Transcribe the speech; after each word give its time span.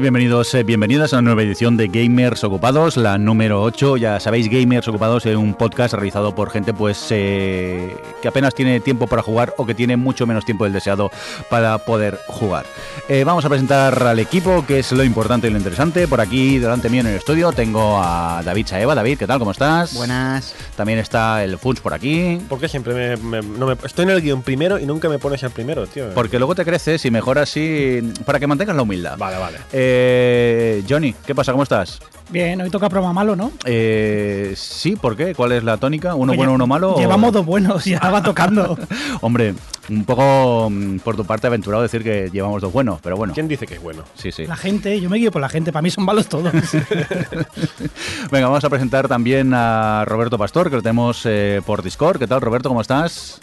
Bienvenidos, 0.00 0.54
eh, 0.54 0.62
bienvenidas 0.62 1.12
a 1.14 1.16
una 1.18 1.30
nueva 1.30 1.42
edición 1.42 1.76
de 1.76 1.88
Gamers 1.88 2.44
Ocupados, 2.44 2.96
la 2.96 3.16
número 3.18 3.62
8. 3.62 3.96
Ya 3.96 4.20
sabéis, 4.20 4.48
Gamers 4.50 4.86
Ocupados 4.88 5.24
es 5.26 5.36
un 5.36 5.54
podcast 5.54 5.94
realizado 5.94 6.34
por 6.34 6.50
gente 6.50 6.74
pues 6.74 7.06
eh, 7.10 7.96
que 8.20 8.28
apenas 8.28 8.54
tiene 8.54 8.78
tiempo 8.80 9.06
para 9.06 9.22
jugar 9.22 9.54
o 9.56 9.64
que 9.64 9.74
tiene 9.74 9.96
mucho 9.96 10.26
menos 10.26 10.44
tiempo 10.44 10.64
del 10.64 10.72
deseado 10.74 11.10
para 11.48 11.78
poder 11.78 12.18
jugar. 12.28 12.66
Eh, 13.08 13.24
vamos 13.24 13.44
a 13.44 13.48
presentar 13.48 14.02
al 14.02 14.18
equipo, 14.18 14.64
que 14.66 14.80
es 14.80 14.92
lo 14.92 15.02
importante 15.02 15.46
y 15.46 15.50
lo 15.50 15.56
interesante. 15.56 16.06
Por 16.06 16.20
aquí, 16.20 16.58
delante 16.58 16.90
mío 16.90 17.00
en 17.00 17.06
el 17.08 17.16
estudio, 17.16 17.52
tengo 17.52 17.98
a 18.02 18.42
David 18.44 18.66
Saeva. 18.66 18.94
David, 18.94 19.18
¿qué 19.18 19.26
tal? 19.26 19.38
¿Cómo 19.38 19.52
estás? 19.52 19.94
Buenas. 19.94 20.54
También 20.76 20.98
está 20.98 21.42
el 21.42 21.56
Funs 21.58 21.80
por 21.80 21.94
aquí. 21.94 22.38
¿Por 22.48 22.60
qué 22.60 22.68
siempre 22.68 23.16
me, 23.16 23.16
me- 23.42 23.42
no 23.58 23.66
me- 23.66 23.76
estoy 23.84 24.04
en 24.04 24.10
el 24.10 24.20
guion 24.20 24.42
primero 24.42 24.78
y 24.78 24.84
nunca 24.84 25.08
me 25.08 25.18
pones 25.18 25.42
el 25.42 25.50
primero, 25.50 25.86
tío? 25.86 26.10
Porque 26.14 26.38
luego 26.38 26.54
te 26.54 26.64
creces 26.64 27.04
y 27.06 27.10
mejoras 27.10 27.56
y 27.56 28.00
para 28.26 28.38
que 28.38 28.46
mantengas 28.46 28.76
la 28.76 28.82
humildad. 28.82 29.16
Vale, 29.16 29.38
vale. 29.38 29.58
Eh, 29.88 30.82
Johnny, 30.88 31.14
¿qué 31.24 31.32
pasa? 31.32 31.52
¿Cómo 31.52 31.62
estás? 31.62 32.00
Bien, 32.28 32.60
hoy 32.60 32.70
toca 32.70 32.88
programa 32.88 33.12
malo, 33.12 33.36
¿no? 33.36 33.52
Eh, 33.64 34.52
sí, 34.56 34.96
¿por 34.96 35.16
qué? 35.16 35.32
¿Cuál 35.32 35.52
es 35.52 35.62
la 35.62 35.76
tónica? 35.76 36.16
¿Uno 36.16 36.32
Oye, 36.32 36.38
bueno, 36.38 36.54
uno 36.54 36.66
malo? 36.66 36.94
o- 36.94 36.98
Llevamos 36.98 37.32
dos 37.32 37.46
buenos, 37.46 37.84
ya 37.84 38.00
va 38.10 38.20
tocando. 38.20 38.76
Hombre, 39.20 39.54
un 39.88 40.04
poco 40.04 40.68
mm, 40.68 40.98
por 40.98 41.14
tu 41.14 41.24
parte 41.24 41.46
aventurado 41.46 41.84
decir 41.84 42.02
que 42.02 42.28
llevamos 42.32 42.60
dos 42.62 42.72
buenos, 42.72 43.00
pero 43.00 43.16
bueno. 43.16 43.32
¿Quién 43.32 43.46
dice 43.46 43.64
que 43.68 43.74
es 43.74 43.82
bueno? 43.82 44.02
Sí, 44.16 44.32
sí. 44.32 44.44
La 44.44 44.56
gente, 44.56 45.00
yo 45.00 45.08
me 45.08 45.18
guío 45.18 45.30
por 45.30 45.40
la 45.40 45.48
gente, 45.48 45.70
para 45.72 45.82
mí 45.82 45.90
son 45.90 46.04
malos 46.04 46.26
todos. 46.28 46.52
Venga, 48.32 48.48
vamos 48.48 48.64
a 48.64 48.70
presentar 48.70 49.06
también 49.06 49.52
a 49.54 50.04
Roberto 50.04 50.36
Pastor, 50.36 50.68
que 50.68 50.76
lo 50.76 50.82
tenemos 50.82 51.22
eh, 51.26 51.62
por 51.64 51.80
Discord. 51.84 52.18
¿Qué 52.18 52.26
tal, 52.26 52.40
Roberto? 52.40 52.68
¿Cómo 52.68 52.80
estás? 52.80 53.38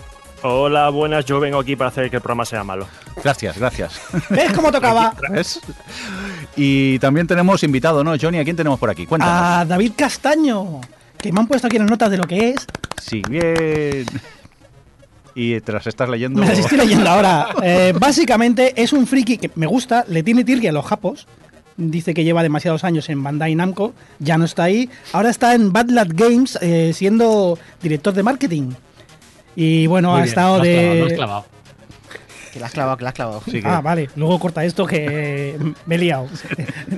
Hola, 0.46 0.90
buenas. 0.90 1.24
Yo 1.24 1.40
vengo 1.40 1.58
aquí 1.58 1.78
para 1.78 1.88
hacer 1.88 2.10
que 2.10 2.18
el 2.18 2.22
programa 2.22 2.44
sea 2.44 2.66
malo. 2.66 2.86
Gracias, 3.24 3.58
gracias. 3.58 4.02
¿Ves 4.30 4.52
cómo 4.52 4.74
tocaba? 4.74 5.14
¿Ves? 5.32 5.62
Y 6.56 7.00
también 7.00 7.28
tenemos 7.28 7.64
invitado, 7.64 8.04
¿no? 8.04 8.14
Johnny, 8.20 8.40
¿a 8.40 8.44
quién 8.44 8.56
tenemos 8.56 8.80
por 8.80 8.90
aquí? 8.90 9.06
Cuéntanos. 9.06 9.36
A 9.36 9.66
David 9.66 9.94
Castaño, 9.96 10.82
que 11.18 11.32
me 11.32 11.40
han 11.40 11.48
puesto 11.48 11.68
aquí 11.68 11.78
en 11.78 11.84
las 11.84 11.92
notas 11.92 12.12
de 12.12 12.18
lo 12.18 12.26
que 12.26 12.50
es. 12.50 12.68
Sí, 13.02 13.22
bien. 13.28 14.06
Y 15.36 15.60
te 15.62 15.72
las 15.72 15.88
estás 15.88 16.10
leyendo. 16.10 16.40
Me 16.42 16.48
las 16.48 16.60
estoy 16.60 16.78
leyendo 16.78 17.10
ahora. 17.10 17.48
Eh, 17.64 17.94
básicamente 17.98 18.74
es 18.82 18.94
un 18.94 19.08
friki 19.08 19.38
que 19.38 19.50
me 19.56 19.66
gusta, 19.66 20.06
le 20.08 20.22
tiene 20.22 20.44
tirgue 20.44 20.70
a 20.70 20.72
los 20.72 20.86
japos. 20.86 21.28
Dice 21.76 22.14
que 22.14 22.24
lleva 22.24 22.44
demasiados 22.44 22.84
años 22.84 23.10
en 23.10 23.24
Bandai 23.24 23.56
Namco, 23.56 23.94
ya 24.20 24.38
no 24.38 24.46
está 24.46 24.64
ahí. 24.64 24.90
Ahora 25.12 25.32
está 25.32 25.56
en 25.56 25.74
Bad 25.74 25.90
Lad 25.90 26.10
Games 26.14 26.60
eh, 26.62 26.92
siendo 26.94 27.58
director 27.82 28.14
de 28.14 28.22
marketing. 28.22 28.72
Y 29.56 29.88
bueno, 29.88 30.10
Muy 30.10 30.20
ha 30.20 30.24
bien, 30.24 30.30
estado 30.30 30.58
lo 30.58 31.06
has 31.06 31.14
clavado, 31.14 31.42
de... 31.42 31.63
Que 32.54 32.60
la 32.60 32.68
has 32.68 32.72
clavado, 32.72 32.98
que 32.98 33.04
la 33.04 33.10
has 33.10 33.16
clavado. 33.16 33.42
Sí 33.46 33.62
que- 33.62 33.68
Ah, 33.68 33.82
vale. 33.82 34.10
Luego 34.16 34.40
corta 34.40 34.64
esto 34.64 34.86
que 34.86 35.58
me 35.88 35.96
he 35.96 35.98
liado. 35.98 36.28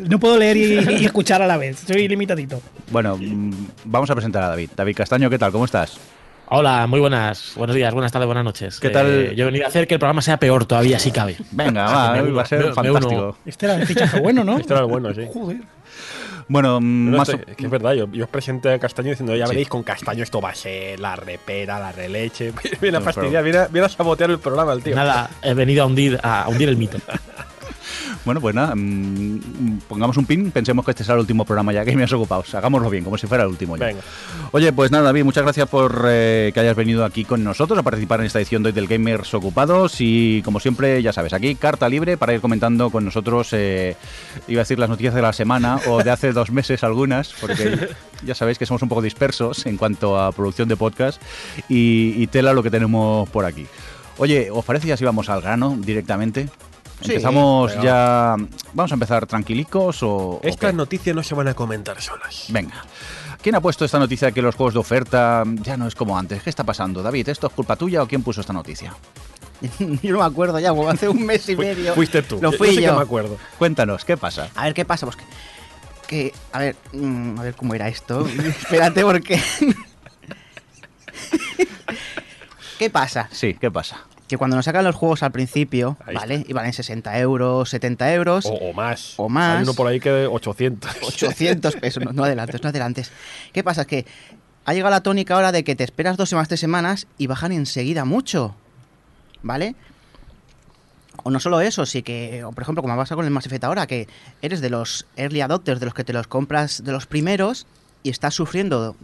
No 0.10 0.20
puedo 0.20 0.38
leer 0.38 0.58
y, 0.58 0.64
y 1.02 1.06
escuchar 1.06 1.42
a 1.42 1.48
la 1.48 1.56
vez. 1.58 1.80
Soy 1.88 2.08
limitadito. 2.10 2.62
Bueno, 2.92 3.18
mm, 3.18 3.52
vamos 3.86 4.10
a 4.10 4.16
presentar 4.16 4.44
a 4.44 4.50
David. 4.50 4.72
David 4.76 4.96
Castaño, 4.98 5.30
¿qué 5.30 5.38
tal? 5.40 5.52
¿Cómo 5.54 5.64
estás? 5.66 5.98
Hola, 6.48 6.86
muy 6.86 7.00
buenas. 7.00 7.54
Buenos 7.56 7.76
días, 7.76 7.92
buenas 7.94 8.12
tardes, 8.12 8.28
buenas 8.28 8.44
noches. 8.44 8.80
¿Qué 8.80 8.90
tal? 8.90 9.08
Eh, 9.08 9.34
yo 9.36 9.44
he 9.44 9.46
venido 9.46 9.66
a 9.66 9.70
hacer 9.70 9.88
que 9.88 9.96
el 9.96 10.00
programa 10.00 10.22
sea 10.22 10.38
peor 10.38 10.66
todavía, 10.66 11.00
si 11.00 11.10
cabe. 11.12 11.38
Venga, 11.52 11.86
va, 11.86 12.12
Me 12.22 12.32
va 12.32 12.42
a 12.44 12.46
ser 12.46 12.60
me- 12.60 12.66
me 12.68 12.74
fantástico. 12.74 13.16
uno. 13.16 13.38
Este 13.46 13.66
era 13.66 13.76
el 13.76 13.88
fichaje 13.88 14.20
bueno, 14.20 14.44
¿no? 14.44 14.58
Este 14.60 14.74
era 14.74 14.82
el 14.84 14.88
bueno, 14.90 15.12
sí. 15.14 15.22
Joder. 15.34 15.58
Bueno, 16.48 16.80
No, 16.80 17.18
más 17.18 17.30
o- 17.30 17.34
es 17.48 17.56
que 17.56 17.66
es 17.66 17.72
verdad, 17.72 17.94
yo, 17.94 18.08
yo 18.12 18.26
os 18.26 18.30
presenté 18.30 18.72
a 18.72 18.80
Castaño 18.80 19.10
diciendo, 19.10 19.36
ya 19.36 19.46
Sí. 19.46 19.50
veréis, 19.52 19.68
con 19.68 19.82
Castaño 19.84 20.22
esto 20.24 20.40
va 20.42 20.50
a 20.52 20.56
ser 20.56 21.00
la 21.00 21.16
repera, 21.16 21.80
la 21.80 21.92
releche. 21.92 22.54
Viene 22.82 22.98
a 22.98 23.02
fastidiar, 23.02 23.44
viene 23.44 23.58
a, 23.60 23.68
viene 23.68 23.86
a 23.88 23.90
sabotear 23.90 24.30
el 24.30 24.40
programa 24.40 24.74
el 24.74 24.84
tío. 24.84 24.96
Nada, 24.96 25.30
he 25.42 25.54
venido 25.56 25.84
a 25.84 25.88
hundir, 25.88 26.20
a 26.22 26.46
hundir 26.48 26.70
el 26.70 26.78
mito. 26.78 26.98
Bueno, 28.26 28.42
pues 28.42 28.56
nada, 28.56 28.74
mm, 28.76 29.82
pongamos 29.88 30.18
un 30.18 30.26
pin, 30.26 30.50
pensemos 30.50 30.84
que 30.84 30.92
este 30.92 31.04
será 31.04 31.14
el 31.14 31.22
último 31.22 31.46
programa 31.46 31.72
ya 31.72 31.86
que 31.86 31.96
me 31.96 32.04
has 32.04 32.14
ocupado. 32.14 32.44
Hagámoslo 32.54 32.90
bien, 32.90 33.04
como 33.04 33.20
si 33.20 33.28
fuera 33.28 33.44
el 33.44 33.50
último 33.50 33.78
ya. 33.78 33.86
Venga. 33.86 34.02
Oye, 34.52 34.74
pues 34.74 34.90
nada, 34.92 35.06
David, 35.06 35.24
muchas 35.24 35.44
gracias 35.44 35.70
por 35.70 36.06
eh, 36.08 36.50
que 36.54 36.60
hayas 36.60 36.76
venido 36.76 37.06
aquí 37.06 37.24
con 37.24 37.44
nosotros 37.44 37.78
a 37.78 37.84
participar 37.84 38.22
en 38.22 38.26
esta 38.26 38.40
edición 38.40 38.64
de 38.64 38.70
hoy 38.70 38.74
del 38.74 38.88
Gamers 38.88 39.32
Ocupados. 39.36 39.98
Y 40.00 40.42
como 40.44 40.60
siempre, 40.60 41.02
ya 41.04 41.14
sabes, 41.14 41.34
aquí 41.34 41.54
carta 41.54 41.88
libre 41.88 42.18
para 42.18 42.34
ir 42.34 42.42
comentando 42.42 42.90
con 42.90 43.06
nosotros, 43.06 43.50
eh, 43.54 43.96
iba 44.48 44.62
a 44.62 44.64
decir 44.64 44.80
las 44.80 44.90
noticias 44.90 45.14
de 45.14 45.22
la 45.22 45.32
semana 45.32 45.80
o 45.88 46.04
de 46.04 46.10
hace 46.10 46.34
dos 46.34 46.50
meses 46.50 46.84
algunas, 46.84 47.32
porque 47.40 47.90
ya 48.26 48.34
sabéis 48.34 48.58
que 48.58 48.66
somos 48.66 48.82
un 48.82 48.90
poco 48.90 49.04
dispersos 49.04 49.68
en 49.68 49.78
cuanto 49.78 50.20
a 50.20 50.32
producción 50.32 50.68
de 50.68 50.78
podcast 50.78 51.22
y, 51.70 52.16
y 52.18 52.26
tela 52.28 52.54
lo 52.54 52.64
que 52.64 52.72
tenemos 52.72 53.30
por 53.30 53.46
aquí. 53.46 53.68
Oye, 54.18 54.50
¿os 54.50 54.64
parece 54.64 54.88
ya 54.88 54.98
si 54.98 55.04
vamos 55.04 55.30
al 55.30 55.42
grano 55.42 55.76
directamente? 55.78 56.50
Sí, 57.02 57.12
Empezamos 57.12 57.74
ya. 57.82 58.36
¿Vamos 58.74 58.92
a 58.92 58.94
empezar 58.96 59.26
tranquilicos 59.28 60.02
o.? 60.02 60.40
Estas 60.44 60.74
noticias 60.74 61.16
no 61.16 61.24
se 61.24 61.36
van 61.36 61.48
a 61.50 61.54
comentar 61.54 62.02
solas. 62.02 62.46
Venga. 62.50 62.84
¿Quién 63.42 63.56
ha 63.56 63.62
puesto 63.62 63.86
esta 63.86 64.00
noticia 64.00 64.28
de 64.30 64.34
que 64.34 64.42
los 64.42 64.56
juegos 64.56 64.74
de 64.74 64.80
oferta 64.80 65.44
ya 65.62 65.78
no 65.78 65.88
es 65.88 65.94
como 65.96 66.18
antes? 66.18 66.42
¿Qué 66.42 66.50
está 66.50 66.64
pasando? 66.64 67.04
David, 67.04 67.30
¿esto 67.30 67.48
es 67.48 67.54
culpa 67.54 67.76
tuya 67.76 68.02
o 68.02 68.08
quién 68.08 68.24
puso 68.24 68.42
esta 68.42 68.54
noticia? 68.54 68.94
yo 70.02 70.12
no 70.14 70.20
me 70.20 70.26
acuerdo 70.26 70.58
ya, 70.60 70.70
como 70.70 70.90
hace 70.90 71.08
un 71.08 71.26
mes 71.26 71.48
y 71.50 71.56
medio. 71.56 71.94
Fuiste 71.94 72.22
tú. 72.24 72.40
Lo 72.42 72.52
fui 72.52 72.70
yo. 72.70 72.76
que 72.76 72.82
yo. 72.88 72.96
me 72.96 73.04
acuerdo. 73.04 73.38
Cuéntanos, 73.60 74.04
¿qué 74.04 74.18
pasa? 74.18 74.50
A 74.56 74.64
ver 74.64 74.74
qué 74.74 74.84
pasa, 74.86 75.06
pues 75.06 75.18
que, 75.18 75.24
que- 76.08 76.34
a 76.54 76.60
ver, 76.60 76.76
mm, 76.94 77.40
a 77.40 77.44
ver 77.44 77.56
cómo 77.56 77.76
era 77.76 77.88
esto. 77.88 78.26
Espérate 78.48 79.04
porque 79.04 79.40
¿Qué 82.80 82.90
pasa? 82.90 83.30
Sí, 83.32 83.54
¿qué 83.54 83.72
pasa? 83.72 84.06
Que 84.28 84.38
cuando 84.38 84.56
nos 84.56 84.66
sacan 84.66 84.84
los 84.84 84.96
juegos 84.96 85.22
al 85.22 85.32
principio, 85.32 85.98
¿vale? 86.14 86.44
Y 86.48 86.54
valen 86.54 86.74
60 86.74 87.20
euros, 87.20 87.70
70 87.70 88.14
euros, 88.14 88.46
O, 88.48 88.54
o 88.54 88.74
más. 88.74 89.14
O 89.18 89.30
más. 89.30 89.58
Hay 89.58 89.64
uno 89.64 89.74
por 89.76 89.88
ahí 89.88 90.00
que 90.00 90.10
de 90.10 90.28
800. 90.28 90.92
800 91.04 91.76
pesos, 91.82 92.04
no, 92.04 92.12
no 92.12 92.24
adelantes, 92.24 92.64
no 92.64 92.70
adelantes. 92.70 93.12
¿Qué 93.54 93.64
pasa? 93.64 93.82
Es 93.82 93.88
que 93.88 94.06
ha 94.66 94.74
llegado 94.74 94.90
la 94.90 95.02
tónica 95.02 95.36
ahora 95.36 95.52
de 95.52 95.64
que 95.64 95.76
te 95.76 95.84
esperas 95.84 96.18
dos 96.18 96.30
semanas, 96.30 96.48
tres 96.48 96.60
semanas 96.60 97.06
y 97.20 97.28
bajan 97.28 97.52
enseguida 97.52 98.04
mucho. 98.04 98.56
¿Vale? 99.44 99.76
O 101.24 101.30
no 101.30 101.40
solo 101.40 101.62
eso, 101.62 101.86
sí 101.86 102.02
que, 102.04 102.44
o 102.44 102.52
por 102.52 102.64
ejemplo, 102.64 102.82
como 102.82 102.96
pasa 102.98 103.16
con 103.16 103.26
el 103.26 103.32
Mass 103.32 103.46
Effect 103.46 103.64
ahora, 103.64 103.88
que 103.88 104.08
eres 104.42 104.60
de 104.62 104.70
los 104.70 105.06
early 105.18 105.42
adopters, 105.42 105.80
de 105.80 105.86
los 105.86 105.94
que 105.94 106.04
te 106.04 106.14
los 106.14 106.28
compras 106.28 106.84
de 106.84 106.92
los 106.92 107.06
primeros 107.06 107.68
y 108.04 108.10
estás 108.10 108.34
sufriendo 108.34 108.96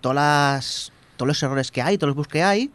todas 0.00 0.14
las, 0.16 0.92
todos 1.16 1.28
los 1.28 1.42
errores 1.42 1.70
que 1.70 1.82
hay, 1.82 1.98
todos 1.98 2.08
los 2.08 2.16
bugs 2.16 2.28
que 2.28 2.42
hay, 2.42 2.70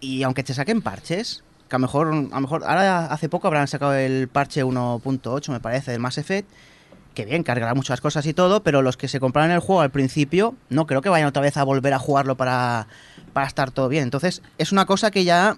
y 0.00 0.22
aunque 0.22 0.42
te 0.42 0.54
saquen 0.54 0.82
parches, 0.82 1.42
que 1.68 1.76
a 1.76 1.78
lo 1.78 1.82
mejor, 1.82 2.08
a 2.08 2.12
lo 2.12 2.40
mejor 2.40 2.64
ahora 2.64 3.06
hace 3.06 3.28
poco 3.28 3.46
habrán 3.46 3.68
sacado 3.68 3.94
el 3.94 4.28
parche 4.28 4.64
1.8, 4.64 5.50
me 5.52 5.60
parece, 5.60 5.90
del 5.92 6.00
Mass 6.00 6.18
Effect, 6.18 6.48
que 7.14 7.24
bien, 7.24 7.42
cargará 7.42 7.74
muchas 7.74 8.00
cosas 8.00 8.24
y 8.26 8.32
todo, 8.34 8.62
pero 8.62 8.80
los 8.80 8.96
que 8.96 9.08
se 9.08 9.18
compraron 9.20 9.50
el 9.50 9.58
juego 9.60 9.80
al 9.80 9.90
principio, 9.90 10.54
no 10.70 10.86
creo 10.86 11.02
que 11.02 11.08
vayan 11.08 11.26
otra 11.28 11.42
vez 11.42 11.56
a 11.56 11.64
volver 11.64 11.92
a 11.92 11.98
jugarlo 11.98 12.36
para, 12.36 12.86
para 13.32 13.46
estar 13.46 13.70
todo 13.72 13.88
bien. 13.88 14.04
Entonces, 14.04 14.40
es 14.56 14.70
una 14.72 14.86
cosa 14.86 15.10
que 15.10 15.24
ya, 15.24 15.56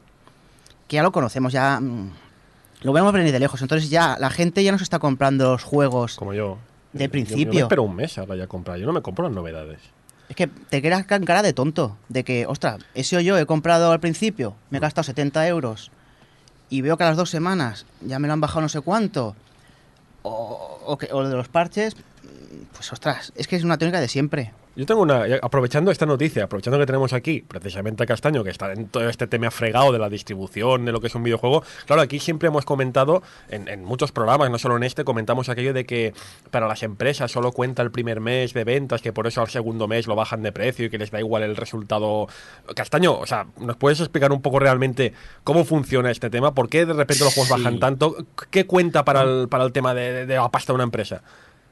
que 0.88 0.96
ya 0.96 1.02
lo 1.02 1.12
conocemos, 1.12 1.52
ya 1.52 1.78
mm, 1.80 2.10
lo 2.82 2.92
vemos 2.94 3.12
venir 3.12 3.30
de 3.30 3.38
lejos. 3.41 3.60
Entonces 3.60 3.91
ya 3.91 4.16
la 4.18 4.30
gente 4.30 4.65
ya 4.65 4.72
no 4.72 4.78
se 4.78 4.84
está 4.84 4.98
comprando 4.98 5.53
los 5.53 5.62
juegos. 5.65 6.16
Como 6.16 6.32
yo. 6.32 6.56
De 6.94 7.00
Yo- 7.00 7.04
Yo, 7.04 7.10
principio. 7.10 7.53
me 7.53 7.60
espero 7.60 7.82
un 7.82 7.94
mes 7.94 8.16
ahora 8.16 8.36
ya 8.36 8.47
comprar. 8.47 8.78
Yo 8.78 8.86
no 8.86 8.92
me 8.94 9.03
compro 9.03 9.24
las 9.26 9.34
novedades. 9.34 9.80
Es 10.30 10.36
que 10.36 10.47
te 10.47 10.80
quedas 10.80 11.06
con 11.06 11.24
cara 11.24 11.42
de 11.42 11.53
tonto, 11.53 11.97
de 12.09 12.22
que, 12.22 12.47
ostras, 12.47 12.78
ese 12.94 13.16
o 13.16 13.21
yo 13.21 13.36
he 13.36 13.47
comprado 13.47 13.91
al 13.91 13.98
principio, 13.98 14.54
me 14.71 14.78
he 14.78 14.80
gastado 14.80 15.03
70 15.03 15.48
euros 15.48 15.91
y 16.68 16.82
veo 16.82 16.97
que 16.97 17.03
a 17.03 17.09
las 17.09 17.16
dos 17.16 17.30
semanas 17.30 17.84
ya 18.00 18.21
me 18.21 18.28
lo 18.28 18.34
han 18.34 18.41
bajado 18.41 18.60
no 18.60 18.68
sé 18.68 18.80
cuánto, 18.80 19.34
o, 20.22 20.78
o 20.86 20.98
que, 20.98 21.12
o 21.12 21.28
de 21.28 21.34
los 21.34 21.48
parches, 21.48 21.97
pues 22.72 22.92
ostras, 22.92 23.32
es 23.34 23.48
que 23.48 23.56
es 23.56 23.65
una 23.65 23.77
tónica 23.77 24.00
de 24.00 24.06
siempre. 24.06 24.53
Yo 24.76 24.86
tengo 24.86 25.02
una. 25.02 25.26
ya, 25.26 25.38
Aprovechando 25.42 25.90
esta 25.90 26.06
noticia, 26.06 26.44
aprovechando 26.44 26.78
que 26.78 26.86
tenemos 26.86 27.12
aquí 27.12 27.40
precisamente 27.46 28.04
a 28.04 28.06
Castaño, 28.06 28.44
que 28.44 28.50
está 28.50 28.72
en 28.72 28.86
todo 28.86 29.08
este 29.08 29.26
tema 29.26 29.50
fregado 29.50 29.92
de 29.92 29.98
la 29.98 30.08
distribución, 30.08 30.84
de 30.84 30.92
lo 30.92 31.00
que 31.00 31.08
es 31.08 31.14
un 31.14 31.24
videojuego. 31.24 31.64
Claro, 31.86 32.02
aquí 32.02 32.20
siempre 32.20 32.46
hemos 32.48 32.64
comentado, 32.64 33.22
en, 33.48 33.66
en 33.68 33.84
muchos 33.84 34.12
programas, 34.12 34.48
no 34.50 34.58
solo 34.58 34.76
en 34.76 34.84
este, 34.84 35.04
comentamos 35.04 35.48
aquello 35.48 35.74
de 35.74 35.84
que 35.84 36.14
para 36.50 36.68
las 36.68 36.82
empresas 36.84 37.30
solo 37.32 37.50
cuenta 37.52 37.82
el 37.82 37.90
primer 37.90 38.20
mes 38.20 38.54
de 38.54 38.62
ventas, 38.64 39.02
que 39.02 39.12
por 39.12 39.26
eso 39.26 39.40
al 39.40 39.48
segundo 39.48 39.88
mes 39.88 40.06
lo 40.06 40.14
bajan 40.14 40.42
de 40.42 40.52
precio 40.52 40.86
y 40.86 40.90
que 40.90 40.98
les 40.98 41.10
da 41.10 41.18
igual 41.18 41.42
el 41.42 41.56
resultado. 41.56 42.28
Castaño, 42.76 43.18
o 43.18 43.26
sea, 43.26 43.46
¿nos 43.58 43.76
puedes 43.76 43.98
explicar 44.00 44.30
un 44.30 44.40
poco 44.40 44.60
realmente 44.60 45.12
cómo 45.42 45.64
funciona 45.64 46.10
este 46.12 46.30
tema? 46.30 46.54
¿Por 46.54 46.68
qué 46.68 46.86
de 46.86 46.92
repente 46.92 47.24
los 47.24 47.34
juegos 47.34 47.48
Sí. 47.48 47.54
bajan 47.64 47.80
tanto? 47.80 48.16
¿Qué 48.50 48.66
cuenta 48.66 49.04
para 49.04 49.22
el, 49.22 49.48
para 49.48 49.64
el 49.64 49.72
tema 49.72 49.94
de, 49.94 50.12
de- 50.12 50.26
de 50.26 50.34
la 50.36 50.48
pasta 50.48 50.72
de 50.72 50.76
una 50.76 50.84
empresa? 50.84 51.22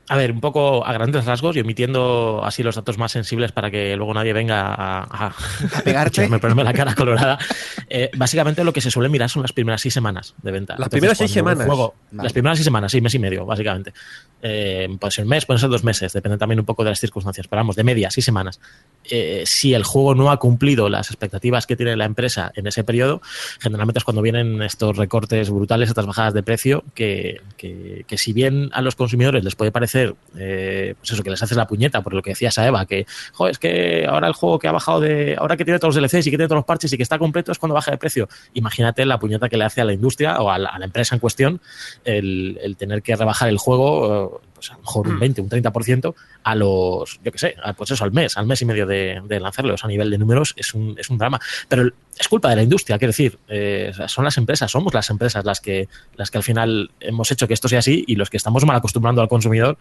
A 0.09 0.17
ver, 0.17 0.33
un 0.33 0.41
poco 0.41 0.87
a 0.87 0.93
grandes 0.93 1.25
rasgos 1.25 1.57
y 1.57 1.61
omitiendo 1.61 2.43
así 2.45 2.63
los 2.63 2.77
datos 2.77 2.97
más 2.99 3.13
sensibles 3.13 3.53
para 3.53 3.71
que 3.71 3.95
luego 3.97 4.15
nadie 4.15 4.33
venga 4.33 4.73
a, 4.73 5.03
a, 5.03 5.27
A 5.75 5.81
pegarte. 5.83 6.29
me 6.31 6.39
ponerme 6.39 6.65
la 6.65 6.73
cara 6.73 6.95
colorada. 6.95 7.39
Eh, 7.89 8.11
básicamente 8.17 8.65
lo 8.65 8.73
que 8.73 8.81
se 8.81 8.91
suele 8.91 9.09
mirar 9.09 9.29
son 9.29 9.43
las 9.43 9.53
primeras 9.53 9.81
seis 9.81 9.95
semanas 9.95 10.35
de 10.43 10.51
venta. 10.51 10.77
Las 10.79 10.89
primeras 10.89 11.19
seis 11.19 11.31
semanas. 11.31 11.67
Vale. 11.67 11.93
Las 12.13 12.33
primeras 12.33 12.59
seis 12.59 12.65
semanas, 12.65 12.91
sí, 12.93 13.01
mes 13.01 13.15
y 13.15 13.19
medio, 13.19 13.45
básicamente. 13.45 13.93
Eh, 14.43 14.89
puede 14.99 15.11
ser 15.11 15.25
un 15.25 15.31
mes, 15.31 15.45
pueden 15.45 15.61
ser 15.61 15.69
dos 15.69 15.85
meses, 15.85 16.13
depende 16.13 16.39
también 16.39 16.61
un 16.61 16.67
poco 16.67 16.85
de 16.85 16.91
las 16.91 17.01
circunstancias, 17.01 17.47
pero 17.49 17.61
vamos, 17.61 17.77
de 17.77 17.85
media, 17.85 18.11
seis 18.11 18.25
semanas. 18.25 18.61
Eh, 19.11 19.43
si 19.47 19.75
el 19.75 19.85
juego 19.85 20.15
no 20.15 20.31
ha 20.31 20.39
cumplido 20.39 20.89
las 20.89 21.11
expectativas 21.11 21.67
que 21.67 21.77
tiene 21.77 21.97
la 21.97 22.05
empresa 22.05 22.53
en 22.55 22.67
ese 22.67 22.85
periodo, 22.85 23.21
generalmente 23.61 23.99
es 23.99 24.05
cuando 24.05 24.23
vienen 24.23 24.63
estos 24.63 24.97
recortes 24.97 25.51
brutales, 25.51 25.89
estas 25.89 26.07
bajadas 26.07 26.35
de 26.35 26.43
precio, 26.43 26.85
que, 26.95 27.41
que, 27.57 28.05
que 28.07 28.19
si 28.19 28.33
bien 28.33 28.71
a 28.73 28.83
los 28.83 28.97
consumidores 28.97 29.45
les 29.45 29.55
puede 29.55 29.73
parecer, 29.73 30.15
eh, 30.37 30.95
pues 30.99 31.13
eso, 31.13 31.23
que 31.23 31.31
les 31.31 31.43
haces 31.43 31.57
la 31.57 31.67
puñeta, 31.67 32.03
por 32.03 32.15
lo 32.15 32.23
que 32.23 32.31
decías 32.31 32.59
a 32.59 32.67
Eva, 32.67 32.87
que, 32.87 33.07
joder, 33.33 33.53
es 33.53 33.59
que 33.59 34.07
ahora 34.07 34.29
el 34.29 34.35
juego 34.35 34.59
que 34.59 34.69
ha 34.69 34.73
bajado 34.73 35.01
de, 35.01 35.37
ahora 35.39 35.57
que 35.57 35.65
tiene 35.65 35.79
todos 35.79 35.97
los 35.97 36.11
DLCs 36.11 36.27
y 36.27 36.31
que 36.31 36.37
tiene 36.37 36.49
todos 36.49 36.59
los 36.59 36.65
parches 36.65 36.93
y 36.93 36.97
que 36.97 37.03
está 37.03 37.19
completo 37.19 37.53
es 37.53 37.59
cuando 37.59 37.75
baja 37.75 37.91
de 37.91 37.99
precio. 37.99 38.29
Imagínate 38.55 39.05
la 39.05 39.19
puñeta 39.19 39.49
que 39.49 39.57
le 39.57 39.65
hace 39.65 39.81
a 39.81 39.85
la 39.85 39.93
industria 39.93 40.41
o 40.41 40.51
a 40.51 40.59
la, 40.59 40.79
empresa 40.83 41.15
en 41.15 41.21
cuestión 41.21 41.61
el, 42.05 42.59
el, 42.63 42.77
tener 42.77 43.03
que 43.03 43.15
rebajar 43.15 43.49
el 43.49 43.59
juego, 43.59 44.41
pues 44.59 44.73
a 44.73 44.75
lo 44.75 44.81
mejor 44.81 45.09
un 45.09 45.19
20, 45.21 45.41
un 45.41 45.49
30% 45.49 46.15
a 46.43 46.55
los, 46.55 47.21
yo 47.25 47.31
qué 47.33 47.39
sé, 47.39 47.55
pues 47.77 47.91
eso, 47.93 48.03
al 48.03 48.13
mes, 48.13 48.37
al 48.37 48.47
mes 48.47 48.61
y 48.61 48.65
medio 48.65 48.87
de, 48.87 49.23
de 49.25 49.41
lanzarlos 49.41 49.85
a 49.85 49.89
nivel 49.89 50.11
de 50.11 50.19
números 50.19 50.53
es 50.57 50.75
un, 50.75 50.97
es 50.99 51.09
un 51.11 51.19
drama. 51.19 51.41
Pero 51.69 51.89
es 52.19 52.29
culpa 52.29 52.51
de 52.51 52.57
la 52.57 52.63
industria, 52.63 52.99
quiero 52.99 53.11
decir, 53.11 53.39
eh, 53.47 53.93
son 54.09 54.25
las 54.25 54.37
empresas, 54.37 54.71
somos 54.71 54.93
las 54.93 55.09
empresas 55.11 55.45
las 55.45 55.61
que, 55.61 55.89
las 56.17 56.31
que 56.31 56.39
al 56.39 56.45
final 56.45 56.91
hemos 56.99 57.31
hecho 57.31 57.47
que 57.47 57.55
esto 57.55 57.69
sea 57.69 57.79
así 57.79 58.05
y 58.07 58.17
los 58.17 58.31
que 58.31 58.37
estamos 58.37 58.65
mal 58.67 58.77
acostumbrando 58.77 59.23
al 59.23 59.29
consumidor 59.29 59.79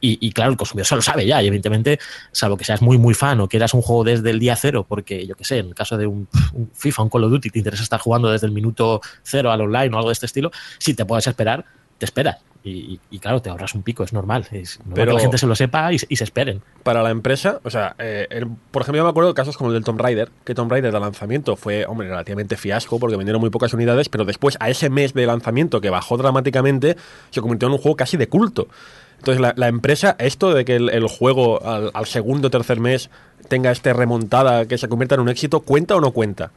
y, 0.00 0.18
y, 0.26 0.32
claro, 0.32 0.50
el 0.50 0.56
consumidor 0.56 0.86
se 0.86 0.96
lo 0.96 1.02
sabe 1.02 1.26
ya, 1.26 1.42
y 1.42 1.46
evidentemente, 1.46 1.98
salvo 2.32 2.56
que 2.56 2.64
seas 2.64 2.80
muy, 2.80 2.96
muy 2.96 3.12
fan 3.12 3.38
o 3.40 3.48
quieras 3.48 3.74
un 3.74 3.82
juego 3.82 4.02
desde 4.02 4.30
el 4.30 4.38
día 4.38 4.56
cero, 4.56 4.86
porque 4.88 5.26
yo 5.26 5.34
que 5.34 5.44
sé, 5.44 5.58
en 5.58 5.68
el 5.68 5.74
caso 5.74 5.98
de 5.98 6.06
un, 6.06 6.26
un, 6.54 6.70
FIFA, 6.74 7.02
un 7.02 7.10
Call 7.10 7.24
of 7.24 7.30
Duty, 7.30 7.50
te 7.50 7.58
interesa 7.58 7.82
estar 7.82 8.00
jugando 8.00 8.30
desde 8.30 8.46
el 8.46 8.52
minuto 8.52 9.02
cero 9.22 9.52
al 9.52 9.60
online 9.60 9.94
o 9.94 9.98
algo 9.98 10.08
de 10.08 10.14
este 10.14 10.24
estilo, 10.24 10.50
si 10.78 10.94
te 10.94 11.04
puedes 11.04 11.26
esperar, 11.26 11.66
te 11.98 12.06
esperas. 12.06 12.38
Y, 12.62 13.00
y, 13.10 13.18
claro, 13.20 13.40
te 13.40 13.48
ahorras 13.48 13.74
un 13.74 13.82
pico, 13.82 14.04
es 14.04 14.12
normal. 14.12 14.46
Es 14.52 14.78
normal 14.80 14.94
Pero 14.94 15.12
que 15.12 15.14
la 15.14 15.20
gente 15.20 15.38
se 15.38 15.46
lo 15.46 15.56
sepa 15.56 15.90
y, 15.94 15.96
y 16.08 16.16
se 16.16 16.24
esperen. 16.24 16.60
Para 16.82 17.02
la 17.02 17.10
empresa, 17.10 17.58
o 17.64 17.70
sea, 17.70 17.96
eh, 17.98 18.26
el, 18.28 18.48
por 18.70 18.82
ejemplo, 18.82 18.98
yo 18.98 19.04
me 19.04 19.10
acuerdo 19.10 19.30
de 19.30 19.34
casos 19.34 19.56
como 19.56 19.70
el 19.70 19.74
del 19.74 19.84
Tomb 19.84 19.98
Raider, 19.98 20.30
que 20.44 20.54
Tomb 20.54 20.70
Raider 20.70 20.92
de 20.92 21.00
lanzamiento 21.00 21.56
fue, 21.56 21.86
hombre, 21.86 22.08
relativamente 22.08 22.58
fiasco 22.58 22.98
porque 22.98 23.16
vendieron 23.16 23.40
muy 23.40 23.48
pocas 23.48 23.72
unidades, 23.72 24.10
pero 24.10 24.26
después, 24.26 24.58
a 24.60 24.68
ese 24.68 24.90
mes 24.90 25.14
de 25.14 25.24
lanzamiento 25.24 25.80
que 25.80 25.88
bajó 25.88 26.18
dramáticamente, 26.18 26.96
se 27.30 27.40
convirtió 27.40 27.68
en 27.68 27.72
un 27.72 27.78
juego 27.78 27.96
casi 27.96 28.18
de 28.18 28.28
culto. 28.28 28.68
Entonces, 29.16 29.40
la, 29.40 29.54
la 29.56 29.68
empresa, 29.68 30.16
esto 30.18 30.52
de 30.52 30.66
que 30.66 30.76
el, 30.76 30.90
el 30.90 31.06
juego 31.06 31.64
al, 31.64 31.90
al 31.94 32.06
segundo 32.06 32.48
o 32.48 32.50
tercer 32.50 32.78
mes 32.78 33.08
tenga 33.48 33.70
esta 33.70 33.94
remontada 33.94 34.66
que 34.66 34.76
se 34.76 34.88
convierta 34.88 35.14
en 35.14 35.22
un 35.22 35.28
éxito, 35.30 35.60
¿cuenta 35.60 35.96
o 35.96 36.00
no 36.00 36.10
cuenta? 36.10 36.52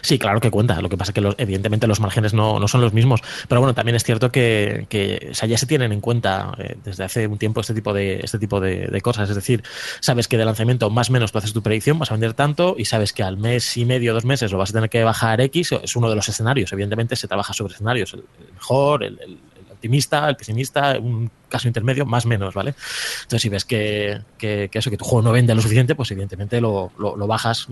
Sí, 0.00 0.18
claro 0.18 0.40
que 0.40 0.50
cuenta. 0.50 0.80
Lo 0.80 0.88
que 0.88 0.96
pasa 0.96 1.12
es 1.12 1.14
que 1.14 1.34
evidentemente 1.38 1.86
los 1.86 2.00
márgenes 2.00 2.34
no, 2.34 2.58
no, 2.58 2.68
son 2.68 2.80
los 2.80 2.92
mismos. 2.92 3.22
Pero 3.48 3.60
bueno, 3.60 3.74
también 3.74 3.96
es 3.96 4.04
cierto 4.04 4.30
que, 4.30 4.86
ya 5.30 5.58
se 5.58 5.66
tienen 5.66 5.92
en 5.92 6.00
cuenta 6.00 6.52
eh, 6.58 6.76
desde 6.84 7.04
hace 7.04 7.26
un 7.26 7.38
tiempo 7.38 7.60
este 7.60 7.74
tipo, 7.74 7.92
de, 7.92 8.20
este 8.22 8.38
tipo 8.38 8.60
de, 8.60 9.00
cosas. 9.00 9.28
Es 9.28 9.36
decir, 9.36 9.62
sabes 10.00 10.28
que 10.28 10.36
de 10.36 10.44
lanzamiento 10.44 10.90
más 10.90 11.10
o 11.10 11.12
menos 11.12 11.32
tú 11.32 11.38
haces 11.38 11.52
tu 11.52 11.62
predicción, 11.62 11.98
vas 11.98 12.10
a 12.10 12.14
vender 12.14 12.34
tanto 12.34 12.74
y 12.78 12.84
sabes 12.86 13.12
que 13.12 13.22
al 13.22 13.36
mes 13.36 13.76
y 13.76 13.84
medio, 13.84 14.14
dos 14.14 14.24
meses 14.24 14.50
lo 14.52 14.58
vas 14.58 14.70
a 14.70 14.72
tener 14.72 14.90
que 14.90 15.04
bajar 15.04 15.40
X. 15.40 15.72
Es 15.72 15.96
uno 15.96 16.08
de 16.08 16.16
los 16.16 16.28
escenarios. 16.28 16.72
Evidentemente 16.72 17.16
se 17.16 17.28
trabaja 17.28 17.52
sobre 17.52 17.74
escenarios. 17.74 18.14
El, 18.14 18.24
mejor, 18.54 19.04
el, 19.04 19.38
optimista, 19.76 20.28
el 20.28 20.36
pesimista, 20.36 20.98
un 20.98 21.30
caso 21.48 21.68
intermedio, 21.68 22.04
más 22.06 22.26
menos, 22.26 22.54
¿vale? 22.54 22.74
Entonces 23.22 23.42
si 23.42 23.48
ves 23.48 23.64
que, 23.64 24.20
eso, 24.40 24.90
que 24.90 24.96
tu 24.96 25.04
juego 25.04 25.22
no 25.22 25.32
vende 25.32 25.54
lo 25.54 25.60
suficiente, 25.60 25.94
pues 25.94 26.10
evidentemente 26.10 26.60
lo, 26.60 26.90
lo, 26.98 27.16
lo 27.16 27.26
bajas. 27.26 27.68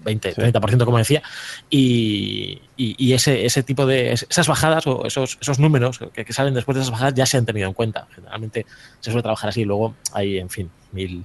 Eh, 0.00 0.04
20, 0.04 0.34
30%, 0.34 0.84
como 0.84 0.98
decía, 0.98 1.22
y, 1.70 2.60
y, 2.76 2.94
y, 2.98 3.12
ese, 3.12 3.44
ese 3.44 3.62
tipo 3.62 3.86
de. 3.86 4.12
esas 4.12 4.48
bajadas 4.48 4.86
o 4.86 5.06
esos, 5.06 5.38
esos 5.40 5.58
números 5.58 5.98
que, 6.12 6.24
que, 6.24 6.32
salen 6.32 6.54
después 6.54 6.74
de 6.76 6.82
esas 6.82 6.92
bajadas 6.92 7.14
ya 7.14 7.26
se 7.26 7.36
han 7.36 7.46
tenido 7.46 7.68
en 7.68 7.74
cuenta. 7.74 8.06
Generalmente 8.14 8.66
se 9.00 9.10
suele 9.10 9.22
trabajar 9.22 9.50
así, 9.50 9.64
luego 9.64 9.94
hay, 10.12 10.38
en 10.38 10.50
fin, 10.50 10.70
mil, 10.92 11.24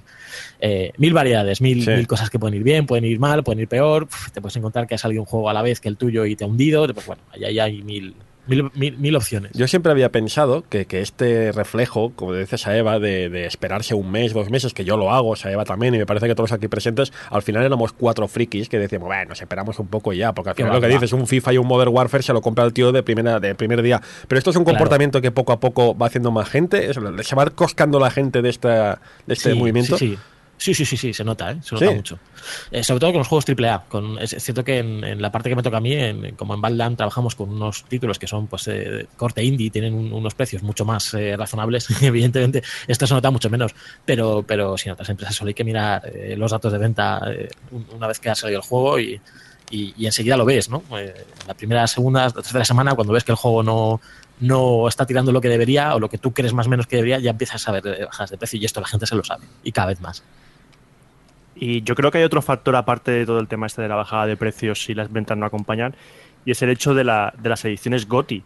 eh, 0.60 0.92
mil 0.96 1.12
variedades, 1.12 1.60
mil, 1.60 1.84
sí. 1.84 1.90
mil, 1.90 2.06
cosas 2.06 2.30
que 2.30 2.38
pueden 2.38 2.56
ir 2.56 2.62
bien, 2.62 2.86
pueden 2.86 3.04
ir 3.04 3.18
mal, 3.18 3.42
pueden 3.42 3.60
ir 3.60 3.68
peor. 3.68 4.08
Te 4.32 4.40
puedes 4.40 4.56
encontrar 4.56 4.86
que 4.86 4.94
ha 4.94 4.98
salido 4.98 5.22
un 5.22 5.26
juego 5.26 5.50
a 5.50 5.52
la 5.52 5.62
vez 5.62 5.80
que 5.80 5.88
el 5.88 5.96
tuyo 5.96 6.24
y 6.24 6.36
te 6.36 6.44
ha 6.44 6.46
hundido. 6.46 6.86
Pues 6.92 7.06
bueno, 7.06 7.22
allá 7.32 7.64
hay 7.64 7.82
mil, 7.82 8.14
Mil, 8.48 8.70
mil, 8.74 8.98
mil, 8.98 9.14
opciones. 9.14 9.52
Yo 9.54 9.68
siempre 9.68 9.92
había 9.92 10.10
pensado 10.10 10.64
que, 10.68 10.86
que 10.86 11.00
este 11.00 11.52
reflejo, 11.52 12.12
como 12.16 12.34
dices 12.34 12.66
a 12.66 12.76
Eva, 12.76 12.98
de, 12.98 13.28
de, 13.28 13.46
esperarse 13.46 13.94
un 13.94 14.10
mes, 14.10 14.32
dos 14.32 14.50
meses, 14.50 14.72
que 14.72 14.84
yo 14.84 14.96
lo 14.96 15.12
hago, 15.12 15.30
o 15.30 15.36
sea, 15.36 15.52
Eva 15.52 15.64
también, 15.64 15.94
y 15.94 15.98
me 15.98 16.06
parece 16.06 16.26
que 16.26 16.34
todos 16.34 16.52
aquí 16.52 16.66
presentes, 16.66 17.12
al 17.30 17.42
final 17.42 17.62
éramos 17.62 17.92
cuatro 17.92 18.26
frikis 18.26 18.68
que 18.68 18.78
decíamos, 18.78 19.06
bueno, 19.06 19.30
nos 19.30 19.40
esperamos 19.40 19.78
un 19.78 19.88
poco 19.88 20.12
ya, 20.12 20.32
porque 20.32 20.50
al 20.50 20.56
final 20.56 20.72
lo 20.72 20.80
que 20.80 20.88
dices, 20.88 21.12
un 21.12 21.26
FIFA 21.26 21.52
y 21.52 21.58
un 21.58 21.66
Modern 21.66 21.94
Warfare 21.94 22.22
se 22.22 22.32
lo 22.32 22.40
compra 22.40 22.64
el 22.64 22.72
tío 22.72 22.90
de, 22.90 23.02
primera, 23.02 23.38
de 23.38 23.54
primer 23.54 23.82
día. 23.82 24.00
Pero 24.26 24.38
esto 24.38 24.50
es 24.50 24.56
un 24.56 24.64
comportamiento 24.64 25.20
que 25.20 25.30
poco 25.30 25.52
a 25.52 25.60
poco 25.60 25.96
va 25.96 26.06
haciendo 26.06 26.30
más 26.30 26.48
gente, 26.48 26.90
se 26.92 27.36
va 27.36 27.46
coscando 27.50 28.00
la 28.00 28.10
gente 28.10 28.42
de, 28.42 28.48
esta, 28.48 29.00
de 29.26 29.34
este 29.34 29.52
sí, 29.52 29.58
movimiento. 29.58 29.98
Sí, 29.98 30.16
sí. 30.16 30.18
Sí, 30.58 30.74
sí, 30.74 30.84
sí, 30.84 30.96
sí, 30.96 31.14
se 31.14 31.22
nota, 31.22 31.52
¿eh? 31.52 31.58
se 31.62 31.76
nota 31.76 31.88
sí. 31.88 31.94
mucho. 31.94 32.18
Eh, 32.72 32.82
sobre 32.82 32.98
todo 32.98 33.12
con 33.12 33.18
los 33.18 33.28
juegos 33.28 33.44
AAA. 33.48 33.84
Con, 33.88 34.18
es, 34.18 34.30
cierto 34.42 34.64
que 34.64 34.78
en, 34.78 35.04
en, 35.04 35.22
la 35.22 35.30
parte 35.30 35.48
que 35.48 35.54
me 35.54 35.62
toca 35.62 35.76
a 35.76 35.80
mí, 35.80 35.92
en, 35.92 36.34
como 36.34 36.54
en 36.54 36.60
Badland, 36.60 36.96
trabajamos 36.96 37.36
con 37.36 37.50
unos 37.50 37.84
títulos 37.84 38.18
que 38.18 38.26
son 38.26 38.48
pues 38.48 38.66
eh, 38.66 39.06
corte 39.16 39.42
indie, 39.44 39.70
tienen 39.70 39.94
un, 39.94 40.12
unos 40.12 40.34
precios 40.34 40.62
mucho 40.64 40.84
más 40.84 41.14
eh, 41.14 41.36
razonables. 41.36 41.86
Evidentemente, 42.02 42.62
esto 42.88 43.06
se 43.06 43.14
nota 43.14 43.30
mucho 43.30 43.48
menos, 43.48 43.72
pero, 44.04 44.44
pero 44.46 44.76
si 44.76 44.88
en 44.88 44.94
otras 44.94 45.08
empresas 45.08 45.36
solo 45.36 45.48
hay 45.48 45.54
que 45.54 45.64
mirar 45.64 46.02
eh, 46.12 46.34
los 46.36 46.50
datos 46.50 46.72
de 46.72 46.78
venta 46.78 47.20
una 47.94 48.08
vez 48.08 48.18
que 48.18 48.28
ha 48.28 48.34
salido 48.34 48.58
el 48.60 48.66
juego 48.66 48.98
y, 48.98 49.20
y, 49.70 49.94
y 49.96 50.06
enseguida 50.06 50.36
lo 50.36 50.44
ves, 50.44 50.68
¿no? 50.68 50.82
La 51.46 51.54
primera, 51.54 51.86
segunda, 51.86 52.30
tercera 52.30 52.64
semana, 52.64 52.94
cuando 52.94 53.12
ves 53.12 53.22
que 53.22 53.32
el 53.32 53.36
juego 53.36 53.62
no, 53.62 54.00
no 54.40 54.88
está 54.88 55.06
tirando 55.06 55.30
lo 55.30 55.40
que 55.40 55.48
debería 55.48 55.94
o 55.94 56.00
lo 56.00 56.08
que 56.10 56.18
tú 56.18 56.32
crees 56.32 56.52
más 56.52 56.66
o 56.66 56.70
menos 56.70 56.88
que 56.88 56.96
debería, 56.96 57.20
ya 57.20 57.30
empiezas 57.30 57.66
a 57.68 57.72
ver 57.72 58.06
bajas 58.06 58.30
de 58.30 58.38
precio 58.38 58.58
y 58.58 58.64
esto 58.64 58.80
la 58.80 58.88
gente 58.88 59.06
se 59.06 59.14
lo 59.14 59.22
sabe 59.22 59.44
y 59.62 59.70
cada 59.70 59.88
vez 59.88 60.00
más. 60.00 60.24
Y 61.60 61.82
yo 61.82 61.94
creo 61.94 62.10
que 62.10 62.18
hay 62.18 62.24
otro 62.24 62.40
factor 62.40 62.76
aparte 62.76 63.10
de 63.10 63.26
todo 63.26 63.40
el 63.40 63.48
tema 63.48 63.66
este 63.66 63.82
de 63.82 63.88
la 63.88 63.96
bajada 63.96 64.26
de 64.26 64.36
precios 64.36 64.82
si 64.82 64.94
las 64.94 65.12
ventas 65.12 65.36
no 65.36 65.46
acompañan, 65.46 65.94
y 66.44 66.52
es 66.52 66.62
el 66.62 66.70
hecho 66.70 66.94
de, 66.94 67.04
la, 67.04 67.34
de 67.38 67.48
las 67.48 67.64
ediciones 67.64 68.06
GOTI. 68.06 68.42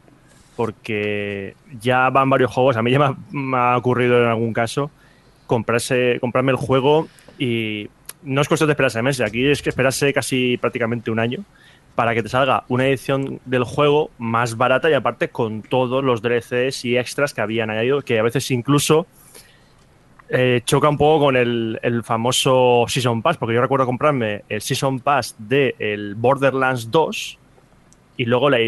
Porque 0.57 1.55
ya 1.81 2.11
van 2.11 2.29
varios 2.29 2.51
juegos, 2.51 2.77
a 2.77 2.83
mí 2.83 2.91
ya 2.91 2.99
me 2.99 3.05
ha, 3.07 3.17
me 3.31 3.57
ha 3.57 3.77
ocurrido 3.77 4.23
en 4.23 4.29
algún 4.29 4.53
caso 4.53 4.91
comprarse, 5.47 6.19
comprarme 6.21 6.53
el 6.53 6.57
juego 6.57 7.09
y 7.39 7.89
no 8.23 8.41
es 8.41 8.49
cuestión 8.49 8.69
de 8.69 8.73
esperarse 8.73 9.03
meses, 9.03 9.27
aquí 9.27 9.47
es 9.47 9.63
que 9.63 9.71
esperarse 9.71 10.13
casi 10.13 10.57
prácticamente 10.57 11.11
un 11.11 11.19
año 11.19 11.45
para 11.95 12.15
que 12.15 12.23
te 12.23 12.29
salga 12.29 12.65
una 12.69 12.87
edición 12.87 13.41
del 13.45 13.65
juego 13.65 14.11
más 14.19 14.57
barata 14.57 14.89
y 14.89 14.95
aparte 14.95 15.29
con 15.29 15.63
todos 15.63 16.03
los 16.03 16.23
DLCs 16.23 16.85
y 16.85 16.97
extras 16.97 17.35
que 17.35 17.43
habían 17.43 17.71
añadido, 17.71 18.03
que 18.03 18.19
a 18.19 18.23
veces 18.23 18.51
incluso 18.51 19.07
eh, 20.35 20.63
choca 20.65 20.89
un 20.89 20.97
poco 20.97 21.27
con 21.27 21.37
el, 21.37 21.79
el, 21.83 22.03
famoso 22.03 22.87
Season 22.89 23.21
Pass, 23.21 23.37
porque 23.37 23.55
yo 23.55 23.61
recuerdo 23.61 23.85
comprarme 23.85 24.45
el 24.49 24.63
Season 24.63 25.01
Pass 25.01 25.37
de 25.39 25.75
el 25.79 26.15
Borderlands 26.15 26.91
2 26.91 27.39
y 28.17 28.25
luego 28.25 28.49
la, 28.49 28.59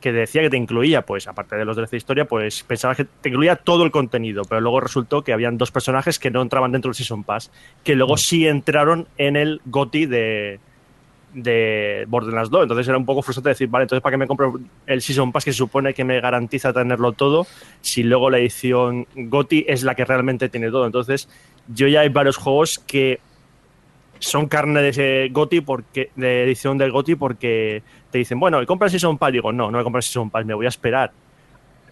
que 0.00 0.12
decía 0.12 0.42
que 0.42 0.50
te 0.50 0.58
incluía, 0.58 1.00
pues 1.00 1.26
aparte 1.26 1.56
de 1.56 1.64
los 1.64 1.78
de 1.78 1.96
historia, 1.96 2.26
pues 2.26 2.62
pensaba 2.62 2.94
que 2.94 3.06
te 3.06 3.30
incluía 3.30 3.56
todo 3.56 3.84
el 3.84 3.90
contenido, 3.90 4.42
pero 4.46 4.60
luego 4.60 4.80
resultó 4.80 5.24
que 5.24 5.32
habían 5.32 5.56
dos 5.56 5.70
personajes 5.70 6.18
que 6.18 6.30
no 6.30 6.42
entraban 6.42 6.72
dentro 6.72 6.90
del 6.90 6.94
Season 6.94 7.24
Pass, 7.24 7.50
que 7.82 7.94
luego 7.94 8.18
sí 8.18 8.46
entraron 8.46 9.08
en 9.16 9.36
el 9.36 9.62
GOTI 9.64 10.04
de, 10.04 10.60
de 11.34 12.04
Borderlands 12.08 12.48
2. 12.48 12.62
Entonces 12.62 12.88
era 12.88 12.96
un 12.96 13.04
poco 13.04 13.20
frustrante 13.20 13.50
decir, 13.50 13.68
vale, 13.68 13.82
entonces 13.82 14.02
¿para 14.02 14.14
qué 14.14 14.18
me 14.18 14.26
compro 14.26 14.58
el 14.86 15.02
Season 15.02 15.32
Pass 15.32 15.44
que 15.44 15.52
se 15.52 15.58
supone 15.58 15.92
que 15.92 16.04
me 16.04 16.20
garantiza 16.20 16.72
tenerlo 16.72 17.12
todo 17.12 17.46
si 17.80 18.02
luego 18.02 18.30
la 18.30 18.38
edición 18.38 19.06
GOTI 19.14 19.66
es 19.68 19.82
la 19.82 19.94
que 19.94 20.04
realmente 20.04 20.48
tiene 20.48 20.70
todo? 20.70 20.86
Entonces 20.86 21.28
yo 21.68 21.88
ya 21.88 22.00
hay 22.00 22.08
varios 22.08 22.36
juegos 22.36 22.78
que 22.78 23.20
son 24.20 24.46
carne 24.46 24.80
de 24.80 24.88
ese 24.88 25.28
GOTI 25.30 25.60
porque, 25.60 26.10
de 26.16 26.44
edición 26.44 26.78
del 26.78 26.92
GOTI 26.92 27.16
porque 27.16 27.82
te 28.10 28.18
dicen, 28.18 28.38
bueno, 28.40 28.62
¿y 28.62 28.66
compras 28.66 28.92
Season 28.92 29.18
Pass? 29.18 29.32
Digo, 29.32 29.52
no, 29.52 29.70
no 29.70 29.78
me 29.78 29.84
compras 29.84 30.06
Season 30.06 30.30
Pass, 30.30 30.46
me 30.46 30.54
voy 30.54 30.66
a 30.66 30.70
esperar 30.70 31.12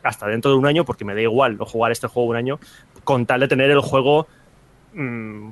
hasta 0.02 0.26
dentro 0.26 0.50
de 0.50 0.56
un 0.56 0.66
año 0.66 0.84
porque 0.84 1.04
me 1.04 1.14
da 1.14 1.20
igual 1.20 1.56
no 1.56 1.64
jugar 1.64 1.92
este 1.92 2.08
juego 2.08 2.30
un 2.30 2.37
año 2.37 2.58
con 3.04 3.26
tal 3.26 3.40
de 3.40 3.49
tener 3.49 3.70
el 3.70 3.80
juego 3.80 4.26
mmm, 4.94 5.50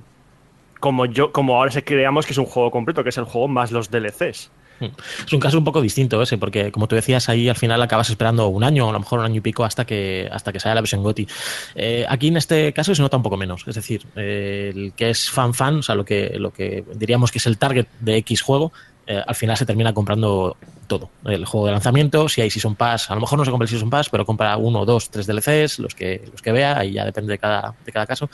como 0.80 1.06
yo, 1.06 1.32
como 1.32 1.56
ahora 1.56 1.70
se 1.70 1.84
creamos 1.84 2.26
que 2.26 2.32
es 2.32 2.38
un 2.38 2.46
juego 2.46 2.70
completo, 2.70 3.02
que 3.02 3.10
es 3.10 3.18
el 3.18 3.24
juego 3.24 3.48
más 3.48 3.70
los 3.70 3.90
DLCs. 3.90 4.50
Hmm. 4.80 4.86
Es 5.26 5.32
un 5.32 5.40
caso 5.40 5.58
un 5.58 5.64
poco 5.64 5.82
distinto 5.82 6.20
ese, 6.22 6.38
porque 6.38 6.72
como 6.72 6.88
tú 6.88 6.96
decías, 6.96 7.28
ahí 7.28 7.48
al 7.48 7.56
final 7.56 7.80
acabas 7.82 8.08
esperando 8.08 8.48
un 8.48 8.64
año, 8.64 8.88
a 8.88 8.92
lo 8.92 8.98
mejor 8.98 9.18
un 9.20 9.26
año 9.26 9.36
y 9.36 9.40
pico, 9.40 9.64
hasta 9.64 9.84
que, 9.84 10.28
hasta 10.32 10.52
que 10.52 10.58
salga 10.58 10.76
la 10.76 10.80
versión 10.80 11.02
GOTI. 11.02 11.28
Eh, 11.74 12.06
aquí 12.08 12.28
en 12.28 12.38
este 12.38 12.72
caso 12.72 12.94
se 12.94 13.02
nota 13.02 13.18
un 13.18 13.22
poco 13.22 13.36
menos. 13.36 13.64
Es 13.66 13.74
decir, 13.74 14.06
eh, 14.16 14.72
el 14.74 14.92
que 14.94 15.10
es 15.10 15.30
fan 15.30 15.52
fan, 15.52 15.78
o 15.78 15.82
sea, 15.82 15.94
lo 15.94 16.04
que, 16.04 16.32
lo 16.38 16.50
que 16.50 16.84
diríamos 16.94 17.30
que 17.30 17.38
es 17.38 17.46
el 17.46 17.58
target 17.58 17.86
de 18.00 18.16
X 18.16 18.40
juego, 18.40 18.72
eh, 19.06 19.22
al 19.26 19.34
final 19.34 19.56
se 19.56 19.66
termina 19.66 19.92
comprando 19.92 20.56
todo. 20.86 21.10
El 21.24 21.44
juego 21.44 21.66
de 21.66 21.72
lanzamiento, 21.72 22.28
si 22.28 22.40
hay 22.40 22.50
Season 22.50 22.74
Pass, 22.74 23.10
a 23.10 23.14
lo 23.14 23.20
mejor 23.20 23.38
no 23.38 23.44
se 23.44 23.50
compra 23.50 23.64
el 23.64 23.68
Season 23.68 23.90
Pass, 23.90 24.08
pero 24.08 24.24
compra 24.24 24.56
uno, 24.56 24.84
dos, 24.86 25.10
tres 25.10 25.26
DLCs, 25.26 25.78
los 25.78 25.94
que, 25.94 26.22
los 26.30 26.40
que 26.40 26.52
vea, 26.52 26.84
y 26.84 26.92
ya 26.92 27.04
depende 27.04 27.32
de 27.32 27.38
cada, 27.38 27.74
de 27.84 27.92
cada 27.92 28.06
caso. 28.06 28.30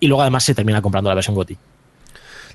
Y 0.00 0.06
luego 0.06 0.22
además 0.22 0.44
se 0.44 0.54
termina 0.54 0.80
comprando 0.80 1.10
la 1.10 1.14
versión 1.14 1.34
GOTI. 1.34 1.58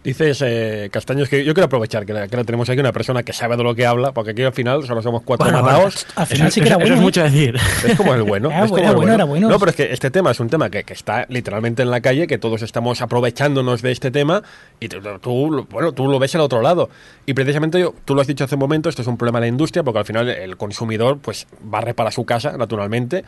Dices, 0.02 0.42
eh, 0.46 0.90
Castaños, 0.94 1.28
que 1.28 1.44
yo 1.44 1.54
quiero 1.54 1.66
aprovechar 1.66 2.06
que 2.06 2.14
la, 2.14 2.28
que 2.30 2.38
la 2.38 2.46
tenemos 2.46 2.70
aquí 2.70 2.80
una 2.80 2.94
persona 2.94 3.24
que 3.24 3.34
sabe 3.34 3.58
de 3.58 3.64
lo 3.64 3.76
que 3.76 3.86
habla, 3.86 4.14
porque 4.14 4.32
aquí 4.32 4.44
al 4.44 4.54
final 4.54 4.86
solo 4.88 5.02
somos 5.02 5.24
cuatro 5.24 5.46
Bueno, 5.48 5.62
matados. 5.62 6.08
Al 6.16 6.26
final 6.26 6.48
Eso- 6.48 6.54
sí 6.56 6.62
que 6.62 6.68
era 6.68 6.78
bueno. 6.78 6.86
eso 6.86 6.94
es 6.96 7.00
¿eh? 7.00 7.04
mucho 7.04 7.24
decir. 7.24 7.56
Es 7.86 7.98
como 7.98 8.14
el 8.14 8.24
bueno. 8.24 8.50
Era 8.50 8.64
es 8.66 8.72
como 8.72 8.76
bueno, 8.82 8.90
el 8.92 8.96
bueno, 8.96 9.14
era 9.14 9.24
bueno. 9.26 9.50
No, 9.50 9.60
pero 9.60 9.72
es 9.72 9.76
que 9.76 9.92
este 9.92 10.10
tema 10.10 10.32
es 10.32 10.40
un 10.40 10.50
tema 10.50 10.70
que, 10.70 10.84
que 10.86 10.94
está 10.94 11.26
literalmente 11.28 11.82
en 11.84 11.92
la 11.92 12.00
calle, 12.00 12.28
que 12.28 12.38
todos 12.38 12.62
estamos 12.62 13.02
aprovechándonos 13.02 13.82
de 13.82 13.92
este 13.92 14.10
tema 14.10 14.42
y 14.80 14.88
tú, 14.88 15.68
bueno, 15.70 15.92
tú 15.92 16.08
lo 16.08 16.18
ves 16.18 16.34
al 16.36 16.42
otro 16.42 16.62
lado. 16.62 16.90
Y 17.26 17.34
precisamente 17.34 17.80
yo- 17.82 17.94
tú 18.06 18.16
lo 18.16 18.22
has 18.22 18.28
dicho 18.28 18.46
hace 18.46 18.56
un 18.56 18.60
momento, 18.62 18.88
esto 18.88 19.02
es 19.02 19.08
un 19.10 19.18
problema 19.18 19.40
de 19.40 19.48
la 19.48 19.50
industria, 19.50 19.84
porque 19.84 20.00
al 20.00 20.06
final 20.06 20.30
el 20.30 20.56
consumidor 20.56 21.18
pues 21.20 21.46
barre 21.62 21.94
para 21.94 22.12
su 22.12 22.24
casa, 22.26 22.56
naturalmente. 22.58 23.26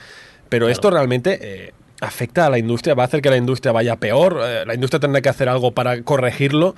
Pero 0.47 0.67
esto 0.69 0.89
realmente 0.89 1.39
eh, 1.41 1.73
afecta 2.01 2.47
a 2.47 2.49
la 2.49 2.57
industria, 2.57 2.93
va 2.95 3.03
a 3.03 3.05
hacer 3.05 3.21
que 3.21 3.29
la 3.29 3.37
industria 3.37 3.71
vaya 3.71 3.95
peor, 3.95 4.39
Eh, 4.43 4.63
la 4.65 4.73
industria 4.73 4.99
tendrá 4.99 5.21
que 5.21 5.29
hacer 5.29 5.47
algo 5.47 5.71
para 5.71 6.01
corregirlo. 6.03 6.75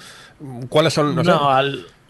¿Cuáles 0.70 0.94
son? 0.94 1.16
No, 1.16 1.62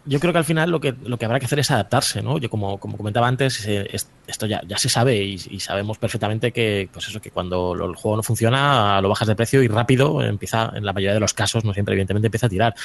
yo 0.05 0.19
creo 0.19 0.33
que 0.33 0.39
al 0.39 0.43
final 0.43 0.69
lo 0.69 0.81
que, 0.81 0.93
lo 1.05 1.17
que 1.17 1.23
habrá 1.23 1.39
que 1.39 1.45
hacer 1.45 1.59
es 1.59 1.71
adaptarse, 1.71 2.21
¿no? 2.21 2.37
Yo 2.37 2.49
como, 2.49 2.77
como 2.77 2.97
comentaba 2.97 3.25
antes, 3.25 3.65
eh, 3.65 3.87
es- 3.89 4.09
esto 4.27 4.45
ya, 4.47 4.61
ya 4.67 4.77
se 4.77 4.89
sabe 4.89 5.15
y, 5.23 5.35
y 5.49 5.59
sabemos 5.61 5.97
perfectamente 5.97 6.51
que, 6.51 6.89
pues 6.91 7.07
eso, 7.07 7.21
que 7.21 7.31
cuando 7.31 7.73
el 7.73 7.95
juego 7.95 8.17
no 8.17 8.23
funciona, 8.23 8.99
lo 8.99 9.07
bajas 9.07 9.29
de 9.29 9.35
precio 9.37 9.63
y 9.63 9.69
rápido 9.69 10.21
empieza, 10.21 10.73
en 10.75 10.83
la 10.85 10.91
mayoría 10.91 11.13
de 11.13 11.21
los 11.21 11.33
casos, 11.33 11.63
no 11.63 11.73
siempre, 11.73 11.93
evidentemente, 11.93 12.27
empieza 12.27 12.47
a 12.47 12.49
tirar. 12.49 12.75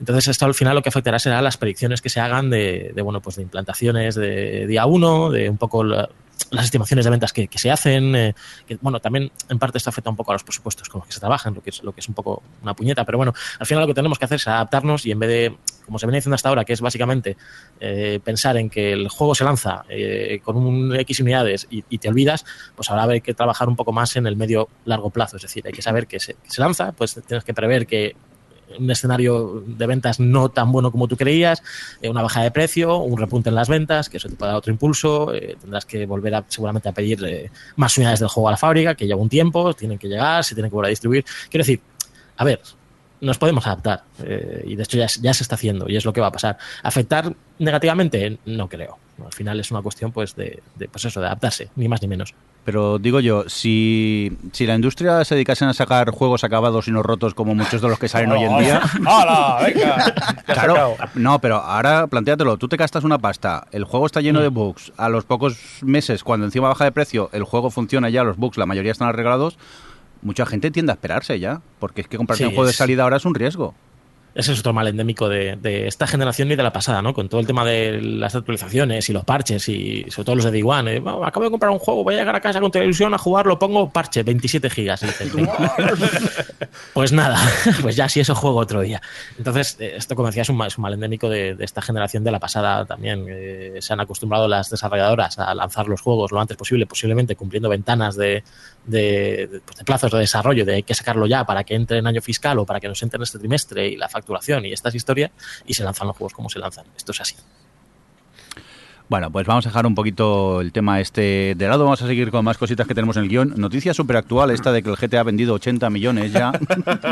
Entonces, 0.00 0.28
esto 0.28 0.44
al 0.44 0.52
final 0.54 0.74
lo 0.74 0.82
que 0.82 0.90
afectará 0.90 1.18
será 1.18 1.40
las 1.40 1.56
predicciones 1.56 2.02
que 2.02 2.10
se 2.10 2.20
hagan 2.20 2.50
de, 2.50 2.92
de, 2.94 3.00
bueno, 3.02 3.22
pues 3.22 3.36
de 3.36 3.42
implantaciones 3.42 4.14
de 4.14 4.66
día 4.66 4.84
uno, 4.84 5.30
de 5.30 5.48
un 5.48 5.56
poco 5.56 5.82
la- 5.82 6.10
las 6.50 6.64
estimaciones 6.64 7.04
de 7.04 7.10
ventas 7.10 7.32
que, 7.32 7.48
que 7.48 7.58
se 7.58 7.70
hacen, 7.70 8.14
eh, 8.14 8.34
que, 8.66 8.78
bueno, 8.80 9.00
también 9.00 9.30
en 9.48 9.58
parte 9.58 9.78
esto 9.78 9.90
afecta 9.90 10.10
un 10.10 10.16
poco 10.16 10.32
a 10.32 10.34
los 10.34 10.44
presupuestos 10.44 10.88
con 10.88 11.00
los 11.00 11.08
que 11.08 11.14
se 11.14 11.20
trabajan, 11.20 11.54
lo 11.54 11.62
que 11.62 11.70
es, 11.70 11.82
lo 11.82 11.92
que 11.92 12.00
es 12.00 12.08
un 12.08 12.14
poco 12.14 12.42
una 12.62 12.74
puñeta, 12.74 13.04
pero 13.04 13.18
bueno, 13.18 13.32
al 13.58 13.66
final 13.66 13.82
lo 13.82 13.88
que 13.88 13.94
tenemos 13.94 14.18
que 14.18 14.24
hacer 14.24 14.36
es 14.36 14.46
adaptarnos 14.46 15.06
y 15.06 15.10
en 15.10 15.18
vez 15.18 15.28
de, 15.28 15.56
como 15.84 15.98
se 15.98 16.06
venía 16.06 16.18
diciendo 16.18 16.34
hasta 16.34 16.48
ahora, 16.48 16.64
que 16.64 16.72
es 16.72 16.80
básicamente 16.80 17.36
eh, 17.80 18.20
pensar 18.22 18.56
en 18.56 18.70
que 18.70 18.92
el 18.92 19.08
juego 19.08 19.34
se 19.34 19.44
lanza 19.44 19.84
eh, 19.88 20.40
con 20.42 20.56
un 20.56 20.94
X 20.94 21.20
unidades 21.20 21.66
y, 21.70 21.84
y 21.88 21.98
te 21.98 22.08
olvidas, 22.08 22.44
pues 22.74 22.90
ahora 22.90 23.04
hay 23.04 23.20
que 23.20 23.34
trabajar 23.34 23.68
un 23.68 23.76
poco 23.76 23.92
más 23.92 24.14
en 24.16 24.26
el 24.26 24.36
medio 24.36 24.68
largo 24.84 25.10
plazo, 25.10 25.36
es 25.36 25.42
decir, 25.42 25.66
hay 25.66 25.72
que 25.72 25.82
saber 25.82 26.06
que 26.06 26.20
se, 26.20 26.34
que 26.34 26.50
se 26.50 26.60
lanza, 26.60 26.92
pues 26.92 27.20
tienes 27.26 27.44
que 27.44 27.54
prever 27.54 27.86
que 27.86 28.14
un 28.78 28.90
escenario 28.90 29.62
de 29.66 29.86
ventas 29.86 30.20
no 30.20 30.48
tan 30.48 30.72
bueno 30.72 30.90
como 30.90 31.08
tú 31.08 31.16
creías, 31.16 31.62
eh, 32.02 32.08
una 32.08 32.22
baja 32.22 32.42
de 32.42 32.50
precio, 32.50 32.98
un 32.98 33.18
repunte 33.18 33.48
en 33.48 33.54
las 33.54 33.68
ventas, 33.68 34.08
que 34.08 34.16
eso 34.16 34.28
te 34.28 34.36
puede 34.36 34.50
dar 34.50 34.58
otro 34.58 34.72
impulso, 34.72 35.34
eh, 35.34 35.56
tendrás 35.60 35.84
que 35.84 36.06
volver 36.06 36.34
a, 36.34 36.44
seguramente 36.48 36.88
a 36.88 36.92
pedir 36.92 37.24
eh, 37.24 37.50
más 37.76 37.96
unidades 37.96 38.20
del 38.20 38.28
juego 38.28 38.48
a 38.48 38.52
la 38.52 38.56
fábrica, 38.56 38.94
que 38.94 39.06
lleva 39.06 39.20
un 39.20 39.28
tiempo, 39.28 39.74
tienen 39.74 39.98
que 39.98 40.08
llegar, 40.08 40.44
se 40.44 40.54
tienen 40.54 40.70
que 40.70 40.74
volver 40.74 40.88
a 40.88 40.90
distribuir. 40.90 41.24
Quiero 41.50 41.62
decir, 41.62 41.80
a 42.36 42.44
ver, 42.44 42.60
nos 43.20 43.38
podemos 43.38 43.66
adaptar 43.66 44.04
eh, 44.22 44.64
y 44.66 44.76
de 44.76 44.82
hecho 44.82 44.98
ya, 44.98 45.06
ya, 45.20 45.34
se 45.34 45.42
está 45.42 45.54
haciendo 45.54 45.88
y 45.88 45.96
es 45.96 46.04
lo 46.04 46.12
que 46.12 46.20
va 46.20 46.28
a 46.28 46.32
pasar. 46.32 46.58
¿Afectar 46.82 47.34
negativamente? 47.58 48.38
No 48.44 48.68
creo. 48.68 48.98
Al 49.24 49.32
final 49.32 49.58
es 49.60 49.70
una 49.70 49.82
cuestión 49.82 50.12
pues 50.12 50.36
de, 50.36 50.62
de 50.76 50.88
pues 50.88 51.04
eso, 51.04 51.20
de 51.20 51.26
adaptarse, 51.26 51.70
ni 51.76 51.88
más 51.88 52.02
ni 52.02 52.08
menos. 52.08 52.34
Pero 52.64 52.98
digo 52.98 53.20
yo, 53.20 53.48
si, 53.48 54.36
si 54.52 54.66
la 54.66 54.74
industria 54.74 55.24
se 55.24 55.36
dedicase 55.36 55.64
a 55.64 55.72
sacar 55.72 56.10
juegos 56.10 56.42
acabados 56.42 56.88
y 56.88 56.90
no 56.90 57.02
rotos 57.02 57.32
como 57.32 57.54
muchos 57.54 57.80
de 57.80 57.88
los 57.88 57.98
que 57.98 58.08
salen 58.08 58.32
hoy 58.32 58.42
en 58.42 58.58
día... 58.58 58.82
¡Hala! 59.06 59.58
¡Venga! 59.64 60.34
Claro, 60.46 60.96
no, 61.14 61.38
pero 61.40 61.56
ahora 61.56 62.08
planteatelo, 62.08 62.56
tú 62.56 62.66
te 62.66 62.76
gastas 62.76 63.04
una 63.04 63.18
pasta, 63.18 63.66
el 63.70 63.84
juego 63.84 64.06
está 64.06 64.20
lleno 64.20 64.40
de 64.40 64.48
bugs, 64.48 64.92
a 64.96 65.08
los 65.08 65.24
pocos 65.24 65.58
meses, 65.82 66.24
cuando 66.24 66.44
encima 66.44 66.68
baja 66.68 66.84
de 66.84 66.92
precio, 66.92 67.30
el 67.32 67.44
juego 67.44 67.70
funciona 67.70 68.10
ya, 68.10 68.24
los 68.24 68.36
bugs, 68.36 68.58
la 68.58 68.66
mayoría 68.66 68.92
están 68.92 69.08
arreglados, 69.08 69.58
mucha 70.22 70.44
gente 70.44 70.70
tiende 70.72 70.90
a 70.92 70.94
esperarse 70.94 71.38
ya, 71.38 71.60
porque 71.78 72.00
es 72.00 72.08
que 72.08 72.16
comprarse 72.16 72.42
Sí, 72.42 72.48
un 72.48 72.54
juego 72.54 72.66
de 72.66 72.72
salida 72.72 73.04
ahora 73.04 73.18
es 73.18 73.24
un 73.24 73.34
riesgo. 73.34 73.74
Ese 74.36 74.52
es 74.52 74.60
otro 74.60 74.72
mal 74.72 74.86
endémico 74.86 75.28
de, 75.28 75.56
de 75.56 75.86
esta 75.88 76.06
generación 76.06 76.50
y 76.52 76.56
de 76.56 76.62
la 76.62 76.72
pasada, 76.72 77.00
¿no? 77.02 77.14
Con 77.14 77.28
todo 77.28 77.40
el 77.40 77.46
tema 77.46 77.64
de 77.64 78.00
las 78.02 78.34
actualizaciones 78.34 79.08
y 79.08 79.12
los 79.12 79.24
parches 79.24 79.68
y 79.68 80.04
sobre 80.10 80.24
todo 80.26 80.36
los 80.36 80.44
de 80.44 80.50
Day 80.52 80.62
One. 80.62 80.96
¿eh? 80.96 81.00
Bueno, 81.00 81.24
acabo 81.24 81.44
de 81.44 81.50
comprar 81.50 81.70
un 81.72 81.78
juego, 81.78 82.04
voy 82.04 82.14
a 82.14 82.18
llegar 82.18 82.36
a 82.36 82.40
casa 82.40 82.60
con 82.60 82.70
televisión 82.70 83.14
a 83.14 83.18
jugarlo, 83.18 83.58
pongo 83.58 83.88
parche, 83.90 84.22
27 84.22 84.68
gigas. 84.70 85.02
Pues 86.92 87.12
nada, 87.12 87.38
pues 87.82 87.96
ya 87.96 88.08
si 88.08 88.20
eso 88.20 88.34
juego 88.34 88.58
otro 88.58 88.80
día. 88.80 89.00
Entonces, 89.38 89.76
eh, 89.80 89.94
esto 89.96 90.14
como 90.14 90.28
decía 90.28 90.42
es 90.42 90.48
un, 90.48 90.56
mal- 90.56 90.68
es 90.68 90.78
un 90.78 90.82
mal 90.82 90.94
endémico 90.94 91.28
de, 91.28 91.54
de 91.54 91.64
esta 91.64 91.80
generación 91.82 92.24
de 92.24 92.30
la 92.30 92.38
pasada 92.40 92.84
también. 92.84 93.26
Eh, 93.28 93.76
se 93.80 93.92
han 93.92 94.00
acostumbrado 94.00 94.48
las 94.48 94.70
desarrolladoras 94.70 95.38
a 95.38 95.54
lanzar 95.54 95.88
los 95.88 96.00
juegos 96.00 96.32
lo 96.32 96.40
antes 96.40 96.56
posible, 96.56 96.86
posiblemente 96.86 97.36
cumpliendo 97.36 97.68
ventanas 97.68 98.16
de, 98.16 98.42
de, 98.86 99.48
de, 99.50 99.60
pues, 99.64 99.76
de 99.78 99.84
plazos 99.84 100.10
de 100.12 100.18
desarrollo, 100.18 100.64
de 100.64 100.74
hay 100.76 100.82
que 100.82 100.94
sacarlo 100.94 101.26
ya 101.26 101.44
para 101.44 101.64
que 101.64 101.74
entre 101.74 101.98
en 101.98 102.06
año 102.06 102.20
fiscal 102.22 102.58
o 102.58 102.66
para 102.66 102.80
que 102.80 102.88
nos 102.88 103.02
entre 103.02 103.16
en 103.16 103.22
este 103.22 103.38
trimestre 103.38 103.88
y 103.88 103.96
la 103.96 104.08
y 104.64 104.72
estas 104.72 104.94
historias, 104.94 105.30
y 105.66 105.74
se 105.74 105.84
lanzan 105.84 106.06
los 106.06 106.16
juegos 106.16 106.32
como 106.32 106.48
se 106.50 106.58
lanzan. 106.58 106.86
Esto 106.96 107.12
es 107.12 107.20
así. 107.20 107.36
Bueno, 109.08 109.30
pues 109.30 109.46
vamos 109.46 109.64
a 109.64 109.68
dejar 109.68 109.86
un 109.86 109.94
poquito 109.94 110.60
el 110.60 110.72
tema 110.72 111.00
este 111.00 111.54
de 111.56 111.68
lado. 111.68 111.84
Vamos 111.84 112.02
a 112.02 112.08
seguir 112.08 112.32
con 112.32 112.44
más 112.44 112.58
cositas 112.58 112.88
que 112.88 112.94
tenemos 112.94 113.16
en 113.16 113.22
el 113.22 113.28
guion. 113.28 113.54
Noticia 113.56 113.94
súper 113.94 114.16
actual 114.16 114.50
esta 114.50 114.72
de 114.72 114.82
que 114.82 114.90
el 114.90 114.96
GTA 114.96 115.20
ha 115.20 115.22
vendido 115.22 115.54
80 115.54 115.88
millones 115.90 116.32
ya. 116.32 116.50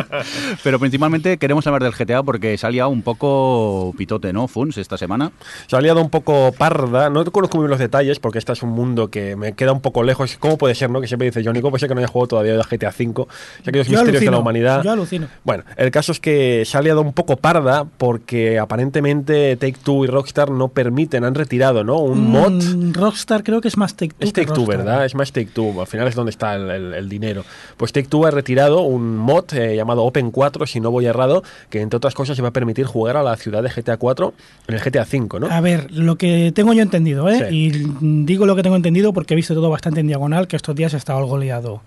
Pero 0.65 0.81
principalmente 0.81 1.39
queremos 1.39 1.65
hablar 1.69 1.85
del 1.85 1.93
GTA 1.93 2.25
porque 2.25 2.59
se 2.59 2.67
ha 2.67 2.71
liado 2.71 2.89
un 2.89 3.03
poco 3.03 3.95
pitote, 3.97 4.33
¿no, 4.33 4.49
Funs, 4.49 4.77
esta 4.79 4.99
semana? 4.99 5.31
Se 5.69 5.77
ha 5.77 5.81
liado 5.81 6.01
un 6.01 6.11
poco 6.11 6.53
parda. 6.59 7.11
No 7.11 7.25
conozco 7.27 7.59
muy 7.59 7.67
bien 7.67 7.71
los 7.71 7.79
detalles 7.79 8.19
porque 8.19 8.39
este 8.39 8.53
es 8.53 8.65
un 8.65 8.71
mundo 8.71 9.09
que 9.09 9.37
me 9.37 9.53
queda 9.53 9.71
un 9.71 9.81
poco 9.81 10.03
lejos. 10.03 10.37
¿Cómo 10.41 10.59
puede 10.59 10.75
ser, 10.75 10.91
no? 10.91 11.01
Que 11.01 11.07
siempre 11.07 11.27
dice 11.27 11.45
Johnny, 11.45 11.61
¿cómo 11.61 11.71
puede 11.71 11.81
ser 11.81 11.89
que 11.89 11.95
no 11.95 12.01
haya 12.01 12.09
jugado 12.09 12.27
todavía 12.27 12.57
de 12.57 12.63
GTA 12.65 12.89
V? 12.89 13.15
Ya 13.63 13.71
aquellos 13.71 13.87
Yo 13.87 13.93
misterios 13.93 14.05
de 14.05 14.11
alucino, 14.11 14.33
la 14.33 14.39
humanidad. 14.39 14.83
Yo 14.83 14.91
alucino. 14.91 15.29
Bueno, 15.45 15.63
el 15.77 15.93
caso 15.93 16.11
es 16.11 16.19
que 16.19 16.65
se 16.65 16.77
ha 16.77 16.83
liado 16.83 17.03
un 17.03 17.13
poco 17.13 17.37
parda 17.37 17.85
porque 17.85 18.59
aparentemente 18.59 19.55
Take 19.55 19.77
Two 19.85 20.05
y 20.05 20.09
Rockstar 20.09 20.51
no 20.51 20.67
permiten, 20.69 21.23
han 21.23 21.37
retirado, 21.37 21.84
¿no? 21.85 21.99
Un 21.99 22.31
mod. 22.31 22.51
Mm, 22.63 22.93
Rockstar 22.95 23.45
creo 23.45 23.61
que 23.61 23.69
es 23.69 23.77
más 23.77 23.95
Take 23.95 24.15
Two. 24.19 24.27
Es 24.27 24.33
Take 24.33 24.53
Two. 24.53 24.67
¿verdad? 24.67 25.05
Es 25.05 25.15
más 25.15 25.31
Take 25.33 25.47
Two. 25.53 25.81
Al 25.81 25.87
final 25.87 26.09
es 26.09 26.15
donde 26.15 26.31
está 26.31 26.55
el, 26.57 26.71
el- 26.71 26.95
el 26.95 27.09
dinero. 27.09 27.45
Pues 27.77 27.93
Take 27.93 28.09
Two 28.09 28.27
ha 28.27 28.31
retirado 28.31 28.81
un 28.83 29.17
mod 29.17 29.45
eh, 29.55 29.77
llamado 29.77 30.03
Open 30.05 30.31
4, 30.31 30.67
si 30.67 30.81
no 30.81 30.91
voy 30.91 31.07
errado, 31.07 31.43
que 31.71 31.81
entre 31.81 31.97
otras 31.99 32.15
cosas 32.15 32.37
se 32.37 32.43
va 32.43 32.49
a 32.49 32.53
permitir 32.53 32.87
jugar 32.87 33.17
a 33.17 33.23
la 33.23 33.37
ciudad 33.37 33.63
de 33.63 33.69
GTA 33.71 33.97
4 33.97 34.35
en 34.69 34.75
el 34.75 34.81
GTA 34.81 35.05
5, 35.05 35.41
¿no? 35.41 35.47
A 35.51 35.61
ver, 35.61 35.91
lo 35.93 36.17
que 36.17 36.53
tengo 36.55 36.73
yo 36.73 36.83
entendido, 36.83 37.29
¿eh? 37.29 37.47
Sí. 37.51 37.55
Y 37.57 38.25
digo 38.25 38.47
lo 38.47 38.57
que 38.57 38.63
tengo 38.63 38.77
entendido 38.77 39.13
porque 39.13 39.35
he 39.35 39.37
visto 39.37 39.55
todo 39.55 39.71
bastante 39.71 40.01
en 40.01 40.07
diagonal, 40.07 40.49
que 40.49 40.57
estos 40.57 40.75
días 40.75 40.95
he 40.95 40.97
estado 40.97 41.19
algo 41.19 41.39
liado. 41.39 41.83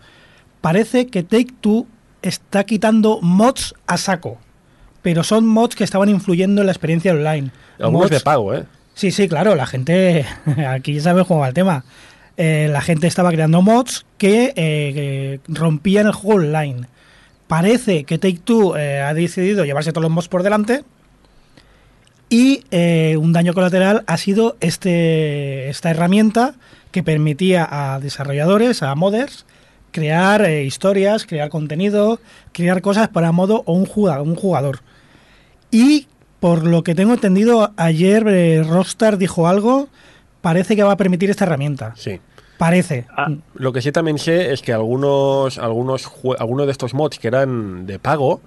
Parece 0.61 1.07
que 1.07 1.23
Take 1.23 1.53
Two 1.61 1.87
está 2.21 2.63
quitando 2.65 3.19
mods 3.21 3.73
a 3.85 3.97
saco. 3.97 4.37
Pero 5.01 5.23
son 5.23 5.45
mods 5.45 5.75
que 5.75 5.83
estaban 5.83 6.09
influyendo 6.09 6.61
en 6.61 6.65
la 6.65 6.71
experiencia 6.73 7.13
online. 7.13 7.51
Algunos 7.79 8.07
Mods- 8.09 8.13
de 8.15 8.19
pago, 8.19 8.53
¿eh? 8.53 8.65
Sí, 8.97 9.11
sí, 9.11 9.27
claro, 9.27 9.53
la 9.53 9.67
gente, 9.67 10.25
aquí 10.67 10.95
ya 10.95 11.01
sabe 11.01 11.23
cómo 11.23 11.41
va 11.41 11.49
el 11.49 11.53
tema. 11.53 11.85
Eh, 12.35 12.67
la 12.71 12.81
gente 12.81 13.05
estaba 13.05 13.31
creando 13.31 13.61
mods 13.61 14.07
que, 14.17 14.53
eh, 14.55 14.55
que 14.55 15.39
rompían 15.47 16.07
el 16.07 16.13
juego 16.13 16.41
online. 16.41 16.87
Parece 17.47 18.05
que 18.05 18.17
Take 18.17 18.39
Two 18.43 18.75
eh, 18.75 19.01
ha 19.01 19.13
decidido 19.13 19.65
llevarse 19.65 19.91
todos 19.91 20.01
los 20.01 20.11
mods 20.11 20.27
por 20.29 20.41
delante. 20.41 20.83
Y 22.31 22.63
un 23.17 23.33
daño 23.33 23.53
colateral 23.53 24.03
ha 24.07 24.17
sido 24.17 24.57
este, 24.61 25.69
esta 25.69 25.91
herramienta 25.91 26.55
que 26.91 27.03
permitía 27.03 27.67
a 27.69 27.99
desarrolladores, 27.99 28.81
a 28.81 28.95
modders, 28.95 29.45
crear 29.91 30.49
historias, 30.49 31.27
crear 31.27 31.49
contenido, 31.49 32.19
crear 32.51 32.81
cosas 32.81 33.09
para 33.09 33.31
modo 33.31 33.61
o 33.67 33.73
un 33.73 33.85
jugador. 33.85 34.27
Un 34.27 34.35
jugador. 34.35 34.79
Y 35.69 36.07
por 36.47 36.65
lo 36.65 36.81
que 36.81 36.95
tengo 36.95 37.13
entendido, 37.13 37.71
ayer 37.75 38.25
eh, 38.29 38.63
Rockstar 38.63 39.17
dijo 39.17 39.49
algo, 39.49 39.89
parece 40.39 40.77
que 40.77 40.83
va 40.83 40.93
a 40.93 40.95
permitir 40.97 41.29
esta 41.29 41.43
herramienta. 41.43 41.91
Sí. 41.97 42.21
Parece. 42.57 43.05
Ah, 43.15 43.27
Lo 43.55 43.73
que 43.73 43.81
sí 43.81 43.91
también 43.91 44.17
sé 44.17 44.53
es 44.53 44.61
que 44.61 44.71
algunos, 44.71 45.57
algunos, 45.59 46.07
jue- 46.07 46.37
algunos 46.39 46.65
de 46.65 46.71
estos 46.71 46.93
mods 46.93 47.19
que 47.19 47.27
eran 47.27 47.85
de 47.85 47.99
pago, 47.99 48.39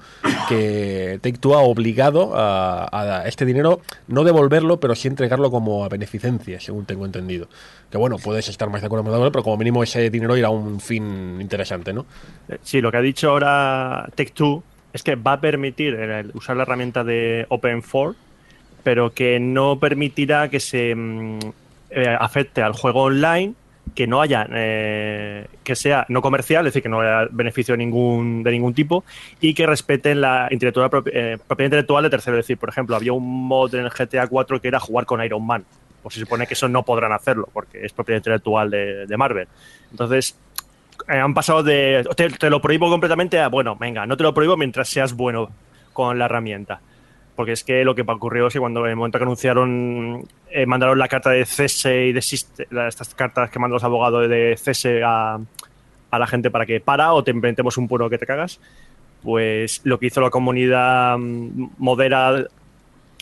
que 0.49 1.19
Take 1.23 1.37
Two 1.39 1.55
ha 1.55 1.59
obligado 1.61 2.33
a, 2.35 2.89
a 3.21 3.29
este 3.29 3.45
dinero, 3.45 3.83
no 4.09 4.25
devolverlo, 4.25 4.81
pero 4.81 4.95
sí 4.95 5.07
entregarlo 5.07 5.51
como 5.51 5.85
a 5.85 5.89
beneficencia, 5.91 6.59
según 6.59 6.87
tengo 6.87 7.05
entendido. 7.05 7.49
Que 7.91 7.99
bueno, 7.99 8.17
puedes 8.17 8.49
estar 8.49 8.69
más 8.71 8.81
de 8.81 8.87
acuerdo 8.87 9.05
de 9.05 9.11
acuerdo, 9.15 9.31
pero 9.31 9.45
como 9.45 9.59
mínimo 9.59 9.83
ese 9.83 10.09
dinero 10.09 10.37
irá 10.39 10.49
a 10.49 10.53
un 10.53 10.81
fin 10.81 11.39
interesante, 11.41 11.93
¿no? 11.93 12.07
Sí, 12.63 12.81
lo 12.81 12.91
que 12.91 12.97
ha 12.97 13.03
dicho 13.03 13.29
ahora 13.31 14.09
Tech2 14.17 14.63
es 14.93 15.03
que 15.03 15.15
va 15.15 15.35
a 15.35 15.41
permitir 15.41 15.97
usar 16.35 16.57
la 16.57 16.63
herramienta 16.63 17.05
de 17.05 17.47
Open4, 17.49 18.15
pero 18.83 19.13
que 19.13 19.39
no 19.41 19.79
permitirá 19.79 20.49
que 20.49 20.61
se 20.61 20.95
mm, 20.95 21.39
eh, 21.91 22.17
afecte 22.19 22.63
al 22.63 22.73
juego 22.73 23.03
online, 23.03 23.55
que 23.95 24.07
no 24.07 24.21
haya, 24.21 24.47
eh, 24.53 25.47
que 25.65 25.75
sea 25.75 26.07
no 26.09 26.23
comercial, 26.23 26.67
es 26.67 26.73
decir, 26.73 26.83
que 26.83 26.89
no 26.89 27.01
haya 27.01 27.29
beneficio 27.31 27.75
de 27.75 27.79
ningún, 27.79 28.43
de 28.43 28.53
ningún 28.53 28.73
tipo, 28.73 29.05
y 29.41 29.53
que 29.55 29.67
respeten 29.67 30.21
la 30.21 30.49
intelectual- 30.51 31.03
eh, 31.13 31.39
propiedad 31.47 31.67
intelectual 31.67 32.05
de 32.05 32.11
tercero. 32.11 32.39
Es 32.39 32.45
decir, 32.45 32.59
por 32.59 32.69
ejemplo, 32.69 32.97
había 32.97 33.13
un 33.13 33.49
mod 33.49 33.75
en 33.75 33.85
el 33.85 33.91
GTA 33.91 34.27
4 34.29 34.61
que 34.61 34.69
era 34.69 34.81
jugar 34.81 35.07
con 35.07 35.23
Iron 35.25 35.45
Man. 35.45 35.65
Pues 36.03 36.15
se 36.15 36.21
supone 36.21 36.47
que 36.47 36.55
eso 36.55 36.67
no 36.69 36.83
podrán 36.83 37.13
hacerlo, 37.13 37.49
porque 37.53 37.85
es 37.85 37.93
propiedad 37.93 38.19
intelectual 38.21 38.71
de, 38.71 39.07
de 39.07 39.17
Marvel. 39.17 39.49
Entonces, 39.91 40.35
han 41.19 41.35
pasado 41.35 41.63
de 41.63 42.07
te, 42.17 42.29
te 42.31 42.51
lo 42.51 42.61
prohíbo 42.61 42.89
completamente 42.91 43.41
a 43.41 43.49
bueno, 43.49 43.77
venga, 43.77 44.07
no 44.07 44.17
te 44.17 44.23
lo 44.23 44.33
prohíbo 44.35 44.57
mientras 44.57 44.89
seas 44.89 45.15
bueno 45.15 45.51
con 45.93 46.19
la 46.19 46.27
herramienta. 46.27 46.81
porque 47.37 47.53
es 47.53 47.65
que 47.65 47.85
lo 47.85 47.95
que 47.95 48.03
ocurrió 48.03 48.49
es 48.49 48.53
que 48.53 48.59
cuando 48.61 48.85
en 48.85 48.91
el 48.91 48.97
momento 48.97 49.19
que 49.19 49.25
anunciaron, 49.25 50.25
eh, 50.51 50.67
mandaron 50.67 50.99
la 50.99 51.09
carta 51.09 51.31
de 51.31 51.47
cese 51.47 52.07
y 52.07 52.13
desiste, 52.13 52.67
la- 52.71 52.87
estas 52.89 53.15
cartas 53.15 53.51
que 53.51 53.59
mandan 53.59 53.75
los 53.75 53.85
abogados 53.85 54.29
de 54.29 54.57
cese 54.61 55.03
a, 55.03 55.39
a 56.11 56.19
la 56.19 56.27
gente 56.27 56.51
para 56.51 56.67
que 56.67 56.81
para 56.81 57.13
o 57.15 57.25
te 57.25 57.31
inventemos 57.31 57.79
un 57.79 57.89
puro 57.89 58.11
que 58.11 58.19
te 58.19 58.27
cagas, 58.27 58.61
pues 59.23 59.81
lo 59.85 59.99
que 59.99 60.07
hizo 60.07 60.21
la 60.21 60.31
comunidad 60.31 61.17
mm, 61.19 61.69
modera 61.79 62.45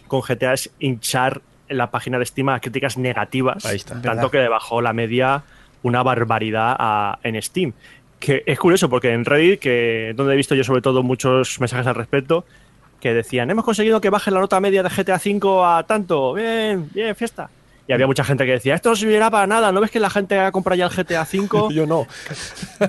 con 0.09 0.21
GTA 0.23 0.54
es 0.54 0.71
hinchar 0.80 1.40
la 1.68 1.90
página 1.90 2.18
de 2.18 2.25
Steam 2.26 2.49
a 2.49 2.61
críticas 2.61 2.97
negativas, 2.97 3.64
Ahí 3.66 3.76
está. 3.76 3.95
tanto 3.95 4.09
¿Verdad? 4.09 4.30
que 4.30 4.38
le 4.38 4.49
bajó 4.49 4.80
la 4.80 4.92
media 4.92 5.42
una 5.82 6.02
barbaridad 6.02 6.76
a- 6.78 7.18
en 7.23 7.40
Steam. 7.42 7.73
Que 8.18 8.42
es 8.47 8.58
curioso 8.58 8.88
porque 8.90 9.12
en 9.12 9.25
Reddit, 9.25 9.61
que 9.61 10.12
donde 10.16 10.35
he 10.35 10.37
visto 10.37 10.54
yo 10.54 10.64
sobre 10.64 10.82
todo 10.82 11.02
muchos 11.02 11.61
mensajes 11.61 11.87
al 11.87 11.94
respecto, 11.94 12.44
que 13.00 13.14
decían, 13.14 13.49
hemos 13.50 13.64
conseguido 13.64 14.00
que 14.00 14.11
baje 14.11 14.30
la 14.32 14.40
nota 14.40 14.58
media 14.58 14.82
de 14.82 14.88
GTA 14.90 15.20
V 15.25 15.40
a 15.64 15.85
tanto, 15.87 16.35
bien, 16.35 16.88
bien, 16.92 17.14
fiesta. 17.14 17.49
Y 17.87 17.92
había 17.92 18.06
mucha 18.08 18.25
gente 18.25 18.44
que 18.44 18.52
decía, 18.52 18.75
esto 18.75 18.90
no 18.90 18.97
servirá 18.97 19.30
para 19.30 19.47
nada, 19.47 19.73
¿no 19.73 19.80
ves 19.80 19.90
que 19.90 20.00
la 20.00 20.11
gente 20.11 20.38
ha 20.38 20.50
comprado 20.52 20.76
ya 20.78 20.87
el 20.87 20.90
GTA 20.90 21.23
V? 21.23 21.68
Yo 21.75 21.87
no. 21.87 22.06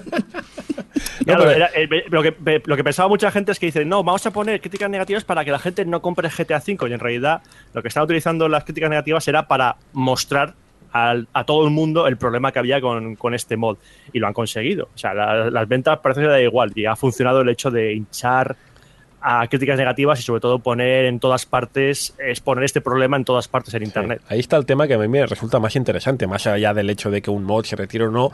Claro, 1.25 1.43
pero- 1.43 1.51
era- 1.51 1.69
eh, 1.75 1.87
lo, 2.09 2.23
que, 2.23 2.61
lo 2.65 2.75
que 2.75 2.83
pensaba 2.83 3.07
mucha 3.07 3.31
gente 3.31 3.51
es 3.51 3.59
que 3.59 3.67
dicen, 3.67 3.87
no, 3.87 4.03
vamos 4.03 4.25
a 4.25 4.31
poner 4.31 4.59
críticas 4.59 4.89
negativas 4.89 5.23
para 5.23 5.45
que 5.45 5.51
la 5.51 5.59
gente 5.59 5.85
no 5.85 6.01
compre 6.01 6.29
GTA 6.29 6.57
V. 6.65 6.89
Y 6.89 6.93
en 6.93 6.99
realidad 6.99 7.41
lo 7.73 7.81
que 7.81 7.87
estaban 7.87 8.05
utilizando 8.05 8.49
las 8.49 8.63
críticas 8.63 8.89
negativas 8.89 9.27
era 9.27 9.47
para 9.47 9.77
mostrar 9.93 10.55
al- 10.91 11.27
a 11.33 11.43
todo 11.43 11.65
el 11.65 11.71
mundo 11.71 12.07
el 12.07 12.17
problema 12.17 12.51
que 12.51 12.59
había 12.59 12.79
con, 12.81 13.15
con 13.15 13.33
este 13.33 13.57
mod. 13.57 13.77
Y 14.13 14.19
lo 14.19 14.27
han 14.27 14.33
conseguido. 14.33 14.89
O 14.93 14.97
sea, 14.97 15.13
la- 15.13 15.49
las 15.49 15.67
ventas 15.67 15.99
parece 15.99 16.21
que 16.21 16.27
da 16.27 16.41
igual. 16.41 16.71
Y 16.75 16.85
ha 16.85 16.95
funcionado 16.95 17.41
el 17.41 17.49
hecho 17.49 17.69
de 17.71 17.93
hinchar 17.93 18.55
a 19.21 19.45
críticas 19.49 19.77
negativas 19.77 20.17
y 20.19 20.23
sobre 20.23 20.39
todo 20.39 20.59
poner 20.59 21.03
en 21.03 21.19
todas 21.19 21.45
partes, 21.45 22.15
exponer 22.19 22.63
este 22.63 22.79
problema 22.79 23.17
en 23.17 23.25
todas 23.25 23.49
partes 23.49 23.73
en 23.73 23.83
Internet. 23.83 24.21
Ahí 24.29 24.39
está 24.39 24.55
el 24.55 24.65
tema 24.65 24.87
que 24.87 24.93
a 24.93 24.97
mí 24.97 25.09
me 25.09 25.25
resulta 25.25 25.59
más 25.59 25.75
interesante, 25.75 26.25
más 26.25 26.47
allá 26.47 26.73
del 26.73 26.89
hecho 26.89 27.11
de 27.11 27.21
que 27.21 27.29
un 27.29 27.43
mod 27.43 27.65
se 27.65 27.75
retire 27.75 28.05
o 28.05 28.11
no, 28.11 28.31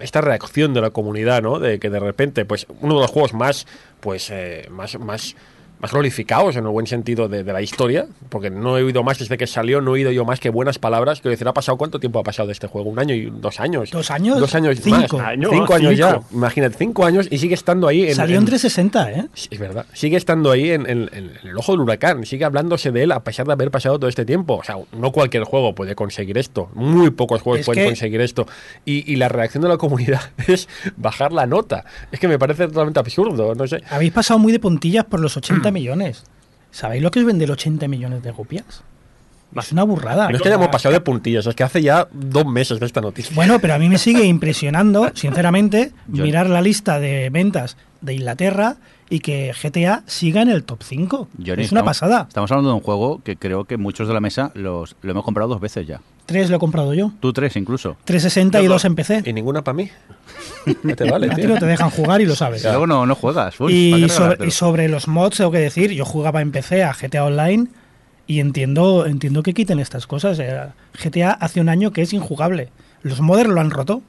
esta 0.00 0.20
reacción 0.20 0.74
de 0.74 0.80
la 0.80 0.90
comunidad, 0.90 1.42
¿no? 1.42 1.60
De 1.60 1.78
que 1.78 1.90
de 1.90 2.00
repente, 2.00 2.44
pues, 2.44 2.66
uno 2.80 2.96
de 2.96 3.00
los 3.02 3.10
juegos 3.12 3.34
más, 3.34 3.68
pues, 4.00 4.30
eh, 4.32 4.66
más, 4.68 4.98
más, 4.98 5.36
más 5.80 5.92
glorificados 5.92 6.56
en 6.56 6.64
el 6.64 6.70
buen 6.70 6.86
sentido 6.86 7.28
de, 7.28 7.42
de 7.42 7.52
la 7.52 7.62
historia, 7.62 8.06
porque 8.28 8.50
no 8.50 8.76
he 8.78 8.82
oído 8.82 9.02
más 9.02 9.18
desde 9.18 9.38
que 9.38 9.46
salió, 9.46 9.80
no 9.80 9.90
he 9.90 9.94
oído 9.94 10.10
yo 10.12 10.24
más 10.24 10.40
que 10.40 10.50
buenas 10.50 10.78
palabras. 10.78 11.20
Quiero 11.20 11.30
decir, 11.32 11.48
¿ha 11.48 11.54
pasado 11.54 11.78
cuánto 11.78 11.98
tiempo 11.98 12.18
ha 12.18 12.22
pasado 12.22 12.46
de 12.48 12.52
este 12.52 12.66
juego? 12.66 12.90
¿Un 12.90 12.98
año 12.98 13.14
y 13.14 13.30
dos 13.30 13.60
años? 13.60 13.90
¿Dos 13.90 14.10
años? 14.10 14.38
Dos 14.38 14.54
años 14.54 14.78
Cinco. 14.82 15.18
más. 15.18 15.26
Año, 15.28 15.48
cinco 15.50 15.74
años 15.74 15.96
ya. 15.96 16.20
Imagínate, 16.32 16.76
cinco 16.78 17.04
años 17.04 17.26
y 17.30 17.38
sigue 17.38 17.54
estando 17.54 17.88
ahí 17.88 18.08
en. 18.08 18.14
Salió 18.14 18.36
en- 18.36 18.42
en 18.42 18.46
360, 18.46 19.12
¿eh? 19.12 19.26
Es 19.50 19.58
verdad. 19.58 19.86
Sigue 19.92 20.16
estando 20.16 20.50
ahí 20.50 20.70
en, 20.70 20.88
en- 20.88 21.10
en 21.12 21.32
el 21.44 21.56
ojo 21.56 21.72
del 21.72 21.80
huracán. 21.80 22.24
Sigue 22.26 22.44
hablándose 22.44 22.90
de 22.92 23.02
él 23.04 23.12
a 23.12 23.24
pesar 23.24 23.46
de 23.46 23.52
haber 23.52 23.70
pasado 23.70 23.98
todo 23.98 24.08
este 24.08 24.24
tiempo. 24.24 24.56
O 24.56 24.64
sea, 24.64 24.76
no 24.92 25.12
cualquier 25.12 25.44
juego 25.44 25.74
puede 25.74 25.94
conseguir 25.94 26.38
esto. 26.38 26.68
Muy 26.74 27.10
pocos 27.10 27.42
juegos 27.42 27.60
Es 27.60 27.66
pueden 27.66 27.84
que- 27.84 27.88
conseguir 27.88 28.20
esto. 28.20 28.46
Y, 28.84 29.10
y 29.10 29.16
la 29.16 29.28
reacción 29.28 29.62
de 29.62 29.68
la 29.68 29.76
comunidad 29.78 30.20
es 30.46 30.68
bajar 30.96 31.32
la 31.32 31.46
nota. 31.46 31.84
Es 32.12 32.20
que 32.20 32.28
me 32.28 32.38
parece 32.38 32.66
totalmente 32.68 33.00
absurdo. 33.00 33.54
No 33.54 33.66
sé. 33.66 33.82
Habéis 33.90 34.12
pasado 34.12 34.38
muy 34.38 34.52
de 34.52 34.60
puntillas 34.60 35.04
por 35.06 35.20
los 35.20 35.36
Mm. 35.40 35.40
80 35.70 35.72
millones. 35.72 36.24
¿Sabéis 36.70 37.02
lo 37.02 37.10
que 37.10 37.20
es 37.20 37.24
vender 37.26 37.50
80 37.50 37.88
millones 37.88 38.22
de 38.22 38.32
copias? 38.32 38.82
Es 39.56 39.72
una 39.72 39.82
burrada. 39.82 40.28
No 40.28 40.36
es 40.36 40.42
que 40.42 40.48
hayamos 40.48 40.68
pasado 40.68 40.92
de 40.92 41.00
puntillas, 41.00 41.44
es 41.46 41.54
que 41.56 41.64
hace 41.64 41.82
ya 41.82 42.06
dos 42.12 42.46
meses 42.46 42.78
de 42.78 42.86
esta 42.86 43.00
noticia. 43.00 43.34
Bueno, 43.34 43.58
pero 43.58 43.74
a 43.74 43.78
mí 43.78 43.88
me 43.88 43.98
sigue 43.98 44.24
impresionando, 44.24 45.10
sinceramente, 45.14 45.90
Yo- 46.06 46.22
mirar 46.22 46.48
la 46.48 46.60
lista 46.62 47.00
de 47.00 47.30
ventas 47.30 47.76
de 48.00 48.14
Inglaterra 48.14 48.76
y 49.08 49.18
que 49.18 49.52
GTA 49.60 50.04
siga 50.06 50.42
en 50.42 50.50
el 50.50 50.62
top 50.62 50.84
5. 50.84 51.28
Johnny, 51.38 51.50
es 51.64 51.72
una 51.72 51.80
estamos- 51.80 51.84
pasada. 51.84 52.26
Estamos 52.28 52.50
hablando 52.52 52.70
de 52.70 52.76
un 52.76 52.80
juego 52.82 53.20
que 53.24 53.36
creo 53.36 53.64
que 53.64 53.76
muchos 53.76 54.06
de 54.06 54.14
la 54.14 54.20
mesa 54.20 54.52
los, 54.54 54.94
lo 55.02 55.10
hemos 55.10 55.24
comprado 55.24 55.48
dos 55.48 55.60
veces 55.60 55.84
ya. 55.84 56.00
Tres 56.30 56.48
lo 56.48 56.56
he 56.56 56.58
comprado 56.60 56.94
yo. 56.94 57.10
Tú 57.18 57.32
tres 57.32 57.56
incluso. 57.56 57.96
360 58.04 58.60
y 58.60 58.62
Yo 58.62 58.68
dos 58.68 58.82
dos. 58.82 58.84
en 58.84 58.94
PC. 58.94 59.22
Y 59.26 59.32
ninguna 59.32 59.64
para 59.64 59.74
mí. 59.74 59.90
No 60.84 60.94
te 60.94 61.10
vale, 61.10 61.26
A 61.32 61.34
ti 61.34 61.40
tío. 61.40 61.50
no 61.50 61.58
te 61.58 61.66
dejan 61.66 61.90
jugar 61.90 62.20
y 62.20 62.24
lo 62.24 62.36
sabes. 62.36 62.62
Y 62.62 62.68
luego 62.68 62.86
no, 62.86 63.04
no 63.04 63.16
juegas. 63.16 63.58
Uy, 63.58 63.90
¿para 63.90 64.46
Y 64.46 64.50
sobre, 64.52 64.84
y 64.84 64.88
los 64.88 65.08
mods, 65.08 65.38
tengo 65.38 65.50
que 65.50 65.58
decir, 65.58 65.90
yo 65.90 66.04
jugaba 66.04 66.40
en 66.40 66.52
PC 66.52 66.84
a 66.84 66.92
GTA 66.92 67.24
Online 67.24 67.66
y 68.28 68.38
entiendo, 68.38 69.06
entiendo 69.06 69.42
que 69.42 69.54
quiten 69.54 69.80
estas 69.80 70.06
cosas. 70.06 70.38
Eh, 70.38 70.56
GTA 71.02 71.32
hace 71.32 71.60
un 71.60 71.68
año 71.68 71.92
que 71.92 72.02
es 72.02 72.12
injugable. 72.12 72.68
Los 73.02 73.20
modders 73.20 73.50
lo 73.50 73.60
han 73.60 73.72
roto. 73.72 74.00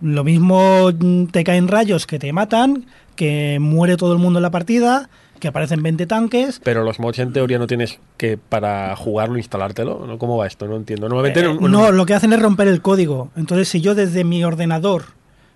Lo 0.00 0.24
mismo 0.24 0.90
te 1.30 1.44
caen 1.44 1.68
rayos 1.68 2.08
que 2.08 2.18
te 2.18 2.32
matan, 2.32 2.86
que 3.14 3.58
muere 3.60 3.96
todo 3.96 4.12
el 4.14 4.18
mundo 4.18 4.40
en 4.40 4.42
la 4.42 4.50
partida, 4.50 5.10
que 5.40 5.48
aparecen 5.48 5.82
20 5.82 6.06
tanques. 6.06 6.60
Pero 6.62 6.84
los 6.84 7.00
mods 7.00 7.18
en 7.18 7.32
teoría 7.32 7.58
no 7.58 7.66
tienes 7.66 7.98
que 8.16 8.36
para 8.38 8.94
jugarlo 8.94 9.38
instalártelo. 9.38 10.06
¿no? 10.06 10.18
¿Cómo 10.18 10.36
va 10.36 10.46
esto? 10.46 10.66
No 10.68 10.76
entiendo. 10.76 11.08
Normalmente 11.08 11.40
Eh, 11.40 11.56
no, 11.60 11.90
lo 11.90 12.06
que 12.06 12.14
hacen 12.14 12.32
es 12.32 12.40
romper 12.40 12.68
el 12.68 12.82
código. 12.82 13.30
Entonces, 13.36 13.68
si 13.68 13.80
yo 13.80 13.94
desde 13.94 14.22
mi 14.24 14.44
ordenador 14.44 15.04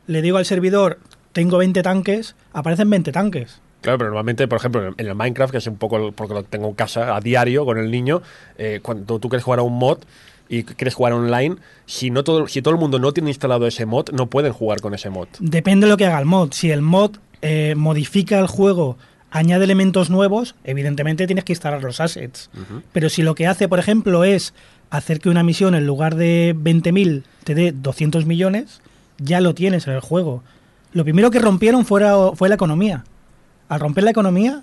le 0.07 0.23
digo 0.23 0.38
al 0.38 0.44
servidor, 0.47 0.99
tengo 1.33 1.59
20 1.59 1.83
tanques, 1.83 2.35
aparecen 2.53 2.90
20 2.90 3.12
tanques. 3.12 3.61
Claro, 3.81 3.99
pero 3.99 4.11
normalmente, 4.11 4.49
por 4.49 4.59
ejemplo, 4.59 4.94
en 4.97 5.07
el- 5.07 5.14
Minecraft, 5.14 5.53
que 5.53 5.59
es 5.59 5.66
un 5.66 5.77
poco 5.77 6.11
porque 6.12 6.33
lo 6.35 6.42
tengo 6.42 6.68
en 6.68 6.75
casa 6.75 7.14
a 7.14 7.20
diario 7.20 7.64
con 7.66 7.77
el 7.79 7.90
niño, 7.90 8.23
eh, 8.57 8.81
cuando 8.83 9.18
tú 9.18 9.29
quieres 9.29 9.44
jugar 9.44 9.59
a 9.61 9.62
un 9.62 9.75
mod 9.79 9.99
y 10.49 10.62
quieres 10.64 10.94
jugar 10.94 11.12
online, 11.12 11.57
si 11.85 12.11
no 12.11 12.25
todo, 12.25 12.47
si 12.49 12.62
todo 12.62 12.73
el 12.73 12.81
mundo 12.81 12.99
no 12.99 13.12
tiene 13.12 13.29
instalado 13.31 13.66
ese 13.66 13.85
mod, 13.85 14.11
no 14.12 14.27
pueden 14.27 14.53
jugar 14.55 14.81
con 14.81 14.94
ese 14.94 15.11
mod. 15.11 15.29
Depende 15.38 15.87
de 15.87 15.90
lo 15.90 15.97
que 15.99 16.07
haga 16.07 16.18
el 16.18 16.25
mod. 16.25 16.53
Si 16.53 16.70
el 16.70 16.81
mod 16.81 17.16
eh, 17.42 17.75
modifica 17.77 18.38
el 18.38 18.47
juego, 18.47 18.97
añade 19.35 19.64
elementos 19.64 20.11
nuevos, 20.11 20.55
evidentemente 20.62 21.27
tienes 21.27 21.44
que 21.44 21.53
instalar 21.53 21.83
los 21.83 22.01
assets. 22.01 22.51
Pero 22.92 23.09
si 23.09 23.23
lo 23.23 23.35
que 23.35 23.49
hace, 23.49 23.68
por 23.68 23.81
ejemplo, 23.81 24.23
es 24.23 24.55
hacer 24.90 25.18
que 25.18 25.29
una 25.29 25.42
misión 25.42 25.75
en 25.75 25.88
lugar 25.88 26.14
de 26.14 26.55
20.000 26.57 27.25
te 27.42 27.57
dé 27.57 27.73
200 27.73 28.27
millones, 28.27 28.81
ya 29.18 29.40
lo 29.40 29.53
tienes 29.53 29.88
en 29.88 29.94
el 29.94 30.01
juego. 30.01 30.44
Lo 30.92 31.03
primero 31.03 31.33
que 31.33 31.40
rompieron 31.40 31.85
fuera, 31.85 32.14
fue 32.37 32.49
la 32.49 32.55
economía. 32.55 33.03
Al 33.68 33.81
romper 33.81 34.05
la 34.05 34.12
economía, 34.12 34.62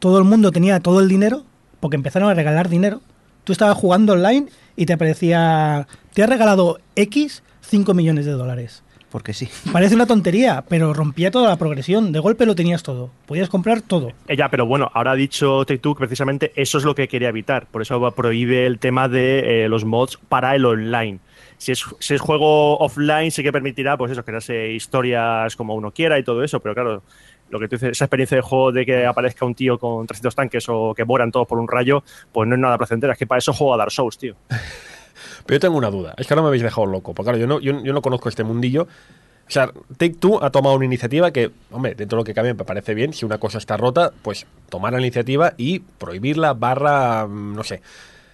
todo 0.00 0.18
el 0.18 0.24
mundo 0.24 0.50
tenía 0.50 0.80
todo 0.80 0.98
el 0.98 1.08
dinero 1.08 1.44
porque 1.78 1.94
empezaron 1.94 2.28
a 2.28 2.34
regalar 2.34 2.68
dinero. 2.68 3.00
Tú 3.44 3.52
estabas 3.52 3.78
jugando 3.78 4.14
online 4.14 4.48
y 4.74 4.86
te 4.86 4.94
aparecía, 4.94 5.86
te 6.12 6.24
ha 6.24 6.26
regalado 6.26 6.80
X 6.96 7.44
5 7.60 7.94
millones 7.94 8.26
de 8.26 8.32
dólares. 8.32 8.82
Porque 9.10 9.32
sí. 9.32 9.48
Parece 9.72 9.94
una 9.94 10.06
tontería, 10.06 10.64
pero 10.68 10.92
rompía 10.92 11.30
toda 11.30 11.48
la 11.48 11.56
progresión. 11.56 12.12
De 12.12 12.18
golpe 12.18 12.46
lo 12.46 12.54
tenías 12.54 12.82
todo. 12.82 13.10
Podías 13.26 13.48
comprar 13.48 13.80
todo. 13.82 14.12
Eh, 14.26 14.36
ya, 14.36 14.48
pero 14.48 14.66
bueno, 14.66 14.90
ahora 14.94 15.12
ha 15.12 15.16
dicho 15.16 15.64
Take-Two 15.64 15.94
que 15.94 16.00
precisamente 16.00 16.52
eso 16.56 16.78
es 16.78 16.84
lo 16.84 16.94
que 16.94 17.08
quería 17.08 17.28
evitar. 17.28 17.66
Por 17.66 17.82
eso 17.82 18.10
prohíbe 18.12 18.66
el 18.66 18.78
tema 18.78 19.08
de 19.08 19.64
eh, 19.64 19.68
los 19.68 19.84
mods 19.84 20.18
para 20.28 20.54
el 20.54 20.64
online. 20.64 21.20
Si 21.56 21.72
es, 21.72 21.84
si 21.98 22.14
es 22.14 22.20
juego 22.20 22.78
offline, 22.78 23.30
sí 23.30 23.42
que 23.42 23.50
permitirá, 23.50 23.96
pues 23.96 24.12
eso, 24.12 24.24
crearse 24.24 24.72
historias 24.72 25.56
como 25.56 25.74
uno 25.74 25.90
quiera 25.90 26.18
y 26.18 26.22
todo 26.22 26.44
eso, 26.44 26.60
pero 26.60 26.72
claro, 26.72 27.02
lo 27.50 27.58
que 27.58 27.68
tú 27.68 27.76
dices, 27.76 27.90
esa 27.90 28.04
experiencia 28.04 28.36
de 28.36 28.42
juego 28.42 28.72
de 28.72 28.86
que 28.86 29.06
aparezca 29.06 29.44
un 29.44 29.54
tío 29.54 29.78
con 29.78 30.06
300 30.06 30.34
tanques 30.34 30.66
o 30.68 30.94
que 30.94 31.04
mueran 31.04 31.32
todos 31.32 31.46
por 31.46 31.58
un 31.58 31.66
rayo, 31.66 32.02
pues 32.32 32.48
no 32.48 32.54
es 32.54 32.60
nada 32.60 32.78
placentera. 32.78 33.14
Es 33.14 33.18
que 33.18 33.26
para 33.26 33.38
eso 33.38 33.52
juego 33.52 33.74
a 33.74 33.76
Dark 33.76 33.90
Souls, 33.90 34.18
tío. 34.18 34.36
Pero 35.46 35.56
yo 35.56 35.60
tengo 35.60 35.76
una 35.76 35.90
duda. 35.90 36.14
Es 36.16 36.26
que 36.26 36.34
ahora 36.34 36.42
me 36.42 36.48
habéis 36.48 36.62
dejado 36.62 36.86
loco. 36.86 37.14
Porque 37.14 37.28
claro, 37.30 37.38
yo 37.38 37.46
no, 37.46 37.60
yo, 37.60 37.82
yo 37.82 37.92
no 37.92 38.02
conozco 38.02 38.28
este 38.28 38.44
mundillo. 38.44 38.82
O 38.82 39.50
sea, 39.50 39.70
Take 39.96 40.14
Two 40.14 40.44
ha 40.44 40.50
tomado 40.50 40.76
una 40.76 40.84
iniciativa 40.84 41.30
que, 41.30 41.50
hombre, 41.70 41.94
dentro 41.94 42.16
de 42.16 42.20
lo 42.20 42.24
que 42.24 42.34
cabe 42.34 42.52
me 42.52 42.64
parece 42.64 42.94
bien. 42.94 43.12
Si 43.14 43.24
una 43.24 43.38
cosa 43.38 43.58
está 43.58 43.76
rota, 43.78 44.12
pues 44.22 44.46
tomar 44.68 44.92
la 44.92 45.00
iniciativa 45.00 45.54
y 45.56 45.78
prohibirla, 45.78 46.52
barra, 46.52 47.26
mm, 47.26 47.54
no 47.56 47.64
sé. 47.64 47.80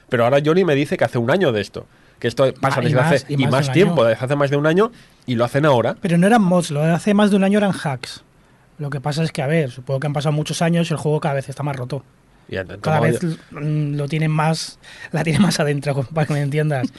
Pero 0.09 0.25
ahora 0.25 0.39
Johnny 0.45 0.65
me 0.65 0.75
dice 0.75 0.97
que 0.97 1.05
hace 1.05 1.19
un 1.19 1.31
año 1.31 1.53
de 1.53 1.61
esto. 1.61 1.87
Que 2.19 2.29
esto 2.29 2.53
pasa 2.61 2.81
y 2.81 2.85
desde 2.87 2.97
más- 2.97 3.13
hace 3.13 3.27
y 3.29 3.35
y 3.35 3.37
más 3.39 3.51
de 3.51 3.51
más 3.51 3.73
tiempo, 3.73 4.05
desde 4.05 4.25
hace 4.25 4.37
más 4.37 4.51
de 4.51 4.57
un 4.57 4.67
año, 4.67 4.91
y 5.27 5.35
lo 5.37 5.45
hacen 5.45 5.67
ahora. 5.67 5.97
Pero 6.01 6.19
no 6.19 6.27
eran 6.27 6.43
mods, 6.43 6.71
lo 6.71 6.81
de 6.81 6.91
hace 6.91 7.15
más 7.15 7.31
de 7.31 7.37
un 7.37 7.45
año 7.45 7.59
eran 7.59 7.73
hacks. 7.73 8.25
Lo 8.79 8.91
que 8.91 9.01
pasa 9.01 9.23
es 9.23 9.31
que, 9.31 9.41
a 9.43 9.47
ver, 9.47 9.71
supongo 9.71 10.01
que 10.01 10.07
han 10.09 10.13
pasado 10.13 10.33
muchos 10.33 10.63
años 10.63 10.91
y 10.91 10.95
el 10.95 10.99
juego 10.99 11.21
cada 11.21 11.35
vez 11.35 11.49
está 11.49 11.63
más 11.63 11.77
roto. 11.77 12.03
Cada 12.81 13.01
vez 13.01 13.21
mm, 13.51 13.97
lo 13.97 14.09
tienen 14.09 14.31
más, 14.31 14.79
la 15.13 15.25
tiene 15.25 15.39
más 15.39 15.61
adentro, 15.61 16.03
para 16.15 16.27
que 16.27 16.33
me 16.35 16.41
entiendas. 16.41 16.93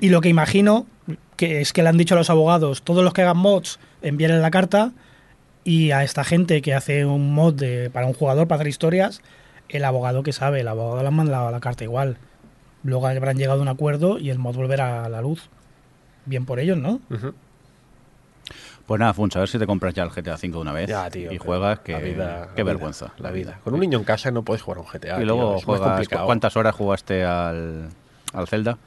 Y 0.00 0.10
lo 0.10 0.20
que 0.20 0.28
imagino 0.28 0.86
que 1.36 1.60
es 1.60 1.72
que 1.72 1.82
le 1.82 1.88
han 1.88 1.98
dicho 1.98 2.14
a 2.14 2.18
los 2.18 2.30
abogados, 2.30 2.82
todos 2.82 3.04
los 3.04 3.12
que 3.12 3.22
hagan 3.22 3.38
mods, 3.38 3.78
envíen 4.02 4.40
la 4.40 4.50
carta 4.50 4.92
y 5.64 5.90
a 5.90 6.02
esta 6.04 6.24
gente 6.24 6.62
que 6.62 6.74
hace 6.74 7.04
un 7.04 7.34
mod 7.34 7.54
de, 7.54 7.90
para 7.90 8.06
un 8.06 8.14
jugador, 8.14 8.48
para 8.48 8.56
hacer 8.60 8.68
historias, 8.68 9.20
el 9.68 9.84
abogado 9.84 10.22
que 10.22 10.32
sabe, 10.32 10.60
el 10.60 10.68
abogado 10.68 11.02
le 11.02 11.08
han 11.08 11.14
mandado 11.14 11.50
la 11.50 11.60
carta 11.60 11.84
igual. 11.84 12.16
Luego 12.82 13.06
habrán 13.06 13.36
llegado 13.36 13.58
a 13.58 13.62
un 13.62 13.68
acuerdo 13.68 14.18
y 14.18 14.30
el 14.30 14.38
mod 14.38 14.54
volverá 14.56 15.04
a 15.04 15.08
la 15.08 15.20
luz. 15.20 15.48
Bien 16.26 16.44
por 16.44 16.60
ellos, 16.60 16.78
¿no? 16.78 17.00
Ujú. 17.10 17.34
Pues 18.88 18.98
nada, 18.98 19.12
Funs, 19.12 19.36
a 19.36 19.40
ver 19.40 19.48
si 19.50 19.58
te 19.58 19.66
compras 19.66 19.92
ya 19.92 20.02
el 20.02 20.08
GTA 20.08 20.36
V 20.36 20.48
de 20.48 20.56
una 20.56 20.72
vez 20.72 20.88
Ya, 20.88 21.10
tío, 21.10 21.30
y 21.30 21.36
juegas, 21.36 21.80
que 21.80 21.92
la 21.92 21.98
vida- 21.98 22.48
qué 22.56 22.62
la 22.64 22.64
vergüenza. 22.64 23.04
vida, 23.08 23.14
La 23.18 23.30
vida. 23.30 23.60
Con 23.62 23.74
un 23.74 23.80
niño 23.80 23.98
en 23.98 24.04
casa 24.04 24.30
no 24.30 24.42
puedes 24.42 24.62
jugar 24.62 24.78
a 24.78 24.80
un 24.80 24.86
GTA. 24.86 25.20
y 25.20 25.26
luego 25.26 25.42
tío, 25.42 25.58
es 25.58 25.66
más 25.68 25.78
juegas. 26.08 26.24
¿cuántas 26.24 26.56
horas 26.56 26.74
jugaste 26.74 27.22
al, 27.22 27.90
al 28.32 28.48
Zelda? 28.48 28.78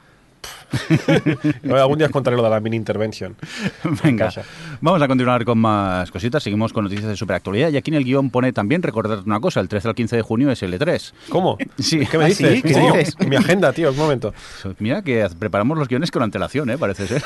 Algún 1.74 1.98
día 1.98 2.06
os 2.06 2.12
contaré 2.12 2.36
lo 2.36 2.42
de 2.42 2.50
la 2.50 2.60
mini 2.60 2.76
intervention. 2.76 3.36
Venga, 4.02 4.32
vamos 4.80 5.02
a 5.02 5.08
continuar 5.08 5.44
con 5.44 5.58
más 5.58 6.10
cositas. 6.10 6.42
Seguimos 6.42 6.72
con 6.72 6.84
noticias 6.84 7.08
de 7.08 7.16
superactualidad. 7.16 7.70
Y 7.70 7.76
aquí 7.76 7.90
en 7.90 7.96
el 7.96 8.04
guion 8.04 8.30
pone 8.30 8.52
también 8.52 8.82
recordarte 8.82 9.24
una 9.26 9.40
cosa: 9.40 9.60
el 9.60 9.68
13 9.68 9.88
al 9.88 9.94
15 9.94 10.16
de 10.16 10.22
junio 10.22 10.50
es 10.50 10.62
el 10.62 10.72
E3. 10.78 11.12
¿Cómo? 11.28 11.58
Sí. 11.78 12.06
¿Qué 12.06 12.16
me 12.18 12.24
¿Ah, 12.24 12.28
dices? 12.28 12.54
sí? 12.54 12.62
¿Qué 12.62 12.72
¿Cómo? 12.74 12.96
dices? 12.96 13.16
Mi 13.28 13.36
agenda, 13.36 13.72
tío, 13.72 13.90
un 13.90 13.96
momento. 13.96 14.32
Mira 14.78 15.02
que 15.02 15.28
preparamos 15.38 15.76
los 15.78 15.88
guiones 15.88 16.10
con 16.10 16.22
antelación, 16.22 16.70
¿eh? 16.70 16.78
Parece 16.78 17.06
ser. 17.06 17.22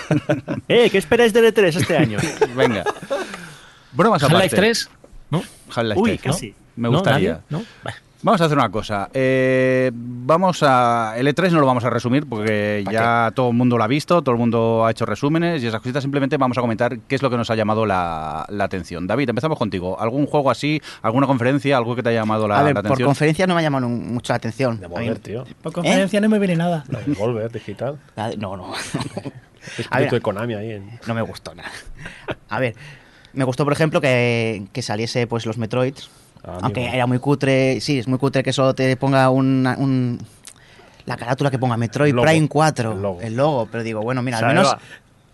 Eh, 0.68 0.88
¿qué 0.90 0.98
esperáis 0.98 1.32
del 1.32 1.52
E3 1.54 1.76
este 1.80 1.96
año? 1.96 2.18
Venga. 2.56 2.84
Bromas 3.92 4.22
aparte. 4.22 4.36
Half-Life 4.44 4.56
3, 4.56 4.90
¿no? 5.30 5.42
Half-Life 5.74 6.00
Uy, 6.00 6.10
3, 6.18 6.26
¿no? 6.26 6.32
casi. 6.32 6.54
Me 6.76 6.88
¿No? 6.88 6.92
gustaría. 6.94 7.30
¿Nadie? 7.32 7.42
¿No? 7.50 7.64
Bah. 7.84 7.94
Vamos 8.26 8.40
a 8.40 8.46
hacer 8.46 8.58
una 8.58 8.70
cosa. 8.70 9.08
Eh, 9.14 9.92
vamos 9.94 10.60
a. 10.64 11.14
El 11.16 11.28
E3 11.28 11.52
no 11.52 11.60
lo 11.60 11.66
vamos 11.66 11.84
a 11.84 11.90
resumir 11.90 12.26
porque 12.28 12.84
ya 12.90 13.30
todo 13.32 13.50
el 13.50 13.54
mundo 13.54 13.78
lo 13.78 13.84
ha 13.84 13.86
visto, 13.86 14.20
todo 14.20 14.32
el 14.32 14.38
mundo 14.40 14.84
ha 14.84 14.90
hecho 14.90 15.06
resúmenes 15.06 15.62
y 15.62 15.68
esas 15.68 15.80
cositas. 15.80 16.02
Simplemente 16.02 16.36
vamos 16.36 16.58
a 16.58 16.60
comentar 16.60 16.98
qué 17.06 17.14
es 17.14 17.22
lo 17.22 17.30
que 17.30 17.36
nos 17.36 17.50
ha 17.50 17.54
llamado 17.54 17.86
la, 17.86 18.44
la 18.48 18.64
atención. 18.64 19.06
David, 19.06 19.28
empezamos 19.28 19.56
contigo. 19.56 20.00
¿Algún 20.00 20.26
juego 20.26 20.50
así, 20.50 20.82
alguna 21.02 21.28
conferencia, 21.28 21.76
algo 21.76 21.94
que 21.94 22.02
te 22.02 22.08
haya 22.08 22.22
llamado 22.22 22.48
la, 22.48 22.58
a 22.58 22.62
ver, 22.64 22.74
la 22.74 22.82
por 22.82 22.86
atención? 22.88 23.06
conferencia 23.06 23.46
no 23.46 23.54
me 23.54 23.60
ha 23.60 23.62
llamado 23.62 23.88
mucho 23.88 24.32
la 24.32 24.38
atención. 24.38 24.80
De 24.80 24.88
mover, 24.88 25.20
tío. 25.20 25.44
Por 25.62 25.72
conferencia 25.72 26.20
no 26.20 26.28
me 26.28 26.40
viene 26.40 26.56
nada. 26.56 26.82
La 26.88 26.98
de 27.02 27.14
Volver 27.14 27.52
digital. 27.52 27.96
la 28.16 28.30
de- 28.30 28.38
No, 28.38 28.56
no. 28.56 28.74
Espíritu 29.66 29.88
A 29.92 29.98
ver. 30.00 30.10
de 30.10 30.20
Konami 30.20 30.54
ahí. 30.54 30.72
En... 30.72 30.98
no 31.06 31.14
me 31.14 31.22
gustó 31.22 31.54
nada. 31.54 31.70
A 32.48 32.58
ver, 32.58 32.74
me 33.34 33.44
gustó, 33.44 33.62
por 33.62 33.72
ejemplo, 33.72 34.00
que, 34.00 34.64
que 34.72 34.82
saliese 34.82 35.28
pues 35.28 35.46
los 35.46 35.58
Metroids. 35.58 36.10
Ah, 36.46 36.58
aunque 36.62 36.80
amigo. 36.80 36.94
era 36.94 37.06
muy 37.06 37.18
cutre, 37.18 37.80
sí, 37.80 37.98
es 37.98 38.06
muy 38.08 38.18
cutre 38.18 38.42
que 38.42 38.52
solo 38.52 38.74
te 38.74 38.96
ponga 38.96 39.28
una- 39.30 39.76
un, 39.76 40.18
la 41.04 41.16
carátula 41.16 41.50
que 41.50 41.58
ponga 41.58 41.76
Metroid 41.76 42.14
Prime 42.14 42.48
4, 42.48 43.18
el 43.20 43.36
logo. 43.36 43.68
pero 43.70 43.82
digo, 43.82 44.00
bueno, 44.02 44.22
mira, 44.22 44.38
al 44.38 44.46
menos. 44.46 44.76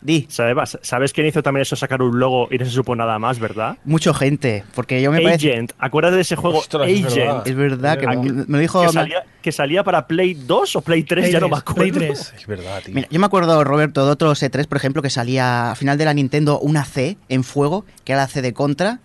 Di, 0.02 0.26
¿Sabes, 0.28 0.78
¿Sabes 0.82 1.12
quién 1.12 1.26
hizo 1.26 1.42
también 1.42 1.62
eso, 1.62 1.76
sacar 1.76 2.02
un 2.02 2.18
logo 2.18 2.48
y 2.50 2.58
no 2.58 2.64
se 2.64 2.70
supo 2.70 2.94
nada 2.94 3.18
más, 3.18 3.38
verdad? 3.38 3.76
mucha 3.84 4.12
gente, 4.12 4.64
porque 4.74 5.00
yo 5.00 5.10
me 5.10 5.20
parece... 5.20 5.50
Agent. 5.52 5.72
Acuérdate 5.78 6.16
de 6.16 6.22
ese 6.22 6.36
juego 6.36 6.58
Ostras, 6.58 6.88
es 6.88 7.04
Agent. 7.06 7.16
verdad. 7.16 7.48
Es 7.48 7.54
verdad 7.56 7.98
que 7.98 8.06
me, 8.06 8.44
lo 8.48 8.58
dijo... 8.58 8.82
que, 8.82 8.88
salía, 8.92 9.24
que 9.40 9.52
salía 9.52 9.84
para 9.84 10.06
Play 10.06 10.34
2 10.34 10.76
o 10.76 10.80
Play 10.82 11.04
3, 11.04 11.30
ya 11.30 11.40
no 11.40 11.48
me 11.48 11.60
Play 11.60 11.90
acuerdo. 11.90 11.98
3. 12.14 12.34
Es 12.36 12.46
verdad, 12.46 12.82
tío. 12.84 12.94
Mira, 12.94 13.08
yo 13.10 13.20
me 13.20 13.26
acuerdo, 13.26 13.62
Roberto, 13.64 14.04
de 14.04 14.12
otros 14.12 14.42
E3, 14.42 14.66
por 14.66 14.76
ejemplo, 14.76 15.02
que 15.02 15.10
salía 15.10 15.70
a 15.70 15.74
final 15.74 15.96
de 15.98 16.04
la 16.04 16.14
Nintendo 16.14 16.58
una 16.60 16.84
C 16.84 17.16
en 17.28 17.44
fuego, 17.44 17.84
que 18.04 18.12
era 18.12 18.22
la 18.22 18.28
C 18.28 18.42
de 18.42 18.52
Contra, 18.52 19.00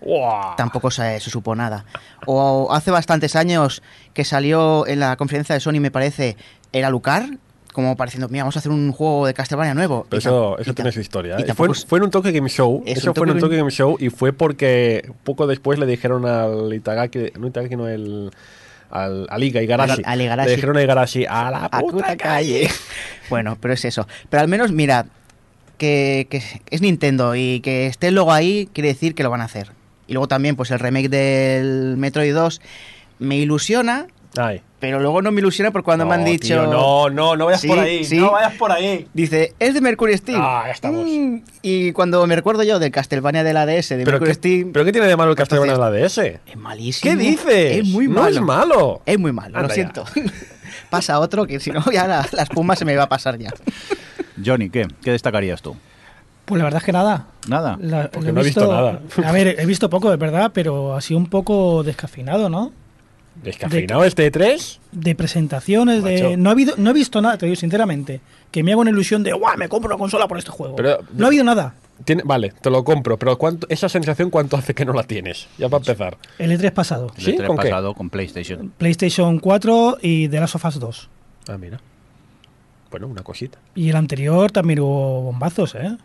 tampoco 0.56 0.90
se, 0.90 1.20
se 1.20 1.30
supo 1.30 1.54
nada. 1.54 1.84
O 2.26 2.72
hace 2.72 2.90
bastantes 2.90 3.36
años 3.36 3.82
que 4.14 4.24
salió 4.24 4.86
en 4.86 5.00
la 5.00 5.16
conferencia 5.16 5.54
de 5.54 5.60
Sony, 5.60 5.80
me 5.80 5.90
parece, 5.90 6.36
era 6.72 6.90
Lucar, 6.90 7.28
como 7.78 7.94
pareciendo, 7.94 8.28
mira, 8.28 8.42
vamos 8.42 8.56
a 8.56 8.58
hacer 8.58 8.72
un 8.72 8.90
juego 8.90 9.24
de 9.24 9.34
Castlevania 9.34 9.72
nuevo. 9.72 10.04
Pero 10.10 10.18
eso, 10.18 10.58
eso 10.58 10.74
tiene 10.74 10.90
su 10.90 10.98
historia. 10.98 11.36
y 11.38 11.42
¿eh? 11.48 11.54
Fue, 11.54 11.72
fue 11.72 12.00
en 12.00 12.06
un 12.06 12.10
Tokyo 12.10 12.32
Game 12.32 12.48
Show. 12.48 12.82
Es 12.84 12.98
Eso 12.98 13.14
fue 13.14 13.24
en 13.24 13.34
un 13.34 13.38
Tokyo 13.38 13.56
Game 13.56 13.70
Show 13.70 13.96
y 14.00 14.10
fue 14.10 14.32
porque 14.32 15.08
poco 15.22 15.46
después 15.46 15.78
le 15.78 15.86
dijeron 15.86 16.26
al 16.26 16.74
Itagaki, 16.74 17.30
no 17.38 17.46
Itagaki, 17.46 17.76
no 17.76 17.86
el. 17.86 18.32
Al, 18.90 19.28
al 19.30 19.44
Iga 19.44 19.62
Igarashi. 19.62 20.02
Al- 20.02 20.12
al 20.12 20.20
Igarashi. 20.22 20.48
Le 20.48 20.56
dijeron 20.56 20.76
a 20.76 20.82
Igarashi, 20.82 21.24
a 21.24 21.50
la 21.52 21.64
a 21.66 21.78
puta, 21.78 21.92
puta 21.92 22.16
calle. 22.16 22.62
calle. 22.62 22.70
bueno, 23.30 23.56
pero 23.60 23.74
es 23.74 23.84
eso. 23.84 24.08
Pero 24.28 24.40
al 24.40 24.48
menos, 24.48 24.72
mira, 24.72 25.06
que, 25.76 26.26
que 26.28 26.42
es 26.68 26.80
Nintendo 26.82 27.36
y 27.36 27.60
que 27.60 27.86
esté 27.86 28.08
el 28.08 28.16
logo 28.16 28.32
ahí 28.32 28.68
quiere 28.72 28.88
decir 28.88 29.14
que 29.14 29.22
lo 29.22 29.30
van 29.30 29.40
a 29.40 29.44
hacer. 29.44 29.70
Y 30.08 30.14
luego 30.14 30.26
también, 30.26 30.56
pues 30.56 30.72
el 30.72 30.80
remake 30.80 31.10
del 31.10 31.96
Metroid 31.96 32.34
2 32.34 32.60
me 33.20 33.36
ilusiona, 33.36 34.08
Ay. 34.38 34.62
pero 34.78 35.00
luego 35.00 35.20
no 35.22 35.32
me 35.32 35.40
ilusiona 35.40 35.70
por 35.72 35.82
cuando 35.82 36.06
me 36.06 36.14
han 36.14 36.20
No, 36.20 36.26
dicho... 36.26 36.46
tío, 36.46 36.66
no, 36.66 37.10
no, 37.10 37.34
no 37.36 37.46
vayas 37.46 37.60
Sí, 37.60 37.66
por 37.68 37.78
ahí. 37.80 38.04
sí. 38.04 38.16
No 38.18 38.30
vayas 38.32 38.54
por 38.54 38.70
ahí. 38.72 39.08
Dice, 39.12 39.54
es 39.58 39.74
de 39.74 39.80
Mercury 39.80 40.16
Steam. 40.16 40.40
Ah, 40.42 40.62
ya 40.66 40.72
estamos. 40.72 41.04
Mm, 41.06 41.38
y 41.62 41.92
cuando 41.92 42.24
me 42.26 42.36
recuerdo 42.36 42.62
yo 42.62 42.78
del 42.78 42.92
Castlevania 42.92 43.42
de 43.44 43.52
la 43.52 43.66
DS, 43.66 43.88
de 43.90 44.04
¿Pero 44.04 44.12
Mercury 44.12 44.30
qué, 44.30 44.34
Steam, 44.34 44.72
¿Pero 44.72 44.84
qué 44.84 44.92
tiene 44.92 45.08
de 45.08 45.16
malo 45.16 45.30
el 45.32 45.36
Castlevania 45.36 45.74
en 45.74 45.80
la 45.80 45.90
DS? 45.90 46.18
es 46.18 46.56
malísimo. 46.56 47.10
¿Qué 47.12 47.16
dices? 47.18 47.78
Es 47.78 47.84
muy 47.88 48.06
No 48.06 48.20
malo. 48.22 48.36
es 48.36 48.40
malo. 48.42 49.02
Es 49.06 49.18
muy 49.18 49.32
malo, 49.32 49.56
Anda 49.56 49.68
lo 49.68 49.74
siento. 49.74 50.04
Pasa 50.90 51.18
otro 51.20 51.46
que 51.46 51.60
si 51.60 51.70
no 51.70 51.84
ya 51.92 52.06
la, 52.06 52.26
la 52.32 52.42
espuma 52.44 52.76
se 52.76 52.84
me 52.84 52.94
va 52.96 53.04
a 53.04 53.08
pasar 53.08 53.36
ya. 53.38 53.50
Johnny, 54.44 54.70
¿qué? 54.70 54.86
¿Qué 55.02 55.10
destacarías 55.10 55.60
tú? 55.60 55.76
Pues 56.44 56.58
la 56.58 56.64
verdad 56.64 56.78
es 56.78 56.84
que 56.86 56.92
nada. 56.92 57.26
Nada. 57.46 57.76
La- 57.80 58.10
Porque 58.10 58.32
no 58.32 58.40
he 58.40 58.44
visto 58.44 58.72
nada. 58.72 59.00
A 59.24 59.32
ver, 59.32 59.56
he 59.58 59.66
visto 59.66 59.90
poco, 59.90 60.10
de 60.10 60.16
verdad, 60.16 60.50
pero 60.54 60.94
ha 60.94 61.00
sido 61.02 61.18
un 61.18 61.26
poco 61.26 61.82
descafeinado, 61.82 62.48
¿no? 62.48 62.72
¿Descafeinado 63.42 64.04
este 64.04 64.30
3? 64.30 64.80
De 64.92 65.14
presentaciones, 65.14 66.02
Macho. 66.02 66.30
de. 66.30 66.36
No, 66.36 66.48
ha 66.50 66.52
habido, 66.52 66.74
no 66.76 66.90
he 66.90 66.92
visto 66.92 67.20
nada, 67.20 67.38
te 67.38 67.46
digo 67.46 67.56
sinceramente. 67.56 68.20
Que 68.50 68.62
me 68.62 68.72
hago 68.72 68.80
una 68.80 68.90
ilusión 68.90 69.22
de, 69.22 69.32
¡guau! 69.32 69.56
Me 69.56 69.68
compro 69.68 69.88
una 69.88 69.98
consola 69.98 70.26
por 70.26 70.38
este 70.38 70.50
juego. 70.50 70.76
Pero- 70.76 70.98
no 71.14 71.24
ha 71.26 71.28
habido 71.28 71.44
nada. 71.44 71.74
Tiene, 72.04 72.22
vale, 72.24 72.52
te 72.60 72.70
lo 72.70 72.84
compro, 72.84 73.16
pero 73.18 73.36
¿cuánto, 73.38 73.66
esa 73.70 73.88
sensación 73.88 74.30
cuánto 74.30 74.56
hace 74.56 74.72
que 74.74 74.84
no 74.84 74.92
la 74.92 75.02
tienes? 75.02 75.48
Ya 75.58 75.68
para 75.68 75.80
empezar. 75.80 76.16
El 76.38 76.52
E3 76.52 76.70
pasado. 76.72 77.12
El 77.16 77.24
¿Sí? 77.24 77.32
E3 77.32 77.46
¿Con 77.46 77.56
qué? 77.56 77.62
pasado 77.68 77.94
con 77.94 78.08
PlayStation. 78.08 78.72
PlayStation 78.78 79.38
4 79.40 79.98
y 80.00 80.28
The 80.28 80.38
Last 80.40 80.54
of 80.54 80.64
Us 80.64 80.78
2. 80.78 81.08
Ah, 81.48 81.58
mira. 81.58 81.80
Bueno, 82.90 83.08
una 83.08 83.22
cosita. 83.22 83.58
Y 83.74 83.90
el 83.90 83.96
anterior 83.96 84.50
también 84.52 84.78
hubo 84.80 85.22
bombazos, 85.22 85.74
¿eh? 85.74 85.96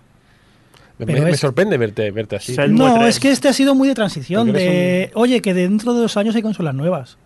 Me, 0.99 1.05
Pero 1.07 1.23
me 1.23 1.31
es- 1.31 1.39
sorprende 1.39 1.77
verte, 1.77 2.11
verte 2.11 2.35
así. 2.35 2.55
No, 2.69 2.87
es 3.07 3.15
3. 3.15 3.19
que 3.19 3.31
este 3.31 3.49
ha 3.49 3.53
sido 3.53 3.73
muy 3.75 3.87
de 3.87 3.95
transición. 3.95 4.53
De, 4.53 5.11
oye, 5.15 5.41
que 5.41 5.53
dentro 5.53 5.93
de 5.93 6.01
dos 6.01 6.17
años 6.17 6.35
hay 6.35 6.41
consolas 6.41 6.75
nuevas. 6.75 7.17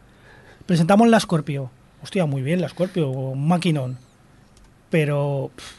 Presentamos 0.66 1.08
la 1.10 1.20
Scorpio. 1.20 1.70
Hostia, 2.02 2.26
muy 2.26 2.42
bien 2.42 2.62
la 2.62 2.70
Scorpio, 2.70 3.10
un 3.10 3.48
maquinón. 3.48 3.98
Pero. 4.90 5.52
pff, 5.56 5.74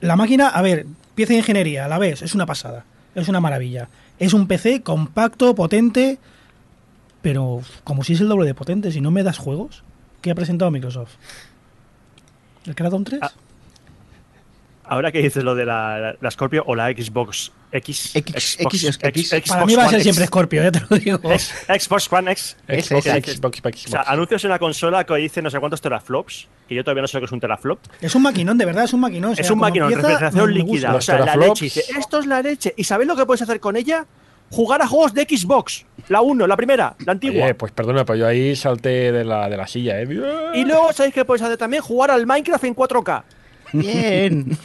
la 0.00 0.16
máquina, 0.16 0.48
a 0.48 0.62
ver, 0.62 0.86
pieza 1.14 1.32
de 1.32 1.40
ingeniería, 1.40 1.84
a 1.84 1.88
la 1.88 1.98
vez, 1.98 2.22
es 2.22 2.34
una 2.34 2.46
pasada. 2.46 2.84
Es 3.14 3.28
una 3.28 3.40
maravilla. 3.40 3.88
Es 4.18 4.32
un 4.32 4.46
PC 4.46 4.82
compacto, 4.82 5.54
potente. 5.54 6.18
Pero, 7.22 7.62
como 7.84 8.04
si 8.04 8.12
es 8.14 8.20
el 8.20 8.28
doble 8.28 8.46
de 8.46 8.54
potente, 8.54 8.90
si 8.92 9.00
no 9.00 9.10
me 9.10 9.22
das 9.22 9.38
juegos, 9.38 9.82
¿qué 10.22 10.30
ha 10.30 10.34
presentado 10.34 10.70
Microsoft? 10.70 11.12
¿El 12.66 12.74
Crackdown 12.74 13.04
3? 13.04 13.20
Ah, 14.84 14.94
Ahora 14.94 15.10
que 15.12 15.18
dices 15.22 15.42
lo 15.42 15.54
de 15.54 15.64
la, 15.64 15.98
la- 15.98 16.16
la 16.20 16.30
Scorpio 16.30 16.62
o 16.66 16.74
la 16.74 16.88
Xbox 16.90 17.52
X. 17.72 18.14
X, 18.14 18.56
Xbox, 18.60 18.84
X, 19.02 19.32
X. 19.32 19.50
Para 19.50 19.66
mí 19.66 19.74
va 19.74 19.84
a 19.84 19.88
ser 19.88 19.94
X. 20.00 20.02
siempre 20.04 20.26
Scorpio, 20.26 20.62
ya 20.62 20.70
te 20.70 20.80
lo 20.88 20.96
digo. 20.98 21.18
X- 21.32 21.52
Xbox 21.68 22.12
One 22.12 22.30
X. 22.32 22.56
Xbox. 22.68 23.04
Xbox, 23.04 23.58
Xbox, 23.58 23.86
O 23.86 23.88
sea, 23.88 24.02
anuncios 24.02 24.44
en 24.44 24.50
la 24.50 24.58
consola 24.58 25.04
que 25.04 25.14
dice 25.16 25.42
no 25.42 25.50
sé 25.50 25.58
cuántos 25.58 25.80
teraflops, 25.80 26.48
que 26.68 26.74
yo 26.74 26.84
todavía 26.84 27.02
no 27.02 27.08
sé 27.08 27.16
lo 27.16 27.22
que 27.22 27.26
es 27.26 27.32
un 27.32 27.40
teraflop. 27.40 27.78
Es 28.00 28.14
un 28.14 28.22
maquinón, 28.22 28.56
de 28.58 28.64
verdad, 28.66 28.84
es 28.84 28.92
un 28.92 29.00
maquinón. 29.00 29.30
o 29.30 29.34
es 29.34 29.50
un 29.50 29.58
maquinón, 29.58 29.90
refrigeración 29.92 30.54
líquida. 30.54 30.94
O 30.94 31.00
sea, 31.00 31.18
la 31.20 31.36
leche. 31.36 31.64
Dice, 31.64 31.82
esto 31.98 32.18
es 32.20 32.26
la 32.26 32.42
leche. 32.42 32.72
¿Y 32.76 32.84
sabéis 32.84 33.08
lo 33.08 33.16
que 33.16 33.26
puedes 33.26 33.42
hacer 33.42 33.58
con 33.60 33.76
ella? 33.76 34.06
Jugar 34.50 34.82
a 34.82 34.86
juegos 34.86 35.14
de 35.14 35.22
Xbox. 35.22 35.84
La 36.08 36.20
1, 36.20 36.46
la 36.46 36.56
primera, 36.56 36.94
la 37.04 37.12
antigua. 37.12 37.44
Oye, 37.44 37.54
pues 37.54 37.72
perdona, 37.72 38.04
pero 38.04 38.18
yo 38.18 38.26
ahí 38.28 38.54
salté 38.54 39.10
de 39.10 39.24
la, 39.24 39.48
de 39.48 39.56
la 39.56 39.66
silla, 39.66 40.00
¿eh? 40.00 40.06
Y 40.54 40.64
luego, 40.64 40.92
¿sabéis 40.92 41.14
qué 41.14 41.24
podéis 41.24 41.42
hacer 41.42 41.56
también? 41.56 41.82
Jugar 41.82 42.10
al 42.10 42.26
Minecraft 42.26 42.64
en 42.64 42.76
4K. 42.76 43.22
Bien. 43.74 44.56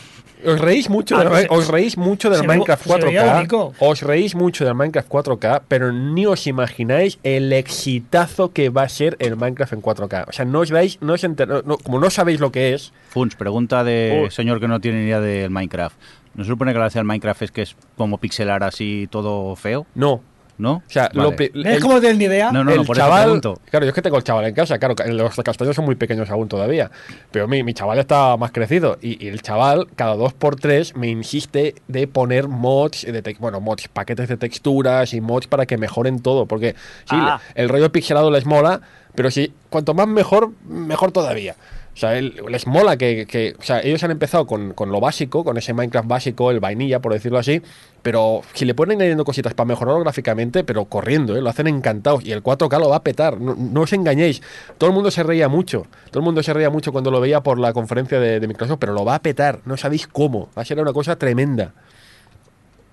Os 0.45 0.57
reís 0.61 0.89
mucho, 0.89 1.17
Ah, 1.17 1.19
del, 1.25 1.29
no 1.29 1.35
sé. 1.35 1.47
os 1.49 1.67
reís 1.67 1.97
mucho 1.97 2.29
del 2.29 2.41
ve- 2.43 2.47
Minecraft 2.47 2.85
veía 2.85 3.23
4K. 3.25 3.33
bonito. 3.35 3.73
Os 3.79 4.01
reís 4.03 4.35
mucho 4.35 4.63
del 4.63 4.73
Minecraft 4.73 5.09
4K, 5.09 5.63
pero 5.67 5.91
ni 5.91 6.25
os 6.25 6.47
imagináis 6.47 7.19
el 7.23 7.51
exitazo 7.51 8.53
que 8.53 8.69
va 8.69 8.83
a 8.83 8.89
ser 8.89 9.17
el 9.19 9.35
Minecraft 9.35 9.73
en 9.73 9.81
4K. 9.81 10.25
O 10.29 10.31
sea, 10.31 10.45
no 10.45 10.59
os 10.61 10.69
dais, 10.69 10.97
no 11.01 11.11
os 11.13 11.23
enter- 11.25 11.63
no- 11.65 11.77
como 11.77 11.99
no 11.99 12.09
sabéis 12.09 12.39
lo 12.39 12.53
que 12.53 12.73
es, 12.73 12.93
Funs, 13.09 13.35
pregunta 13.35 13.83
de 13.83 14.27
señor 14.31 14.61
que 14.61 14.69
no 14.69 14.79
tiene 14.79 14.99
ni 15.01 15.07
idea 15.07 15.19
del 15.19 15.49
Minecraft. 15.49 15.97
¿No 16.35 16.43
se 16.45 16.49
supone 16.51 16.71
que 16.71 16.77
la 16.77 16.85
gracia 16.85 16.99
del 16.99 17.07
Minecraft 17.07 17.41
es 17.41 17.51
que 17.51 17.61
es 17.63 17.75
como 17.97 18.17
pixelar 18.17 18.63
así 18.63 19.07
todo 19.11 19.55
feo? 19.57 19.85
no. 19.93 20.21
¿No? 20.59 20.73
O 20.73 20.83
sea, 20.87 21.09
Vale. 21.13 21.29
lo 21.29 21.35
pri- 21.35 21.51
¿Ves 21.55 21.77
el- 21.77 21.81
cómo 21.81 21.95
no 21.95 21.99
tienes 22.01 22.17
ni 22.19 22.25
idea? 22.25 22.51
No, 22.51 22.63
no, 22.63 22.71
el 22.71 22.77
no, 22.77 22.83
por 22.83 22.95
chaval, 22.97 23.41
claro, 23.71 23.85
yo 23.85 23.89
es 23.89 23.93
que 23.95 24.01
tengo 24.01 24.17
el 24.17 24.23
chaval 24.23 24.45
en 24.45 24.53
casa, 24.53 24.77
claro, 24.77 24.93
los 25.07 25.35
castaños 25.37 25.75
son 25.75 25.85
muy 25.85 25.95
pequeños 25.95 26.29
aún 26.29 26.47
todavía, 26.49 26.91
pero 27.31 27.47
mi, 27.47 27.63
mi 27.63 27.73
chaval 27.73 27.97
está 27.97 28.35
más 28.37 28.51
crecido 28.51 28.97
y, 29.01 29.25
y 29.25 29.29
el 29.29 29.41
chaval 29.41 29.87
cada 29.95 30.15
dos 30.15 30.33
por 30.33 30.57
tres 30.57 30.95
me 30.97 31.07
insiste 31.07 31.75
de 31.87 32.07
poner 32.07 32.49
mods, 32.49 33.03
de 33.03 33.35
bueno, 33.39 33.61
mods, 33.61 33.87
paquetes 33.87 34.27
de 34.27 34.35
texturas 34.37 35.13
y 35.13 35.21
mods 35.21 35.47
para 35.47 35.65
que 35.65 35.77
mejoren 35.77 36.21
todo, 36.21 36.45
porque 36.45 36.75
sí, 37.09 37.15
Ah. 37.15 37.39
el 37.55 37.69
rollo 37.69 37.89
pixelado 37.91 38.29
les 38.29 38.45
mola, 38.45 38.81
pero 39.15 39.31
sí, 39.31 39.53
cuanto 39.69 39.93
más 39.93 40.07
mejor, 40.07 40.51
mejor 40.67 41.11
todavía. 41.13 41.55
O 41.99 42.01
sea, 42.01 42.13
les 42.21 42.65
mola 42.65 42.95
que, 42.95 43.55
O 43.59 43.61
sea, 43.61 43.81
ellos 43.81 44.01
han 44.05 44.11
empezado 44.11 44.47
con, 44.47 44.73
con 44.73 44.89
lo 44.89 45.01
básico, 45.01 45.43
con 45.43 45.57
ese 45.57 45.73
Minecraft 45.73 46.07
básico, 46.07 46.49
el 46.49 46.61
vainilla, 46.61 47.01
por 47.01 47.11
decirlo 47.11 47.37
así. 47.37 47.61
Pero 48.01 48.39
si 48.53 48.63
le 48.63 48.73
ponen 48.73 48.99
añadiendo 48.99 49.25
cositas 49.25 49.53
para 49.53 49.67
mejorarlo 49.67 49.99
gráficamente, 49.99 50.63
pero 50.63 50.85
corriendo, 50.85 51.35
¿eh? 51.35 51.41
lo 51.41 51.49
hacen 51.49 51.67
encantados. 51.67 52.23
Y 52.23 52.31
el 52.31 52.41
4K 52.41 52.79
lo 52.79 52.87
va 52.87 52.95
a 52.95 53.03
petar. 53.03 53.41
No, 53.41 53.81
os 53.81 53.91
engañéis. 53.91 54.41
Todo 54.77 54.91
el 54.91 54.93
mundo 54.93 55.11
se 55.11 55.23
reía 55.23 55.49
mucho. 55.49 55.87
Todo 56.09 56.19
el 56.19 56.23
mundo 56.23 56.41
se 56.41 56.53
reía 56.53 56.69
mucho 56.69 56.93
cuando 56.93 57.11
lo 57.11 57.19
veía 57.19 57.43
por 57.43 57.59
la 57.59 57.73
conferencia 57.73 58.17
de, 58.17 58.47
Microsoft, 58.47 58.79
pero 58.79 58.93
lo 58.93 59.03
va 59.03 59.15
a 59.15 59.21
petar. 59.21 59.59
No 59.65 59.75
sabéis 59.75 60.07
cómo. 60.07 60.47
Va 60.57 60.61
a 60.61 60.65
ser 60.65 60.79
una 60.79 60.93
cosa 60.93 61.17
tremenda. 61.17 61.73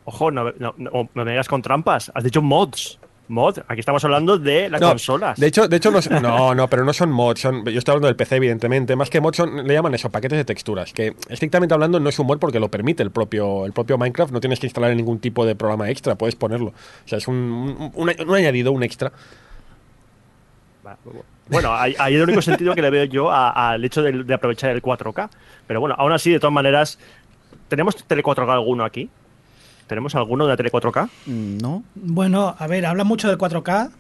Ojo, 0.05 0.33
no 0.33 0.53
me 1.15 1.31
digas 1.31 1.47
con 1.47 1.63
trampas. 1.63 2.11
Has 2.13 2.25
dicho 2.25 2.43
mods. 2.43 2.99
Mod, 3.29 3.59
aquí 3.67 3.81
estamos 3.81 4.05
hablando 4.05 4.39
de 4.39 4.69
las 4.71 4.81
No, 4.81 4.91
consolas. 4.91 5.39
De 5.41 5.49
hecho, 5.49 5.67
de 5.67 5.77
hecho 5.79 5.91
no, 5.91 6.01
no, 6.21 6.55
no, 6.55 6.69
pero 6.69 6.85
no 6.85 6.93
son 6.93 7.11
mods. 7.11 7.41
Son, 7.41 7.65
yo 7.65 7.79
estoy 7.79 7.93
hablando 7.93 8.07
del 8.07 8.17
PC, 8.17 8.37
evidentemente. 8.37 8.95
Más 8.95 9.11
que 9.11 9.21
mods, 9.21 9.37
son, 9.37 9.67
le 9.67 9.75
llaman 9.75 9.95
eso, 9.95 10.11
paquetes 10.11 10.39
de 10.39 10.45
texturas. 10.45 10.93
Que 10.93 11.15
estrictamente 11.29 11.75
hablando 11.75 11.99
no 11.99 12.09
es 12.09 12.19
un 12.19 12.27
mod 12.29 12.39
porque 12.39 12.61
lo 12.61 12.71
permite 12.71 13.03
el 13.03 13.11
propio, 13.11 13.67
el 13.67 13.73
propio 13.73 13.99
Minecraft. 13.99 14.33
No 14.33 14.41
tienes 14.41 14.61
que 14.61 14.67
instalar 14.67 14.95
ningún 14.95 15.19
tipo 15.19 15.45
de 15.45 15.57
programa 15.57 15.91
extra, 15.91 16.15
puedes 16.15 16.37
ponerlo. 16.37 16.69
O 16.69 17.09
sea, 17.09 17.19
es 17.19 17.27
un, 17.27 17.35
un, 17.35 17.91
un- 17.95 18.29
un 18.29 18.35
añadido, 18.35 18.71
un 18.73 18.83
extra. 18.83 19.11
Bueno, 21.49 21.73
ahí 21.75 22.15
el 22.15 22.23
único 22.23 22.43
sentido 22.43 22.75
que 22.75 22.83
le 22.83 22.91
veo 22.91 23.05
yo 23.05 23.31
al 23.33 23.85
hecho 23.85 24.03
de, 24.03 24.25
de 24.25 24.35
aprovechar 24.35 24.71
el 24.71 24.83
4K. 24.83 25.29
Pero 25.67 25.81
bueno, 25.81 25.95
aún 25.99 26.13
así, 26.13 26.31
de 26.31 26.39
todas 26.41 26.53
maneras, 26.55 26.99
¿tenemos 27.69 27.97
tele 28.05 28.23
4K 28.23 28.53
alguno 28.53 28.85
aquí? 28.85 29.09
¿Tenemos 29.87 30.15
alguno 30.15 30.45
de 30.45 30.51
la 30.53 30.57
tele 30.57 30.71
4K? 30.73 31.09
Mm, 31.27 31.59
¿No? 31.59 31.85
Bueno, 31.95 32.55
a 32.59 32.67
ver, 32.67 32.87
habla 32.87 33.05
mucho 33.05 33.29
del 33.29 33.39
4K. 33.39 33.91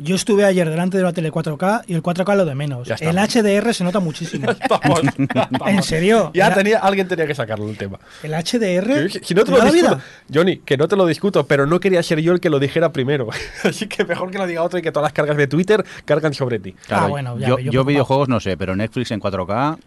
Yo 0.00 0.14
estuve 0.14 0.44
ayer 0.44 0.70
delante 0.70 0.96
de 0.96 1.02
la 1.02 1.12
tele 1.12 1.32
4K 1.32 1.82
y 1.88 1.94
el 1.94 2.04
4K 2.04 2.36
lo 2.36 2.44
de 2.44 2.54
menos. 2.54 2.86
Ya 2.86 2.94
El 3.00 3.18
estamos. 3.18 3.34
HDR 3.64 3.74
se 3.74 3.82
nota 3.82 3.98
muchísimo. 3.98 4.46
Vamos, 4.70 5.00
en 5.66 5.82
serio. 5.82 6.30
Ya 6.34 6.54
tenía, 6.54 6.78
alguien 6.78 7.08
tenía 7.08 7.26
que 7.26 7.34
sacarlo 7.34 7.68
el 7.68 7.76
tema. 7.76 7.98
El 8.22 8.30
HDR. 8.30 9.10
Si, 9.10 9.18
si 9.24 9.34
no 9.34 9.42
te 9.44 9.50
lo 9.50 9.60
discuto. 9.60 10.00
Johnny, 10.32 10.58
que 10.58 10.76
no 10.76 10.86
te 10.86 10.94
lo 10.94 11.04
discuto, 11.04 11.44
pero 11.48 11.66
no 11.66 11.80
quería 11.80 12.00
ser 12.04 12.20
yo 12.20 12.32
el 12.32 12.38
que 12.38 12.48
lo 12.48 12.60
dijera 12.60 12.92
primero. 12.92 13.28
Así 13.64 13.88
que 13.88 14.04
mejor 14.04 14.30
que 14.30 14.38
lo 14.38 14.46
diga 14.46 14.62
otro 14.62 14.78
y 14.78 14.82
que 14.82 14.92
todas 14.92 15.06
las 15.08 15.12
cargas 15.12 15.36
de 15.36 15.48
Twitter 15.48 15.84
cargan 16.04 16.32
sobre 16.32 16.60
ti. 16.60 16.74
Claro, 16.86 17.06
Ah, 17.06 17.08
bueno, 17.08 17.36
ya, 17.36 17.48
yo, 17.48 17.58
yo 17.58 17.84
videojuegos 17.84 18.28
no 18.28 18.38
sé, 18.38 18.56
pero 18.56 18.76
Netflix 18.76 19.10
en 19.10 19.20
4K 19.20 19.78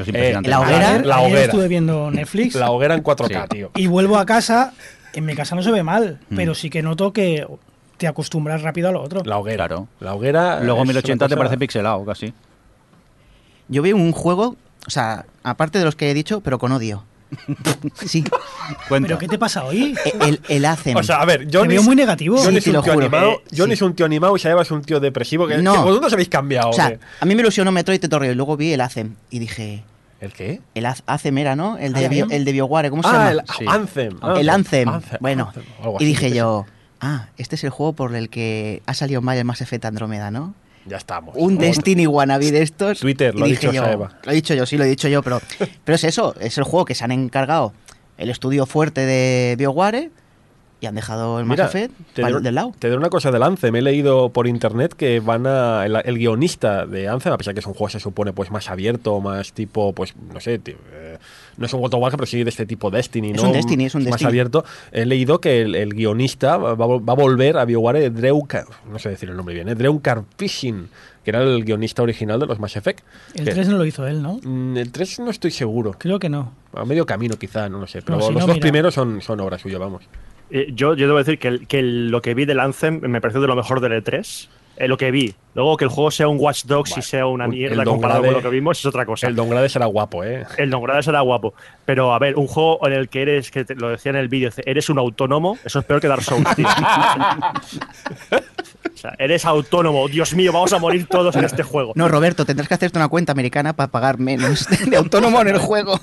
es 0.00 0.08
impresionante. 0.08 0.48
la 0.50 0.60
hoguera. 0.60 0.88
Ayer- 0.90 1.06
La 1.06 1.16
ayer 1.16 1.26
hoguera. 1.28 1.44
estuve 1.44 1.68
viendo 1.68 2.10
Netflix 2.12 2.54
La 2.54 2.70
hoguera 2.70 2.94
en 2.94 3.02
4K, 3.02 3.42
Sí. 3.42 3.48
tío. 3.50 3.70
y 3.74 3.86
vuelvo 3.86 4.16
a 4.18 4.24
casa. 4.26 4.72
En 5.14 5.26
mi 5.26 5.34
casa 5.34 5.54
no 5.54 5.62
se 5.62 5.70
ve 5.70 5.82
mal, 5.82 6.20
Mm. 6.30 6.36
pero 6.36 6.54
sí 6.54 6.70
que 6.70 6.82
noto 6.82 7.12
que 7.12 7.46
te 7.98 8.06
acostumbras 8.06 8.62
rápido 8.62 8.88
a 8.88 8.92
lo 8.92 9.02
otro. 9.02 9.22
La 9.24 9.38
hoguera. 9.38 9.68
Claro. 9.68 9.88
La 10.00 10.14
hoguera. 10.14 10.60
Luego 10.60 10.80
es 10.82 10.86
1080 10.88 11.26
una 11.26 11.28
te 11.28 11.36
parece 11.36 11.58
pixelado 11.58 12.04
casi. 12.04 12.32
Yo 13.68 13.82
veo 13.82 13.94
un 13.96 14.12
juego, 14.12 14.56
o 14.86 14.90
sea, 14.90 15.26
aparte 15.42 15.78
de 15.78 15.84
los 15.84 15.94
que 15.96 16.10
he 16.10 16.14
dicho, 16.14 16.40
pero 16.40 16.58
con 16.58 16.72
odio. 16.72 17.04
sí. 18.06 18.24
Cuenta. 18.88 19.06
¿Pero 19.08 19.18
qué 19.18 19.28
te 19.28 19.38
pasa 19.38 19.64
hoy? 19.64 19.94
E- 20.04 20.12
El, 20.28 20.40
el 20.48 20.64
Hacen. 20.64 20.96
O 20.96 21.02
sea, 21.02 21.16
a 21.16 21.24
ver, 21.24 21.46
Te 21.48 21.56
Johnny. 21.58 21.74
veo 21.74 21.82
muy 21.82 21.96
negativo. 21.96 22.36
Johnny 22.38 22.52
Sí, 22.60 22.70
es 22.70 22.72
te 22.72 22.78
un 22.78 22.84
tío 22.84 22.92
juro. 22.94 23.06
animado. 23.06 23.30
Eh, 23.32 23.54
Johnny 23.56 23.70
sí. 23.72 23.74
es 23.74 23.82
un 23.82 23.94
tío 23.94 24.06
animado 24.06 24.36
y 24.36 24.40
Saeva 24.40 24.62
es 24.62 24.70
un 24.70 24.82
tío 24.82 25.00
depresivo. 25.00 25.46
Que, 25.46 25.58
No. 25.58 25.72
que 25.74 25.78
vosotros 25.80 26.12
habéis 26.12 26.28
cambiado. 26.28 26.70
o 26.70 26.72
sea, 26.72 26.90
¿qué? 26.90 26.98
a 27.20 27.24
mí 27.24 27.34
me 27.34 27.42
ilusionó 27.42 27.72
Metroid 27.72 28.00
Tutorial 28.00 28.32
y 28.32 28.36
luego 28.36 28.56
vi 28.56 28.72
el 28.72 28.80
Hacen 28.80 29.16
y 29.30 29.38
dije, 29.38 29.82
¿El 30.20 30.32
qué? 30.32 30.60
el 30.74 30.86
Hacem 30.86 31.38
era, 31.38 31.56
¿no? 31.56 31.78
El 31.78 31.92
de. 31.94 32.08
Bio- 32.08 32.26
el 32.30 32.44
de 32.44 32.52
BioWare, 32.52 32.90
¿cómo 32.90 33.02
se 33.02 33.08
Ah, 33.08 33.12
llama? 33.12 33.30
el 33.30 33.42
Sí. 33.58 33.64
Anthem. 33.66 34.18
el 34.36 34.48
Anthem. 34.48 35.00
bueno, 35.20 35.46
Anthem, 35.54 35.64
y 35.98 36.04
dije 36.04 36.30
yo, 36.32 36.66
ah, 37.00 37.26
este 37.38 37.56
es 37.56 37.64
el 37.64 37.70
juego 37.70 37.92
por 37.94 38.14
el 38.14 38.28
que 38.28 38.82
ha 38.86 38.94
salido 38.94 39.20
mal 39.22 39.36
el 39.36 39.44
Mass 39.44 39.60
Effect 39.62 39.84
Andrómeda, 39.84 40.30
¿no? 40.30 40.54
Ya 40.86 40.96
estamos. 40.96 41.34
Un. 41.36 41.58
Destiny 41.58 42.06
wannabe 42.06 42.50
de 42.50 42.62
estos. 42.62 43.00
Twitter, 43.00 43.34
lo 43.34 43.44
ha 43.44 43.48
dicho 43.48 43.70
yo, 43.72 43.82
Saeva. 43.84 44.18
Lo 44.24 44.32
he 44.32 44.34
dicho 44.34 44.54
yo, 44.54 44.66
sí, 44.66 44.76
lo 44.76 44.84
he 44.84 44.88
dicho 44.88 45.08
yo, 45.08 45.22
pero, 45.22 45.40
pero 45.84 45.94
es 45.96 46.04
eso, 46.04 46.34
es 46.40 46.58
el 46.58 46.64
juego 46.64 46.84
que 46.84 46.94
se 46.94 47.04
han 47.04 47.12
encargado 47.12 47.72
el 48.18 48.30
estudio 48.30 48.66
fuerte 48.66 49.00
de 49.02 49.54
BioWare 49.58 50.10
y 50.80 50.86
han 50.86 50.96
dejado 50.96 51.38
el 51.38 51.44
Mass 51.46 51.58
Mira, 51.58 51.66
Effect 51.66 51.94
te 52.14 52.22
pa'l- 52.22 52.32
diré- 52.32 52.40
del 52.40 52.54
lado. 52.56 52.72
Te 52.78 52.88
diré 52.88 52.98
una 52.98 53.08
cosa 53.10 53.30
del 53.30 53.44
Anthem. 53.44 53.76
He 53.76 53.82
leído 53.82 54.30
por 54.30 54.48
internet 54.48 54.94
que 54.94 55.20
van 55.20 55.46
a. 55.46 55.86
El, 55.86 55.94
el 56.04 56.18
guionista 56.18 56.86
de 56.86 57.06
Anthem, 57.08 57.32
a 57.32 57.38
pesar 57.38 57.54
que 57.54 57.60
es 57.60 57.66
un 57.66 57.74
juego, 57.74 57.88
se 57.90 58.00
supone, 58.00 58.32
pues 58.32 58.50
más 58.50 58.68
abierto, 58.68 59.20
más 59.20 59.52
tipo, 59.52 59.92
pues, 59.92 60.14
no 60.16 60.40
sé, 60.40 60.58
tío, 60.58 60.74
eh, 60.92 61.18
no 61.56 61.66
es 61.66 61.72
un 61.72 61.80
World 61.80 61.94
of 61.94 62.00
Warcraft, 62.02 62.18
pero 62.20 62.26
sí 62.26 62.42
de 62.44 62.50
este 62.50 62.66
tipo 62.66 62.90
Destiny, 62.90 63.30
Es 63.30 63.36
¿no? 63.42 63.48
un 63.48 63.52
Destiny, 63.52 63.84
es 63.86 63.94
un 63.94 64.02
Más 64.02 64.12
Destiny. 64.12 64.28
abierto. 64.28 64.64
He 64.90 65.04
leído 65.06 65.40
que 65.40 65.62
el, 65.62 65.74
el 65.74 65.94
guionista 65.94 66.56
va, 66.56 66.74
va 66.74 67.12
a 67.12 67.16
volver 67.16 67.56
a 67.58 67.64
BioWare 67.64 68.10
Drew. 68.10 68.46
Ca- 68.46 68.64
No 68.90 68.98
sé 68.98 69.08
decir 69.10 69.28
el 69.30 69.36
nombre 69.36 69.54
bien, 69.54 69.68
¿eh? 69.68 69.74
Drew 69.74 70.00
que 71.24 71.30
era 71.30 71.42
el 71.42 71.64
guionista 71.64 72.02
original 72.02 72.40
de 72.40 72.46
los 72.46 72.58
Mass 72.58 72.76
Effect. 72.76 73.04
El 73.34 73.44
Que- 73.44 73.52
3 73.52 73.68
no 73.68 73.78
lo 73.78 73.84
hizo 73.84 74.06
él, 74.06 74.22
¿no? 74.22 74.40
Mm, 74.42 74.76
El 74.76 74.90
3 74.90 75.20
no 75.20 75.30
estoy 75.30 75.50
seguro. 75.52 75.94
Creo 75.98 76.18
que 76.18 76.28
no. 76.28 76.52
A 76.74 76.84
medio 76.84 77.06
camino, 77.06 77.36
quizá, 77.36 77.68
no 77.68 77.78
lo 77.78 77.86
sé. 77.86 78.02
Pero 78.02 78.18
No, 78.18 78.24
si 78.26 78.32
los 78.32 78.40
no, 78.40 78.46
dos 78.48 78.56
mira. 78.56 78.62
primeros 78.62 78.94
son, 78.94 79.20
son 79.20 79.38
obra 79.40 79.58
suya, 79.58 79.78
vamos. 79.78 80.02
Eh, 80.50 80.72
yo, 80.74 80.94
yo 80.94 81.06
debo 81.06 81.18
decir 81.18 81.38
que, 81.38 81.48
el- 81.48 81.66
que 81.68 81.78
el- 81.78 82.08
lo 82.10 82.20
que 82.22 82.34
vi 82.34 82.44
del 82.44 82.58
Anthem 82.60 83.00
me 83.02 83.20
pareció 83.20 83.40
de 83.40 83.46
lo 83.46 83.54
mejor 83.56 83.80
del 83.80 83.92
E3. 84.02 84.48
Eh, 84.76 84.88
lo 84.88 84.96
que 84.96 85.10
vi. 85.10 85.34
Luego 85.54 85.76
que 85.76 85.84
el 85.84 85.90
juego 85.90 86.10
sea 86.10 86.28
un 86.28 86.38
Watch 86.40 86.64
Dogs 86.64 86.96
y 86.96 87.02
sea 87.02 87.26
una 87.26 87.44
un- 87.44 87.50
mierda 87.50 87.84
comparado 87.84 88.22
con 88.22 88.32
lo 88.32 88.40
que 88.42 88.48
vimos 88.48 88.78
es 88.78 88.86
otra 88.86 89.04
cosa. 89.04 89.26
El 89.26 89.36
Don 89.36 89.50
Grades 89.50 89.76
era 89.76 89.84
guapo, 89.84 90.24
¿eh? 90.24 90.46
El 90.56 90.70
Dongrade 90.70 91.02
será 91.02 91.20
guapo. 91.20 91.52
Pero 91.84 92.14
a 92.14 92.18
ver, 92.18 92.36
un 92.36 92.46
juego 92.46 92.78
en 92.86 92.94
el 92.94 93.10
que 93.10 93.20
eres, 93.20 93.50
que 93.50 93.66
te- 93.66 93.74
lo 93.74 93.90
decía 93.90 94.10
en 94.10 94.16
el 94.16 94.28
vídeo, 94.28 94.48
eres 94.64 94.88
un 94.88 94.98
autónomo, 94.98 95.58
eso 95.62 95.78
es 95.80 95.84
peor 95.84 96.00
que 96.00 96.08
Dark 96.08 96.22
Souls, 96.22 96.48
tío. 96.56 96.66
o 98.94 98.96
sea, 98.96 99.14
eres 99.18 99.44
autónomo. 99.44 100.08
Dios 100.08 100.34
mío, 100.34 100.52
vamos 100.52 100.72
a 100.72 100.78
morir 100.78 101.06
todos 101.06 101.36
en 101.36 101.44
este 101.44 101.62
juego. 101.62 101.92
No, 101.96 102.08
Roberto, 102.08 102.46
tendrás 102.46 102.68
que 102.68 102.74
hacerte 102.74 102.98
una 102.98 103.08
cuenta 103.08 103.32
americana 103.32 103.74
para 103.74 103.90
pagar 103.90 104.18
menos 104.18 104.66
de 104.88 104.96
autónomo 104.96 105.40
en 105.42 105.48
el 105.48 105.58
juego. 105.58 106.00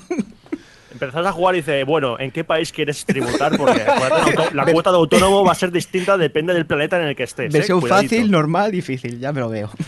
Empezás 1.00 1.26
a 1.26 1.32
jugar 1.32 1.54
y 1.54 1.58
dices, 1.58 1.86
bueno, 1.86 2.18
¿en 2.18 2.30
qué 2.30 2.44
país 2.44 2.72
quieres 2.72 3.04
tributar? 3.06 3.56
Porque 3.56 3.80
la 4.52 4.66
cuota 4.66 4.90
de 4.90 4.96
autónomo 4.98 5.44
va 5.44 5.52
a 5.52 5.54
ser 5.54 5.72
distinta, 5.72 6.18
depende 6.18 6.52
del 6.52 6.66
planeta 6.66 7.00
en 7.00 7.08
el 7.08 7.16
que 7.16 7.22
estés. 7.22 7.46
¿eh? 7.54 7.58
Versión 7.58 7.80
Cuidadito. 7.80 8.10
fácil, 8.14 8.30
normal, 8.30 8.70
difícil, 8.70 9.18
ya 9.18 9.32
me 9.32 9.40
lo 9.40 9.48
veo. 9.48 9.70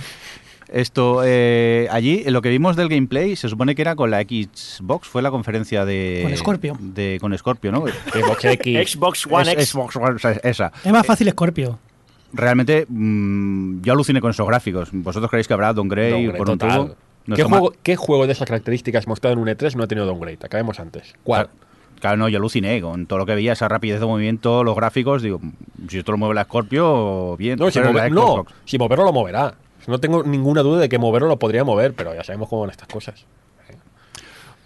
Esto, 0.72 1.20
eh, 1.22 1.86
allí, 1.90 2.24
lo 2.24 2.40
que 2.40 2.48
vimos 2.48 2.76
del 2.76 2.88
gameplay, 2.88 3.36
se 3.36 3.50
supone 3.50 3.74
que 3.74 3.82
era 3.82 3.94
con 3.94 4.10
la 4.10 4.22
Xbox, 4.22 5.06
fue 5.06 5.20
la 5.20 5.30
conferencia 5.30 5.84
de... 5.84 6.20
Con 6.22 6.34
Scorpio. 6.36 6.78
De, 6.80 7.18
con 7.20 7.36
Scorpio, 7.36 7.70
¿no? 7.72 7.84
Xbox 8.14 8.44
X. 8.46 8.90
Xbox 8.92 9.26
One 9.26 9.42
Es- 9.42 9.48
X. 9.58 9.68
Xbox 9.68 9.96
One, 9.96 10.14
o 10.14 10.18
sea, 10.18 10.30
esa. 10.42 10.72
Es 10.82 10.90
más 10.92 11.04
fácil 11.06 11.28
Scorpio. 11.30 11.78
Realmente, 12.32 12.86
mm, 12.88 13.82
yo 13.82 13.92
aluciné 13.92 14.22
con 14.22 14.30
esos 14.30 14.46
gráficos. 14.46 14.88
¿Vosotros 14.92 15.30
creéis 15.30 15.46
que 15.46 15.52
habrá 15.52 15.74
downgrade 15.74 16.10
Downgrade 16.12 16.38
por 16.38 16.48
un 16.48 16.58
total. 16.58 16.76
tubo? 16.86 16.96
¿Qué 17.34 17.42
juego, 17.44 17.72
¿Qué 17.82 17.96
juego 17.96 18.26
de 18.26 18.32
esas 18.32 18.46
características 18.48 19.06
mostrado 19.06 19.34
en 19.34 19.38
un 19.40 19.48
E3 19.48 19.74
no 19.76 19.84
ha 19.84 19.86
tenido 19.86 20.06
downgrade? 20.06 20.38
Acabemos 20.42 20.80
antes. 20.80 21.14
¿Cuál? 21.22 21.46
Claro, 21.46 21.58
claro, 22.00 22.16
no, 22.16 22.28
yo 22.28 22.38
aluciné 22.38 22.80
con 22.80 23.06
todo 23.06 23.20
lo 23.20 23.26
que 23.26 23.34
veía, 23.34 23.52
esa 23.52 23.68
rapidez 23.68 24.00
de 24.00 24.06
movimiento, 24.06 24.64
los 24.64 24.74
gráficos. 24.76 25.22
Digo, 25.22 25.40
si 25.88 25.98
esto 25.98 26.12
lo 26.12 26.18
mueve 26.18 26.34
la 26.34 26.44
Scorpio, 26.44 27.36
bien. 27.36 27.58
No, 27.58 27.70
si, 27.70 27.78
mover- 27.78 27.94
la 27.94 28.08
no, 28.10 28.44
si 28.64 28.78
moverlo 28.78 29.04
lo 29.04 29.12
moverá. 29.12 29.54
No 29.86 29.98
tengo 29.98 30.22
ninguna 30.22 30.62
duda 30.62 30.80
de 30.80 30.88
que 30.88 30.98
moverlo 30.98 31.28
lo 31.28 31.38
podría 31.38 31.64
mover, 31.64 31.92
pero 31.94 32.14
ya 32.14 32.22
sabemos 32.24 32.48
cómo 32.48 32.62
van 32.62 32.70
estas 32.70 32.88
cosas. 32.88 33.24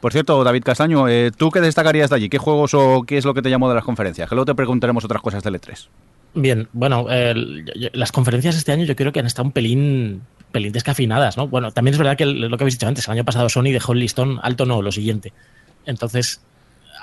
Por 0.00 0.12
cierto, 0.12 0.44
David 0.44 0.62
Castaño, 0.62 1.08
eh, 1.08 1.30
¿tú 1.36 1.50
qué 1.50 1.60
destacarías 1.60 2.10
de 2.10 2.16
allí? 2.16 2.28
¿Qué 2.28 2.38
juegos 2.38 2.74
o 2.74 3.02
qué 3.06 3.16
es 3.16 3.24
lo 3.24 3.32
que 3.32 3.40
te 3.42 3.48
llamó 3.48 3.68
de 3.68 3.74
las 3.74 3.84
conferencias? 3.84 4.28
Que 4.28 4.34
luego 4.34 4.44
te 4.44 4.54
preguntaremos 4.54 5.04
otras 5.04 5.22
cosas 5.22 5.42
del 5.42 5.54
E3. 5.54 5.88
Bien, 6.34 6.68
bueno, 6.74 7.06
las 7.94 8.12
conferencias 8.12 8.56
este 8.56 8.72
año 8.72 8.84
yo 8.84 8.94
creo 8.94 9.10
que 9.10 9.20
han 9.20 9.26
estado 9.26 9.46
un 9.46 9.52
pelín, 9.52 10.20
pelín 10.56 10.72
descafinadas, 10.72 11.36
¿no? 11.36 11.46
Bueno, 11.48 11.70
también 11.70 11.92
es 11.94 11.98
verdad 11.98 12.16
que 12.16 12.24
lo 12.24 12.56
que 12.56 12.64
habéis 12.64 12.76
dicho 12.78 12.88
antes, 12.88 13.06
el 13.06 13.12
año 13.12 13.24
pasado 13.24 13.48
Sony 13.50 13.64
dejó 13.72 13.92
el 13.92 13.98
listón 14.00 14.40
alto, 14.42 14.64
no, 14.64 14.80
lo 14.80 14.90
siguiente. 14.90 15.32
Entonces, 15.84 16.40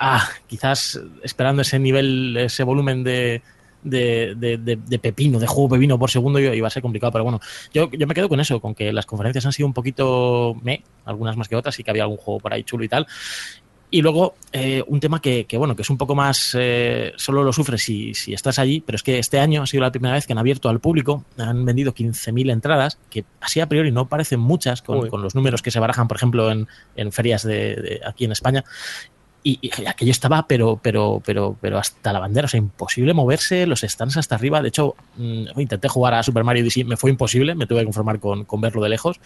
ah, 0.00 0.28
quizás 0.48 1.00
esperando 1.22 1.62
ese 1.62 1.78
nivel, 1.78 2.36
ese 2.36 2.64
volumen 2.64 3.04
de, 3.04 3.42
de, 3.84 4.34
de- 4.36 4.56
de- 4.58 4.76
de 4.76 4.98
pepino, 4.98 5.38
de 5.38 5.46
juego 5.46 5.68
pepino 5.68 5.98
por 5.98 6.10
segundo, 6.10 6.40
iba 6.40 6.66
a 6.66 6.70
ser 6.70 6.82
complicado, 6.82 7.12
pero 7.12 7.22
bueno, 7.24 7.40
yo, 7.72 7.88
yo 7.92 8.06
me 8.06 8.14
quedo 8.14 8.28
con 8.28 8.40
eso, 8.40 8.60
con 8.60 8.74
que 8.74 8.92
las 8.92 9.06
conferencias 9.06 9.46
han 9.46 9.52
sido 9.52 9.68
un 9.68 9.74
poquito 9.74 10.56
me, 10.62 10.82
algunas 11.04 11.36
más 11.36 11.48
que 11.48 11.54
otras, 11.56 11.78
y 11.78 11.84
que 11.84 11.90
había 11.90 12.02
algún 12.02 12.16
juego 12.18 12.40
por 12.40 12.52
ahí 12.52 12.64
chulo 12.64 12.82
y 12.84 12.88
tal. 12.88 13.06
Y 13.94 14.02
luego, 14.02 14.34
eh, 14.50 14.82
un 14.88 14.98
tema 14.98 15.22
que, 15.22 15.44
que, 15.44 15.56
bueno, 15.56 15.76
que 15.76 15.82
es 15.82 15.88
un 15.88 15.96
poco 15.96 16.16
más, 16.16 16.56
eh, 16.58 17.12
solo 17.14 17.44
lo 17.44 17.52
sufres 17.52 17.80
si, 17.80 18.12
si 18.12 18.34
estás 18.34 18.58
allí, 18.58 18.82
pero 18.84 18.96
es 18.96 19.04
que 19.04 19.20
este 19.20 19.38
año 19.38 19.62
ha 19.62 19.68
sido 19.68 19.84
la 19.84 19.92
primera 19.92 20.14
vez 20.14 20.26
que 20.26 20.32
han 20.32 20.38
abierto 20.40 20.68
al 20.68 20.80
público, 20.80 21.24
han 21.38 21.64
vendido 21.64 21.94
15.000 21.94 22.50
entradas, 22.50 22.98
que 23.08 23.24
así 23.40 23.60
a 23.60 23.68
priori 23.68 23.92
no 23.92 24.08
parecen 24.08 24.40
muchas 24.40 24.82
con, 24.82 25.08
los 25.22 25.36
números 25.36 25.62
que 25.62 25.70
se 25.70 25.78
barajan, 25.78 26.08
por 26.08 26.16
ejemplo, 26.16 26.50
en, 26.50 26.66
en 26.96 27.12
ferias 27.12 27.44
de, 27.44 27.76
de 27.76 28.00
aquí 28.04 28.24
en 28.24 28.32
España. 28.32 28.64
Y, 29.46 29.58
y 29.60 29.86
aquello 29.86 30.10
estaba, 30.10 30.48
pero, 30.48 30.80
pero, 30.82 31.22
pero, 31.24 31.54
pero 31.60 31.78
hasta 31.78 32.14
la 32.14 32.18
bandera, 32.18 32.46
o 32.46 32.48
sea, 32.48 32.56
imposible 32.56 33.12
moverse, 33.12 33.66
los 33.66 33.82
stands 33.82 34.16
hasta 34.16 34.36
arriba. 34.36 34.62
De 34.62 34.68
hecho, 34.68 34.96
mm, 35.18 35.60
intenté 35.60 35.86
jugar 35.88 36.14
a 36.14 36.22
Super 36.22 36.44
Mario 36.44 36.62
Odyssey, 36.62 36.84
me 36.84 36.96
fue 36.96 37.10
imposible, 37.10 37.54
me 37.54 37.66
tuve 37.66 37.80
que 37.80 37.84
conformar 37.84 38.18
con, 38.20 38.46
con 38.46 38.62
verlo 38.62 38.82
de 38.82 38.88
lejos. 38.88 39.20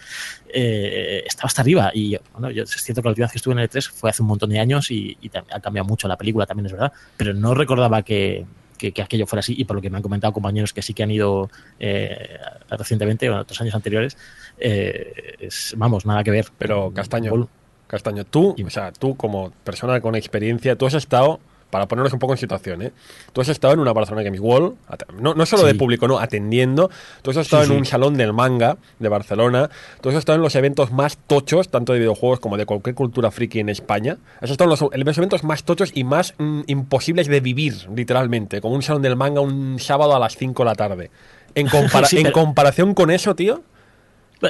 Eh, 0.53 1.23
estaba 1.25 1.47
hasta 1.47 1.61
arriba. 1.61 1.91
Y 1.93 2.17
bueno, 2.33 2.51
yo, 2.51 2.63
es 2.63 2.69
cierto 2.69 3.01
que 3.01 3.07
la 3.07 3.11
última 3.11 3.25
vez 3.27 3.31
que 3.31 3.37
estuve 3.37 3.53
en 3.53 3.59
el 3.59 3.69
E3 3.69 3.89
fue 3.89 4.09
hace 4.09 4.21
un 4.21 4.27
montón 4.27 4.49
de 4.49 4.59
años 4.59 4.91
y, 4.91 5.17
y 5.21 5.31
ha 5.33 5.59
cambiado 5.61 5.87
mucho 5.87 6.09
la 6.09 6.17
película, 6.17 6.45
también 6.45 6.65
es 6.65 6.73
verdad. 6.73 6.91
Pero 7.15 7.33
no 7.33 7.53
recordaba 7.53 8.01
que, 8.01 8.45
que, 8.79 8.91
que 8.91 9.01
aquello 9.03 9.27
fuera 9.27 9.41
así. 9.41 9.53
Y 9.57 9.65
por 9.65 9.75
lo 9.75 9.81
que 9.81 9.91
me 9.91 9.97
han 9.97 10.03
comentado 10.03 10.33
compañeros 10.33 10.73
que 10.73 10.81
sí 10.81 10.95
que 10.95 11.03
han 11.03 11.11
ido 11.11 11.51
eh, 11.79 12.39
recientemente, 12.71 13.29
o 13.29 13.33
en 13.33 13.39
otros 13.39 13.61
años 13.61 13.75
anteriores, 13.75 14.17
eh, 14.57 15.35
es, 15.39 15.75
vamos, 15.77 16.07
nada 16.07 16.23
que 16.23 16.31
ver. 16.31 16.47
Pero, 16.57 16.91
Castaño, 16.91 17.47
Castaño, 17.89 18.23
tú, 18.23 18.55
o 18.65 18.69
sea, 18.69 18.91
tú 18.91 19.17
como 19.17 19.51
persona 19.63 19.99
con 19.99 20.15
experiencia, 20.15 20.75
tú 20.77 20.85
has 20.85 20.93
estado 20.93 21.39
para 21.71 21.87
ponernos 21.87 22.11
un 22.13 22.17
poco 22.19 22.33
en 22.33 22.37
situación, 22.39 22.81
¿eh? 22.81 22.91
Tú 23.31 23.41
has 23.41 23.49
estado 23.49 23.75
en 23.75 23.79
una 23.79 23.93
Barcelona 23.93 24.23
Games 24.23 24.39
World, 24.39 24.73
no, 25.19 25.35
no 25.35 25.45
solo 25.45 25.63
de 25.65 25.75
público, 25.75 26.07
no, 26.07 26.17
atendiendo. 26.17 26.89
Tú 27.21 27.29
has 27.29 27.37
estado 27.37 27.63
Sí, 27.63 27.69
en 27.69 27.73
sí. 27.75 27.79
un 27.81 27.85
salón 27.85 28.17
del 28.17 28.33
manga 28.33 28.77
de 28.97 29.07
Barcelona. 29.07 29.69
Tú 30.01 30.09
has 30.09 30.15
estado 30.15 30.35
en 30.37 30.41
los 30.41 30.55
eventos 30.55 30.91
más 30.91 31.17
tochos, 31.27 31.69
tanto 31.69 31.93
de 31.93 31.99
videojuegos 31.99 32.39
como 32.39 32.57
de 32.57 32.65
cualquier 32.65 32.95
cultura 32.95 33.29
friki 33.29 33.59
en 33.59 33.69
España. 33.69 34.17
Has 34.41 34.49
estado 34.49 34.71
en 34.73 34.79
los, 34.79 34.91
en 34.93 35.05
los 35.05 35.17
eventos 35.19 35.43
más 35.43 35.63
tochos 35.63 35.91
y 35.93 36.03
más 36.03 36.33
mm, 36.39 36.61
imposibles 36.65 37.27
de 37.27 37.39
vivir, 37.39 37.75
literalmente, 37.95 38.61
como 38.61 38.73
un 38.73 38.81
salón 38.81 39.03
del 39.03 39.15
manga 39.15 39.41
un 39.41 39.77
sábado 39.79 40.15
a 40.15 40.19
las 40.19 40.35
5 40.37 40.63
de 40.63 40.65
la 40.69 40.75
tarde. 40.75 41.11
En, 41.53 41.67
compara- 41.67 42.07
Sí, 42.07 42.17
en 42.17 42.23
pero- 42.23 42.33
comparación 42.33 42.95
con 42.95 43.11
eso, 43.11 43.35
tío. 43.35 43.61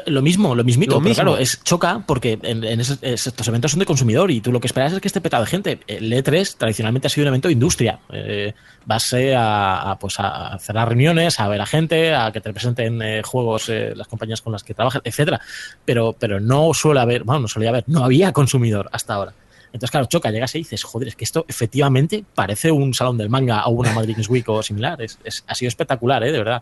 Lo 0.05 0.21
mismo, 0.21 0.53
lo 0.53 0.63
mismito, 0.63 0.91
Lo 0.91 0.97
pero 0.99 1.09
mismo. 1.09 1.23
claro, 1.23 1.37
es 1.39 1.63
choca 1.63 2.03
porque 2.05 2.37
en, 2.43 2.63
en 2.63 2.79
esos- 2.79 2.99
estos 3.01 3.47
eventos 3.47 3.71
son 3.71 3.79
de 3.79 3.87
consumidor 3.87 4.29
y 4.29 4.39
tú 4.39 4.51
lo 4.51 4.59
que 4.59 4.67
esperas 4.67 4.93
es 4.93 4.99
que 4.99 5.07
esté 5.07 5.19
petado 5.19 5.43
de 5.43 5.49
gente. 5.49 5.79
El 5.87 6.11
E3 6.13 6.57
tradicionalmente 6.57 7.07
ha 7.07 7.09
sido 7.09 7.23
un 7.25 7.29
evento 7.29 7.47
de 7.47 7.53
industria. 7.53 7.99
Eh, 8.13 8.53
vas 8.85 9.11
eh, 9.13 9.35
a, 9.35 9.91
a, 9.91 9.97
pues 9.97 10.19
a 10.19 10.53
hacer 10.53 10.75
las 10.75 10.87
reuniones, 10.87 11.39
a 11.39 11.47
ver 11.47 11.59
a 11.61 11.65
gente, 11.65 12.13
a 12.13 12.31
que 12.31 12.39
te 12.39 12.53
presenten 12.53 13.01
eh, 13.01 13.23
juegos 13.25 13.67
eh, 13.69 13.93
las 13.95 14.07
compañías 14.07 14.41
con 14.41 14.53
las 14.53 14.63
que 14.63 14.75
trabajas, 14.75 15.01
etcétera. 15.03 15.41
Pero, 15.85 16.13
pero 16.19 16.39
no 16.39 16.71
suele 16.75 16.99
haber, 16.99 17.23
bueno, 17.23 17.41
no 17.41 17.47
solía 17.47 17.69
haber, 17.69 17.83
no 17.87 18.03
había 18.05 18.31
consumidor 18.31 18.89
hasta 18.91 19.15
ahora. 19.15 19.33
Entonces, 19.71 19.91
claro, 19.91 20.05
choca, 20.07 20.29
llegas 20.31 20.53
y 20.55 20.59
dices, 20.59 20.83
joder, 20.83 21.07
es 21.09 21.15
que 21.15 21.23
esto 21.23 21.45
efectivamente 21.47 22.23
parece 22.35 22.71
un 22.71 22.93
salón 22.93 23.17
del 23.17 23.29
manga 23.29 23.65
o 23.65 23.71
una 23.71 23.91
Madrid 23.93 24.17
Week 24.29 24.47
o 24.49 24.61
similar. 24.61 25.01
Es, 25.01 25.17
es- 25.23 25.43
ha 25.47 25.55
sido 25.55 25.67
espectacular, 25.69 26.23
¿eh? 26.23 26.31
de 26.31 26.37
verdad. 26.37 26.61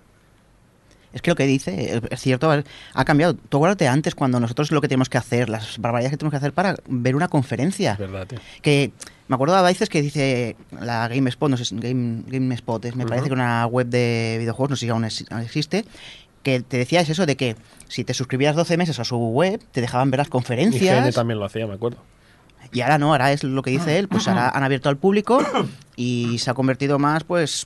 Es 1.13 1.21
que 1.21 1.31
lo 1.31 1.35
que 1.35 1.45
dice 1.45 2.01
es- 2.11 2.19
cierto, 2.21 2.51
ha 2.93 3.05
cambiado. 3.05 3.33
Tú 3.33 3.57
acuérdate 3.57 3.87
antes 3.87 4.13
cuando 4.13 4.39
nosotros 4.39 4.71
lo 4.71 4.81
que 4.81 4.87
tenemos 4.87 5.09
que 5.09 5.17
hacer, 5.17 5.49
las 5.49 5.77
barbaridades 5.79 6.11
que 6.11 6.17
tenemos 6.17 6.31
que 6.31 6.37
hacer 6.37 6.53
para 6.53 6.75
ver 6.87 7.15
una 7.15 7.27
conferencia. 7.27 7.93
Es 7.93 7.97
verdad, 7.99 8.27
tío. 8.27 8.39
Que 8.61 8.91
me 9.27 9.35
acuerdo 9.35 9.55
a 9.55 9.61
veces 9.61 9.89
que 9.89 10.01
dice 10.01 10.55
la 10.79 11.07
GameSpot, 11.07 11.49
no 11.49 11.57
sé, 11.57 11.65
si- 11.65 11.75
Game, 11.77 12.23
GameSpot, 12.27 12.83
es, 12.85 12.95
me 12.95 13.05
parece 13.05 13.27
que 13.27 13.33
una 13.33 13.65
web 13.65 13.87
de 13.87 14.35
videojuegos, 14.39 14.69
no 14.71 14.75
sé 14.75 14.85
si 14.85 14.89
aún 14.89 15.05
es- 15.05 15.25
aún 15.31 15.41
existe, 15.41 15.85
que 16.43 16.59
te 16.61 16.77
decía 16.77 17.01
es 17.01 17.09
eso 17.09 17.25
de 17.25 17.35
que 17.35 17.55
si 17.87 18.03
te 18.03 18.13
suscribías 18.13 18.55
12 18.55 18.77
meses 18.77 18.99
a 18.99 19.03
su 19.03 19.17
web, 19.17 19.61
te 19.71 19.81
dejaban 19.81 20.11
ver 20.11 20.19
las 20.19 20.29
conferencias. 20.29 21.15
también 21.15 21.39
lo 21.39 21.45
hacía, 21.45 21.67
me 21.67 21.73
acuerdo. 21.73 21.97
Y 22.73 22.81
ahora 22.81 22.97
no, 22.97 23.11
ahora 23.11 23.31
es 23.31 23.43
lo 23.45 23.61
que 23.63 23.71
dice 23.71 23.97
él, 23.97 24.07
pues 24.09 24.27
ahora 24.27 24.49
han 24.49 24.63
abierto 24.63 24.89
al 24.89 24.97
público 24.97 25.39
y 25.95 26.37
se 26.39 26.49
ha 26.49 26.53
convertido 26.53 26.99
más 26.99 27.23
pues 27.23 27.63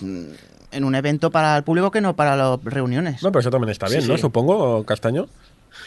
en 0.71 0.83
un 0.83 0.95
evento 0.95 1.31
para 1.31 1.57
el 1.57 1.63
público 1.63 1.91
que 1.91 2.01
no 2.01 2.15
para 2.15 2.35
las 2.35 2.59
reuniones. 2.63 3.21
No, 3.23 3.31
pero 3.31 3.41
eso 3.41 3.51
también 3.51 3.69
está 3.71 3.87
Sí, 3.87 3.97
bien, 3.97 4.07
¿no? 4.07 4.15
sí. 4.15 4.21
Supongo, 4.21 4.83
Castaño. 4.85 5.27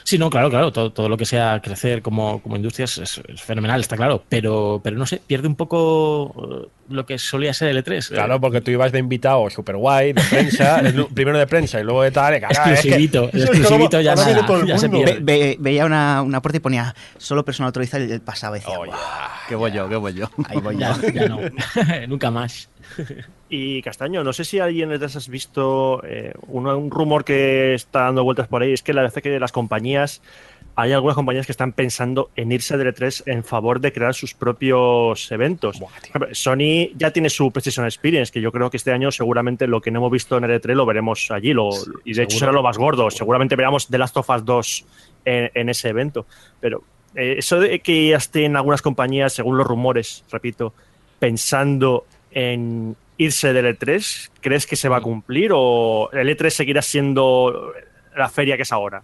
Sí, 0.03 0.17
no, 0.19 0.31
claro, 0.31 0.49
claro, 0.51 0.73
todo, 0.73 0.93
todo 0.93 1.09
lo 1.11 1.17
que 1.19 1.27
sea 1.27 1.61
crecer 1.63 2.01
como, 2.01 2.41
como 2.43 2.57
industria 2.57 2.85
es, 2.85 2.97
es- 2.99 3.21
es 3.29 3.43
fenomenal, 3.43 3.81
está 3.81 3.97
claro, 3.97 4.23
pero, 4.31 4.81
pero 4.83 4.97
no 4.97 5.05
sé, 5.07 5.21
pierde 5.27 5.47
un 5.47 5.57
poco 5.57 6.35
eh, 6.65 6.69
lo 6.89 7.05
que 7.07 7.19
solía 7.19 7.53
ser 7.53 7.69
el 7.69 7.83
E3. 7.85 8.11
eh, 8.11 8.15
Claro, 8.15 8.41
porque 8.41 8.61
tú 8.63 8.71
ibas 8.71 8.93
de 8.93 8.99
invitado 8.99 9.49
super 9.51 9.77
guay, 9.77 10.15
de 10.15 10.23
prensa, 10.23 10.83
primero 11.15 11.39
de 11.39 11.47
prensa 11.47 11.81
y 11.81 11.85
luego 11.85 12.03
de 12.03 12.11
tal. 12.11 12.35
Exclusivito, 12.35 13.25
es 13.25 13.31
que- 13.33 13.39
exclusivito 13.59 14.01
ya 14.01 14.15
nada, 14.15 14.47
ya 14.67 14.79
se 14.79 14.89
mundo. 14.89 15.05
pierde. 15.05 15.21
Ve- 15.23 15.39
ve- 15.39 15.57
veía 15.61 15.85
una, 15.85 16.23
una 16.23 16.41
puerta 16.41 16.57
y 16.57 16.61
ponía 16.61 16.95
solo 17.19 17.45
personal 17.45 17.69
autorizado 17.69 18.05
y 18.05 18.11
el 18.13 18.21
pasaba 18.23 18.57
y 18.57 18.61
decía, 18.61 18.79
Oye, 18.79 18.93
Qué 19.49 19.55
voy 19.55 19.71
yo, 19.73 19.87
qué 19.89 19.97
voy 19.97 20.15
yo. 20.15 20.31
ahí 20.49 20.59
voy 20.61 20.77
Ya, 20.79 20.97
ya 21.13 21.29
no, 21.29 21.39
nunca 22.09 22.31
más. 22.31 22.69
Y 23.51 23.83
Castaño, 23.83 24.25
no 24.25 24.33
sé 24.33 24.45
si 24.45 24.59
alguien 24.59 24.89
detrás 24.89 25.15
has 25.15 25.29
visto 25.29 26.03
eh, 26.05 26.33
un, 26.49 26.67
un 26.67 26.91
rumor 26.91 27.25
que 27.25 27.75
está 27.75 28.01
dando 28.01 28.25
vueltas 28.25 28.49
por 28.49 28.63
ahí, 28.63 28.73
es 28.73 28.83
que 28.83 28.93
la 28.93 29.03
verdad 29.03 29.17
es 29.17 29.23
que 29.23 29.39
las 29.39 29.53
compañías, 29.53 30.23
hay 30.75 30.93
algunas 30.93 31.15
compañías 31.15 31.47
que 31.47 31.53
están 31.53 31.73
pensando 31.73 32.31
en 32.35 32.51
irse 32.51 32.77
del 32.77 32.93
E3 32.93 33.23
en 33.27 33.45
favor 33.45 33.81
de 33.81 33.93
crear 33.93 34.13
sus 34.13 34.35
propios 34.35 35.31
eventos. 35.31 35.79
Buah, 35.79 35.91
Sony 36.33 36.97
ya 36.97 37.13
tiene 37.13 37.31
su 37.31 37.53
PlayStation 37.53 37.87
Experience, 37.87 38.33
que 38.33 38.41
yo 38.41 38.51
creo 38.51 38.71
que 38.71 38.77
este 38.77 38.91
año 38.91 39.13
seguramente 39.13 39.69
lo 39.69 39.81
que 39.81 39.93
no 39.93 40.01
hemos 40.01 40.11
visto 40.11 40.37
en 40.37 40.45
el 40.45 40.61
E3 40.61 40.75
lo 40.75 40.87
veremos 40.87 41.31
allí, 41.31 41.53
lo, 41.53 41.69
y 42.05 42.15
de 42.15 42.25
hecho 42.25 42.39
será 42.39 42.51
lo 42.51 42.63
más 42.63 42.77
gordo, 42.77 43.09
seguramente 43.11 43.55
veamos 43.55 43.87
The 43.87 43.99
Last 43.99 44.17
of 44.17 44.31
Us 44.31 44.45
2 44.45 44.85
en, 45.27 45.51
en 45.55 45.69
ese 45.69 45.91
evento. 45.91 46.27
Pero 46.61 46.83
eh, 47.15 47.37
eso 47.39 47.61
de 47.61 47.79
que 47.79 48.09
ya 48.09 48.17
estén 48.17 48.57
algunas 48.57 48.83
compañías, 48.83 49.33
según 49.33 49.57
los 49.57 49.67
rumores, 49.67 50.25
repito, 50.31 50.75
pensando 51.19 52.07
en 52.35 52.97
irse 53.17 53.53
del 53.53 53.79
E3, 53.79 54.31
¿crees 54.43 54.67
que 54.67 54.77
se 54.77 54.89
va 54.89 54.99
a 54.99 55.01
cumplir 55.01 55.51
o 55.55 56.11
el 56.13 56.29
E3 56.29 56.51
seguirá 56.51 56.83
siendo 56.83 57.73
la 58.17 58.29
feria 58.29 58.57
que 58.57 58.63
es 58.65 58.73
ahora? 58.73 59.03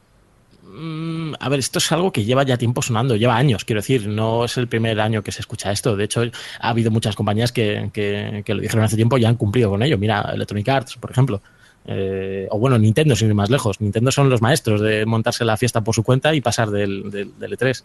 Mm, 0.62 1.34
A 1.40 1.48
ver, 1.48 1.58
esto 1.58 1.78
es 1.78 1.90
algo 1.92 2.12
que 2.12 2.24
lleva 2.24 2.42
ya 2.44 2.56
tiempo 2.56 2.82
sonando, 2.82 3.16
lleva 3.16 3.36
años, 3.36 3.64
quiero 3.64 3.80
decir, 3.80 4.06
no 4.08 4.44
es 4.44 4.56
el 4.56 4.68
primer 4.68 5.00
año 5.00 5.22
que 5.22 5.32
se 5.32 5.40
escucha 5.40 5.72
esto. 5.72 5.96
De 5.96 6.04
hecho, 6.04 6.22
ha 6.60 6.68
habido 6.68 6.90
muchas 6.90 7.16
compañías 7.16 7.50
que, 7.52 7.90
que- 7.92 8.42
lo 8.54 8.60
dijeron 8.60 8.84
hace 8.84 8.96
tiempo 8.96 9.16
y 9.18 9.24
han 9.24 9.36
cumplido 9.36 9.70
con 9.70 9.82
ello. 9.82 9.96
Mira, 9.98 10.30
Electronic 10.34 10.68
Arts, 10.68 10.96
por 10.96 11.10
ejemplo. 11.10 11.40
Eh, 11.86 12.46
o 12.50 12.58
bueno, 12.58 12.78
Nintendo, 12.78 13.16
sin 13.16 13.28
ir 13.28 13.34
más 13.34 13.48
lejos. 13.50 13.80
Nintendo 13.80 14.12
son 14.12 14.28
los 14.28 14.42
maestros 14.42 14.80
de 14.82 15.06
montarse 15.06 15.44
la 15.44 15.56
fiesta 15.56 15.80
por 15.80 15.94
su 15.94 16.02
cuenta 16.04 16.34
y 16.34 16.40
pasar 16.40 16.70
del, 16.70 17.10
del, 17.10 17.36
del 17.38 17.56
E3. 17.58 17.82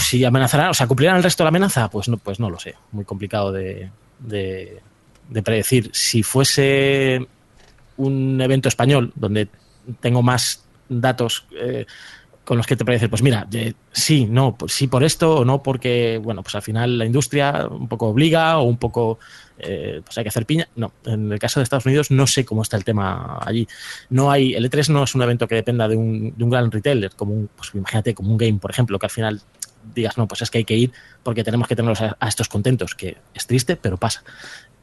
Si 0.00 0.24
amenazarán, 0.24 0.70
o 0.70 0.74
sea, 0.74 0.86
¿cumplirán 0.86 1.16
el 1.16 1.22
resto 1.22 1.42
de 1.42 1.46
la 1.46 1.48
amenaza? 1.50 1.88
Pues 1.88 2.08
no, 2.08 2.16
pues 2.16 2.40
no 2.40 2.50
lo 2.50 2.58
sé. 2.58 2.74
Muy 2.90 3.04
complicado 3.04 3.52
de, 3.52 3.90
de, 4.18 4.80
de 5.28 5.42
predecir. 5.42 5.90
Si 5.92 6.22
fuese 6.22 7.26
un 7.96 8.40
evento 8.40 8.68
español 8.68 9.12
donde 9.14 9.48
tengo 10.00 10.22
más 10.22 10.64
datos 10.88 11.46
eh, 11.60 11.86
con 12.44 12.56
los 12.56 12.66
que 12.66 12.76
te 12.76 12.84
puedo 12.84 12.94
decir, 12.94 13.08
pues 13.08 13.22
mira, 13.22 13.46
eh, 13.52 13.74
sí, 13.92 14.26
no, 14.26 14.56
pues 14.56 14.72
sí 14.72 14.88
por 14.88 15.04
esto 15.04 15.36
o 15.36 15.44
no 15.44 15.62
porque, 15.62 16.20
bueno, 16.22 16.42
pues 16.42 16.54
al 16.54 16.62
final 16.62 16.98
la 16.98 17.06
industria 17.06 17.68
un 17.70 17.86
poco 17.86 18.08
obliga 18.08 18.58
o 18.58 18.64
un 18.64 18.78
poco, 18.78 19.20
eh, 19.58 20.00
pues 20.04 20.18
hay 20.18 20.24
que 20.24 20.28
hacer 20.28 20.44
piña. 20.44 20.68
No, 20.74 20.92
en 21.04 21.32
el 21.32 21.38
caso 21.38 21.60
de 21.60 21.64
Estados 21.64 21.86
Unidos 21.86 22.10
no 22.10 22.26
sé 22.26 22.44
cómo 22.44 22.62
está 22.62 22.76
el 22.76 22.84
tema 22.84 23.38
allí. 23.40 23.68
No 24.10 24.30
hay, 24.30 24.54
el 24.54 24.68
E3 24.68 24.88
no 24.88 25.04
es 25.04 25.14
un 25.14 25.22
evento 25.22 25.46
que 25.46 25.54
dependa 25.54 25.86
de 25.86 25.96
un, 25.96 26.34
de 26.36 26.44
un 26.44 26.50
gran 26.50 26.70
retailer, 26.70 27.12
como 27.12 27.32
un, 27.32 27.48
pues 27.54 27.70
imagínate, 27.74 28.14
como 28.14 28.32
un 28.32 28.38
game, 28.38 28.58
por 28.58 28.72
ejemplo, 28.72 28.98
que 28.98 29.06
al 29.06 29.10
final 29.10 29.40
digas, 29.94 30.18
no, 30.18 30.26
pues 30.26 30.42
es 30.42 30.50
que 30.50 30.58
hay 30.58 30.64
que 30.64 30.76
ir 30.76 30.92
porque 31.22 31.44
tenemos 31.44 31.68
que 31.68 31.76
tenerlos 31.76 32.00
a, 32.00 32.16
estos 32.26 32.48
contentos, 32.48 32.94
que 32.94 33.18
es 33.34 33.46
triste, 33.46 33.76
pero 33.76 33.96
pasa. 33.96 34.24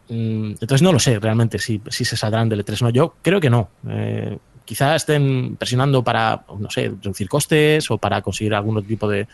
Mm, 0.07 0.51
Entonces 0.51 0.81
no 0.81 0.93
lo 0.93 0.99
sé 0.99 1.19
realmente 1.19 1.59
si, 1.59 1.81
si 1.89 2.05
se 2.05 2.15
saldrán 2.15 2.47
del 2.47 2.65
E3 2.65 2.81
o 2.81 2.85
no. 2.85 2.89
Yo 2.91 3.15
creo 3.21 3.41
que 3.41 3.49
no. 3.49 3.69
Eh, 3.89 4.37
quizá 4.69 4.93
estén 4.95 5.55
presionando 5.57 6.03
para, 6.03 6.45
no 6.59 6.69
sé, 6.69 6.89
reducir 6.89 7.27
costes 7.27 7.89
o 7.89 7.97
para 7.97 8.21
conseguir 8.21 8.53
algún 8.53 8.85
tipo 8.85 9.09
de, 9.09 9.27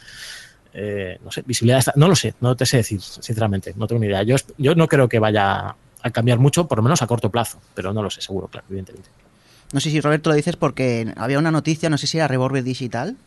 eh, 0.74 1.19
no 1.21 1.30
sé, 1.30 1.43
visibilidad. 1.45 1.84
No 1.98 2.08
lo 2.08 2.15
sé, 2.15 2.36
no 2.39 2.56
te 2.56 2.65
sé 2.65 2.78
decir, 2.78 3.02
sinceramente, 3.02 3.74
no 3.76 3.86
tengo 3.86 4.00
ni 4.00 4.08
idea. 4.08 4.24
Yo, 4.24 4.38
yo 4.58 4.76
no 4.76 4.88
creo 4.88 5.10
que 5.10 5.19
vaya 5.19 5.76
a 6.02 6.10
cambiar 6.12 6.39
mucho, 6.39 6.69
por 6.69 6.78
lo 6.78 6.84
menos 6.84 7.02
a 7.02 7.08
corto 7.08 7.30
plazo, 7.30 7.60
pero 7.74 7.91
no 7.91 8.02
lo 8.02 8.10
sé, 8.10 8.21
seguro, 8.21 8.48
claro, 8.48 8.65
evidentemente. 8.69 9.10
No 9.74 9.82
sé 9.82 9.89
si 9.89 10.00
Roberto 10.00 10.30
lo 10.30 10.38
dices 10.38 10.56
porque 10.56 11.13
había 11.17 11.38
una 11.38 11.52
noticia, 11.52 11.89
no 11.89 11.98
sé 11.98 12.08
si 12.08 12.15
era 12.15 12.30
Revolver 12.30 12.63
Digital, 12.63 13.17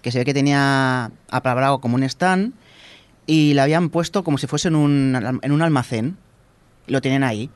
que 0.00 0.12
se 0.12 0.20
ve 0.20 0.24
que 0.24 0.34
tenía 0.34 1.10
apalabrado 1.28 1.80
como 1.80 1.96
un 1.96 2.04
stand 2.04 2.52
y 3.26 3.54
la 3.54 3.64
habían 3.64 3.88
puesto 3.88 4.22
como 4.22 4.38
si 4.38 4.46
fuese 4.46 4.68
en 4.68 4.76
un, 4.76 5.40
en 5.42 5.50
un 5.50 5.62
almacén. 5.62 6.18
Lo 6.86 7.00
tienen 7.00 7.24
ahí. 7.24 7.50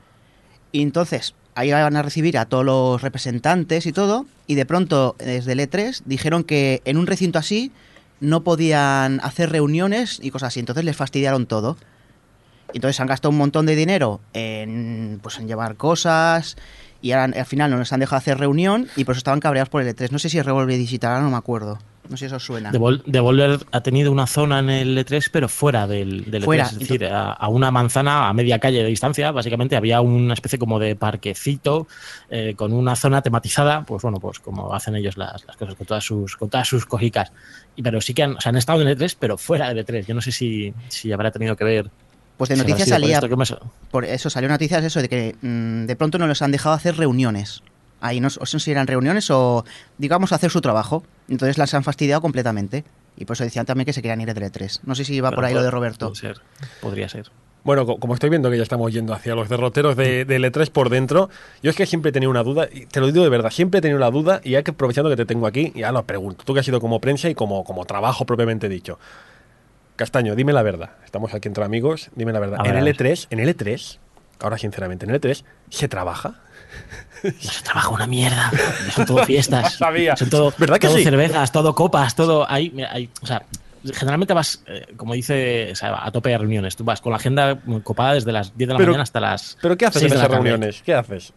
Y 0.73 0.81
entonces, 0.81 1.35
ahí 1.55 1.71
van 1.71 1.95
a 1.95 2.01
recibir 2.01 2.37
a 2.37 2.45
todos 2.45 2.65
los 2.65 3.01
representantes 3.01 3.85
y 3.85 3.91
todo. 3.91 4.25
Y 4.47 4.55
de 4.55 4.65
pronto, 4.65 5.15
desde 5.19 5.53
el 5.53 5.59
E3, 5.59 6.01
dijeron 6.05 6.43
que 6.43 6.81
en 6.85 6.97
un 6.97 7.07
recinto 7.07 7.39
así 7.39 7.71
no 8.19 8.43
podían 8.43 9.19
hacer 9.21 9.51
reuniones 9.51 10.19
y 10.21 10.31
cosas 10.31 10.47
así. 10.47 10.59
Entonces 10.59 10.85
les 10.85 10.95
fastidiaron 10.95 11.45
todo. 11.45 11.77
Entonces 12.73 12.99
han 12.99 13.07
gastado 13.07 13.31
un 13.31 13.37
montón 13.37 13.65
de 13.65 13.75
dinero 13.75 14.19
en, 14.33 15.19
pues, 15.21 15.37
en 15.37 15.47
llevar 15.47 15.75
cosas 15.75 16.57
y 17.01 17.11
ahora, 17.11 17.25
al 17.37 17.45
final 17.45 17.69
no 17.69 17.77
les 17.77 17.91
han 17.93 17.99
dejado 17.99 18.17
hacer 18.17 18.39
reunión 18.39 18.87
y 18.95 19.03
por 19.03 19.13
eso 19.13 19.19
estaban 19.19 19.39
cabreados 19.39 19.69
por 19.69 19.81
el 19.81 19.95
E3. 19.95 20.09
No 20.11 20.19
sé 20.19 20.29
si 20.29 20.41
Revolver 20.41 20.79
ahora 21.03 21.21
no 21.21 21.29
me 21.29 21.37
acuerdo. 21.37 21.79
No 22.09 22.17
sé 22.17 22.17
si 22.17 22.25
eso 22.25 22.39
suena. 22.39 22.71
Devol- 22.71 23.01
Devolver 23.05 23.59
ha 23.71 23.81
tenido 23.81 24.11
una 24.11 24.27
zona 24.27 24.59
en 24.59 24.69
el 24.69 24.97
E3, 24.97 25.29
pero 25.31 25.47
fuera 25.47 25.87
del, 25.87 26.29
del 26.29 26.43
Fuera. 26.43 26.65
E3, 26.65 26.71
es 26.73 26.79
decir, 26.79 27.05
a, 27.05 27.31
a 27.31 27.47
una 27.47 27.71
manzana, 27.71 28.27
a 28.27 28.33
media 28.33 28.59
calle 28.59 28.83
de 28.83 28.89
distancia, 28.89 29.31
básicamente 29.31 29.75
había 29.77 30.01
una 30.01 30.33
especie 30.33 30.59
como 30.59 30.79
de 30.79 30.95
parquecito 30.97 31.87
eh, 32.29 32.55
con 32.57 32.73
una 32.73 32.95
zona 32.97 33.21
tematizada, 33.21 33.83
pues 33.85 34.01
bueno, 34.03 34.19
pues 34.19 34.39
como 34.39 34.73
hacen 34.73 34.95
ellos 34.95 35.15
las, 35.17 35.45
las 35.47 35.55
cosas 35.55 35.75
con 35.75 35.87
todas 35.87 36.03
sus, 36.03 36.35
con 36.35 36.49
todas 36.49 36.67
sus 36.67 36.85
cojicas. 36.85 37.31
Y, 37.75 37.81
pero 37.83 38.01
sí 38.01 38.13
que 38.13 38.23
han, 38.23 38.35
o 38.35 38.41
sea, 38.41 38.49
han 38.49 38.57
estado 38.57 38.81
en 38.81 38.89
el 38.89 38.97
E3, 38.97 39.15
pero 39.19 39.37
fuera 39.37 39.73
del 39.73 39.85
E3. 39.85 40.05
Yo 40.05 40.13
no 40.13 40.21
sé 40.21 40.31
si, 40.33 40.73
si 40.89 41.11
habrá 41.13 41.31
tenido 41.31 41.55
que 41.55 41.63
ver. 41.63 41.89
Pues 42.35 42.49
de 42.49 42.57
noticias 42.57 42.89
por 42.89 42.95
salía, 42.99 43.19
esto 43.19 43.59
por 43.91 44.05
eso 44.05 44.29
salió 44.29 44.49
noticias 44.49 44.83
eso 44.83 45.01
de 45.01 45.07
que 45.07 45.35
mm, 45.41 45.85
de 45.85 45.95
pronto 45.95 46.17
no 46.17 46.27
les 46.27 46.41
han 46.41 46.51
dejado 46.51 46.75
hacer 46.75 46.97
reuniones. 46.97 47.61
Ahí 48.03 48.19
no, 48.19 48.27
o 48.27 48.45
sé 48.45 48.59
si 48.59 48.69
eran 48.71 48.85
reuniones 48.85 49.31
o 49.31 49.63
digamos 49.97 50.33
hacer 50.33 50.51
su 50.51 50.59
trabajo. 50.61 51.03
Entonces 51.29 51.57
las 51.57 51.73
han 51.73 51.83
fastidiado 51.83 52.21
completamente. 52.21 52.83
Y 53.15 53.25
por 53.25 53.35
eso 53.35 53.43
decían 53.43 53.65
también 53.65 53.85
que 53.85 53.93
se 53.93 54.01
querían 54.01 54.19
ir 54.21 54.33
del 54.33 54.43
E3. 54.51 54.81
No 54.83 54.93
sé 54.93 55.05
si 55.05 55.21
va 55.21 55.31
por 55.31 55.45
ahí 55.45 55.53
lo 55.53 55.63
de 55.63 55.71
Roberto. 55.71 56.07
puede 56.09 56.19
ser, 56.19 56.41
podría 56.81 57.07
ser. 57.07 57.31
Bueno, 57.63 57.85
co- 57.85 57.97
como 57.97 58.13
estoy 58.13 58.29
viendo 58.29 58.49
que 58.51 58.57
ya 58.57 58.63
estamos 58.63 58.91
yendo 58.91 59.13
hacia 59.13 59.35
los 59.35 59.47
derroteros 59.47 59.95
de, 59.95 60.25
del 60.25 60.43
E3 60.43 60.69
por 60.69 60.89
dentro, 60.89 61.29
yo 61.61 61.69
es 61.69 61.77
que 61.77 61.85
siempre 61.85 62.09
he 62.09 62.11
tenido 62.11 62.29
una 62.29 62.43
duda, 62.43 62.67
y 62.69 62.87
te 62.87 62.99
lo 62.99 63.07
digo 63.09 63.23
de 63.23 63.29
verdad, 63.29 63.51
siempre 63.51 63.77
he 63.77 63.81
tenido 63.81 63.99
la 63.99 64.11
duda, 64.11 64.41
y 64.43 64.49
ya 64.51 64.63
que 64.63 64.71
aprovechando 64.71 65.09
que 65.09 65.15
te 65.15 65.25
tengo 65.25 65.47
aquí, 65.47 65.71
ya 65.73 65.93
lo 65.93 66.03
pregunto, 66.05 66.43
tú 66.43 66.53
que 66.53 66.59
has 66.59 66.65
sido 66.65 66.81
como 66.81 66.99
prensa 66.99 67.29
y 67.29 67.35
como, 67.35 67.63
como 67.63 67.85
trabajo 67.85 68.25
propiamente 68.25 68.67
dicho. 68.67 68.99
Castaño, 69.95 70.35
dime 70.35 70.51
la 70.53 70.63
verdad. 70.63 70.89
Estamos 71.05 71.33
aquí 71.33 71.47
entre 71.47 71.63
amigos, 71.63 72.09
dime 72.15 72.33
la 72.33 72.39
verdad. 72.39 72.59
En 72.65 72.75
a 72.75 72.81
ver. 72.83 72.95
L3, 72.97 73.27
en 73.29 73.39
L3, 73.39 73.99
ahora 74.41 74.57
sinceramente, 74.57 75.05
en 75.05 75.11
L3, 75.13 75.43
¿se 75.69 75.87
trabaja? 75.87 76.41
No 77.23 77.31
se 77.51 77.63
trabaja 77.63 77.89
una 77.89 78.05
mierda. 78.07 78.51
Son 78.93 79.05
todo 79.05 79.23
fiestas. 79.25 79.73
Sabía. 79.77 80.15
Son 80.17 80.29
todo, 80.29 80.53
¿Verdad 80.57 80.77
que 80.77 80.87
todo 80.87 80.97
sí? 80.97 81.03
cervezas, 81.03 81.51
todo 81.51 81.73
copas, 81.73 82.15
todo. 82.15 82.45
Hay, 82.49 82.73
o 83.21 83.25
sea, 83.25 83.43
generalmente 83.93 84.33
vas, 84.33 84.61
eh, 84.67 84.87
como 84.97 85.13
dice, 85.13 85.71
o 85.71 85.75
sea, 85.75 86.05
a 86.05 86.11
tope 86.11 86.29
de 86.31 86.37
reuniones. 86.37 86.75
Tú 86.75 86.83
vas 86.83 86.99
con 86.99 87.11
la 87.11 87.17
agenda 87.17 87.59
copada 87.83 88.15
desde 88.15 88.31
las 88.33 88.57
10 88.57 88.67
de 88.67 88.73
la 88.73 88.77
Pero- 88.77 88.91
mañana 88.91 89.03
hasta 89.03 89.19
las. 89.21 89.57
¿Pero 89.61 89.77
qué 89.77 89.85
haces 89.85 90.01
6 90.01 90.11
en 90.11 90.17
esas 90.17 90.31
reuniones? 90.31 90.81
¿Qué 90.83 90.93
haces? 90.93 91.33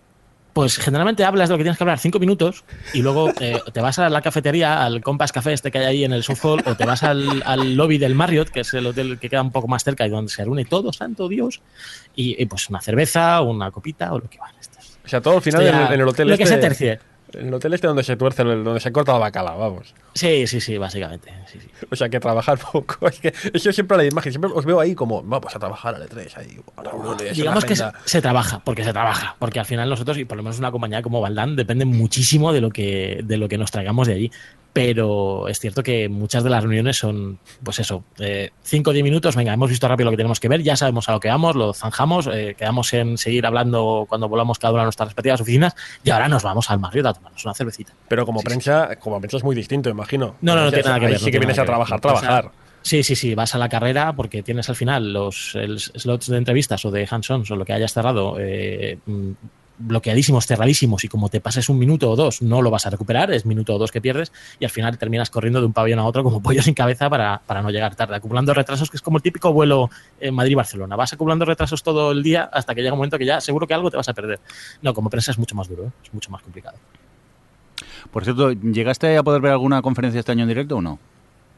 Pues 0.52 0.78
generalmente 0.78 1.22
hablas 1.22 1.50
de 1.50 1.52
lo 1.52 1.58
que 1.58 1.64
tienes 1.64 1.76
que 1.76 1.84
hablar 1.84 1.98
cinco 1.98 2.18
minutos 2.18 2.64
y 2.94 3.02
luego 3.02 3.30
eh, 3.40 3.60
te 3.74 3.80
vas 3.82 3.98
a 3.98 4.08
la 4.08 4.22
cafetería, 4.22 4.86
al 4.86 5.02
Compass 5.02 5.30
Café 5.30 5.52
este 5.52 5.70
que 5.70 5.76
hay 5.78 5.84
ahí 5.84 6.04
en 6.04 6.14
el 6.14 6.22
South 6.22 6.38
Hall, 6.42 6.62
o 6.64 6.74
te 6.74 6.86
vas 6.86 7.02
al, 7.02 7.42
al 7.44 7.74
lobby 7.76 7.98
del 7.98 8.14
Marriott, 8.14 8.48
que 8.48 8.60
es 8.60 8.72
el 8.72 8.86
hotel 8.86 9.18
que 9.20 9.28
queda 9.28 9.42
un 9.42 9.50
poco 9.52 9.68
más 9.68 9.84
cerca 9.84 10.06
y 10.06 10.08
donde 10.08 10.32
se 10.32 10.42
reúne 10.42 10.64
todo, 10.64 10.94
santo 10.94 11.28
Dios, 11.28 11.60
y, 12.14 12.42
y, 12.42 12.46
pues 12.46 12.70
una 12.70 12.80
cerveza, 12.80 13.42
una 13.42 13.70
copita 13.70 14.14
o 14.14 14.18
lo 14.18 14.30
que 14.30 14.38
van. 14.38 14.54
O 15.06 15.08
sea, 15.08 15.20
todo 15.20 15.36
al 15.36 15.42
final 15.42 15.62
en, 15.66 15.74
el- 15.74 15.92
en 15.94 16.00
el 16.00 16.08
hotel 16.08 16.28
lo 16.28 16.36
que 16.36 16.42
este, 16.42 16.54
se 16.56 16.60
tercie. 16.60 16.98
En 17.32 17.48
el 17.48 17.54
hotel 17.54 17.74
este 17.74 17.86
donde 17.88 18.04
se 18.04 18.16
tuerce, 18.16 18.44
donde 18.44 18.78
se 18.80 18.92
corta 18.92 19.12
la 19.12 19.18
bacala, 19.18 19.50
vamos. 19.52 19.94
Sí, 20.14 20.46
sí, 20.46 20.60
sí, 20.60 20.78
básicamente. 20.78 21.32
sí, 21.50 21.58
sí. 21.60 21.68
O 21.90 21.96
sea, 21.96 22.08
que 22.08 22.20
trabajar 22.20 22.56
poco. 22.72 23.08
Es 23.08 23.18
que 23.18 23.32
yo 23.58 23.72
siempre 23.72 23.96
la 23.96 24.04
imagen, 24.04 24.30
siempre 24.32 24.50
os 24.54 24.64
veo 24.64 24.78
ahí 24.80 24.94
como, 24.94 25.22
vamos 25.22 25.54
a 25.54 25.58
trabajar 25.58 25.96
al 25.96 26.08
E3, 26.08 26.36
ahí, 26.36 26.56
Digamos 27.34 27.64
que 27.64 27.74
se 28.04 28.22
trabaja, 28.22 28.60
porque 28.64 28.84
se 28.84 28.92
trabaja, 28.92 29.36
porque 29.38 29.58
al 29.58 29.66
final 29.66 29.88
nosotros, 29.88 30.18
y 30.18 30.24
por 30.24 30.36
lo 30.36 30.42
menos 30.44 30.58
una 30.58 30.70
compañía 30.70 31.02
como 31.02 31.20
Valdán, 31.20 31.56
depende 31.56 31.84
muchísimo 31.84 32.52
de 32.52 32.60
lo 32.60 32.70
que, 32.70 33.20
de 33.24 33.36
lo 33.36 33.48
que 33.48 33.58
nos 33.58 33.70
traigamos 33.70 34.06
de 34.06 34.14
allí. 34.14 34.30
Pero 34.76 35.48
es 35.48 35.58
cierto 35.58 35.82
que 35.82 36.06
muchas 36.10 36.44
de 36.44 36.50
las 36.50 36.62
reuniones 36.62 36.98
son, 36.98 37.38
pues 37.64 37.78
eso, 37.78 38.04
5 38.62 38.90
o 38.90 38.92
10 38.92 39.02
minutos, 39.02 39.34
venga, 39.34 39.54
hemos 39.54 39.70
visto 39.70 39.88
rápido 39.88 40.04
lo 40.04 40.10
que 40.10 40.18
tenemos 40.18 40.38
que 40.38 40.48
ver, 40.48 40.62
ya 40.62 40.76
sabemos 40.76 41.08
a 41.08 41.12
lo 41.12 41.20
que 41.20 41.28
vamos, 41.28 41.56
lo 41.56 41.72
zanjamos, 41.72 42.28
eh, 42.30 42.54
quedamos 42.58 42.92
en 42.92 43.16
seguir 43.16 43.46
hablando 43.46 44.04
cuando 44.06 44.28
volvamos 44.28 44.58
cada 44.58 44.74
una 44.74 44.82
a 44.82 44.84
nuestras 44.84 45.08
respectivas 45.08 45.40
oficinas 45.40 45.74
y 46.04 46.10
ahora 46.10 46.28
nos 46.28 46.42
vamos 46.42 46.70
al 46.70 46.78
Marriott 46.78 47.06
a 47.06 47.14
tomarnos 47.14 47.42
una 47.42 47.54
cervecita. 47.54 47.94
Pero 48.06 48.26
como 48.26 48.42
prensa, 48.42 48.96
como 48.96 49.18
prensa 49.18 49.38
es 49.38 49.44
muy 49.44 49.56
distinto, 49.56 49.88
imagino. 49.88 50.36
No, 50.42 50.54
no, 50.54 50.60
no 50.60 50.66
O 50.66 50.70
sea, 50.70 50.82
tiene 50.82 50.88
nada 50.88 51.00
que 51.00 51.06
ahí 51.06 51.12
ver. 51.12 51.20
Sí 51.20 51.24
no 51.24 51.32
que 51.32 51.38
vienes 51.38 51.58
a 51.58 51.64
trabajar, 51.64 51.98
trabajar. 51.98 52.50
Sí, 52.82 53.02
sí, 53.02 53.16
sí, 53.16 53.34
vas 53.34 53.54
a 53.54 53.58
la 53.58 53.70
carrera 53.70 54.12
porque 54.12 54.42
tienes 54.42 54.68
al 54.68 54.76
final 54.76 55.10
los 55.10 55.56
slots 55.94 56.26
de 56.26 56.36
entrevistas 56.36 56.84
o 56.84 56.90
de 56.90 57.08
hands-ons 57.10 57.50
o 57.50 57.56
lo 57.56 57.64
que 57.64 57.72
hayas 57.72 57.94
cerrado 57.94 58.36
eh, 58.38 58.98
bloqueadísimos, 59.78 60.46
cerradísimos 60.46 61.04
y 61.04 61.08
como 61.08 61.28
te 61.28 61.40
pases 61.40 61.68
un 61.68 61.78
minuto 61.78 62.10
o 62.10 62.16
dos 62.16 62.42
no 62.42 62.62
lo 62.62 62.70
vas 62.70 62.86
a 62.86 62.90
recuperar, 62.90 63.30
es 63.32 63.46
minuto 63.46 63.74
o 63.74 63.78
dos 63.78 63.92
que 63.92 64.00
pierdes 64.00 64.32
y 64.58 64.64
al 64.64 64.70
final 64.70 64.98
terminas 64.98 65.30
corriendo 65.30 65.60
de 65.60 65.66
un 65.66 65.72
pabellón 65.72 65.98
a 65.98 66.04
otro 66.04 66.22
como 66.22 66.42
pollo 66.42 66.62
sin 66.62 66.74
cabeza 66.74 67.10
para, 67.10 67.40
para 67.46 67.62
no 67.62 67.70
llegar 67.70 67.94
tarde, 67.94 68.16
acumulando 68.16 68.54
retrasos 68.54 68.90
que 68.90 68.96
es 68.96 69.02
como 69.02 69.18
el 69.18 69.22
típico 69.22 69.52
vuelo 69.52 69.90
en 70.20 70.34
Madrid-Barcelona, 70.34 70.96
vas 70.96 71.12
acumulando 71.12 71.44
retrasos 71.44 71.82
todo 71.82 72.12
el 72.12 72.22
día 72.22 72.48
hasta 72.52 72.74
que 72.74 72.82
llega 72.82 72.92
un 72.92 72.98
momento 72.98 73.18
que 73.18 73.26
ya 73.26 73.40
seguro 73.40 73.66
que 73.66 73.74
algo 73.74 73.90
te 73.90 73.96
vas 73.96 74.08
a 74.08 74.14
perder. 74.14 74.40
No, 74.82 74.94
como 74.94 75.10
prensa 75.10 75.30
es 75.30 75.38
mucho 75.38 75.54
más 75.54 75.68
duro, 75.68 75.84
¿eh? 75.84 75.90
es 76.04 76.14
mucho 76.14 76.30
más 76.30 76.42
complicado. 76.42 76.76
Por 78.10 78.24
cierto, 78.24 78.52
¿llegaste 78.52 79.16
a 79.16 79.22
poder 79.22 79.40
ver 79.42 79.52
alguna 79.52 79.82
conferencia 79.82 80.20
este 80.20 80.32
año 80.32 80.42
en 80.42 80.48
directo 80.48 80.76
o 80.76 80.82
no? 80.82 80.98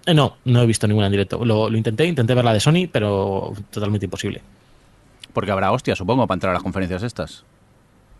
Eh, 0.06 0.14
no, 0.14 0.36
no 0.44 0.62
he 0.62 0.66
visto 0.66 0.86
ninguna 0.88 1.06
en 1.06 1.12
directo. 1.12 1.44
Lo, 1.44 1.68
lo 1.68 1.76
intenté, 1.76 2.06
intenté 2.06 2.34
ver 2.34 2.44
la 2.44 2.54
de 2.54 2.60
Sony, 2.60 2.88
pero 2.90 3.52
totalmente 3.70 4.06
imposible. 4.06 4.42
Porque 5.32 5.50
habrá 5.50 5.70
hostia, 5.70 5.94
supongo, 5.94 6.26
para 6.26 6.36
entrar 6.36 6.50
a 6.50 6.54
las 6.54 6.62
conferencias 6.62 7.02
estas. 7.02 7.44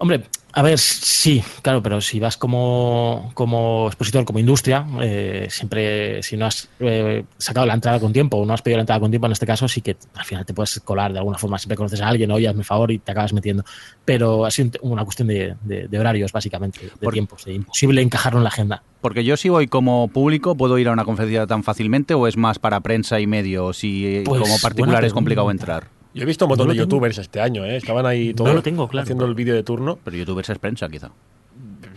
Hombre, 0.01 0.23
a 0.53 0.63
ver, 0.63 0.79
sí, 0.79 1.43
claro, 1.61 1.83
pero 1.83 2.01
si 2.01 2.21
vas 2.21 2.37
como, 2.37 3.33
como 3.35 3.89
expositor, 3.89 4.25
como 4.25 4.39
industria, 4.39 4.87
eh, 5.03 5.49
siempre, 5.51 6.23
si 6.23 6.37
no 6.37 6.47
has 6.47 6.69
eh, 6.79 7.25
sacado 7.37 7.67
la 7.67 7.75
entrada 7.75 7.99
con 7.99 8.13
tiempo 8.13 8.37
o 8.37 8.47
no 8.47 8.55
has 8.55 8.63
pedido 8.63 8.77
la 8.79 8.83
entrada 8.83 9.01
con 9.01 9.11
tiempo, 9.11 9.27
en 9.27 9.33
este 9.33 9.45
caso 9.45 9.67
sí 9.67 9.81
que 9.83 9.97
al 10.15 10.25
final 10.25 10.47
te 10.47 10.55
puedes 10.55 10.79
colar 10.81 11.13
de 11.13 11.19
alguna 11.19 11.37
forma. 11.37 11.59
Siempre 11.59 11.77
conoces 11.77 12.01
a 12.01 12.09
alguien, 12.09 12.31
oye, 12.31 12.47
hazme 12.47 12.63
favor 12.63 12.93
y 12.93 12.99
te 13.01 13.11
acabas 13.11 13.33
metiendo. 13.33 13.65
Pero 14.05 14.45
ha 14.45 14.51
sido 14.53 14.71
un- 14.83 14.93
una 14.93 15.05
cuestión 15.05 15.27
de, 15.29 15.57
de- 15.63 15.89
de 15.89 15.99
horarios, 15.99 16.31
básicamente, 16.31 16.79
de 17.01 17.09
tiempos, 17.09 17.45
de 17.45 17.55
imposible 17.55 18.01
encajarlo 18.01 18.39
en 18.39 18.45
la 18.45 18.51
agenda. 18.51 18.83
Porque 19.01 19.25
yo 19.25 19.37
si 19.37 19.49
voy 19.49 19.67
como 19.67 20.07
público, 20.09 20.55
¿puedo 20.57 20.79
ir 20.79 20.87
a 20.89 20.93
una 20.93 21.05
conferencia 21.05 21.45
tan 21.49 21.65
fácilmente 21.65 22.15
o 22.15 22.27
es 22.29 22.37
más 22.37 22.61
para 22.61 22.79
prensa 22.81 23.19
y 23.19 23.27
medios 23.27 23.79
si 23.79 24.23
Pues, 24.25 24.41
como 24.43 24.59
particular 24.61 25.05
es 25.05 25.13
complicado 25.13 25.51
entrar? 25.51 25.89
Yo 26.19 26.25
he 26.25 26.27
visto 26.27 26.45
un 26.45 26.51
montón 26.51 26.67
No 26.69 26.73
de 26.73 26.79
tengo. 26.79 26.91
youtubers 26.91 27.19
este 27.19 27.41
año, 27.41 27.65
¿eh? 27.65 27.77
Estaban 27.77 28.05
ahí 28.07 28.31
No 28.31 28.35
todos 28.37 28.55
lo 28.55 28.63
tengo, 28.63 28.89
claro. 28.89 29.03
haciendo 29.05 29.25
el 29.25 29.35
vídeo 29.35 29.55
de 29.55 29.63
turno. 29.63 29.99
Pero 30.05 30.17
youtubers 30.17 30.51
es 30.51 30.59
prensa, 30.59 30.89
quizá. 30.89 31.11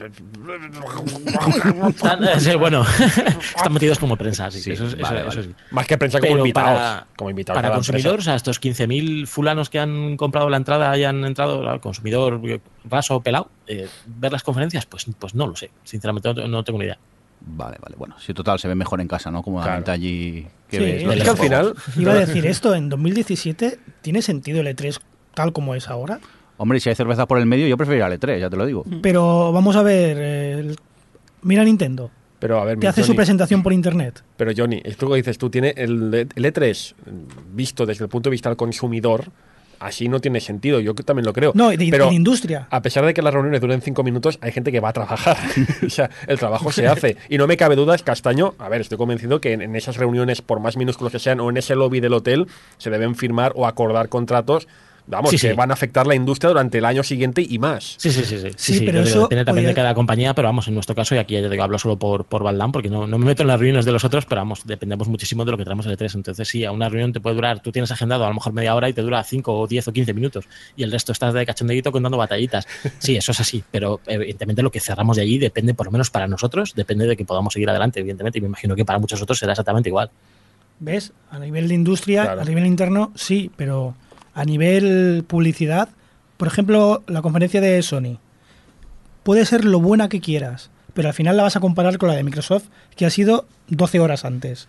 Sí, 2.40 2.56
bueno, 2.56 2.82
están 3.56 3.74
metidos 3.74 4.00
como 4.00 4.16
prensa, 4.18 4.50
sí, 4.50 4.62
Sí, 4.62 4.72
eso, 4.72 4.86
eso- 4.88 4.98
vale, 5.00 5.20
eso 5.20 5.28
vale. 5.30 5.44
sí. 5.44 5.50
Más 5.72 5.88
que 5.88 5.98
prensa 5.98 6.20
como 6.20 6.30
Pero 6.32 6.40
invitados. 6.40 6.80
para- 6.80 7.08
como 7.16 7.30
invitados 7.30 7.62
Para 7.62 7.74
consumidor, 7.74 8.20
o 8.20 8.22
sea, 8.22 8.36
estos 8.36 8.60
15.000 8.60 9.28
fulanos 9.28 9.70
que 9.70 9.80
han 9.80 10.18
comprado 10.18 10.50
la 10.50 10.58
entrada 10.58 10.98
y 10.98 11.04
han 11.04 11.24
entrado, 11.26 11.68
al 11.70 11.80
consumidor 11.82 12.42
raso 12.90 13.22
pelado, 13.22 13.50
eh, 13.68 13.88
ver 14.08 14.32
las 14.32 14.44
conferencias, 14.44 14.86
pues, 14.86 15.06
pues 15.20 15.36
no 15.36 15.48
lo 15.48 15.56
sé. 15.56 15.72
Sinceramente, 15.84 16.34
no, 16.34 16.48
no 16.48 16.64
tengo 16.64 16.80
ni 16.80 16.86
idea. 16.86 16.98
Vale, 17.44 17.78
vale. 17.82 17.96
Bueno, 17.98 18.16
si 18.20 18.34
total 18.34 18.60
se 18.60 18.68
ve 18.68 18.76
mejor 18.76 19.02
en 19.02 19.08
casa, 19.08 19.32
¿no? 19.32 19.42
Cómodamente 19.42 19.86
Claro. 19.86 19.96
allí 19.96 20.48
que 20.70 20.78
Sí, 20.78 20.84
ves 20.84 21.18
es 21.18 21.24
que 21.24 21.30
al 21.30 21.38
final. 21.38 21.74
Iba 21.98 22.14
a 22.14 22.20
decir 22.20 22.46
esto, 22.46 22.76
en 22.76 22.88
2017, 22.89 23.80
¿tiene 24.02 24.22
sentido 24.22 24.62
el 24.62 24.68
E3 24.68 25.00
tal 25.34 25.52
como 25.52 25.76
es 25.76 25.89
ahora? 25.89 26.20
Hombre, 26.58 26.80
si 26.80 26.89
hay 26.89 26.96
cerveza 26.96 27.26
por 27.28 27.39
el 27.39 27.48
medio, 27.48 27.68
yo 27.68 27.76
preferiría 27.78 28.06
el 28.08 28.20
E3, 28.20 28.39
ya 28.39 28.50
te 28.50 28.56
lo 28.58 28.66
digo. 28.66 28.86
Pero 29.02 29.52
vamos 29.52 29.76
a 29.76 29.82
ver, 29.84 30.18
eh, 30.20 30.52
el- 30.60 30.76
mira 31.42 31.64
Nintendo, 31.64 32.12
Pero 32.38 32.60
a 32.62 32.66
ver, 32.66 32.78
te 32.80 32.88
hace 32.88 33.04
su 33.04 33.16
presentación 33.16 33.64
por 33.64 33.74
internet. 33.74 34.24
Pero 34.38 34.52
Johnny, 34.56 34.80
esto 34.86 35.10
que 35.10 35.16
dices 35.16 35.38
tú, 35.39 35.50
tiene 35.50 35.74
el, 35.78 36.14
el 36.14 36.46
E3 36.46 36.94
visto 37.54 37.86
desde 37.88 38.04
el 38.04 38.10
punto 38.10 38.30
de 38.30 38.32
vista 38.32 38.50
del 38.50 38.58
consumidor, 38.58 39.26
así 39.82 40.08
no 40.08 40.20
tiene 40.20 40.40
sentido. 40.40 40.80
Yo 40.80 40.94
también 40.94 41.26
lo 41.26 41.34
creo. 41.34 41.52
No, 41.56 41.70
de, 41.70 41.88
pero 41.90 42.10
de 42.10 42.16
industria. 42.16 42.68
a 42.70 42.82
pesar 42.82 43.06
de 43.06 43.14
que 43.14 43.22
las 43.22 43.34
reuniones 43.34 43.60
duren 43.60 43.82
cinco 43.82 44.04
minutos, 44.04 44.38
hay 44.42 44.52
gente 44.52 44.72
que 44.72 44.80
va 44.80 44.90
a 44.90 44.94
trabajar. 44.94 45.38
o 45.86 45.90
sea, 45.90 46.10
el 46.28 46.40
trabajo 46.40 46.72
se 46.72 46.88
hace. 46.88 47.18
Y 47.30 47.38
no 47.38 47.48
me 47.48 47.58
cabe 47.58 47.76
duda, 47.76 47.96
es 47.96 48.04
Castaño. 48.04 48.54
A 48.60 48.70
ver, 48.70 48.82
estoy 48.82 48.98
convencido 48.98 49.42
que 49.42 49.54
en, 49.54 49.62
en 49.62 49.76
esas 49.76 49.98
reuniones, 49.98 50.42
por 50.42 50.60
más 50.60 50.78
minúsculos 50.78 51.12
que 51.12 51.20
sean, 51.20 51.40
o 51.40 51.50
en 51.50 51.58
ese 51.58 51.76
lobby 51.76 52.00
del 52.00 52.14
hotel, 52.14 52.48
se 52.78 52.90
deben 52.90 53.16
firmar 53.16 53.54
o 53.56 53.68
acordar 53.68 54.10
contratos. 54.10 54.68
Vamos, 55.12 55.30
Sí, 55.30 55.38
que 55.38 55.49
sí. 55.49 55.53
van 55.53 55.70
a 55.70 55.74
afectar 55.74 56.07
la 56.07 56.16
industria 56.16 56.47
durante 56.49 56.78
el 56.78 56.86
año 56.86 57.03
siguiente 57.03 57.45
y 57.47 57.59
más. 57.59 57.95
Sí, 57.97 58.12
sí, 58.12 58.24
sí. 58.24 58.38
Sí, 58.39 58.47
Sí, 58.55 58.74
sí, 58.76 58.80
pero 58.86 58.99
yo 58.99 59.03
digo, 59.05 59.09
eso 59.09 59.22
depende 59.24 59.45
también 59.45 59.68
de 59.68 59.74
cada 59.74 59.93
compañía, 59.93 60.34
pero 60.34 60.47
vamos, 60.47 60.68
en 60.70 60.74
nuestro 60.74 60.95
caso, 60.95 61.14
y 61.16 61.18
aquí 61.18 61.34
ya 61.34 61.41
te 61.41 61.49
digo, 61.49 61.62
hablo 61.64 61.78
solo 61.78 61.97
por, 61.99 62.24
por 62.26 62.43
Valdán, 62.43 62.72
porque 62.72 62.89
no, 62.89 63.05
no 63.07 63.18
me 63.18 63.26
meto 63.26 63.43
en 63.43 63.47
las 63.49 63.59
reuniones 63.59 63.84
de 63.86 63.91
los 63.91 64.03
otros, 64.05 64.26
pero 64.26 64.39
vamos, 64.41 64.62
dependemos 64.66 65.07
muchísimo 65.09 65.43
de 65.45 65.51
lo 65.51 65.57
que 65.57 65.66
traemos 65.66 65.86
el 65.86 65.97
E3. 65.97 66.16
Entonces, 66.16 66.47
sí, 66.47 66.64
a 66.66 66.72
una 66.72 66.88
reunión 66.89 67.12
te 67.12 67.20
puede 67.20 67.36
durar, 67.36 67.59
tú 67.62 67.72
tienes 67.72 67.91
agendado 67.91 68.24
a 68.26 68.30
lo 68.30 68.34
mejor 68.36 68.53
media 68.53 68.74
hora 68.74 68.88
y 68.88 68.93
te 68.93 69.01
dura 69.01 69.22
5 69.24 69.59
o 69.59 69.68
10 69.68 69.89
o 69.89 69.91
15 69.93 70.14
minutos, 70.14 70.45
y 70.78 70.84
el 70.84 70.91
resto 70.91 71.12
estás 71.12 71.34
de 71.34 71.45
cachondeguito 71.45 71.91
contando 71.91 72.18
batallitas. 72.18 72.66
Sí, 72.99 73.18
eso 73.18 73.34
es 73.34 73.39
así, 73.41 73.64
pero 73.70 73.99
evidentemente 74.07 74.62
lo 74.64 74.72
que 74.72 74.80
cerramos 74.80 75.18
de 75.18 75.24
allí 75.24 75.38
depende, 75.38 75.74
por 75.74 75.88
lo 75.88 75.91
menos 75.91 76.09
para 76.09 76.28
nosotros, 76.28 76.74
depende 76.74 77.05
de 77.05 77.18
que 77.18 77.26
podamos 77.26 77.51
seguir 77.53 77.70
adelante, 77.70 77.99
evidentemente, 77.99 78.38
y 78.39 78.41
me 78.41 78.47
imagino 78.47 78.76
que 78.78 78.86
para 78.86 78.97
muchos 78.97 79.22
otros 79.22 79.38
será 79.38 79.51
exactamente 79.51 79.89
igual. 79.89 80.09
¿Ves? 80.80 81.12
A 81.30 81.38
nivel 81.38 81.68
de 81.68 81.76
industria, 81.76 82.24
Claro. 82.24 82.41
a 82.41 82.45
nivel 82.45 82.66
interno, 82.66 83.12
sí, 83.16 83.51
pero 83.55 83.93
a 84.34 84.46
nivel 84.46 85.24
publicidad, 85.28 85.90
por 86.38 86.48
ejemplo, 86.48 87.04
la 87.08 87.22
conferencia 87.22 87.62
de 87.62 87.82
Sony, 87.82 88.18
puede 89.24 89.46
ser 89.46 89.66
lo 89.66 89.80
buena 89.80 90.10
que 90.10 90.22
quieras, 90.22 90.70
pero 90.94 91.08
al 91.08 91.14
final 91.14 91.38
la 91.38 91.44
vas 91.44 91.56
a 91.56 91.60
comparar 91.60 91.98
con 91.98 92.10
la 92.10 92.16
de 92.16 92.24
Microsoft, 92.24 92.66
que 92.96 93.06
ha 93.06 93.10
sido 93.10 93.46
12 93.68 94.00
horas 94.00 94.26
antes. 94.26 94.68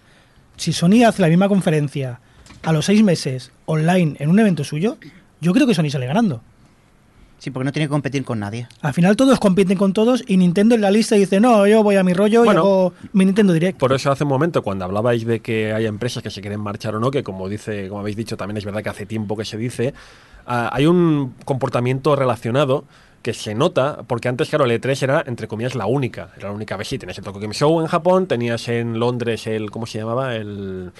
Si 0.56 0.72
Sony 0.72 1.04
hace 1.06 1.22
la 1.22 1.28
misma 1.28 1.48
conferencia 1.48 2.20
a 2.62 2.72
los 2.72 2.86
6 2.86 3.02
meses 3.02 3.52
online 3.66 4.16
en 4.18 4.30
un 4.30 4.38
evento 4.38 4.64
suyo, 4.64 4.98
yo 5.40 5.52
creo 5.52 5.66
que 5.66 5.74
Sony 5.74 5.90
sale 5.90 6.06
ganando. 6.06 6.42
Sí, 7.42 7.50
porque 7.50 7.64
no 7.64 7.72
tiene 7.72 7.86
que 7.86 7.90
competir 7.90 8.24
con 8.24 8.38
nadie. 8.38 8.68
Al 8.82 8.94
final 8.94 9.16
todos 9.16 9.40
compiten 9.40 9.76
con 9.76 9.92
todos 9.92 10.22
y 10.28 10.36
Nintendo 10.36 10.76
en 10.76 10.80
la 10.80 10.92
lista 10.92 11.16
dice, 11.16 11.40
no, 11.40 11.66
yo 11.66 11.82
voy 11.82 11.96
a 11.96 12.04
mi 12.04 12.12
rollo 12.12 12.44
Bueno, 12.44 12.60
y 12.60 12.62
hago 12.62 12.92
mi 13.14 13.24
Nintendo 13.24 13.52
Direct. 13.52 13.80
Por 13.80 13.92
eso 13.92 14.12
hace 14.12 14.22
un 14.22 14.30
momento, 14.30 14.62
cuando 14.62 14.84
hablabais 14.84 15.26
de 15.26 15.40
que 15.40 15.72
hay 15.72 15.86
empresas 15.86 16.22
que 16.22 16.30
se 16.30 16.40
quieren 16.40 16.60
marchar 16.60 16.94
o 16.94 17.00
no, 17.00 17.10
que 17.10 17.24
como 17.24 17.48
dice, 17.48 17.88
como 17.88 18.00
habéis 18.00 18.14
dicho, 18.14 18.36
también 18.36 18.58
es 18.58 18.64
verdad 18.64 18.84
que 18.84 18.90
hace 18.90 19.06
tiempo 19.06 19.36
que 19.36 19.44
se 19.44 19.56
dice, 19.56 19.92
ah, 20.46 20.70
hay 20.72 20.86
un 20.86 21.34
comportamiento 21.44 22.14
relacionado 22.14 22.84
que 23.22 23.34
se 23.34 23.56
nota, 23.56 24.04
porque 24.06 24.28
antes, 24.28 24.48
claro, 24.48 24.64
el 24.64 24.80
E3 24.80 25.02
era, 25.02 25.24
entre 25.26 25.48
comillas, 25.48 25.74
la 25.74 25.86
única. 25.86 26.30
Era 26.36 26.50
la 26.50 26.54
única 26.54 26.76
vez, 26.76 26.86
sí, 26.86 26.96
tenías 26.96 27.18
el 27.18 27.24
Tokyo 27.24 27.40
Game 27.40 27.54
Show 27.54 27.80
en 27.80 27.88
Japón, 27.88 28.28
tenías 28.28 28.68
en 28.68 29.00
Londres 29.00 29.48
el, 29.48 29.72
¿cómo 29.72 29.86
se 29.86 29.98
llamaba? 29.98 30.36
El... 30.36 30.92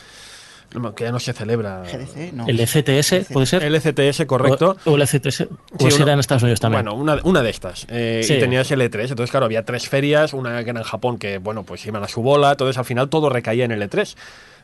no, 0.75 0.95
que 0.95 1.05
ya 1.05 1.13
no 1.13 1.19
se 1.21 1.33
celebra. 1.33 1.83
GDC, 1.85 2.33
no. 2.33 2.47
El 2.49 2.59
ECTS, 2.61 3.27
¿puede 3.33 3.47
ser? 3.47 3.63
El 3.63 3.75
ECTS, 3.75 4.25
correcto. 4.27 4.77
O, 4.85 4.93
o 4.93 4.97
el 4.97 5.03
ECTS, 5.03 5.43
o 5.43 5.47
Sí, 5.79 5.95
uno- 5.95 5.97
era 6.05 6.13
en 6.15 6.19
Estados 6.21 6.43
Unidos 6.43 6.61
también. 6.61 6.85
Bueno, 6.85 6.99
una, 7.01 7.21
una 7.25 7.43
de 7.43 7.51
estas. 7.51 7.87
Eh, 7.91 8.23
Sí. 8.25 8.35
Y 8.35 8.39
tenías 8.41 8.71
el 8.71 8.81
E3. 8.81 9.03
Entonces, 9.11 9.31
claro, 9.31 9.47
había 9.47 9.65
tres 9.65 9.89
ferias, 9.89 10.33
una 10.33 10.63
que 10.65 10.71
era 10.71 10.81
en 10.81 10.85
Japón, 10.85 11.19
que, 11.19 11.39
bueno, 11.39 11.63
pues 11.65 11.85
iban 11.87 12.03
a 12.03 12.09
su 12.09 12.23
bola. 12.23 12.53
Entonces, 12.53 12.79
al 12.79 12.85
final 12.85 13.09
todo 13.09 13.29
recaía 13.29 13.65
en 13.65 13.73
el 13.73 13.83
E3. 13.83 14.17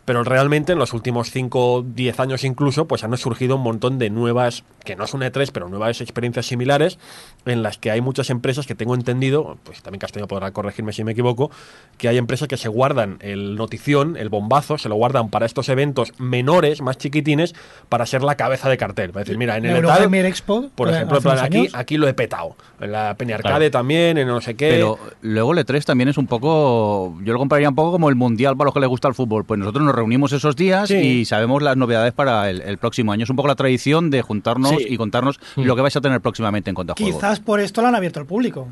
Pero 0.09 0.25
realmente 0.25 0.73
en 0.73 0.79
los 0.79 0.95
últimos 0.95 1.31
5 1.31 1.85
10 1.87 2.21
años 2.21 2.43
incluso, 2.43 2.89
pues 2.89 3.05
han 3.05 3.15
surgido 3.19 3.57
un 3.57 3.63
montón 3.63 3.99
de 3.99 4.09
nuevas, 4.09 4.65
que 4.83 4.97
no 4.97 5.05
es 5.05 5.13
una 5.13 5.31
E3, 5.31 5.51
pero 5.53 5.69
nuevas 5.69 6.01
experiencias 6.01 6.47
similares, 6.47 6.99
en 7.45 7.63
las 7.63 7.77
que 7.77 7.91
hay 7.91 8.01
muchas 8.01 8.31
empresas 8.31 8.67
que 8.67 8.75
tengo 8.75 8.95
entendido, 8.95 9.59
pues 9.65 9.83
también 9.83 10.01
Castellano 10.01 10.27
podrá 10.27 10.51
corregirme 10.53 10.95
si 10.95 11.05
me 11.05 11.13
equivoco, 11.13 11.51
que 11.99 12.09
hay 12.09 12.17
empresas 12.17 12.49
que 12.49 12.57
se 12.57 12.71
guardan 12.71 13.19
el 13.21 13.55
notición, 13.57 14.17
el 14.17 14.31
bombazo, 14.31 14.79
se 14.79 14.89
lo 14.89 14.95
guardan 14.95 15.29
para 15.29 15.45
estos 15.45 15.69
eventos 15.69 16.15
menores, 16.19 16.81
más 16.81 16.97
chiquitines, 16.97 17.55
para 17.91 18.07
ser 18.07 18.23
la 18.23 18.37
cabeza 18.37 18.71
de 18.71 18.79
cartel. 18.79 19.11
Para 19.11 19.25
decir, 19.25 19.37
mira, 19.37 19.59
en 19.59 19.67
el 19.67 19.85
tal, 19.85 20.15
Expo, 20.15 20.71
por 20.75 20.89
que 20.89 20.95
ejemplo, 20.95 21.21
plan, 21.21 21.39
aquí, 21.41 21.69
aquí 21.75 21.99
lo 21.99 22.09
he 22.09 22.15
petado. 22.15 22.57
En 22.81 22.93
la 22.93 23.15
Penny 23.15 23.33
Arcade 23.33 23.57
Claro. 23.57 23.71
también, 23.71 24.17
en 24.17 24.27
no 24.27 24.41
sé 24.41 24.55
qué. 24.55 24.71
Pero 24.71 24.99
luego 25.21 25.53
el 25.53 25.59
E3 25.59 25.85
también 25.85 26.09
es 26.09 26.17
un 26.17 26.27
poco, 26.27 27.15
yo 27.23 27.35
lo 27.35 27.39
compararía 27.39 27.69
un 27.69 27.75
poco 27.75 27.93
como 27.93 28.09
el 28.09 28.15
mundial 28.15 28.57
para 28.57 28.69
los 28.69 28.75
que 28.75 28.81
les 28.81 28.89
gusta 28.89 29.09
el 29.09 29.15
fútbol. 29.15 29.45
Pues 29.45 29.61
nosotros 29.61 29.85
nos 29.85 29.98
reunimos 29.99 30.33
esos 30.33 30.57
días 30.57 30.89
Sí. 30.89 30.97
y 30.97 31.25
sabemos 31.25 31.63
las 31.63 31.77
novedades 31.77 32.13
para 32.15 32.49
el, 32.51 32.63
el 32.63 32.79
próximo 32.79 33.13
año. 33.13 33.25
Es 33.25 33.31
un 33.31 33.37
poco 33.37 33.49
la 33.49 33.55
tradición 33.57 34.11
de 34.11 34.23
juntarnos 34.23 34.71
Sí. 34.71 34.87
y 34.89 34.97
contarnos 34.97 35.39
Mm. 35.57 35.63
lo 35.63 35.77
que 35.77 35.83
vais 35.83 35.95
a 35.97 36.01
tener 36.01 36.21
próximamente 36.21 36.71
en 36.71 36.75
cuanto 36.75 36.93
a 36.93 36.97
juegos. 36.97 37.15
Quizás 37.17 37.41
por 37.41 37.61
esto 37.61 37.83
lo 37.83 37.89
han 37.89 37.95
abierto 37.95 38.21
al 38.21 38.27
público. 38.27 38.67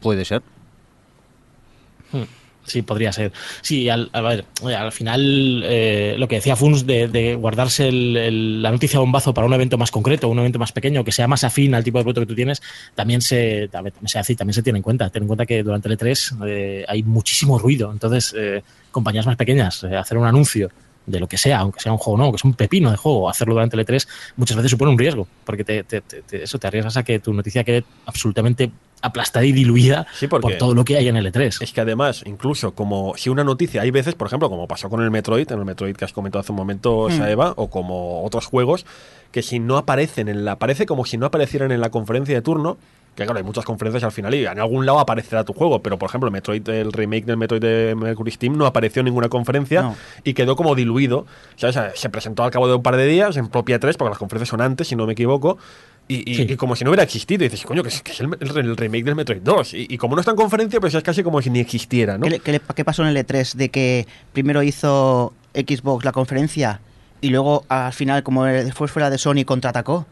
Puede 0.00 0.24
ser. 0.24 0.42
Sí, 2.66 2.80
podría 2.80 3.12
ser. 3.12 3.30
Sí, 3.60 3.90
al, 3.90 4.08
a 4.14 4.22
ver, 4.22 4.46
oye, 4.62 4.74
al 4.74 4.90
final 4.90 5.62
eh, 5.66 6.14
lo 6.16 6.26
que 6.28 6.36
decía 6.36 6.56
Funs 6.56 6.86
de, 6.86 7.08
de 7.08 7.34
guardarse 7.34 7.88
el- 7.88 8.16
el- 8.16 8.62
la 8.62 8.70
noticia 8.70 9.00
bombazo 9.00 9.34
para 9.34 9.46
un 9.46 9.52
evento 9.52 9.76
más 9.76 9.90
concreto, 9.90 10.28
un 10.30 10.38
evento 10.38 10.58
más 10.58 10.72
pequeño, 10.72 11.04
que 11.04 11.12
sea 11.12 11.28
más 11.28 11.44
afín 11.44 11.74
al 11.74 11.84
tipo 11.84 11.98
de 11.98 12.04
producto 12.04 12.22
que 12.22 12.26
tú 12.26 12.34
tienes, 12.34 12.62
también 12.94 13.20
se, 13.20 13.68
también 13.70 13.94
se 14.06 14.18
hace 14.18 14.32
y 14.32 14.36
también 14.36 14.54
se 14.54 14.62
tiene 14.62 14.78
en 14.78 14.82
cuenta. 14.82 15.10
Ten 15.10 15.24
en 15.24 15.26
cuenta 15.26 15.44
que 15.44 15.62
durante 15.62 15.88
el 15.90 15.98
E3 15.98 16.36
eh, 16.48 16.84
hay 16.88 17.02
muchísimo 17.02 17.58
ruido. 17.58 17.92
Entonces, 17.92 18.34
eh, 18.34 18.62
compañías 18.94 19.26
más 19.26 19.36
pequeñas, 19.36 19.84
eh, 19.84 19.94
hacer 19.96 20.16
un 20.16 20.24
anuncio 20.26 20.70
de 21.06 21.20
lo 21.20 21.26
que 21.28 21.36
sea, 21.36 21.58
aunque 21.58 21.80
sea 21.80 21.92
un 21.92 21.98
juego 21.98 22.16
no, 22.16 22.30
que 22.32 22.36
es 22.36 22.44
un 22.44 22.54
pepino 22.54 22.90
de 22.90 22.96
juego, 22.96 23.28
hacerlo 23.28 23.52
durante 23.52 23.76
el 23.76 23.84
E3 23.84 24.08
muchas 24.36 24.56
veces 24.56 24.70
supone 24.70 24.90
un 24.90 24.98
riesgo, 24.98 25.28
porque 25.44 25.62
te, 25.62 25.84
te- 25.84 26.00
te- 26.00 26.22
te- 26.22 26.42
eso 26.44 26.58
te 26.58 26.66
arriesgas 26.66 26.96
a 26.96 27.02
que 27.02 27.18
tu 27.18 27.34
noticia 27.34 27.62
quede 27.62 27.84
absolutamente 28.06 28.70
aplastada 29.02 29.44
y 29.44 29.52
diluida 29.52 30.06
Sí, 30.18 30.28
por 30.28 30.40
todo 30.56 30.74
lo 30.74 30.82
que 30.82 30.96
hay 30.96 31.08
en 31.08 31.16
el 31.18 31.26
E 31.26 31.30
E3. 31.32 31.60
Es 31.62 31.72
que 31.74 31.80
además, 31.82 32.22
incluso 32.24 32.72
como 32.74 33.12
si 33.18 33.28
una 33.28 33.44
noticia, 33.44 33.82
hay 33.82 33.90
veces, 33.90 34.14
por 34.14 34.28
ejemplo, 34.28 34.48
como 34.48 34.66
pasó 34.66 34.88
con 34.88 35.02
el 35.02 35.10
Metroid, 35.10 35.52
en 35.52 35.58
el 35.58 35.66
Metroid 35.66 35.94
que 35.94 36.06
has 36.06 36.14
comentado 36.14 36.40
hace 36.40 36.52
un 36.52 36.56
momento, 36.56 37.10
Saeva, 37.10 37.52
o 37.56 37.68
como 37.68 38.24
otros 38.24 38.46
juegos, 38.46 38.86
que 39.30 39.42
si 39.42 39.58
no 39.58 39.76
aparecen 39.76 40.28
en 40.28 40.46
la. 40.46 40.56
Parece 40.58 40.86
como 40.86 41.04
si 41.04 41.18
no 41.18 41.26
aparecieran 41.26 41.70
en 41.70 41.82
la 41.82 41.90
conferencia 41.90 42.34
de 42.34 42.40
turno. 42.40 42.78
Que 43.14 43.22
claro, 43.24 43.38
hay 43.38 43.44
muchas 43.44 43.64
conferencias 43.64 44.02
al 44.02 44.10
final 44.10 44.34
y 44.34 44.44
en 44.44 44.58
algún 44.58 44.84
lado 44.86 44.98
aparecerá 44.98 45.44
tu 45.44 45.52
juego, 45.52 45.80
pero 45.82 45.96
por 45.98 46.08
ejemplo, 46.08 46.26
el 46.26 46.32
Metroid, 46.32 46.68
el 46.68 46.92
remake 46.92 47.24
del 47.24 47.36
Metroid 47.36 47.60
de 47.60 47.94
Mercury 47.96 48.32
Steam 48.32 48.56
no 48.58 48.66
apareció 48.66 49.00
en 49.00 49.04
ninguna 49.06 49.28
conferencia 49.28 49.82
No. 49.82 49.96
y 50.24 50.34
quedó 50.34 50.56
como 50.56 50.74
diluido. 50.74 51.24
¿sabes? 51.56 51.78
Se 51.94 52.08
presentó 52.08 52.42
al 52.42 52.50
cabo 52.50 52.66
de 52.66 52.74
un 52.74 52.82
par 52.82 52.96
de 52.96 53.06
días 53.06 53.36
en 53.36 53.46
propia 53.48 53.78
3, 53.78 53.96
porque 53.96 54.10
las 54.10 54.18
conferencias 54.18 54.48
son 54.48 54.60
antes, 54.60 54.88
si 54.88 54.96
no 54.96 55.06
me 55.06 55.12
equivoco. 55.12 55.58
Y, 56.08 56.28
y- 56.30 56.34
Sí. 56.34 56.46
y 56.50 56.56
como 56.56 56.74
si 56.76 56.82
no 56.84 56.90
hubiera 56.90 57.04
existido. 57.04 57.44
Y 57.44 57.48
dices, 57.48 57.64
coño, 57.64 57.82
que 57.84 57.88
es, 57.90 58.02
que 58.02 58.10
es 58.12 58.20
el, 58.20 58.76
remake 58.76 59.04
del 59.04 59.14
Metroid 59.14 59.40
2. 59.42 59.74
Y, 59.74 59.86
y 59.90 59.96
como 59.96 60.16
no 60.16 60.20
está 60.20 60.32
en 60.32 60.36
conferencia, 60.36 60.80
pues 60.80 60.92
es 60.94 61.02
casi 61.04 61.22
como 61.22 61.40
si 61.40 61.50
ni 61.50 61.60
existiera, 61.60 62.18
¿no? 62.18 62.24
¿Qué, 62.24 62.30
le- 62.30 62.40
qué 62.40 62.52
le- 62.52 62.60
qué 62.74 62.84
pasó 62.84 63.02
en 63.02 63.08
el 63.08 63.16
E3 63.16 63.54
de 63.54 63.68
que 63.68 64.06
primero 64.32 64.62
hizo 64.64 65.32
Xbox 65.54 66.04
la 66.04 66.10
conferencia 66.12 66.80
y 67.20 67.30
luego 67.30 67.64
al 67.68 67.92
final, 67.92 68.22
como 68.24 68.44
después 68.44 68.90
fuera 68.90 69.08
de 69.08 69.18
Sony, 69.18 69.44
contraatacó? 69.46 70.04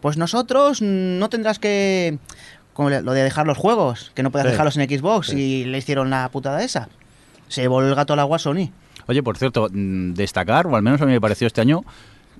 Pues 0.00 0.16
nosotros 0.16 0.82
mm, 0.82 1.18
no 1.18 1.28
tendrás 1.28 1.58
que... 1.58 2.18
Como 2.72 2.90
lo 2.90 3.12
de 3.12 3.22
dejar 3.22 3.46
los 3.46 3.56
juegos, 3.56 4.12
que 4.14 4.22
no 4.22 4.30
puedas 4.30 4.46
Sí. 4.46 4.50
dejarlos 4.50 4.76
en 4.76 4.86
Xbox 4.88 5.32
y 5.32 5.64
le 5.64 5.78
hicieron 5.78 6.10
la 6.10 6.28
putada 6.30 6.62
esa. 6.62 6.90
Se 7.48 7.68
voló 7.68 7.88
el 7.88 7.94
gato 7.94 8.12
al 8.12 8.18
agua 8.18 8.38
Sony. 8.38 8.68
Oye, 9.06 9.22
por 9.22 9.38
cierto, 9.38 9.68
mm, 9.72 10.12
destacar, 10.12 10.66
o 10.66 10.76
al 10.76 10.82
menos 10.82 11.00
a 11.00 11.06
mí 11.06 11.12
me 11.12 11.20
pareció 11.20 11.46
este 11.46 11.62
año, 11.62 11.84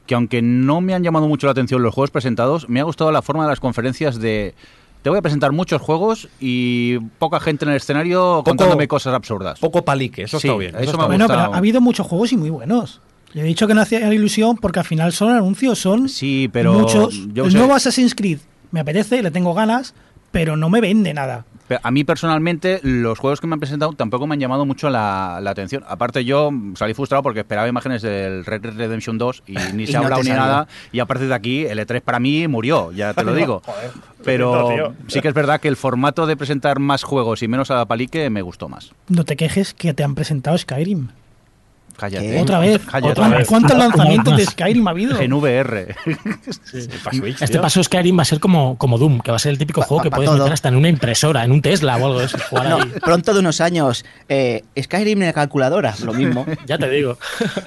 que 0.05 0.15
aunque 0.15 0.43
no 0.43 0.83
me 0.83 0.93
han 0.95 1.03
llamado 1.03 1.27
mucho 1.27 1.47
la 1.47 1.53
atención 1.53 1.83
los 1.83 1.95
juegos 1.95 2.11
presentados, 2.11 2.69
me 2.69 2.81
ha 2.81 2.83
gustado 2.85 3.11
la 3.13 3.23
forma 3.23 3.45
de 3.45 3.49
las 3.51 3.61
conferencias 3.61 4.21
de... 4.21 4.55
Te 5.01 5.09
voy 5.09 5.19
a 5.21 5.23
presentar 5.23 5.53
muchos 5.53 5.81
juegos 5.81 6.29
y 6.39 6.99
poca 7.19 7.41
gente 7.41 7.65
en 7.65 7.71
el 7.71 7.77
escenario 7.79 8.43
contándome 8.45 8.89
cosas 8.89 9.15
absurdas. 9.15 9.59
Poco 9.61 9.85
palique, 9.87 10.25
eso 10.25 10.39
Sí, 10.41 10.49
está 10.49 10.59
bien. 10.59 10.75
eso 10.75 10.83
Eso 10.83 10.87
me 10.87 10.93
está 10.93 11.05
ha 11.05 11.09
bien. 11.09 11.19
Bueno, 11.21 11.29
pero 11.29 11.55
ha 11.55 11.57
habido 11.57 11.81
muchos 11.81 12.07
juegos 12.07 12.31
y 12.33 12.37
muy 12.37 12.51
buenos. 12.51 13.01
Yo 13.37 13.43
he 13.43 13.45
dicho 13.45 13.69
que 13.69 13.75
no 13.75 13.83
hacía 13.83 14.13
ilusión 14.13 14.57
porque 14.57 14.79
al 14.81 14.87
final 14.87 15.13
son 15.13 15.31
anuncios, 15.31 15.79
son 15.79 16.09
Sí, 16.09 16.49
pero 16.51 16.73
muchos. 16.73 17.29
yo 17.35 17.45
el 17.45 17.53
sé- 17.53 17.59
nuevo 17.59 17.75
Assassin's 17.75 18.15
Creed 18.15 18.39
me 18.73 18.81
apetece, 18.81 19.23
le 19.23 19.31
tengo 19.31 19.53
ganas, 19.53 19.95
pero 20.33 20.57
no 20.57 20.71
me 20.71 20.81
vende 20.81 21.13
nada. 21.13 21.45
Pero 21.69 21.81
A 21.83 21.91
mí 21.91 22.05
personalmente 22.05 22.79
los 22.83 23.19
juegos 23.19 23.41
que 23.41 23.47
me 23.49 23.55
han 23.55 23.61
presentado 23.61 23.93
tampoco 23.93 24.27
me 24.27 24.35
han 24.35 24.41
llamado 24.41 24.65
mucho 24.65 24.89
la, 24.89 25.41
la 25.43 25.51
atención. 25.51 25.83
Aparte 25.89 26.25
yo 26.25 26.51
salí 26.77 26.95
frustrado 26.95 27.23
porque 27.25 27.41
esperaba 27.41 27.67
imágenes 27.69 28.03
del 28.03 28.45
Red 28.45 28.61
Dead 28.63 28.75
Redemption 28.75 29.19
2 29.19 29.43
y 29.49 29.55
ni 29.75 29.83
Y 29.83 29.87
se 29.89 29.97
ha 29.97 30.01
no 30.01 30.05
hablado 30.07 30.23
ni 30.23 30.31
nada. 30.31 30.67
Y 30.93 31.01
a 31.01 31.07
partir 31.07 31.27
de 31.29 31.35
aquí 31.35 31.67
el 31.67 31.79
E3 31.79 32.01
para 32.03 32.21
mí 32.21 32.47
murió, 32.49 32.91
ya 32.93 33.13
te 33.15 33.23
lo 33.25 33.35
digo. 33.35 33.63
Pero 34.25 34.95
sí 35.09 35.21
que 35.21 35.29
es 35.29 35.35
verdad 35.35 35.61
que 35.61 35.69
el 35.69 35.77
formato 35.77 36.27
de 36.27 36.37
presentar 36.37 36.79
más 36.79 37.03
juegos 37.03 37.43
y 37.43 37.49
menos 37.49 37.71
a 37.71 37.85
palique 37.85 38.31
me 38.31 38.43
gustó 38.43 38.69
más. 38.69 38.93
No 39.09 39.25
te 39.25 39.37
quejes 39.37 39.75
que 39.75 39.93
te 39.93 40.05
han 40.05 40.15
presentado 40.15 40.57
Skyrim. 40.57 41.09
Cállate. 41.97 42.31
¿Qué? 42.31 42.41
Otra 42.41 42.59
vez. 42.59 42.83
Cállate. 42.85 43.13
Otra 43.21 43.29
vez. 43.39 43.47
¿Cuántos 43.49 43.77
lanzamientos 43.79 44.37
de. 44.37 44.45
Skyrim 44.47 44.87
ha 44.87 44.91
habido? 44.91 45.21
En 45.21 45.33
VR. 45.33 45.95
Switch, 47.11 47.35
Este 47.43 47.47
tío. 47.49 47.61
paso 47.63 47.83
Skyrim 47.83 48.19
va 48.19 48.23
a 48.23 48.25
ser 48.27 48.41
como, 48.41 48.77
como 48.79 48.99
Doom, 48.99 49.21
que 49.21 49.31
va 49.31 49.37
a 49.37 49.41
ser 49.41 49.53
el 49.53 49.59
típico 49.59 49.81
Pa- 49.81 49.87
juego 49.87 49.99
pa- 50.01 50.05
que 50.05 50.11
pa 50.11 50.17
puedes 50.17 50.29
todo. 50.31 50.39
meter 50.39 50.53
hasta 50.53 50.69
en 50.69 50.77
una 50.77 50.89
impresora, 50.89 51.45
en 51.45 51.53
un 51.53 51.63
Tesla 51.63 51.97
o 51.97 52.07
algo 52.07 52.19
de 52.19 52.27
eso. 52.27 52.39
jugar 52.51 52.69
No, 52.69 52.77
ahí. 52.77 52.93
pronto 53.03 53.33
de 53.35 53.41
unos 53.41 53.61
años, 53.61 54.05
eh, 54.29 54.63
Skyrim 54.81 55.23
en 55.23 55.29
la 55.29 55.33
calculadora, 55.33 55.95
lo 56.05 56.13
mismo. 56.13 56.45
Ya 56.67 56.79
te 56.79 56.89
digo. 56.91 57.19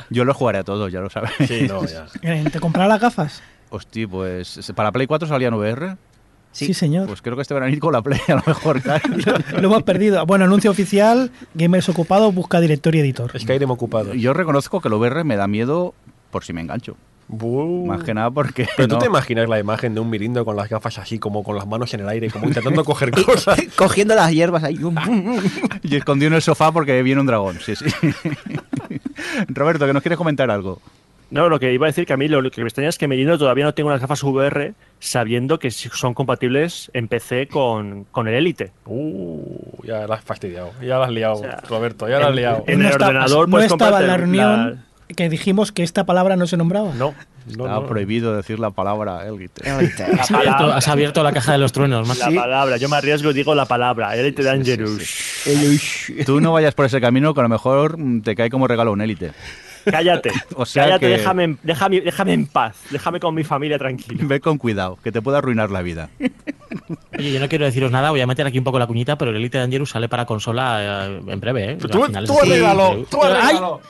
Yo 0.09 0.25
lo 0.25 0.33
jugaré 0.33 0.59
a 0.59 0.63
todos, 0.63 0.91
ya 0.91 0.99
lo 0.99 1.09
sabes. 1.09 1.31
Sí, 1.47 1.65
no, 1.67 1.85
ya. 1.85 2.05
Eh, 2.21 2.43
¿Te 2.51 2.59
comprarás 2.59 2.89
las 2.89 3.01
gafas? 3.01 3.41
Hostia, 3.69 4.07
pues 4.07 4.59
para 4.75 4.91
Play 4.91 5.07
4 5.07 5.27
salían 5.27 5.53
VR. 5.53 5.95
Sí, 6.51 6.65
Sí. 6.67 6.73
señor. 6.73 7.07
Pues 7.07 7.21
creo 7.21 7.35
que 7.35 7.43
este 7.43 7.53
verano 7.53 7.71
ir 7.71 7.79
con 7.79 7.93
la 7.93 8.01
Play 8.01 8.19
a 8.27 8.35
lo 8.35 8.43
mejor. 8.45 8.81
cae. 8.83 9.01
Lo 9.61 9.67
hemos 9.67 9.83
perdido. 9.83 10.25
Bueno, 10.25 10.45
anuncio 10.45 10.71
oficial, 10.71 11.31
Gamers 11.53 11.87
Ocupado 11.89 12.31
busca 12.31 12.59
director 12.59 12.95
y 12.95 12.99
editor. 12.99 13.31
Skyrim 13.39 13.69
ocupado. 13.71 14.13
Yo 14.13 14.33
reconozco 14.33 14.81
que 14.81 14.87
el 14.87 14.95
VR 14.95 15.23
me 15.23 15.35
da 15.35 15.47
miedo 15.47 15.93
por 16.31 16.43
si 16.43 16.53
me 16.53 16.61
engancho. 16.61 16.97
Buh. 17.31 17.85
Más 17.85 18.03
que 18.03 18.15
nada 18.15 18.31
porque. 18.31 18.67
Pero 18.75 18.87
tú 18.87 18.95
no. 18.95 18.99
te 19.01 19.05
imaginas 19.05 19.47
la 19.47 19.59
imagen 19.59 19.93
de 19.93 19.99
un 20.01 20.09
mirindo 20.09 20.43
con 20.43 20.55
las 20.55 20.67
gafas 20.67 20.97
así, 20.97 21.19
como 21.19 21.43
con 21.43 21.55
las 21.55 21.67
manos 21.67 21.93
en 21.93 21.99
el 21.99 22.09
aire, 22.09 22.31
como 22.31 22.47
intentando 22.47 22.83
coger 22.83 23.11
cosas. 23.25 23.59
Cogiendo 23.75 24.15
las 24.15 24.31
hierbas 24.31 24.63
ahí. 24.63 24.79
Y 25.83 25.95
escondido 25.95 26.29
en 26.29 26.33
el 26.33 26.41
sofá 26.41 26.71
porque 26.71 27.03
viene 27.03 27.21
un 27.21 27.27
dragón. 27.27 27.59
Sí, 27.63 27.75
sí. 27.75 27.85
Roberto, 29.47 29.85
que 29.85 29.93
nos 29.93 30.01
quieres 30.01 30.17
comentar 30.17 30.49
algo. 30.49 30.81
No, 31.31 31.47
lo 31.47 31.59
que 31.59 31.71
iba 31.73 31.85
a 31.85 31.89
decir 31.89 32.05
que 32.07 32.13
a 32.13 32.17
mí 32.17 32.27
lo, 32.27 32.41
lo 32.41 32.49
que 32.49 32.61
me 32.61 32.67
extraña 32.67 32.89
es 32.89 32.97
que 32.97 33.07
Merino 33.07 33.37
todavía 33.37 33.63
no 33.65 33.73
tengo 33.73 33.89
unas 33.89 34.01
gafas 34.01 34.23
VR 34.23 34.73
sabiendo 34.99 35.59
que 35.59 35.69
sí 35.69 35.87
son 35.93 36.13
compatibles 36.15 36.89
en 36.93 37.07
PC 37.07 37.47
con, 37.47 38.05
con 38.05 38.27
el 38.27 38.33
Elite. 38.33 38.71
Uh, 38.85 39.83
ya 39.83 40.07
la 40.07 40.15
has 40.15 40.23
fastidiado. 40.23 40.71
Ya 40.81 40.97
la 40.97 41.05
has 41.05 41.11
liado, 41.11 41.33
O 41.35 41.39
sea, 41.39 41.61
Roberto. 41.69 42.07
Ya 42.09 42.17
la 42.19 42.25
has 42.25 42.29
en- 42.31 42.35
liado. 42.35 42.63
en- 42.67 42.79
no 42.79 42.85
el 42.87 42.91
estaba- 42.91 43.07
ordenador 43.11 43.47
no 43.47 43.51
puedes 43.51 43.71
estaba 43.71 44.01
en 44.01 44.07
la 44.07 44.17
reunión 44.17 44.85
que 45.15 45.27
dijimos 45.29 45.71
que 45.71 45.81
esta 45.83 46.05
palabra 46.05 46.35
no 46.35 46.45
se 46.47 46.57
nombraba. 46.57 46.93
No. 46.95 47.13
No, 47.57 47.65
Está 47.65 47.79
no. 47.79 47.87
prohibido 47.87 48.35
decir 48.35 48.59
la 48.59 48.69
palabra 48.69 49.25
Elite. 49.27 49.67
Has 49.67 50.29
abierto, 50.29 50.71
has 50.73 50.87
abierto 50.87 51.23
la 51.23 51.31
caja 51.31 51.53
de 51.53 51.57
los 51.57 51.71
truenos. 51.71 52.07
más. 52.07 52.19
La 52.19 52.29
palabra, 52.29 52.77
yo 52.77 52.89
me 52.89 52.95
arriesgo 52.97 53.31
y 53.31 53.33
digo 53.33 53.55
la 53.55 53.65
palabra, 53.65 54.15
Elite 54.15 54.43
Dangerous. 54.43 55.43
Tú 56.27 56.41
no 56.41 56.53
vayas 56.53 56.75
por 56.75 56.85
ese 56.85 57.01
camino 57.01 57.33
que 57.33 57.39
a 57.39 57.43
lo 57.43 57.49
mejor 57.49 57.97
te 58.23 58.35
cae 58.35 58.49
como 58.51 58.67
regalo 58.67 58.91
un 58.91 59.01
Elite. 59.01 59.31
Cállate, 59.91 60.31
O 60.55 60.65
sea 60.65 60.83
cállate, 60.85 61.07
que- 61.07 61.17
déjame, 61.17 61.43
en- 61.43 61.59
déjame, 61.63 62.01
déjame 62.01 62.33
en 62.33 62.45
paz, 62.47 62.75
déjame 62.91 63.19
con 63.19 63.33
mi 63.35 63.43
familia 63.43 63.77
tranquila. 63.77 64.23
Ve 64.25 64.39
con 64.39 64.57
cuidado, 64.57 64.97
que 65.03 65.11
te 65.11 65.21
puede 65.21 65.37
arruinar 65.37 65.69
la 65.71 65.81
vida. 65.81 66.09
Oye, 67.17 67.33
yo 67.33 67.39
no 67.39 67.49
quiero 67.49 67.65
deciros 67.65 67.91
nada, 67.91 68.11
voy 68.11 68.21
a 68.21 68.27
meter 68.27 68.45
aquí 68.45 68.57
un 68.59 68.63
poco 68.63 68.77
la 68.79 68.85
cuñita, 68.87 69.17
pero 69.17 69.31
el 69.31 69.37
Elite 69.37 69.57
Dangerous 69.57 69.89
sale 69.89 70.07
para 70.07 70.25
consola 70.25 71.07
eh, 71.07 71.21
en 71.27 71.39
breve. 71.39 71.71
¿eh? 71.71 71.75
Tú, 71.75 71.87
tú 71.87 71.99
de- 72.07 72.17
arréglalo, 72.19 73.05
tú 73.09 73.19
¡Ay! 73.23 73.31
arréglalo. 73.33 73.81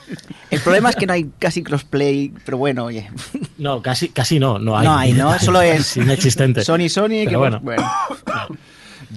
El 0.50 0.60
problema 0.60 0.90
es 0.90 0.96
que 0.96 1.06
no 1.06 1.12
hay 1.12 1.30
casi 1.38 1.62
crossplay, 1.62 2.32
pero 2.44 2.56
bueno, 2.58 2.84
oye. 2.86 3.08
No, 3.58 3.82
casi, 3.82 4.08
casi 4.08 4.38
no, 4.38 4.58
no 4.58 4.76
hay. 4.78 4.86
No 4.86 4.96
hay, 4.96 5.12
¿no? 5.12 5.38
Solo 5.38 5.60
es 5.62 5.96
inexistente. 5.96 6.64
Sony, 6.64 6.88
Sony, 6.88 7.26
que 7.28 7.36
bueno. 7.36 7.60
bueno. 7.62 7.88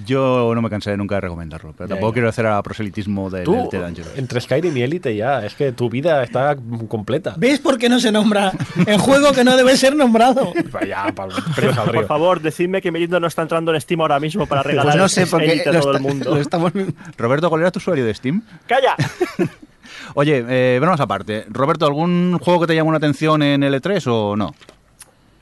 Yo 0.04 0.52
no 0.54 0.60
me 0.62 0.68
cansaré 0.70 0.96
nunca 0.96 1.14
de 1.16 1.20
recomendarlo, 1.20 1.72
pero 1.76 1.88
tampoco 1.88 2.12
quiero 2.14 2.28
hacer 2.28 2.46
a 2.46 2.60
proselitismo 2.62 3.30
del 3.30 3.44
Tú, 3.44 3.54
Elite 3.54 3.78
Dangerous. 3.78 4.18
entre 4.18 4.40
Skyrim 4.40 4.76
y 4.76 4.82
Elite 4.82 5.14
ya, 5.14 5.44
es 5.46 5.54
que 5.54 5.70
tu 5.72 5.88
vida 5.88 6.22
está 6.24 6.56
completa. 6.88 7.34
¿Ves 7.36 7.60
por 7.60 7.78
qué 7.78 7.88
no 7.88 8.00
se 8.00 8.10
nombra 8.10 8.52
el 8.86 8.98
juego 8.98 9.32
que 9.32 9.44
no 9.44 9.56
debe 9.56 9.76
ser 9.76 9.94
nombrado? 9.94 10.52
Ya, 10.86 11.12
pa- 11.14 11.28
premios 11.54 11.78
al 11.78 11.92
Por 11.92 12.06
favor, 12.06 12.40
decidme 12.40 12.82
que 12.82 12.90
Merindo 12.90 13.20
no 13.20 13.28
está 13.28 13.42
entrando 13.42 13.72
en 13.72 13.80
Steam 13.80 14.00
ahora 14.00 14.18
mismo 14.18 14.46
para 14.46 14.62
regalar 14.62 14.92
Pues 14.94 15.02
no 15.02 15.08
sé, 15.08 15.26
porque 15.26 15.52
Elite 15.52 15.68
a 15.70 15.80
todo 15.80 15.92
el 15.92 16.00
mundo. 16.02 16.34
lo 16.34 16.40
estamos... 16.40 16.72
Roberto, 17.16 17.48
¿cuál 17.48 17.60
era 17.62 17.70
tu 17.70 17.78
usuario 17.78 18.04
de 18.04 18.14
Steam? 18.14 18.42
¡Calla! 18.66 18.96
Oye, 20.14 20.44
eh, 20.48 20.80
aparte. 20.98 21.44
Roberto, 21.48 21.86
¿algún 21.86 22.38
juego 22.40 22.60
que 22.60 22.66
te 22.68 22.74
llamó 22.74 22.90
la 22.92 22.98
atención 22.98 23.42
en 23.42 23.62
L3 23.62 24.02
o 24.08 24.36
no? 24.36 24.54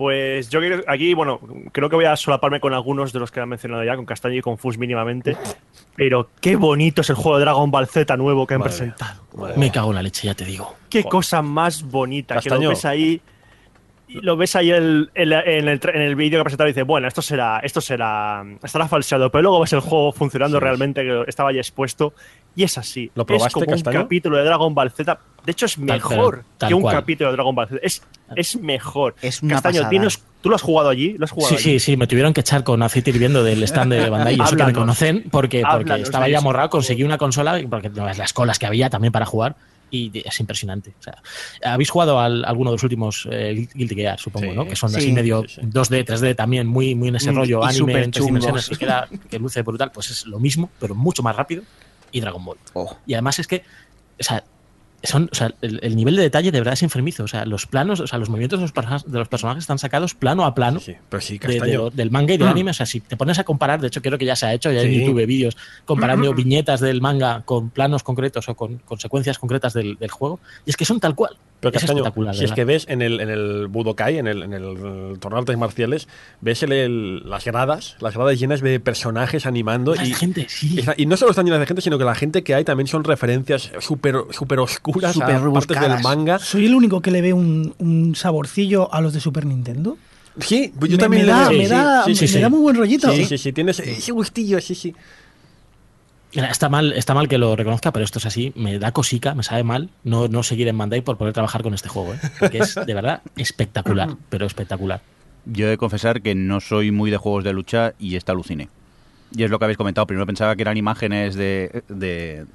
Pues 0.02 0.50
yo 0.50 0.58
quiero- 0.58 0.82
aquí, 0.88 1.14
bueno, 1.14 1.38
creo 1.70 1.88
que 1.88 1.94
voy 1.94 2.06
a 2.06 2.16
solaparme 2.16 2.58
con 2.58 2.74
algunos 2.74 3.12
de 3.12 3.20
los 3.20 3.30
que 3.30 3.38
han 3.38 3.48
mencionado 3.48 3.84
ya, 3.84 3.94
con 3.94 4.04
Castaño 4.04 4.34
y 4.34 4.40
con 4.40 4.58
Fus 4.58 4.76
mínimamente. 4.76 5.36
Pero 5.94 6.28
qué 6.40 6.56
bonito 6.56 7.02
es 7.02 7.10
el 7.10 7.14
juego 7.14 7.38
de 7.38 7.44
Dragon 7.44 7.70
Ball 7.70 7.86
Z 7.86 8.16
nuevo 8.16 8.44
que 8.44 8.54
han 8.54 8.60
Madre 8.60 8.70
presentado. 8.72 9.22
Me 9.56 9.70
cago 9.70 9.90
en 9.90 9.94
la 9.94 10.02
leche, 10.02 10.26
ya 10.26 10.34
te 10.34 10.44
digo. 10.44 10.74
Qué 10.90 11.04
cosa 11.04 11.40
más 11.40 11.84
bonita, 11.84 12.34
que 12.34 12.48
Castaño. 12.48 12.64
lo 12.64 12.68
ves 12.70 12.84
ahí. 12.84 13.20
Lo 14.20 14.36
ves 14.36 14.56
ahí 14.56 14.70
el- 14.70 15.10
el- 15.14 15.32
en 15.32 15.68
el, 15.68 15.80
en 15.94 16.00
el 16.02 16.16
vídeo 16.16 16.38
que 16.38 16.40
ha 16.40 16.44
presentado 16.44 16.68
y 16.68 16.72
dices, 16.72 16.86
bueno, 16.86 17.08
esto 17.08 17.22
será, 17.22 17.60
esto 17.60 17.80
será, 17.80 18.44
estará 18.62 18.88
falseado, 18.88 19.30
pero 19.30 19.42
luego 19.42 19.60
ves 19.60 19.72
el 19.72 19.80
juego 19.80 20.12
funcionando 20.12 20.58
Sí. 20.58 20.62
realmente, 20.64 21.02
que 21.02 21.24
estaba 21.26 21.52
ya 21.52 21.60
expuesto, 21.60 22.12
y 22.54 22.64
es 22.64 22.76
así. 22.78 23.10
¿Lo 23.14 23.22
es 23.22 23.26
probaste, 23.26 23.52
como 23.54 23.66
Castaño? 23.66 23.98
un 23.98 24.04
capítulo 24.04 24.36
de 24.36 24.44
Dragon 24.44 24.74
Ball 24.74 24.90
Z. 24.90 25.18
De 25.44 25.52
hecho, 25.52 25.66
es 25.66 25.78
mejor 25.78 26.44
tal 26.58 26.68
que 26.68 26.74
un 26.74 26.82
cual. 26.82 26.94
capítulo 26.96 27.30
de 27.30 27.36
Dragon 27.36 27.54
Ball 27.54 27.68
Z. 27.68 27.80
Es, 27.82 28.02
es 28.36 28.56
mejor. 28.60 29.14
Es 29.22 29.42
una 29.42 29.54
Castaño, 29.54 29.72
pasada. 29.74 29.90
¿tienes- 29.90 30.22
¿tú 30.40 30.48
lo 30.50 30.56
has 30.56 30.62
jugado 30.62 30.88
allí? 30.90 31.14
¿Lo 31.18 31.24
has 31.24 31.30
jugado 31.30 31.48
Sí, 31.48 31.54
allí? 31.70 31.78
sí, 31.80 31.92
sí, 31.92 31.96
me 31.96 32.06
tuvieron 32.06 32.32
que 32.34 32.40
echar 32.42 32.62
con 32.64 32.82
aceite 32.82 33.10
hirviendo 33.10 33.42
del 33.42 33.62
stand 33.64 33.92
de 33.92 34.10
Bandai. 34.10 34.36
y 34.36 34.40
Eso 34.42 34.56
que 34.56 34.64
me 34.64 34.72
conocen 34.72 35.24
porque, 35.30 35.62
porque 35.70 36.02
estaba 36.02 36.28
ya 36.28 36.40
morrado, 36.40 36.68
conseguí 36.70 37.02
una 37.04 37.18
consola, 37.18 37.58
porque 37.70 37.88
las 37.90 38.32
colas 38.32 38.58
que 38.58 38.66
había 38.66 38.90
también 38.90 39.12
para 39.12 39.24
jugar. 39.26 39.56
Y 39.94 40.10
es 40.26 40.40
impresionante. 40.40 40.94
O 40.98 41.02
sea, 41.02 41.22
Habéis 41.74 41.90
jugado 41.90 42.18
al, 42.18 42.44
alguno 42.46 42.70
de 42.70 42.76
los 42.76 42.82
últimos 42.82 43.28
eh, 43.30 43.68
Guilty 43.74 43.94
Gear, 43.94 44.18
supongo, 44.18 44.50
Sí. 44.50 44.56
¿no? 44.56 44.64
Que 44.66 44.74
son 44.74 44.88
Sí. 44.88 44.96
así 44.96 45.12
medio 45.12 45.42
Sí, 45.46 45.56
sí. 45.56 45.60
2D, 45.66 46.04
3D 46.06 46.34
también, 46.34 46.66
muy, 46.66 46.94
muy 46.94 47.08
en 47.08 47.16
ese 47.16 47.30
Mm, 47.30 47.36
rollo 47.36 47.60
y 47.62 47.68
anime, 47.68 48.02
en 48.04 48.10
tres 48.10 48.24
dimensiones, 48.24 48.68
que, 48.70 48.76
queda, 48.76 49.06
que 49.30 49.38
luce 49.38 49.60
brutal. 49.60 49.92
Pues 49.92 50.10
es 50.10 50.24
lo 50.26 50.40
mismo, 50.40 50.70
pero 50.80 50.94
mucho 50.94 51.22
más 51.22 51.36
rápido. 51.36 51.62
Y 52.10 52.20
Dragon 52.20 52.42
Ball. 52.42 52.56
Oh. 52.72 52.96
Y 53.06 53.12
además 53.12 53.38
es 53.38 53.46
que, 53.46 53.64
o 54.18 54.22
sea, 54.24 54.42
son, 55.04 55.28
o 55.32 55.34
sea, 55.34 55.52
el, 55.62 55.80
el 55.82 55.96
nivel 55.96 56.16
de 56.16 56.22
detalle 56.22 56.52
de 56.52 56.58
verdad 56.60 56.74
es 56.74 56.82
enfermizo. 56.82 57.24
O 57.24 57.28
sea, 57.28 57.44
los 57.44 57.66
planos, 57.66 58.00
o 58.00 58.06
sea, 58.06 58.18
los 58.18 58.28
movimientos 58.28 58.58
de 58.60 58.62
los, 58.64 58.72
personajes- 58.72 59.10
de 59.10 59.18
los 59.18 59.28
personajes 59.28 59.64
están 59.64 59.78
sacados 59.78 60.14
plano 60.14 60.44
a 60.44 60.54
plano 60.54 60.80
Sí, 60.80 60.94
pero 61.08 61.20
sí, 61.20 61.38
de- 61.38 61.54
de 61.90 61.96
del 61.96 62.10
manga 62.10 62.34
y 62.34 62.36
del 62.38 62.46
anime. 62.52 62.70
O 62.70 62.74
sea, 62.74 62.86
si 62.86 63.00
te 63.00 63.16
pones 63.16 63.38
a 63.38 63.44
comparar, 63.44 63.80
de 63.80 63.88
hecho 63.88 64.00
creo 64.02 64.16
que 64.18 64.24
ya 64.24 64.36
se 64.36 64.46
ha 64.46 64.54
hecho, 64.54 64.70
ya 64.70 64.82
en. 64.82 65.00
YouTube 65.00 65.26
vídeos 65.26 65.56
comparando 65.84 66.28
viñetas 66.44 66.80
del 66.80 67.00
manga 67.00 67.42
con 67.44 67.70
planos 67.70 68.02
concretos 68.02 68.48
o 68.48 68.54
con, 68.54 68.78
con 68.78 68.98
secuencias 69.00 69.38
concretas 69.38 69.72
del, 69.72 69.96
del 69.96 70.10
juego. 70.10 70.40
Y 70.66 70.70
es 70.70 70.76
que 70.76 70.84
son 70.84 71.00
tal 71.00 71.14
cual. 71.14 71.36
Pero 71.62 71.76
es 71.76 71.80
Castaño, 71.80 72.00
espectacular. 72.00 72.34
si 72.34 72.44
es 72.44 72.50
que 72.52 72.64
ves 72.64 72.86
en 72.88 73.02
el, 73.02 73.20
en 73.20 73.30
el 73.30 73.68
Budokai, 73.68 74.18
en 74.18 74.26
el, 74.26 74.42
en 74.42 74.52
el, 74.52 75.18
torneo 75.20 75.36
de 75.38 75.42
artes 75.42 75.56
marciales, 75.56 76.08
ves 76.40 76.62
el- 76.64 76.72
el- 76.72 77.30
las 77.30 77.44
gradas, 77.44 77.96
las 78.00 78.14
gradas 78.14 78.36
llenas 78.38 78.60
de 78.62 78.80
personajes 78.80 79.46
animando. 79.46 79.94
Y, 79.94 80.12
gente, 80.12 80.46
sí. 80.48 80.80
y, 80.96 81.02
y 81.04 81.06
no 81.06 81.16
solo 81.16 81.30
están 81.30 81.44
llenas 81.46 81.60
de 81.60 81.66
gente, 81.66 81.80
sino 81.80 81.98
que 81.98 82.04
la 82.04 82.16
gente 82.16 82.42
que 82.42 82.56
hay 82.56 82.64
también 82.64 82.88
son 82.88 83.04
referencias 83.04 83.70
súper 83.78 84.16
super 84.30 84.58
oscuras 84.58 85.14
Súper 85.14 85.36
a 85.36 85.52
partes 85.52 85.80
del 85.80 86.00
manga. 86.02 86.40
¿Soy 86.40 86.66
el 86.66 86.74
único 86.74 87.00
que 87.00 87.12
le 87.12 87.22
ve 87.22 87.32
un, 87.32 87.74
un 87.78 88.16
saborcillo 88.16 88.92
a 88.92 89.00
los 89.00 89.12
de 89.12 89.20
Super 89.20 89.46
Nintendo? 89.46 89.96
Sí, 90.40 90.72
yo 90.80 90.88
me, 90.88 90.96
también 90.98 91.22
me 91.22 91.26
le 91.26 91.32
da, 91.32 91.48
veo, 91.50 91.58
me 91.58 91.64
sí, 91.66 91.70
da, 91.70 92.04
sí, 92.06 92.14
sí, 92.16 92.22
me 92.22 92.28
sí. 92.28 92.40
da 92.40 92.48
muy 92.48 92.60
buen 92.60 92.74
rollito. 92.74 93.12
Sí, 93.12 93.24
sí, 93.24 93.38
sí, 93.38 93.52
tienes 93.52 93.78
ese 93.78 94.12
gustillo, 94.12 94.60
sí, 94.60 94.74
sí. 94.74 94.94
Está 96.32 96.68
mal, 96.68 96.92
está 96.94 97.12
mal 97.14 97.28
que 97.28 97.36
lo 97.38 97.54
reconozca, 97.56 97.92
pero 97.92 98.04
esto 98.04 98.18
es 98.18 98.26
así. 98.26 98.52
Me 98.56 98.78
da 98.78 98.92
cosica, 98.92 99.34
me 99.34 99.42
sabe 99.42 99.64
mal 99.64 99.90
no, 100.02 100.28
no 100.28 100.42
seguir 100.42 100.66
en 100.68 100.78
Bandai 100.78 101.02
por 101.02 101.18
poder 101.18 101.34
trabajar 101.34 101.62
con 101.62 101.74
este 101.74 101.88
juego. 101.88 102.14
¿eh? 102.14 102.18
Porque 102.40 102.58
es 102.58 102.74
de 102.74 102.94
verdad 102.94 103.20
espectacular, 103.36 104.16
pero 104.30 104.46
espectacular. 104.46 105.00
Yo 105.44 105.66
he 105.66 105.70
de 105.70 105.76
confesar 105.76 106.22
que 106.22 106.34
no 106.34 106.60
soy 106.60 106.90
muy 106.90 107.10
de 107.10 107.16
juegos 107.18 107.44
de 107.44 107.52
lucha 107.52 107.92
y 107.98 108.16
esta 108.16 108.32
aluciné. 108.32 108.68
Y 109.36 109.42
es 109.42 109.50
lo 109.50 109.58
que 109.58 109.64
habéis 109.66 109.78
comentado. 109.78 110.06
Primero 110.06 110.24
pensaba 110.26 110.56
que 110.56 110.62
eran 110.62 110.76
imágenes 110.76 111.34
de, 111.34 111.82
de- 111.88 112.46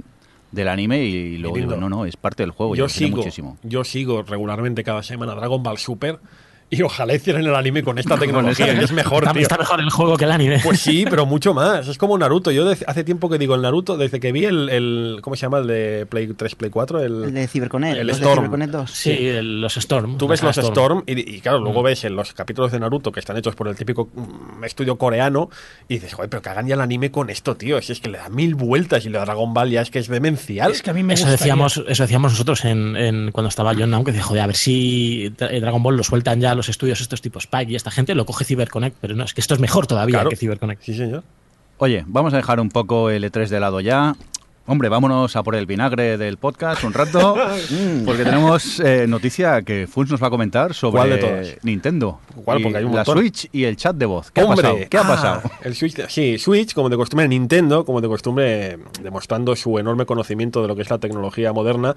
del 0.51 0.67
anime 0.69 1.03
y 1.03 1.37
luego 1.37 1.57
digo, 1.57 1.75
no, 1.75 1.89
no, 1.89 2.05
es 2.05 2.15
parte 2.15 2.43
del 2.43 2.51
juego. 2.51 2.73
yo 2.75 2.87
sigo, 2.87 3.17
muchísimo. 3.17 3.57
yo 3.63 3.83
sigo 3.83 4.23
regularmente 4.23 4.83
cada 4.83 5.03
semana 5.03 5.35
Dragon 5.35 5.61
Ball 5.61 5.77
Super 5.77 6.19
y 6.69 6.81
ojalá 6.81 7.13
hicieran 7.15 7.45
el 7.45 7.55
anime 7.55 7.81
con 7.81 7.97
esta 7.97 8.17
tecnología, 8.17 8.77
que 8.77 8.83
es 8.83 8.91
mejor, 8.91 9.31
tío. 9.31 9.41
está 9.41 9.57
mejor 9.57 9.79
el 9.79 9.89
juego 9.89 10.17
que 10.17 10.25
el 10.25 10.31
anime. 10.31 10.59
Pues 10.63 10.81
sí, 10.81 11.05
pero 11.09 11.25
mucho 11.25 11.53
más. 11.53 11.87
Es 11.87 11.97
como 11.97 12.17
Naruto. 12.17 12.51
Yo 12.51 12.69
hace 12.87 13.03
tiempo 13.05 13.29
que 13.29 13.37
digo 13.37 13.55
el 13.55 13.61
Naruto, 13.61 13.95
desde 13.95 14.19
que 14.19 14.31
vi 14.33 14.45
el, 14.45 14.69
el- 14.69 15.19
¿cómo 15.21 15.35
se 15.37 15.43
llama? 15.43 15.59
El 15.59 15.67
de 15.67 16.05
Play 16.09 16.27
3, 16.27 16.55
Play 16.55 16.69
4, 16.69 17.01
el, 17.03 17.23
El 17.25 17.33
de 17.33 17.47
CyberConnect. 17.47 17.97
el 17.99 18.09
Storm. 18.09 18.29
de 18.29 18.35
CyberConnect 18.35 18.71
2. 18.73 18.91
sí, 18.91 19.11
el- 19.27 19.61
los 19.61 19.77
Storm. 19.77 20.17
Tú 20.17 20.27
ves 20.27 20.43
los 20.43 20.57
Storm 20.57 21.03
y, 21.05 21.35
y 21.35 21.39
claro, 21.41 21.59
Mm. 21.61 21.63
luego 21.63 21.83
ves 21.83 22.03
en 22.03 22.15
los 22.15 22.33
capítulos 22.33 22.71
de 22.73 22.79
Naruto 22.79 23.11
que 23.13 23.19
están 23.21 23.37
hechos 23.37 23.55
por 23.55 23.67
el 23.69 23.75
típico 23.75 24.09
mm, 24.13 24.63
estudio 24.65 24.97
coreano 24.97 25.49
y 25.87 25.95
dices, 25.95 26.13
joder, 26.13 26.29
pero 26.29 26.41
que 26.41 26.49
hagan 26.49 26.67
ya 26.67 26.75
el 26.75 26.81
anime 26.81 27.11
con 27.11 27.29
esto, 27.29 27.55
tío. 27.55 27.81
Si 27.81 27.93
es 27.93 27.99
que 28.01 28.09
le 28.09 28.17
da 28.17 28.27
mil 28.29 28.55
vueltas 28.55 29.05
y 29.05 29.09
lo 29.09 29.19
de 29.19 29.25
Dragon 29.25 29.53
Ball 29.53 29.69
ya 29.69 29.81
es 29.81 29.89
que 29.89 29.99
es 29.99 30.07
demencial. 30.09 30.71
Es 30.71 30.81
que 30.81 30.89
a 30.89 30.93
mí 30.93 31.03
me 31.03 31.13
Eso 31.13 31.23
gustaría. 31.23 31.37
decíamos, 31.53 31.83
eso 31.87 32.03
decíamos 32.03 32.31
nosotros 32.33 32.65
en, 32.65 32.95
en- 32.97 33.31
cuando 33.31 33.47
estaba 33.49 33.73
John 33.73 33.89
Now, 33.91 34.03
que 34.03 34.11
decía, 34.11 34.25
joder, 34.25 34.43
a 34.43 34.47
ver 34.47 34.55
si 34.57 35.29
Dra- 35.37 35.59
Dragon 35.61 35.81
Ball 35.81 35.95
lo 35.95 36.03
sueltan 36.03 36.41
ya 36.41 36.56
los 36.57 36.69
estudios 36.69 37.01
estos 37.01 37.21
tipos 37.21 37.43
Spike 37.43 37.71
y 37.71 37.75
esta 37.75 37.91
gente 37.91 38.15
lo 38.15 38.25
coge 38.25 38.43
CyberConnect, 38.45 38.97
pero 38.99 39.15
no, 39.15 39.23
es 39.23 39.33
que 39.33 39.41
esto 39.41 39.53
es 39.53 39.59
mejor 39.59 39.87
todavía 39.87 40.17
Claro. 40.17 40.29
que 40.29 40.35
CyberConnect. 40.35 40.81
Sí, 40.81 40.95
señor. 40.95 41.23
Oye, 41.77 42.03
vamos 42.07 42.33
a 42.33 42.37
dejar 42.37 42.59
un 42.59 42.69
poco 42.69 43.09
el 43.09 43.23
E3 43.23 43.49
de 43.49 43.59
lado 43.59 43.79
ya. 43.79 44.15
Hombre, 44.69 44.89
vámonos 44.89 45.33
a 45.37 45.43
por 45.43 45.55
el 45.55 45.65
vinagre 45.65 46.17
del 46.17 46.35
podcast 46.35 46.83
un 46.83 46.91
rato, 46.91 47.37
porque 48.05 48.25
tenemos 48.25 48.81
eh, 48.81 49.07
noticia 49.07 49.61
que 49.61 49.87
Funs 49.87 50.11
nos 50.11 50.21
va 50.21 50.27
a 50.27 50.29
comentar 50.29 50.73
sobre 50.73 50.97
¿Cuál 50.97 51.09
de 51.11 51.17
todas? 51.19 51.57
Nintendo. 51.63 52.19
¿Cuál? 52.43 52.61
Porque 52.61 52.79
hay 52.79 52.83
un 52.83 52.91
la 52.91 52.97
montón. 52.97 53.17
Switch 53.19 53.47
y 53.53 53.63
el 53.63 53.77
chat 53.77 53.95
de 53.95 54.05
voz. 54.05 54.29
¿Qué 54.29 54.41
Hombre, 54.41 54.67
ha 54.67 54.71
pasado? 54.71 54.89
¿Qué 54.89 54.97
ha 54.97 55.01
ah, 55.01 55.07
pasado? 55.07 55.41
El 55.63 55.73
Switch, 55.73 56.05
sí, 56.09 56.37
Switch, 56.37 56.73
como 56.73 56.89
de 56.89 56.97
costumbre, 56.97 57.29
Nintendo, 57.29 57.85
como 57.85 58.01
de 58.01 58.09
costumbre, 58.09 58.77
demostrando 59.01 59.55
su 59.55 59.79
enorme 59.79 60.05
conocimiento 60.05 60.61
de 60.61 60.67
lo 60.67 60.75
que 60.75 60.81
es 60.81 60.89
la 60.89 60.97
tecnología 60.97 61.53
moderna, 61.53 61.95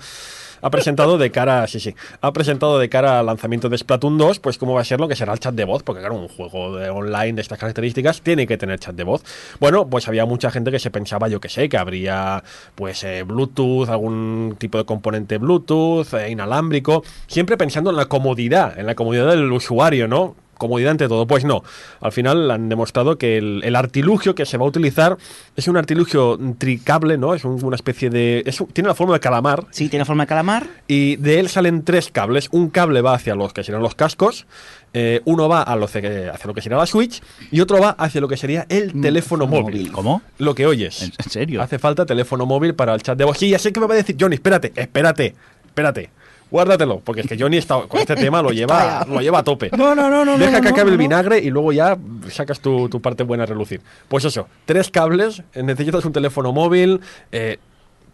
ha 0.61 0.71
presentado 0.71 1.19
de 1.19 1.31
cara, 1.31 1.67
sí, 1.67 1.81
sí, 1.81 1.95
ha 2.21 2.33
presentado 2.33 2.79
de 2.79 2.89
cara 2.89 3.21
al 3.21 3.27
lanzamiento 3.27 3.69
de 3.69 3.79
Splatoon 3.79 4.19
2, 4.19 4.41
pues 4.41 4.59
cómo 4.59 4.75
va 4.75 4.83
a 4.83 4.85
ser 4.85 5.01
lo 5.01 5.09
que 5.09 5.17
será 5.17 5.33
el 5.33 5.39
chat 5.41 5.55
de 5.55 5.65
voz, 5.65 5.83
porque 5.83 6.01
claro, 6.01 6.17
un 6.17 6.29
juego 6.29 6.73
online 6.95 7.35
de 7.35 7.43
estas 7.43 7.59
características 7.59 8.23
tiene 8.23 8.47
que 8.47 8.57
tener 8.57 8.79
chat 8.79 8.95
de 8.95 9.05
voz. 9.05 9.23
Bueno, 9.59 9.89
pues 9.89 10.09
había 10.09 10.27
mucha 10.27 10.51
gente 10.51 10.71
que 10.71 10.79
se 10.79 10.91
pensaba, 10.91 11.29
yo 11.29 11.41
que 11.41 11.49
sé, 11.49 11.69
que 11.69 11.77
habría 11.77 12.43
pues 12.75 13.03
eh, 13.05 13.23
Bluetooth, 13.23 13.89
algún 13.89 14.57
tipo 14.59 14.79
de 14.79 14.85
componente 14.85 15.39
Bluetooth, 15.39 16.15
eh, 16.15 16.31
inalámbrico, 16.31 17.03
siempre 17.27 17.57
pensando 17.57 17.91
en 17.91 17.97
la 17.97 18.07
comodidad, 18.07 18.79
en 18.79 18.87
la 18.87 18.95
comodidad 18.95 19.29
del 19.31 19.51
usuario, 19.53 20.09
¿no? 20.09 20.37
Comodidad 20.61 20.93
ante 20.93 21.09
todo. 21.09 21.27
Pues 21.27 21.45
no. 21.45 21.65
Al 22.01 22.13
final 22.13 22.49
han 22.53 22.69
demostrado 22.69 23.19
que 23.19 23.37
el, 23.39 23.63
el 23.65 23.75
artilugio 23.75 24.37
que 24.37 24.47
se 24.47 24.57
va 24.59 24.65
a 24.65 24.69
utilizar 24.69 25.17
es 25.57 25.67
un 25.67 25.77
artilugio 25.77 26.39
tricable, 26.59 27.19
¿no? 27.19 27.35
Es 27.35 27.45
un- 27.45 27.65
una 27.65 27.75
especie 27.75 28.11
de. 28.11 28.45
es 28.47 28.63
tiene 28.73 28.87
la 28.87 28.95
forma 28.95 29.15
de 29.15 29.21
calamar. 29.21 29.65
Sí, 29.73 29.89
tiene 29.89 30.05
forma 30.05 30.23
de 30.23 30.29
calamar. 30.29 30.69
Y 30.87 31.17
de 31.17 31.41
él 31.41 31.49
salen 31.49 31.83
tres 31.83 32.11
cables. 32.13 32.49
Un 32.53 32.71
cable 32.71 33.01
va 33.01 33.15
hacia 33.15 33.35
los 33.35 33.53
que 33.53 33.65
serían 33.65 33.83
los 33.83 33.97
cascos. 33.97 34.47
eh, 34.93 35.21
uno 35.25 35.49
va 35.49 35.63
a 35.63 35.77
lo 35.77 35.87
que- 35.87 36.29
hacia 36.35 36.47
lo 36.49 36.53
que 36.55 36.61
sería 36.63 36.77
la 36.77 36.85
Switch. 36.87 37.23
Y 37.53 37.61
otro 37.61 37.79
va 37.81 37.91
hacia 37.91 38.21
lo 38.21 38.27
que 38.29 38.37
sería 38.37 38.67
el 38.69 39.01
teléfono 39.01 39.47
móvil. 39.47 39.91
¿Cómo? 39.93 40.21
Lo 40.39 40.55
que 40.55 40.67
oyes. 40.67 41.03
¿En, 41.03 41.31
serio? 41.31 41.63
Hace 41.63 41.79
falta 41.79 42.05
teléfono 42.05 42.45
móvil 42.45 42.75
para 42.75 42.93
el 42.95 43.01
chat 43.03 43.17
de 43.17 43.25
voz. 43.25 43.39
Sí, 43.39 43.49
ya 43.51 43.59
sé 43.61 43.73
que 43.73 43.79
me 43.81 43.87
va 43.87 43.95
a 43.95 43.97
decir 43.99 44.17
Johnny, 44.19 44.35
espérate, 44.35 44.73
espérate, 44.75 45.35
espérate. 45.65 46.11
Guárdatelo, 46.51 47.01
porque 47.01 47.23
es 47.23 47.27
que 47.27 47.39
Johnny 47.39 47.57
está, 47.59 47.83
con 47.83 48.01
este 48.01 48.17
tema 48.17 48.43
lo 48.43 48.51
lleva, 48.53 49.05
lo 49.09 49.21
lleva 49.21 49.39
a 49.39 49.45
tope. 49.45 49.71
No, 49.77 49.95
no, 49.95 50.09
no, 50.11 50.25
no. 50.25 50.37
Deja 50.39 50.53
no, 50.53 50.57
que 50.59 50.69
no, 50.69 50.75
acabe 50.75 50.91
el 50.91 50.97
vinagre 50.99 51.39
y 51.39 51.51
luego 51.51 51.73
ya 51.73 51.97
sacas 52.31 52.61
tu, 52.61 52.89
tu 52.89 53.01
parte 53.01 53.23
buena 53.23 53.45
a 53.45 53.47
relucir. 53.47 53.81
Pues 54.09 54.25
eso, 54.25 54.49
tres 54.65 54.91
cables, 54.91 55.43
eh, 55.55 55.63
necesitas 55.63 56.05
un 56.05 56.13
teléfono 56.13 56.53
móvil. 56.53 57.01
eh, 57.33 57.59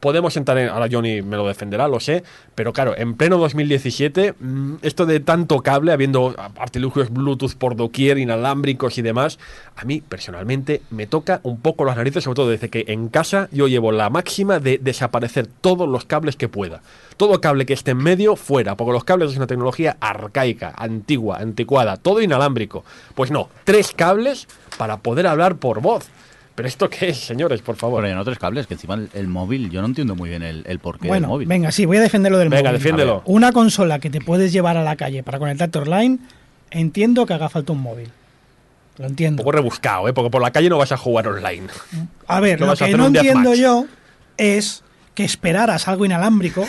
podemos 0.00 0.36
entrar 0.36 0.58
en. 0.58 0.68
Ahora 0.68 0.88
Johnny 0.90 1.22
me 1.22 1.36
lo 1.36 1.46
defenderá, 1.46 1.88
lo 1.88 2.00
sé. 2.00 2.24
Pero 2.54 2.72
claro, 2.72 2.96
en 2.96 3.14
pleno 3.14 3.38
2017, 3.38 4.34
mm, 4.38 4.74
esto 4.82 5.06
de 5.06 5.20
tanto 5.20 5.60
cable, 5.60 5.92
habiendo 5.92 6.34
artilugios 6.58 7.10
Bluetooth 7.10 7.54
por 7.54 7.76
doquier, 7.76 8.18
inalámbricos 8.18 8.98
y 8.98 9.02
demás, 9.02 9.38
a 9.76 9.84
mí 9.84 10.00
personalmente 10.00 10.82
me 10.90 11.06
toca 11.06 11.40
un 11.42 11.60
poco 11.60 11.84
las 11.84 11.96
narices, 11.96 12.24
sobre 12.24 12.36
todo 12.36 12.48
desde 12.48 12.70
que 12.70 12.84
en 12.88 13.08
casa 13.08 13.48
yo 13.52 13.68
llevo 13.68 13.92
la 13.92 14.10
máxima 14.10 14.58
de 14.58 14.78
desaparecer 14.78 15.46
todos 15.46 15.88
los 15.88 16.04
cables 16.04 16.36
que 16.36 16.48
pueda. 16.48 16.82
Todo 17.16 17.40
cable 17.40 17.66
que 17.66 17.72
esté 17.72 17.92
en 17.92 17.98
medio, 17.98 18.36
fuera, 18.36 18.76
porque 18.76 18.92
los 18.92 19.04
cables 19.04 19.30
es 19.30 19.36
una 19.36 19.46
tecnología 19.46 19.96
arcaica, 20.00 20.74
antigua, 20.76 21.38
anticuada, 21.38 21.96
todo 21.96 22.20
inalámbrico. 22.20 22.84
Pues 23.14 23.30
no, 23.30 23.48
tres 23.64 23.92
cables 23.94 24.46
para 24.76 24.98
poder 24.98 25.26
hablar 25.26 25.56
por 25.56 25.80
voz. 25.80 26.08
¿Pero 26.56 26.66
esto 26.68 26.90
qué 26.90 27.10
es, 27.10 27.18
señores, 27.18 27.62
por 27.62 27.76
favor? 27.76 28.00
Bueno, 28.02 28.16
hay 28.16 28.20
otros 28.20 28.38
cables, 28.38 28.66
que 28.66 28.74
encima 28.74 28.94
el, 28.94 29.08
el 29.14 29.28
móvil, 29.28 29.70
yo 29.70 29.80
no 29.82 29.86
entiendo 29.86 30.16
muy 30.16 30.30
bien 30.30 30.42
el, 30.42 30.64
el 30.66 30.78
porqué 30.80 31.02
del 31.02 31.08
Bueno, 31.10 31.28
móvil. 31.28 31.46
venga, 31.46 31.70
sí, 31.70 31.84
voy 31.84 31.98
a 31.98 32.00
defenderlo 32.00 32.38
del 32.38 32.48
Venga, 32.48 32.70
móvil. 32.70 32.78
defiéndelo. 32.78 33.22
Una 33.26 33.52
consola 33.52 33.98
que 34.00 34.10
te 34.10 34.20
puedes 34.20 34.52
llevar 34.52 34.76
a 34.76 34.82
la 34.82 34.96
calle 34.96 35.22
para 35.22 35.38
conectarte 35.38 35.78
online, 35.78 36.18
entiendo 36.70 37.26
que 37.26 37.34
haga 37.34 37.48
falta 37.48 37.72
un 37.72 37.82
móvil. 37.82 38.08
Lo 38.98 39.04
Un 39.04 39.10
entiendo. 39.10 39.42
poco 39.42 39.52
rebuscado, 39.52 40.08
¿eh? 40.08 40.14
Porque 40.14 40.30
por 40.30 40.40
la 40.40 40.50
calle 40.50 40.70
no 40.70 40.78
vas 40.78 40.90
a 40.90 40.96
jugar 40.96 41.28
online. 41.28 41.66
A 42.26 42.40
ver, 42.40 42.58
¿Qué 42.58 42.64
lo 42.64 42.74
que 42.74 42.96
no 42.96 43.06
un 43.08 43.16
entiendo 43.16 43.54
yo 43.54 43.84
es 44.38 44.82
que 45.16 45.24
esperaras 45.24 45.88
algo 45.88 46.04
inalámbrico, 46.04 46.68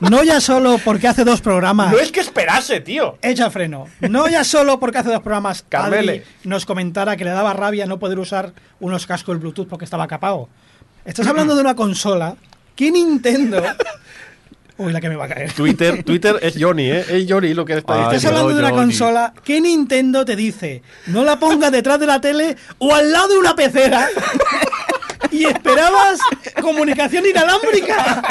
no 0.00 0.22
ya 0.22 0.40
solo 0.42 0.78
porque 0.84 1.08
hace 1.08 1.24
dos 1.24 1.40
programas 1.40 1.90
No 1.90 1.98
es 1.98 2.12
que 2.12 2.20
esperase, 2.20 2.80
tío. 2.80 3.16
echa 3.22 3.50
freno, 3.50 3.86
no 4.00 4.28
ya 4.28 4.44
solo 4.44 4.78
porque 4.78 4.98
hace 4.98 5.10
dos 5.10 5.22
programas 5.22 5.64
Carmele. 5.68 6.22
Nos 6.44 6.66
comentara 6.66 7.16
que 7.16 7.24
le 7.24 7.30
daba 7.30 7.54
rabia 7.54 7.86
no 7.86 7.98
poder 7.98 8.18
usar 8.18 8.52
unos 8.78 9.06
cascos 9.06 9.40
Bluetooth 9.40 9.66
porque 9.68 9.86
estaba 9.86 10.06
capado. 10.06 10.50
Estás 11.06 11.26
hablando 11.26 11.54
de 11.56 11.62
una 11.62 11.74
consola 11.74 12.36
que 12.76 12.90
Nintendo 12.92 13.60
Uy, 14.78 14.92
la 14.92 15.00
que 15.00 15.08
me 15.08 15.16
va 15.16 15.26
a 15.26 15.28
caer. 15.28 15.52
Twitter, 15.52 16.02
Twitter 16.02 16.38
es 16.42 16.56
Johnny, 16.58 16.90
¿eh? 16.90 17.04
Es 17.08 17.26
Johnny 17.28 17.54
lo 17.54 17.64
que 17.64 17.74
está 17.74 17.92
diciendo. 17.92 18.16
Estás 18.16 18.30
hablando 18.30 18.54
de 18.54 18.58
una 18.60 18.70
Johnny. 18.70 18.82
consola 18.82 19.34
que 19.44 19.60
Nintendo 19.60 20.24
te 20.24 20.34
dice, 20.34 20.82
no 21.06 21.24
la 21.24 21.38
pongas 21.38 21.70
detrás 21.70 22.00
de 22.00 22.06
la 22.06 22.20
tele 22.20 22.56
o 22.78 22.94
al 22.94 23.12
lado 23.12 23.28
de 23.28 23.38
una 23.38 23.54
pecera 23.54 24.08
y 25.32 25.44
esperabas 25.44 26.20
comunicación 26.60 27.24
inalámbrica. 27.26 28.22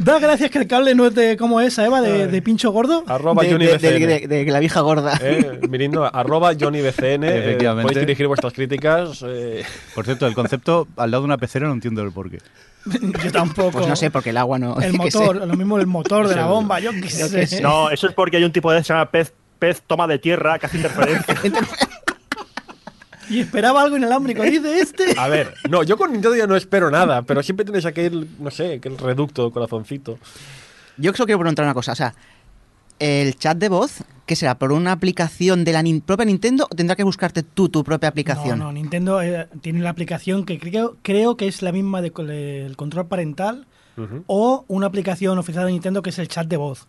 Da 0.00 0.18
gracias 0.18 0.50
que 0.50 0.58
el 0.58 0.66
cable 0.66 0.94
no 0.94 1.06
es 1.06 1.14
de, 1.14 1.38
¿cómo 1.38 1.58
es, 1.58 1.78
Eva? 1.78 2.02
De, 2.02 2.26
de 2.26 2.42
pincho 2.42 2.70
gordo. 2.70 3.02
Arroba 3.06 3.42
de, 3.42 3.50
Johnny 3.52 3.64
de- 3.64 3.78
BCN. 3.78 4.06
de- 4.06 4.26
de- 4.28 4.44
de 4.44 4.52
la 4.52 4.60
vieja 4.60 4.80
gorda. 4.80 5.18
Eh, 5.22 5.58
Mirindo, 5.70 6.04
arroba 6.04 6.52
Johnny 6.58 6.82
BCN. 6.82 7.24
eh, 7.24 7.38
Efectivamente. 7.38 7.88
podéis 7.88 8.06
dirigir 8.06 8.26
vuestras 8.26 8.52
críticas. 8.52 9.24
eh, 9.26 9.64
Por 9.94 10.04
cierto, 10.04 10.26
el 10.26 10.34
concepto 10.34 10.86
al 10.98 11.10
lado 11.10 11.22
de 11.22 11.26
una 11.26 11.38
pecera 11.38 11.66
no 11.66 11.72
entiendo 11.72 12.02
el 12.02 12.12
porqué. 12.12 12.40
Yo 13.24 13.32
tampoco. 13.32 13.70
Pues 13.72 13.86
no 13.88 13.96
sé, 13.96 14.10
porque 14.10 14.28
el 14.30 14.36
agua 14.36 14.58
no. 14.58 14.78
El 14.78 14.92
sé. 14.92 14.98
motor, 14.98 15.36
lo 15.36 15.54
mismo 15.56 15.78
el 15.78 15.86
motor 15.86 16.28
de 16.28 16.36
la 16.36 16.44
bomba, 16.44 16.80
yo 16.80 16.90
qué 16.92 17.08
sé. 17.08 17.62
No, 17.62 17.88
eso 17.88 18.06
es 18.06 18.12
porque 18.12 18.36
hay 18.36 18.44
un 18.44 18.52
tipo 18.52 18.70
de 18.70 18.84
se 18.84 18.92
llama 18.92 19.10
pez, 19.10 19.32
pez 19.58 19.80
toma 19.86 20.06
de 20.06 20.18
tierra 20.18 20.58
que 20.58 20.66
hace 20.66 20.76
interferencia. 20.76 21.34
Y 23.30 23.40
esperaba 23.40 23.82
algo 23.82 23.96
inalámbrico, 23.96 24.42
dice 24.42 24.78
este. 24.80 25.18
a 25.18 25.28
ver, 25.28 25.54
no, 25.70 25.82
yo 25.82 25.96
con 25.96 26.12
Nintendo 26.12 26.36
ya 26.36 26.46
no 26.46 26.56
espero 26.56 26.90
nada, 26.90 27.22
pero 27.22 27.42
siempre 27.42 27.64
tienes 27.64 27.84
aquel, 27.86 28.28
no 28.38 28.50
sé, 28.50 28.74
aquel 28.74 28.98
reducto, 28.98 29.50
corazoncito. 29.50 30.18
Yo 30.96 31.12
solo 31.12 31.26
quiero 31.26 31.38
preguntar 31.40 31.64
una 31.64 31.74
cosa. 31.74 31.92
O 31.92 31.96
sea, 31.96 32.14
el 32.98 33.34
chat 33.36 33.58
de 33.58 33.68
voz, 33.68 34.04
¿qué 34.26 34.36
será? 34.36 34.56
¿Por 34.56 34.72
una 34.72 34.92
aplicación 34.92 35.64
de 35.64 35.72
la 35.72 35.82
nin- 35.82 36.00
propia 36.02 36.24
Nintendo 36.24 36.68
o 36.70 36.74
tendrá 36.76 36.94
que 36.96 37.02
buscarte 37.02 37.42
tú 37.42 37.68
tu 37.68 37.82
propia 37.82 38.08
aplicación? 38.08 38.58
No, 38.58 38.66
no, 38.66 38.72
Nintendo 38.72 39.20
eh, 39.20 39.48
tiene 39.60 39.80
la 39.80 39.90
aplicación 39.90 40.44
que 40.46 40.58
creo, 40.60 40.96
creo 41.02 41.36
que 41.36 41.48
es 41.48 41.62
la 41.62 41.72
misma 41.72 42.00
del 42.02 42.74
control 42.76 43.06
parental 43.08 43.66
o 44.26 44.64
una 44.68 44.86
aplicación 44.86 45.38
oficial 45.38 45.66
de 45.66 45.72
Nintendo 45.72 46.02
que 46.02 46.10
es 46.10 46.18
el 46.18 46.26
chat 46.28 46.46
de 46.48 46.56
voz. 46.56 46.86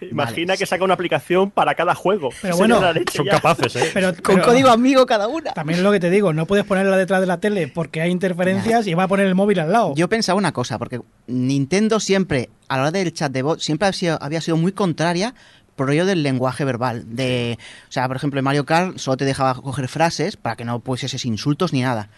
Imagina 0.00 0.48
Vale. 0.52 0.58
que 0.58 0.66
saca 0.66 0.84
una 0.84 0.94
aplicación 0.94 1.50
para 1.50 1.74
cada 1.74 1.94
juego. 1.94 2.30
Pero 2.42 2.56
bueno, 2.56 2.80
Son 3.12 3.24
ya. 3.24 3.32
capaces, 3.32 3.74
¿eh? 3.76 3.90
Pero, 3.94 4.12
Con 4.22 4.40
código 4.40 4.68
amigo 4.70 5.06
cada 5.06 5.28
una. 5.28 5.52
también 5.52 5.78
es 5.78 5.84
lo 5.84 5.92
que 5.92 6.00
te 6.00 6.10
digo, 6.10 6.32
no 6.32 6.46
puedes 6.46 6.64
ponerla 6.64 6.96
detrás 6.96 7.20
de 7.20 7.26
la 7.26 7.38
tele 7.38 7.68
porque 7.68 8.00
hay 8.00 8.10
interferencias 8.10 8.86
y 8.86 8.94
va 8.94 9.04
a 9.04 9.08
poner 9.08 9.26
el 9.26 9.34
móvil 9.34 9.60
al 9.60 9.72
lado. 9.72 9.94
Yo 9.94 10.08
pensaba 10.08 10.36
una 10.38 10.52
cosa, 10.52 10.78
porque 10.78 11.00
Nintendo 11.26 12.00
siempre, 12.00 12.50
a 12.68 12.76
la 12.76 12.82
hora 12.82 12.90
del 12.90 13.12
chat 13.12 13.32
de 13.32 13.42
voz, 13.42 13.62
siempre 13.62 13.86
había 13.86 13.98
sido, 13.98 14.18
había 14.22 14.40
sido 14.40 14.56
muy 14.56 14.72
contraria 14.72 15.34
por 15.76 15.90
ello 15.90 16.04
del 16.04 16.22
lenguaje 16.22 16.64
verbal. 16.64 17.04
De, 17.06 17.58
o 17.88 17.92
sea, 17.92 18.06
por 18.08 18.16
ejemplo, 18.16 18.38
en 18.38 18.44
Mario 18.44 18.66
Kart 18.66 18.98
solo 18.98 19.16
te 19.16 19.24
dejaba 19.24 19.54
coger 19.54 19.88
frases 19.88 20.36
para 20.36 20.56
que 20.56 20.64
no 20.64 20.80
pusieses 20.80 21.24
insultos 21.24 21.72
ni 21.72 21.80
nada. 21.80 22.08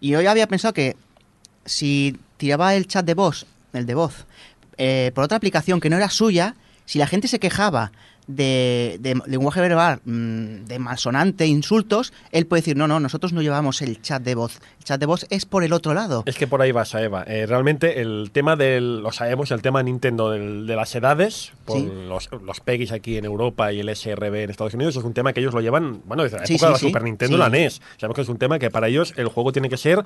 Y 0.00 0.10
yo 0.10 0.20
ya 0.20 0.30
había 0.30 0.46
pensado 0.46 0.72
que 0.74 0.96
si 1.64 2.16
tiraba 2.36 2.74
el 2.74 2.86
chat 2.86 3.04
de 3.04 3.14
voz, 3.14 3.46
el 3.72 3.86
de 3.86 3.94
voz, 3.94 4.26
eh, 4.76 5.12
por 5.14 5.24
otra 5.24 5.36
aplicación 5.36 5.80
que 5.80 5.90
no 5.90 5.96
era 5.96 6.08
suya, 6.10 6.56
si 6.86 6.98
la 6.98 7.06
gente 7.06 7.28
se 7.28 7.38
quejaba 7.38 7.92
de, 8.26 8.96
de 9.00 9.20
lenguaje 9.26 9.60
verbal, 9.60 10.00
mm, 10.06 10.64
de 10.64 10.78
malsonante, 10.78 11.46
insultos, 11.46 12.10
él 12.32 12.46
puede 12.46 12.62
decir, 12.62 12.74
no, 12.74 12.88
no, 12.88 12.98
nosotros 12.98 13.34
no 13.34 13.42
llevamos 13.42 13.82
el 13.82 14.00
chat 14.00 14.22
de 14.22 14.34
voz. 14.34 14.60
El 14.78 14.84
chat 14.84 14.98
de 14.98 15.04
voz 15.04 15.26
es 15.28 15.44
por 15.44 15.62
el 15.62 15.74
otro 15.74 15.92
lado. 15.92 16.22
Es 16.24 16.36
que 16.36 16.46
por 16.46 16.62
ahí 16.62 16.72
vas, 16.72 16.94
Eva. 16.94 17.24
Eh, 17.26 17.44
realmente 17.46 18.00
el 18.00 18.30
tema 18.32 18.56
del, 18.56 19.02
lo 19.02 19.12
sabemos, 19.12 19.50
el 19.50 19.60
tema 19.60 19.82
Nintendo 19.82 20.30
del- 20.30 20.66
de 20.66 20.74
las 20.74 20.94
edades, 20.94 21.52
por 21.66 21.76
Sí. 21.78 21.86
los, 22.08 22.30
los 22.42 22.60
PEGIs 22.60 22.92
aquí 22.92 23.18
en 23.18 23.26
Europa 23.26 23.70
y 23.74 23.80
el 23.80 23.90
SRB 23.90 24.44
en 24.44 24.50
Estados 24.50 24.72
Unidos, 24.72 24.96
es 24.96 25.04
un 25.04 25.12
tema 25.12 25.34
que 25.34 25.40
ellos 25.40 25.52
lo 25.52 25.60
llevan, 25.60 26.00
bueno, 26.06 26.22
desde 26.22 26.38
la 26.38 26.44
época 26.44 26.58
sí, 26.58 26.64
de 26.64 26.70
la. 26.72 26.78
Super 26.78 27.02
Nintendo 27.02 27.36
la 27.36 27.50
NES. 27.50 27.82
Sabemos 27.98 28.14
que 28.16 28.22
es 28.22 28.28
un 28.30 28.38
tema 28.38 28.58
que 28.58 28.70
para 28.70 28.88
ellos 28.88 29.12
el 29.18 29.28
juego 29.28 29.52
tiene 29.52 29.68
que 29.68 29.76
ser 29.76 30.02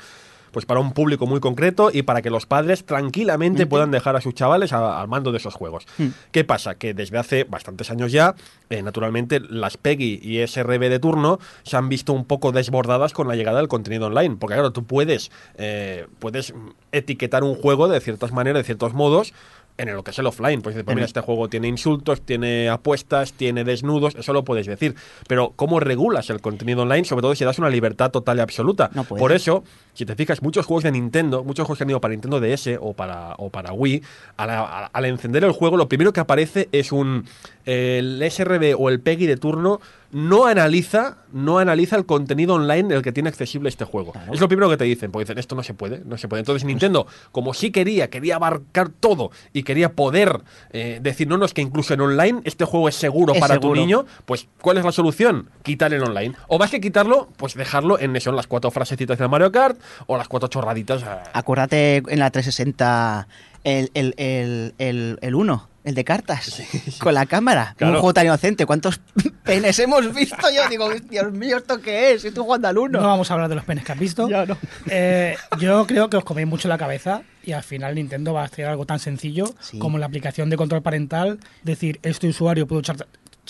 pues 0.51 0.67
para 0.67 0.81
un 0.81 0.93
público 0.93 1.27
muy 1.27 1.41
concreto 1.41 1.91
y 1.93 2.03
para 2.03 2.23
que 2.23 2.31
los 2.31 2.47
padres 2.47 2.85
tranquilamente 2.85 3.67
puedan 3.67 3.91
dejar 3.91 4.17
a 4.17 4.21
sus 4.21 4.35
chavales 4.35 4.73
a- 4.73 5.01
al 5.01 5.09
mando 5.09 5.33
de 5.33 5.39
esos 5.39 5.55
juegos. 5.55 5.87
Mm. 5.99 6.07
¿Qué 6.33 6.45
pasa? 6.45 6.75
Que 6.77 6.95
desde 6.95 7.19
hace 7.19 7.45
bastantes 7.45 7.91
años 7.91 8.13
ya, 8.13 8.35
eh, 8.71 8.83
naturalmente, 8.83 9.41
las 9.41 9.77
PEGI 9.77 10.21
y 10.23 10.39
SRB 10.41 10.89
de 10.89 10.99
turno 10.99 11.39
se 11.63 11.77
han 11.77 11.89
visto 11.89 12.13
un 12.13 12.25
poco 12.25 12.53
desbordadas 12.53 13.13
con 13.13 13.29
la 13.29 13.37
llegada 13.37 13.59
del 13.59 13.69
contenido 13.69 14.07
online. 14.07 14.37
Porque 14.39 14.55
claro, 14.55 14.73
tú 14.73 14.85
puedes, 14.85 15.31
eh, 15.57 16.07
puedes 16.19 16.53
etiquetar 16.93 17.45
un 17.45 17.55
juego 17.55 17.89
de 17.89 18.01
ciertas 18.01 18.33
maneras, 18.33 18.61
de 18.61 18.65
ciertos 18.65 18.95
modos, 18.95 19.35
en 19.79 19.95
lo 19.95 20.03
que 20.03 20.11
es 20.11 20.19
el 20.19 20.27
offline. 20.27 20.61
Pues, 20.61 20.75
pues 20.75 20.95
mira, 20.95 21.07
este 21.07 21.21
juego 21.21 21.49
tiene 21.49 21.69
insultos, 21.69 22.21
tiene 22.21 22.69
apuestas, 22.69 23.33
tiene 23.33 23.65
desnudos, 23.65 24.15
eso 24.17 24.33
lo 24.33 24.45
puedes 24.45 24.67
decir. 24.67 24.95
Pero 25.27 25.53
¿cómo 25.57 25.81
regulas 25.81 26.29
el 26.31 26.41
contenido 26.41 26.83
online? 26.83 27.05
Sobre 27.05 27.23
todo 27.23 27.35
si 27.35 27.45
das 27.45 27.59
una 27.59 27.71
libertad 27.71 28.11
total 28.11 28.39
y 28.39 28.41
absoluta. 28.41 28.91
No. 28.93 29.05
Por 29.05 29.33
eso, 29.33 29.65
si 29.95 30.05
te 30.05 30.15
fijas, 30.17 30.43
muchos 30.43 30.67
juegos 30.67 30.85
de 30.85 30.91
Nintendo, 30.93 31.45
muchos 31.45 31.65
juegos 31.65 31.79
que 31.79 31.85
han 31.85 31.91
ido 31.91 32.01
para 32.01 32.13
Nintendo 32.13 32.41
DS 32.41 32.71
o 32.81 32.93
para, 32.93 33.35
o 33.39 33.51
para 33.51 33.73
Wii, 33.73 34.03
al, 34.37 34.51
al- 34.51 34.89
al 34.93 35.05
encender 35.07 35.45
el 35.45 35.53
juego, 35.53 35.77
lo 35.77 35.89
primero 35.89 36.13
que 36.13 36.21
aparece 36.21 36.69
es 36.73 36.93
un. 36.93 37.25
El 37.69 38.23
SRB 38.31 38.75
o 38.79 38.89
el 38.89 38.99
PEGI 38.99 39.27
de 39.27 39.37
turno 39.37 39.79
no 40.11 40.47
analiza, 40.47 41.19
no 41.33 41.59
analiza 41.59 41.97
el 41.97 42.07
contenido 42.07 42.55
online 42.55 42.89
del 42.89 43.03
que 43.03 43.13
tiene 43.13 43.29
accesible 43.29 43.69
este 43.69 43.85
juego. 43.85 44.15
Es 44.33 44.41
lo 44.41 44.49
primero 44.49 44.71
que 44.71 44.79
te 44.79 44.85
dicen, 44.85 45.11
porque 45.11 45.25
dicen, 45.25 45.37
esto 45.37 45.55
no 45.55 45.63
se 45.63 45.75
puede, 45.75 46.01
no 46.07 46.17
se 46.17 46.29
puede. 46.29 46.41
Entonces 46.41 46.65
Nintendo, 46.65 47.07
como 47.31 47.53
sí 47.53 47.71
quería, 47.71 48.09
quería 48.09 48.37
abarcar 48.37 48.89
todo 48.89 49.31
y 49.53 49.65
quería 49.65 49.93
poder 49.93 50.41
eh, 50.71 51.01
decir, 51.03 51.29
no, 51.29 51.37
no, 51.37 51.45
es 51.45 51.53
que 51.53 51.61
incluso 51.61 51.93
en 51.93 52.01
online 52.01 52.41
este 52.45 52.65
juego 52.65 52.89
es 52.89 52.95
seguro 52.95 53.35
Es 53.35 53.41
para 53.41 53.61
tu 53.61 53.75
niño, 53.75 54.07
pues 54.25 54.49
¿cuál 54.63 54.79
es 54.79 54.85
la 54.87 54.93
solución? 54.93 55.51
Quitar 55.63 55.93
el 55.93 56.03
online. 56.03 56.35
O 56.47 56.59
más 56.59 56.71
que 56.71 56.81
quitarlo, 56.81 57.29
pues 57.37 57.55
dejarlo 57.55 57.99
en 57.99 58.17
eso, 58.17 58.31
en 58.31 58.37
las 58.37 58.47
cuatro 58.47 58.71
frasecitas 58.71 59.19
de 59.19 59.29
Mario 59.29 59.53
Kart 59.53 59.79
o 60.07 60.17
las 60.17 60.29
cuatro 60.29 60.49
chorraditas. 60.49 61.05
Acuérdate 61.35 61.97
en 61.97 62.19
la 62.19 62.31
360 62.31 63.29
el, 63.65 63.91
el, 63.93 64.15
el, 64.17 64.75
el, 64.79 65.19
el 65.21 65.35
1, 65.35 65.69
el 65.89 65.95
de 65.95 66.05
cartas, 66.05 66.63
con 67.01 67.15
la 67.15 67.27
cámara. 67.27 67.75
Claro. 67.77 67.95
Un 67.95 68.01
juego 68.01 68.15
tan 68.15 68.27
inocente. 68.27 68.67
¿Cuántos 68.67 69.01
penes 69.45 69.79
hemos 69.79 70.15
visto? 70.15 70.37
Yo 70.55 70.69
digo, 70.69 70.89
Dios 71.11 71.33
mío, 71.33 71.57
¿esto 71.57 71.81
qué 71.81 72.13
es? 72.13 72.25
Estoy 72.25 72.43
jugando 72.45 72.69
al 72.69 72.79
1. 72.79 73.01
No 73.01 73.07
vamos 73.07 73.31
a 73.31 73.35
hablar 73.35 73.49
de 73.49 73.55
los 73.57 73.65
penes 73.65 73.85
que 73.85 73.93
has 73.93 73.99
visto. 73.99 74.29
Ya 74.29 74.47
no. 74.47 74.57
Eh, 74.89 75.37
yo 75.59 75.87
creo 75.87 76.09
que 76.11 76.17
os 76.17 76.25
coméis 76.25 76.47
mucho 76.47 76.69
la 76.69 76.79
cabeza 76.79 77.23
y 77.43 77.53
al 77.53 77.63
final 77.63 77.95
Nintendo 77.95 78.33
va 78.35 78.43
a 78.43 78.45
hacer 78.45 78.67
algo 78.67 78.85
tan 78.87 78.99
sencillo 78.99 79.55
Sí. 79.61 79.79
como 79.79 79.99
la 79.99 80.07
aplicación 80.07 80.51
de 80.51 80.57
control 80.57 80.83
parental, 80.83 81.39
decir, 81.63 81.99
este 82.03 82.29
usuario 82.29 82.67
puede 82.67 82.83
usar 82.83 82.97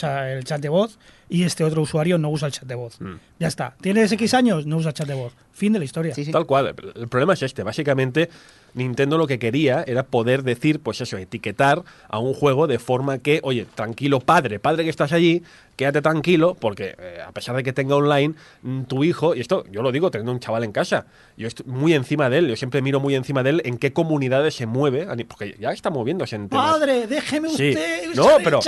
el 0.00 0.44
chat 0.44 0.60
de 0.60 0.68
voz 0.68 0.98
y 1.28 1.42
este 1.42 1.64
otro 1.64 1.82
usuario 1.82 2.18
no 2.18 2.30
usa 2.30 2.46
el 2.46 2.52
chat 2.52 2.64
de 2.64 2.74
voz. 2.76 3.00
Mm. 3.00 3.14
Ya 3.40 3.48
está. 3.48 3.74
¿Tienes 3.80 4.12
X 4.12 4.32
años? 4.34 4.64
No 4.64 4.76
usa 4.76 4.90
el 4.90 4.94
chat 4.94 5.08
de 5.08 5.14
voz. 5.14 5.32
Fin 5.52 5.72
de 5.72 5.80
la 5.80 5.84
historia. 5.84 6.14
Sí, 6.14 6.24
sí. 6.24 6.30
Tal 6.30 6.46
cual. 6.46 6.72
El 6.94 7.08
problema 7.08 7.32
es 7.34 7.42
este. 7.42 7.64
Básicamente, 7.64 8.30
Nintendo 8.78 9.18
lo 9.18 9.26
que 9.26 9.38
quería 9.38 9.84
era 9.86 10.04
poder 10.04 10.42
decir, 10.42 10.80
pues 10.80 11.00
eso, 11.00 11.18
etiquetar 11.18 11.82
a 12.08 12.18
un 12.18 12.32
juego 12.34 12.66
de 12.66 12.78
forma 12.78 13.18
que, 13.18 13.40
oye, 13.42 13.66
tranquilo 13.74 14.20
padre, 14.20 14.58
padre 14.58 14.84
que 14.84 14.90
estás 14.90 15.12
allí, 15.12 15.42
quédate 15.76 16.02
tranquilo, 16.02 16.56
porque 16.58 16.96
eh, 16.98 17.18
a 17.24 17.30
pesar 17.32 17.54
de 17.54 17.62
que 17.62 17.72
tenga 17.72 17.94
online, 17.94 18.34
mm, 18.62 18.82
tu 18.84 19.04
hijo, 19.04 19.34
y 19.36 19.40
esto 19.40 19.64
yo 19.70 19.82
lo 19.82 19.92
digo 19.92 20.10
teniendo 20.10 20.32
un 20.32 20.40
chaval 20.40 20.64
en 20.64 20.72
casa, 20.72 21.06
yo 21.36 21.46
estoy 21.46 21.66
muy 21.66 21.92
encima 21.94 22.28
de 22.30 22.38
él, 22.38 22.48
yo 22.48 22.56
siempre 22.56 22.82
miro 22.82 22.98
muy 22.98 23.14
encima 23.14 23.42
de 23.44 23.50
él 23.50 23.62
en 23.64 23.78
qué 23.78 23.92
comunidades 23.92 24.54
se 24.54 24.66
mueve, 24.66 25.06
porque 25.26 25.56
ya 25.60 25.70
está 25.70 25.90
moviéndose 25.90 26.34
en 26.36 26.48
temas. 26.48 26.72
Padre, 26.72 27.06
déjeme 27.06 27.48
Sí. 27.50 27.70
usted 27.70 28.14
No, 28.14 28.28
pero 28.42 28.60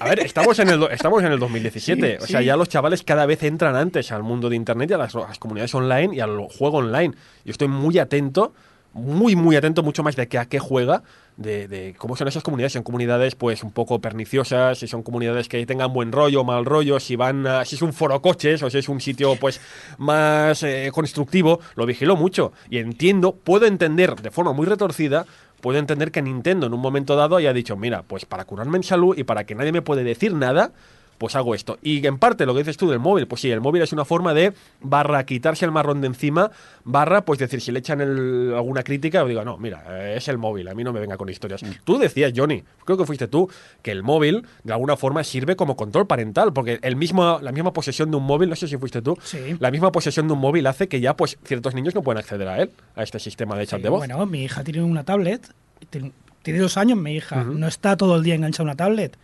a 0.00 0.08
ver, 0.08 0.20
estamos 0.20 0.58
en 0.58 0.68
el 0.70 0.82
estamos 0.90 1.22
en 1.22 1.32
el 1.32 1.38
2017, 1.38 2.18
Sí, 2.18 2.24
o 2.24 2.26
sea, 2.26 2.40
sí. 2.40 2.46
ya 2.46 2.56
los 2.56 2.68
chavales 2.68 3.02
cada 3.04 3.26
vez 3.26 3.42
entran 3.42 3.76
antes 3.76 4.10
al 4.12 4.22
mundo 4.22 4.48
de 4.48 4.56
internet 4.56 4.90
y 4.90 4.94
a 4.94 4.98
las, 4.98 5.14
a 5.14 5.20
las 5.20 5.38
comunidades 5.38 5.74
online 5.74 6.16
y 6.16 6.20
al 6.20 6.36
juego 6.48 6.78
online. 6.78 7.14
Yo 7.44 7.52
estoy 7.52 7.68
muy 7.68 7.98
atento, 7.98 8.52
muy 8.92 9.36
muy 9.36 9.56
atento 9.56 9.82
mucho 9.82 10.02
más 10.02 10.16
de 10.16 10.28
que 10.28 10.38
a 10.38 10.46
qué 10.46 10.58
juega, 10.58 11.02
de, 11.36 11.68
de 11.68 11.94
cómo 11.96 12.16
son 12.16 12.28
esas 12.28 12.42
comunidades, 12.42 12.72
son 12.72 12.82
comunidades 12.82 13.34
pues 13.34 13.62
un 13.62 13.70
poco 13.72 14.00
perniciosas, 14.00 14.78
si 14.78 14.86
son 14.88 15.02
comunidades 15.02 15.48
que 15.48 15.64
tengan 15.66 15.92
buen 15.92 16.12
rollo, 16.12 16.44
mal 16.44 16.64
rollo, 16.64 16.98
si 17.00 17.16
van 17.16 17.46
a- 17.46 17.64
si 17.64 17.76
es 17.76 17.82
un 17.82 17.92
foro 17.92 18.20
coches 18.20 18.62
o 18.62 18.70
si 18.70 18.78
es 18.78 18.88
un 18.88 19.00
sitio 19.00 19.36
pues 19.36 19.60
más 19.98 20.62
eh, 20.62 20.90
constructivo, 20.92 21.60
lo 21.76 21.86
vigilo 21.86 22.16
mucho. 22.16 22.52
Y 22.68 22.78
entiendo, 22.78 23.32
puedo 23.36 23.66
entender 23.66 24.16
de 24.16 24.30
forma 24.30 24.52
muy 24.52 24.66
retorcida 24.66 25.26
puedo 25.60 25.78
entender 25.78 26.10
que 26.10 26.22
Nintendo 26.22 26.68
en 26.68 26.72
un 26.72 26.80
momento 26.80 27.16
dado 27.16 27.36
haya 27.36 27.52
dicho, 27.52 27.76
mira, 27.76 28.02
pues 28.02 28.24
para 28.24 28.46
curarme 28.46 28.78
en 28.78 28.82
salud 28.82 29.14
y 29.18 29.24
para 29.24 29.44
que 29.44 29.54
nadie 29.54 29.72
me 29.72 29.82
puede 29.82 30.04
decir 30.04 30.32
nada, 30.32 30.72
pues 31.20 31.36
hago 31.36 31.54
esto. 31.54 31.78
Y 31.82 32.06
en 32.06 32.16
parte 32.16 32.46
lo 32.46 32.54
que 32.54 32.60
dices 32.60 32.78
tú 32.78 32.88
del 32.88 32.98
móvil, 32.98 33.26
pues 33.26 33.42
sí, 33.42 33.50
el 33.50 33.60
móvil 33.60 33.82
es 33.82 33.92
una 33.92 34.06
forma 34.06 34.32
de 34.32 34.54
barra 34.80 35.26
quitarse 35.26 35.66
el 35.66 35.70
marrón 35.70 36.00
de 36.00 36.06
encima, 36.06 36.50
barra 36.84 37.26
pues 37.26 37.38
decir, 37.38 37.60
si 37.60 37.70
le 37.72 37.80
echan 37.80 38.00
el- 38.00 38.54
alguna 38.56 38.82
crítica, 38.82 39.22
digo, 39.26 39.44
no, 39.44 39.58
mira, 39.58 39.84
eh, 39.90 40.14
es 40.16 40.28
el 40.28 40.38
móvil, 40.38 40.66
a 40.68 40.74
mí 40.74 40.82
no 40.82 40.94
me 40.94 40.98
venga 41.00 41.18
con 41.18 41.28
historias. 41.28 41.60
Tú 41.84 41.98
decías, 41.98 42.32
Johnny, 42.34 42.64
creo 42.86 42.96
que 42.96 43.04
fuiste 43.04 43.28
tú, 43.28 43.50
que 43.82 43.90
el 43.92 44.02
móvil 44.02 44.46
de 44.64 44.72
alguna 44.72 44.96
forma 44.96 45.22
sirve 45.22 45.56
como 45.56 45.76
control 45.76 46.06
parental, 46.06 46.54
porque 46.54 46.78
el 46.80 46.96
mismo, 46.96 47.38
la 47.42 47.52
misma 47.52 47.74
posesión 47.74 48.10
de 48.10 48.16
un 48.16 48.24
móvil, 48.24 48.48
no 48.48 48.56
sé 48.56 48.66
si 48.66 48.78
fuiste 48.78 49.02
tú, 49.02 49.18
Sí. 49.22 49.56
la 49.60 49.70
misma 49.70 49.92
posesión 49.92 50.26
de 50.26 50.32
un 50.32 50.40
móvil 50.40 50.66
hace 50.66 50.88
que 50.88 51.00
ya 51.02 51.14
pues 51.16 51.36
ciertos 51.44 51.74
niños 51.74 51.94
no 51.94 52.02
pueden 52.02 52.18
acceder 52.18 52.48
a 52.48 52.62
él, 52.62 52.70
a 52.96 53.02
este 53.02 53.18
sistema 53.18 53.56
de 53.58 53.66
chat 53.66 53.80
Sí, 53.80 53.82
de 53.82 53.90
voz. 53.90 53.98
Bueno, 53.98 54.24
mi 54.24 54.42
hija 54.44 54.64
tiene 54.64 54.82
una 54.82 55.04
tablet, 55.04 55.46
tiene, 55.90 56.12
tiene 56.42 56.60
dos 56.60 56.78
años 56.78 56.96
mi 56.98 57.12
hija, 57.12 57.44
no 57.44 57.68
está 57.68 57.98
todo 57.98 58.16
el 58.16 58.22
día 58.22 58.34
enganchada 58.36 58.62
a 58.62 58.72
una 58.72 58.76
tablet, 58.76 59.18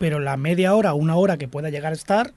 pero 0.00 0.18
la 0.18 0.38
media 0.38 0.74
hora, 0.74 0.94
una 0.94 1.14
hora 1.16 1.36
que 1.36 1.46
pueda 1.46 1.68
llegar 1.68 1.92
a 1.92 1.94
estar, 1.94 2.32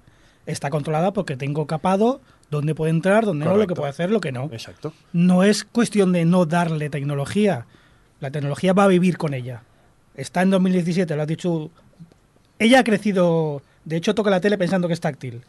está 0.45 0.69
controlada 0.69 1.13
porque 1.13 1.37
tengo 1.37 1.65
capado 1.65 2.19
dónde 2.51 2.75
puede 2.75 2.91
entrar, 2.91 3.23
dónde 3.23 3.45
no, 3.45 3.55
lo 3.55 3.67
que 3.67 3.73
puede 3.73 3.89
hacer, 3.89 4.11
lo 4.11 4.19
que 4.19 4.33
no. 4.33 4.49
Exacto. 4.51 4.91
No 5.13 5.45
es 5.45 5.63
cuestión 5.63 6.11
de 6.11 6.25
no 6.25 6.45
darle 6.45 6.89
tecnología, 6.89 7.65
la 8.19 8.31
tecnología 8.31 8.73
va 8.73 8.83
a 8.83 8.87
vivir 8.87 9.17
con 9.17 9.33
ella. 9.33 9.63
Está 10.15 10.41
en 10.41 10.49
2017, 10.49 11.15
lo 11.15 11.21
has 11.21 11.27
dicho. 11.29 11.71
Ella 12.59 12.79
ha 12.79 12.83
crecido, 12.83 13.61
de 13.85 13.95
hecho 13.95 14.13
toca 14.13 14.29
la 14.29 14.41
tele 14.41 14.57
pensando 14.57 14.89
que 14.89 14.93
es 14.95 14.99
táctil. 14.99 15.41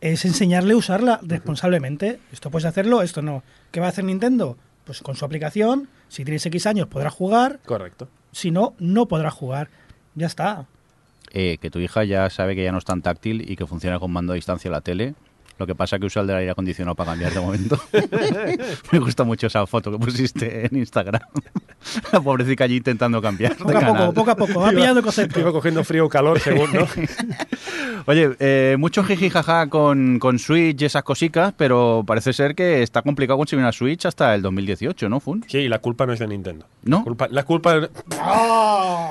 Es 0.00 0.24
enseñarle 0.24 0.72
a 0.72 0.78
usarla 0.78 1.20
responsablemente. 1.22 2.20
Esto 2.32 2.50
puedes 2.50 2.64
hacerlo, 2.64 3.02
esto 3.02 3.20
no. 3.20 3.42
¿Qué 3.70 3.80
va 3.80 3.86
a 3.86 3.90
hacer 3.90 4.04
Nintendo? 4.04 4.56
pues 4.84 5.00
con 5.00 5.14
su 5.14 5.24
aplicación, 5.24 5.88
si 6.08 6.24
tienes 6.24 6.44
X 6.46 6.66
años 6.66 6.88
podrás 6.88 7.12
jugar, 7.12 7.60
Correcto. 7.64 8.08
si 8.32 8.50
no, 8.50 8.74
no 8.78 9.06
podrás 9.06 9.34
jugar. 9.34 9.68
Ya 10.14 10.26
está. 10.26 10.66
Eh, 11.34 11.56
que 11.62 11.70
tu 11.70 11.78
hija 11.78 12.04
ya 12.04 12.28
sabe 12.28 12.54
que 12.54 12.62
ya 12.62 12.72
no 12.72 12.78
es 12.78 12.84
tan 12.84 13.00
táctil 13.00 13.50
y 13.50 13.56
que 13.56 13.66
funciona 13.66 13.98
con 13.98 14.12
mando 14.12 14.34
a 14.34 14.36
distancia 14.36 14.70
la 14.70 14.82
tele. 14.82 15.14
Lo 15.58 15.66
que 15.66 15.74
pasa 15.74 15.98
que 15.98 16.06
usa 16.06 16.22
el 16.22 16.28
del 16.28 16.36
aire 16.36 16.50
acondicionado 16.50 16.94
para 16.94 17.12
cambiar 17.12 17.32
de 17.32 17.40
momento. 17.40 17.78
Me 18.92 18.98
gusta 18.98 19.24
mucho 19.24 19.46
esa 19.46 19.66
foto 19.66 19.90
que 19.92 19.98
pusiste 19.98 20.66
en 20.66 20.76
Instagram. 20.76 21.20
La 22.12 22.20
pobrecita 22.20 22.64
allí 22.64 22.76
intentando 22.76 23.20
cambiar. 23.20 23.56
de 23.56 23.64
Poco 23.64 23.76
a 23.76 23.80
poco, 23.80 23.92
canal. 23.92 24.14
poco 24.14 24.30
a 24.30 24.36
poco, 24.36 24.60
va 24.60 24.70
pillando 24.70 25.02
concepto. 25.02 25.40
Iba 25.40 25.52
cogiendo 25.52 25.84
frío 25.84 26.06
o 26.06 26.08
calor 26.08 26.38
según, 26.40 26.72
¿no? 26.72 26.86
Oye, 28.06 28.30
eh, 28.40 28.76
mucho 28.78 29.04
jiji 29.04 29.30
jaja 29.30 29.68
con, 29.68 30.18
con 30.18 30.38
Switch 30.38 30.80
y 30.82 30.84
esas 30.84 31.02
cositas, 31.04 31.52
pero 31.56 32.02
parece 32.06 32.32
ser 32.32 32.54
que 32.54 32.82
está 32.82 33.02
complicado 33.02 33.36
conseguir 33.38 33.62
una 33.62 33.72
Switch 33.72 34.06
hasta 34.06 34.34
el 34.34 34.42
2018, 34.42 35.08
¿no, 35.08 35.20
Fun? 35.20 35.44
Sí, 35.46 35.58
y 35.58 35.68
la 35.68 35.78
culpa 35.78 36.06
no 36.06 36.12
es 36.12 36.18
de 36.18 36.26
Nintendo. 36.26 36.66
¿No? 36.82 36.98
La 36.98 37.04
culpa, 37.04 37.28
la 37.30 37.42
culpa, 37.44 37.74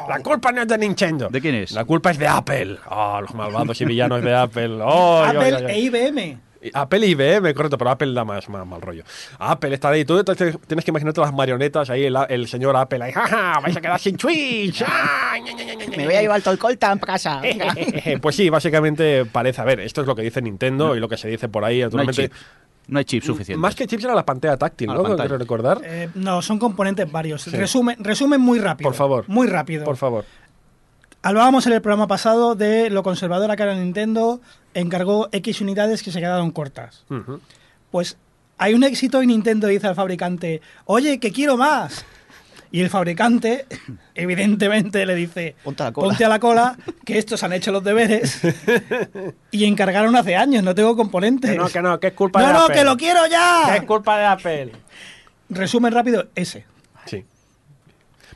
la 0.10 0.20
culpa 0.24 0.52
no 0.52 0.62
es 0.62 0.68
de 0.68 0.78
Nintendo. 0.78 1.30
¿De 1.30 1.40
quién 1.42 1.56
es? 1.56 1.72
La 1.72 1.86
culpa 1.86 2.12
es 2.12 2.18
de 2.18 2.28
Apple. 2.28 2.78
Oh, 2.90 3.20
los 3.22 3.34
malvados 3.34 3.80
y 3.80 3.86
villanos 3.86 4.22
de 4.22 4.36
Apple. 4.36 4.80
Oh, 4.82 5.24
Apple 5.24 5.66
ay. 5.70 5.76
e 5.76 5.80
IBM. 5.82 6.38
Apple 6.74 7.06
y 7.08 7.12
IBM, 7.12 7.54
correcto, 7.54 7.78
pero 7.78 7.90
Apple 7.90 8.14
da 8.14 8.24
más, 8.24 8.48
más 8.50 8.66
mal 8.66 8.82
rollo. 8.82 9.04
Apple 9.40 9.74
está 9.74 9.90
ahí, 9.90 10.06
tú 10.06 10.24
tienes 10.24 10.86
que 10.86 10.92
imaginarte 10.92 11.20
las 11.22 11.34
marionetas 11.34 11.90
ahí, 11.90 12.06
el, 12.06 12.16
el 12.30 12.48
señor 12.48 12.76
Apple 12.76 13.04
ahí, 13.04 13.12
jaja, 13.12 13.60
vais 13.60 13.76
a 13.76 13.82
quedar 13.82 14.00
sin 14.00 14.18
Twitch. 14.18 14.84
Ah, 14.94 15.38
Me 15.98 16.06
voy 16.06 16.16
a 16.16 16.22
llevar 16.22 16.42
todo 16.42 16.54
el 16.54 16.60
coltan 16.60 17.00
para 17.00 17.14
casa. 17.14 17.42
Pues 18.22 18.36
sí, 18.36 18.50
básicamente 18.50 19.26
parece, 19.26 19.62
a 19.62 19.66
ver, 19.66 19.80
esto 19.80 20.02
es 20.02 20.08
lo 20.08 20.16
que 20.16 20.22
dice 20.22 20.42
Nintendo 20.42 20.96
y 20.96 21.00
lo 21.00 21.08
que 21.10 21.18
se 21.18 21.28
dice 21.28 21.48
por 21.50 21.64
ahí, 21.64 21.80
No 21.80 21.86
hay 21.86 22.06
naturalmente. 22.06 22.32
No 22.88 23.00
hay 23.00 23.06
chip 23.06 23.24
suficiente. 23.24 23.60
Más 23.60 23.76
que 23.76 23.88
chips 23.88 24.04
era 24.04 24.14
la 24.14 24.26
pantalla 24.26 24.58
táctil, 24.58 24.88
¿no? 24.88 24.96
la 24.96 25.02
pantalla. 25.04 25.24
Quiero 25.24 25.38
recordar. 25.38 25.80
Eh, 25.84 26.10
no, 26.16 26.42
son 26.42 26.60
componentes 26.60 27.10
varios. 27.10 27.50
Resumen, 27.52 27.96
resumen 28.04 28.42
muy 28.42 28.60
rápido. 28.60 28.90
Por 28.90 28.98
favor. 28.98 29.24
Muy 29.28 29.48
rápido. 29.48 29.86
Por 29.86 29.96
favor. 29.98 30.26
Hablábamos 31.24 31.68
en 31.68 31.74
el 31.74 31.82
programa 31.82 32.08
pasado 32.08 32.56
de 32.56 32.90
lo 32.90 33.04
conservadora 33.04 33.56
que 33.56 33.64
era 33.64 33.76
Nintendo, 33.76 34.42
encargó 34.74 35.30
X 35.32 35.62
unidades 35.62 36.02
que 36.02 36.12
se 36.12 36.20
quedaron 36.20 36.52
cortas. 36.52 37.06
Pues 37.92 38.18
hay 38.58 38.74
un 38.74 38.84
éxito 38.84 39.22
y 39.22 39.28
Nintendo 39.28 39.68
dice 39.68 39.88
al 39.88 39.96
fabricante, 39.96 40.62
oye, 40.86 41.20
que 41.20 41.32
quiero 41.32 41.58
más. 41.58 42.06
Y 42.74 42.80
el 42.80 42.90
fabricante, 42.90 43.66
evidentemente, 44.16 45.06
le 45.06 45.14
dice, 45.14 45.56
Ponte 45.64 45.84
a 45.84 45.88
la 45.88 45.92
cola. 45.92 46.08
ponte 46.08 46.26
a 46.26 46.30
la 46.30 46.40
cola, 46.40 46.78
que 47.06 47.18
estos 47.18 47.44
han 47.44 47.52
hecho 47.54 47.72
los 47.74 47.84
deberes 47.84 48.40
y 49.52 49.66
encargaron 49.66 50.16
hace 50.16 50.36
años, 50.38 50.64
no 50.64 50.74
tengo 50.74 50.96
componentes. 50.96 51.52
Que 51.52 51.58
no, 51.58 51.68
que 51.68 51.82
no, 51.82 52.00
que 52.00 52.08
es 52.08 52.14
culpa 52.14 52.42
No, 52.42 52.48
de 52.48 52.54
no, 52.54 52.60
Apple. 52.62 52.76
que 52.78 52.84
lo 52.86 52.96
quiero 52.98 53.28
ya. 53.28 53.64
Que 53.72 53.78
es 53.80 53.84
culpa 53.84 54.18
de 54.18 54.26
Apple. 54.26 54.72
Resumen 55.50 55.92
rápido, 55.94 56.30
ese. 56.34 56.66
Sí. 57.06 57.26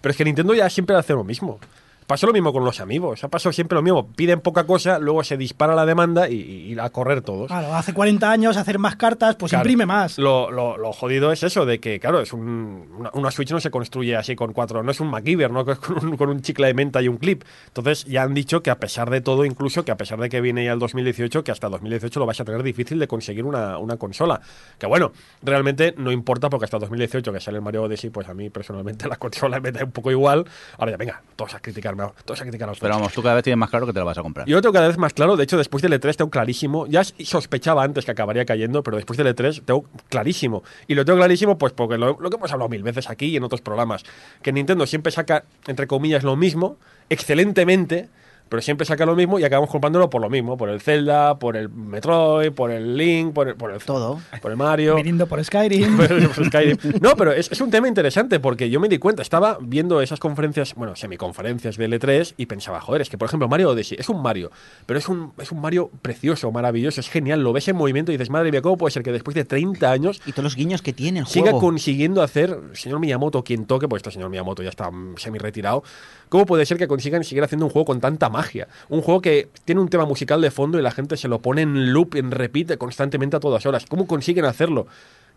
Pero 0.02 0.12
es 0.12 0.18
que 0.18 0.26
Nintendo 0.26 0.54
ya 0.54 0.70
siempre 0.70 0.98
hace 0.98 1.14
lo 1.14 1.24
mismo. 1.24 1.60
Pasó 2.08 2.28
lo 2.28 2.34
mismo 2.34 2.54
con 2.54 2.64
los 2.64 2.80
amigos. 2.80 3.24
Ha 3.24 3.30
pasado 3.30 3.52
siempre 3.52 3.76
lo 3.76 3.82
mismo. 3.82 4.08
Piden 4.16 4.40
poca 4.42 4.66
cosa, 4.66 5.00
luego 5.00 5.24
se 5.24 5.38
dispara 5.38 5.74
la 5.74 5.86
demanda 5.86 6.30
y, 6.30 6.36
y- 6.36 6.80
a 6.80 6.90
correr 6.90 7.22
todos. 7.22 7.48
Claro, 7.48 7.74
hace 7.74 7.94
40 7.94 8.30
años 8.30 8.58
hacer 8.58 8.78
más 8.80 8.96
cartas, 8.96 9.36
pues 9.38 9.52
Claro. 9.52 9.64
imprime 9.64 9.86
más. 9.86 10.18
Lo, 10.20 10.52
lo- 10.52 10.78
lo 10.78 10.94
jodido 10.94 11.32
es 11.32 11.42
eso, 11.42 11.66
de 11.66 11.80
que, 11.80 12.00
claro, 12.00 12.20
es 12.22 12.32
un, 12.34 12.88
una, 12.98 13.10
una 13.14 13.32
Switch 13.32 13.52
no 13.52 13.60
se 13.60 13.72
construye 13.72 14.16
así 14.16 14.36
con 14.36 14.54
cuatro, 14.54 14.84
no 14.84 14.92
es 14.92 15.00
un 15.00 15.08
MacGyver, 15.10 15.50
¿no? 15.52 15.66
Con 15.66 16.06
un, 16.06 16.18
con 16.18 16.30
un 16.30 16.42
chicle 16.42 16.68
de 16.68 16.74
menta 16.74 17.02
y 17.02 17.08
un 17.08 17.18
clip. 17.18 17.44
Entonces 17.68 18.06
ya 18.06 18.24
han 18.24 18.34
dicho 18.34 18.62
que 18.62 18.70
a 18.70 18.78
pesar 18.80 19.10
de 19.10 19.22
todo, 19.22 19.46
incluso 19.46 19.84
que 19.86 19.92
a 19.92 19.98
pesar 19.98 20.20
de 20.20 20.30
que 20.30 20.42
viene 20.42 20.64
ya 20.66 20.74
el 20.74 20.80
2018, 20.80 21.44
que 21.44 21.52
hasta 21.52 21.70
2018 21.70 22.20
lo 22.20 22.26
vais 22.26 22.40
a 22.40 22.46
tener 22.46 22.62
difícil 22.64 23.00
de 23.00 23.08
conseguir 23.08 23.46
una, 23.46 23.78
una 23.78 23.98
consola. 23.98 24.42
Que 24.78 24.86
bueno, 24.86 25.12
realmente 25.42 25.96
no 25.98 26.12
importa 26.12 26.50
porque 26.50 26.66
hasta 26.66 26.78
2018 26.80 27.32
que 27.34 27.40
sale 27.40 27.58
el 27.58 27.64
Mario 27.64 27.84
Odyssey, 27.84 28.10
pues 28.10 28.28
a 28.28 28.34
mí 28.34 28.50
personalmente 28.50 29.08
la 29.10 29.16
consola 29.18 29.60
me 29.60 29.72
da 29.72 29.84
un 29.84 29.92
poco 29.92 30.12
igual. 30.12 30.46
Ahora 30.78 30.92
ya, 30.92 30.98
venga, 30.98 31.22
todos 31.36 31.56
a 31.56 31.60
criticarme, 31.96 32.24
todos 32.26 32.42
a 32.42 32.44
criticar 32.44 32.70
a 32.70 32.72
los 32.72 32.80
Pero 32.80 32.94
vamos, 32.94 33.14
tú 33.14 33.22
cada 33.22 33.36
vez 33.36 33.44
tienes 33.44 33.58
más 33.58 33.70
claro 33.70 33.86
que 33.86 33.94
te 33.94 34.00
la 34.00 34.06
vas 34.06 34.18
a 34.18 34.22
comprar. 34.22 34.48
yo 34.48 34.56
lo 34.56 34.62
tengo 34.62 34.74
cada 34.74 34.88
vez 34.88 34.98
más 34.98 35.14
claro, 35.14 35.36
de 35.36 35.44
hecho 35.44 35.58
después 35.58 35.82
del 35.82 35.94
E3 35.94 36.16
tengo 36.16 36.30
clarísimo, 36.30 36.88
ya 36.88 37.04
sospechaba 37.04 37.84
antes 37.84 38.06
que 38.06 38.12
acabaría 38.12 38.46
cayendo, 38.46 38.84
pero 38.84 38.98
después 38.98 39.18
del 39.18 39.28
E3 39.28 39.64
tengo 39.66 39.86
clarísimo. 40.10 40.64
Y 40.88 40.96
lo 40.96 41.06
tengo 41.06 41.18
clarísimo 41.18 41.58
pues 41.58 41.74
porque 41.74 41.98
lo, 41.98 42.18
lo 42.20 42.30
que 42.30 42.36
hemos 42.36 42.52
hablado 42.52 42.70
mil 42.70 42.84
veces 42.84 43.10
aquí 43.10 43.28
y 43.28 43.38
en 43.38 43.44
otros 43.44 43.62
programas, 43.62 44.04
que 44.42 44.52
Nintendo 44.52 44.86
siempre 44.86 45.12
saca, 45.12 45.46
entre 45.68 45.88
comillas, 45.88 46.24
lo 46.24 46.36
mismo, 46.36 46.78
excelentemente, 47.10 48.10
pero 48.50 48.62
siempre 48.62 48.86
saca 48.86 49.06
lo 49.06 49.16
mismo 49.16 49.40
y 49.40 49.44
acabamos 49.44 49.70
comprándolo 49.70 50.10
por 50.10 50.22
lo 50.22 50.30
mismo, 50.30 50.58
por 50.58 50.70
el 50.70 50.82
Zelda, 50.82 51.40
por 51.40 51.58
el 51.58 51.70
Metroid, 51.70 52.52
por 52.52 52.72
el 52.72 52.96
Link, 52.98 53.34
por 53.34 53.48
el, 53.48 53.56
por 53.56 53.72
el, 53.72 53.80
Todo. 53.82 54.20
por 54.42 54.52
el 54.52 54.58
Mario. 54.58 54.96
Viniendo 54.96 55.28
por 55.28 55.44
Skyrim. 55.44 55.98
Por 56.36 56.46
Skyrim. 56.46 56.78
No, 57.02 57.16
pero 57.16 57.32
es, 57.32 57.52
es 57.52 57.62
un 57.62 57.72
tema 57.72 57.88
interesante 57.88 58.40
porque 58.40 58.70
yo 58.70 58.80
me 58.80 58.88
di 58.90 58.98
cuenta, 58.98 59.22
estaba 59.22 59.58
viendo 59.62 60.02
esas 60.02 60.20
conferencias, 60.20 60.76
bueno, 60.76 60.96
semiconferencias 60.96 61.78
de 61.78 61.90
L3 61.90 62.34
y 62.38 62.46
pensaba, 62.46 62.82
joder, 62.82 63.02
es 63.02 63.10
que 63.10 63.18
por 63.18 63.28
ejemplo 63.28 63.48
Mario 63.48 63.72
Odyssey 63.72 63.98
es 64.00 64.10
un 64.10 64.22
Mario, 64.22 64.52
pero 64.86 65.00
es 65.00 65.08
un, 65.10 65.34
es 65.38 65.52
un 65.52 65.62
Mario 65.62 65.90
precioso, 66.02 66.52
maravilloso, 66.52 67.02
es 67.02 67.10
genial, 67.10 67.42
lo 67.42 67.54
ves 67.54 67.68
en 67.68 67.76
movimiento 67.76 68.12
y 68.12 68.16
dices, 68.16 68.30
madre 68.30 68.52
mía, 68.52 68.62
¿cómo 68.62 68.78
puede 68.78 68.92
ser 68.92 69.04
que 69.04 69.12
después 69.12 69.36
de 69.36 69.46
30 69.46 69.92
años 69.92 70.22
Y 70.26 70.32
todos 70.32 70.44
los 70.44 70.56
guiños 70.56 70.82
que 70.82 70.94
tiene 70.94 71.20
el 71.20 71.28
siga 71.28 71.52
juego. 71.52 71.60
consiguiendo 71.60 72.22
hacer, 72.22 72.58
señor 72.74 73.00
Miyamoto, 73.00 73.44
quien 73.44 73.66
toque, 73.66 73.88
pues 73.88 74.02
este 74.02 74.12
señor 74.12 74.30
Miyamoto 74.30 74.64
ya 74.64 74.70
está 74.70 74.90
semi 75.18 75.40
retirado, 75.40 75.84
¿cómo 76.30 76.46
puede 76.46 76.66
ser 76.66 76.78
que 76.78 76.88
consigan 76.88 77.24
seguir 77.24 77.44
haciendo 77.44 77.66
un 77.66 77.72
juego 77.72 77.86
con 77.86 78.00
tanta 78.00 78.30
magia? 78.36 78.68
Un 78.90 79.02
juego 79.02 79.22
que 79.22 79.50
tiene 79.64 79.82
un 79.82 79.88
tema 79.88 80.06
musical 80.06 80.42
de 80.42 80.52
fondo 80.52 80.78
y 80.78 80.82
la 80.82 80.92
gente 80.92 81.16
se 81.16 81.28
lo 81.28 81.40
pone 81.42 81.62
en 81.62 81.94
loop, 81.94 82.16
en 82.16 82.32
repeat 82.32 82.78
constantemente 82.78 83.38
a 83.38 83.40
todas 83.40 83.66
horas. 83.66 83.86
¿Cómo 83.88 84.08
consiguen 84.08 84.46
hacerlo? 84.46 84.88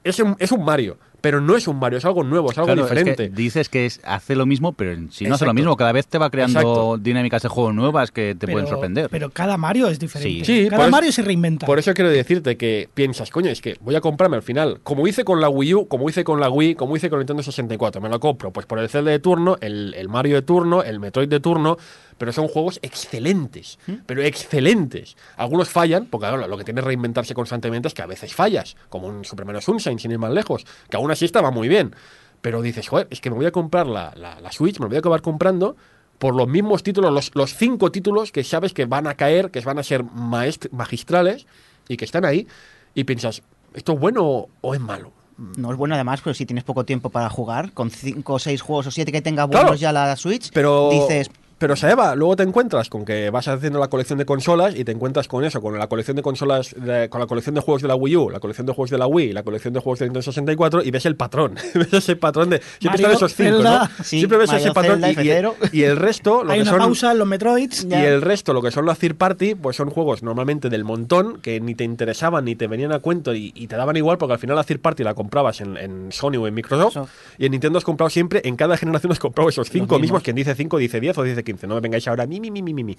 Es 0.05 0.19
un, 0.21 0.37
es 0.39 0.53
un 0.53 0.65
Mario, 0.65 0.99
pero 1.21 1.41
no 1.41 1.57
es 1.57 1.67
un 1.69 1.79
Mario, 1.79 1.99
es 1.99 2.05
algo 2.05 2.23
nuevo, 2.25 2.51
es 2.51 2.59
algo 2.59 2.67
Claro, 2.67 2.83
es 2.85 2.89
que 2.93 2.95
diferente. 2.99 3.29
dices 3.35 3.69
que 3.69 3.87
es- 3.87 4.01
hace 4.05 4.37
lo 4.37 4.47
mismo, 4.47 4.73
pero 4.73 4.93
en 4.93 5.11
sí 5.11 5.25
no 5.27 5.35
hace 5.35 5.45
lo 5.47 5.55
mismo. 5.55 5.77
Cada 5.77 5.93
vez 5.93 6.07
te 6.07 6.19
va 6.19 6.31
creando 6.31 6.59
Exacto. 6.61 6.99
dinámicas 6.99 7.43
de 7.43 7.49
juego 7.49 7.73
nuevas 7.73 8.11
que 8.11 8.35
te 8.35 8.47
pueden 8.47 8.67
sorprender. 8.69 9.09
Pero 9.11 9.31
cada 9.31 9.57
Mario 9.57 9.89
es 9.89 9.99
diferente. 9.99 10.45
Sí, 10.45 10.69
cada 10.71 10.83
por 10.85 10.91
Mario 10.91 11.11
eso- 11.11 11.17
se 11.17 11.23
reinventa. 11.23 11.67
Por 11.67 11.79
eso 11.79 11.93
quiero 11.95 12.11
decirte 12.11 12.57
que 12.57 12.89
piensas, 12.95 13.31
coño, 13.31 13.51
es 13.51 13.61
que 13.61 13.77
voy 13.81 13.95
a 13.97 14.01
comprarme 14.01 14.37
al 14.37 14.43
final, 14.43 14.81
como 14.83 15.07
hice 15.09 15.25
con 15.25 15.41
la 15.41 15.49
Wii 15.49 15.75
U, 15.75 15.89
como 15.89 16.09
hice 16.09 16.25
con 16.25 16.41
la 16.41 16.49
Wii, 16.51 16.75
como 16.75 16.97
hice 16.97 17.11
con 17.11 17.19
Nintendo 17.19 17.43
64, 17.43 18.01
me 18.01 18.09
lo 18.09 18.21
compro 18.21 18.53
pues 18.53 18.67
por 18.67 18.79
el 18.79 18.89
Zelda 18.89 19.11
de 19.11 19.19
turno, 19.19 19.57
el, 19.61 19.95
el 19.97 20.09
Mario 20.09 20.37
de 20.37 20.43
turno, 20.43 20.83
el 20.83 21.01
Metroid 21.01 21.29
de 21.29 21.41
turno, 21.41 21.77
pero 22.17 22.33
son 22.33 22.49
juegos 22.49 22.81
excelentes, 22.83 23.79
pero 24.07 24.23
excelentes. 24.23 25.17
Algunos 25.37 25.69
fallan, 25.69 26.07
porque 26.07 26.27
claro, 26.27 26.47
lo 26.49 26.57
que 26.59 26.65
tiene 26.65 26.81
reinventarse 26.81 27.35
constantemente 27.35 27.89
es 27.89 27.95
que 27.95 28.03
a 28.03 28.07
veces 28.07 28.35
fallas, 28.35 28.77
como 28.89 29.07
un 29.07 29.25
Super 29.25 29.45
Mario 29.47 29.61
Sunshine, 29.61 29.99
sin 29.99 30.11
ir 30.11 30.19
más 30.19 30.33
lejos, 30.33 30.67
que 30.91 30.97
aún 30.97 31.08
así 31.11 31.25
estaba 31.25 31.51
muy 31.51 31.69
bien. 31.69 31.95
Pero 32.41 32.63
dices, 32.63 32.89
joder, 32.89 33.09
es 33.11 33.21
que 33.21 33.31
me 33.31 33.37
voy 33.37 33.47
a 33.47 33.51
comprar 33.53 33.87
la, 33.87 34.13
la- 34.17 34.41
la 34.41 34.53
Switch, 34.53 34.79
me 34.79 34.85
lo 34.85 34.89
voy 34.89 34.97
a 34.97 35.01
acabar 35.01 35.23
comprando 35.23 35.77
por 36.19 36.35
los 36.35 36.49
mismos 36.49 36.83
títulos, 36.83 37.13
los, 37.13 37.31
los 37.35 37.55
cinco 37.55 37.91
títulos 37.93 38.33
que 38.33 38.43
sabes 38.45 38.73
que 38.73 38.85
van 38.87 39.07
a 39.07 39.15
caer, 39.15 39.51
que 39.51 39.61
van 39.61 39.79
a 39.79 39.83
ser 39.83 40.05
maest- 40.05 40.71
magistrales 40.71 41.47
y 41.89 41.97
que 41.97 42.05
están 42.05 42.25
ahí, 42.25 42.47
y 42.95 43.05
piensas, 43.05 43.43
¿esto 43.75 43.93
es 43.93 44.01
bueno 44.01 44.47
o 44.61 44.75
es 44.75 44.81
malo? 44.81 45.13
No 45.57 45.71
es 45.71 45.77
bueno 45.77 45.95
además, 45.95 46.21
pero 46.23 46.35
si 46.35 46.45
tienes 46.47 46.65
poco 46.65 46.85
tiempo 46.85 47.11
para 47.11 47.29
jugar, 47.31 47.73
con 47.73 47.91
5 47.91 48.35
o 48.35 48.39
6 48.41 48.61
juegos 48.61 48.89
o 48.89 48.91
7 48.91 49.13
que 49.13 49.23
tenga 49.23 49.47
Claro. 49.49 49.67
buenos 49.67 49.81
ya 49.81 49.93
la 49.93 50.17
Switch, 50.17 50.51
Pero, 50.53 50.91
dices, 50.91 51.31
pero 51.59 51.77
Saeva, 51.77 52.15
luego 52.15 52.37
te 52.37 52.43
encuentras 52.45 52.89
con 52.89 53.05
que 53.05 53.31
vas 53.31 53.49
haciendo 53.49 53.79
la 53.79 53.89
colección 53.89 54.19
de 54.19 54.25
consolas 54.25 54.75
y 54.77 54.85
te 54.85 54.93
encuentras 54.93 55.27
con 55.29 55.45
eso, 55.45 55.61
con 55.61 55.77
la 55.79 55.87
colección 55.89 56.17
de 56.17 56.23
consolas, 56.23 56.75
de- 56.77 57.09
con 57.09 57.21
la 57.21 57.27
colección 57.27 57.55
de 57.55 57.61
juegos 57.61 57.83
de 57.83 57.89
la 57.89 57.95
Wii 57.97 58.17
U, 58.17 58.31
la 58.31 58.41
colección 58.41 58.67
de 58.67 58.73
juegos 58.73 58.91
de 58.91 58.99
la 58.99 59.07
Wii, 59.07 59.33
la 59.33 59.43
colección 59.43 59.75
de 59.75 59.81
juegos 59.81 59.99
de 59.99 60.07
Nintendo 60.07 60.23
64 60.23 60.83
y 60.83 60.91
ves 60.91 61.07
el 61.07 61.17
patrón. 61.17 61.55
ves 61.75 61.93
ese 61.93 62.17
patrón 62.17 62.51
de. 62.51 62.61
Siempre 62.79 63.03
Mario, 63.03 63.07
están 63.15 63.17
esos 63.17 63.35
cinco, 63.35 63.51
Zelda, 63.57 63.79
¿no? 63.99 64.05
sí, 64.05 64.19
siempre 64.19 64.39
ves 64.39 64.49
Mario, 64.49 64.65
ese 64.67 64.75
patrón 64.75 65.01
Zelda, 65.03 65.23
y, 65.23 65.27
y- 65.27 65.31
F0. 65.31 65.55
y 65.73 65.83
el 65.83 65.97
resto, 65.97 66.45
lo 66.45 66.53
Hay 66.53 66.59
que 66.59 66.63
una 66.63 66.71
son. 66.71 66.81
pausa 66.81 67.13
en 67.13 67.19
los 67.19 67.27
Metroids. 67.29 67.85
Y 67.91 67.95
el 67.95 68.23
resto, 68.23 68.53
lo 68.53 68.63
que 68.63 68.71
son 68.71 68.87
las 68.87 68.99
third 68.99 69.17
party, 69.17 69.55
pues 69.57 69.77
son 69.77 69.91
juegos 69.91 70.23
normalmente 70.23 70.69
del 70.71 70.85
montón 70.85 71.41
que 71.41 71.61
ni 71.61 71.75
te 71.75 71.85
interesaban 71.85 72.45
ni 72.45 72.55
te 72.57 72.67
venían 72.69 72.93
a 72.93 73.01
cuento 73.01 73.35
y, 73.35 73.53
y 73.55 73.67
te 73.67 73.77
daban 73.77 73.97
igual 73.97 74.19
porque 74.19 74.35
al 74.35 74.39
final 74.39 74.57
la 74.57 74.65
third 74.65 74.81
party 74.81 75.03
la 75.03 75.15
comprabas 75.15 75.61
en, 75.61 75.77
en 75.77 76.13
Sony 76.13 76.37
o 76.39 76.47
en 76.47 76.55
Microsoft 76.55 76.93
Eso. 76.93 77.09
y 77.39 77.47
en 77.47 77.53
Nintendo 77.53 77.79
has 77.79 77.85
comprado 77.85 78.11
siempre, 78.11 78.41
en 78.45 78.57
cada 78.57 78.77
generación 78.77 79.13
has 79.13 79.19
comprado 79.19 79.49
esos 79.49 79.69
cinco 79.69 79.95
mismos. 79.97 80.01
mismos, 80.03 80.23
quien 80.23 80.37
dice 80.37 80.55
5 80.55 80.79
dice 80.79 81.01
10 81.01 81.19
o 81.19 81.23
dice 81.23 81.45
15, 81.49 81.67
no 81.67 81.75
me 81.77 81.81
vengáis 81.81 82.07
ahora 82.09 82.27
mi, 82.27 82.41
mi, 82.41 82.51
mi, 82.51 82.63
mi, 82.63 82.73
mi. 82.85 82.97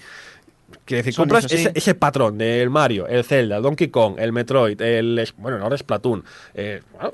Quiere 0.85 1.03
decir, 1.03 1.15
compras 1.15 1.45
sí. 1.47 1.55
ese, 1.55 1.71
ese 1.73 1.95
patrón 1.95 2.37
del 2.37 2.69
Mario, 2.69 3.07
el 3.07 3.23
Zelda, 3.23 3.57
el 3.57 3.63
Donkey 3.63 3.87
Kong, 3.87 4.15
el 4.19 4.31
Metroid, 4.31 4.79
el... 4.81 5.27
Bueno, 5.37 5.57
ahora 5.63 5.75
es 5.75 5.81
Splatoon. 5.81 6.23
Eh, 6.53 6.81
bueno, 6.93 7.13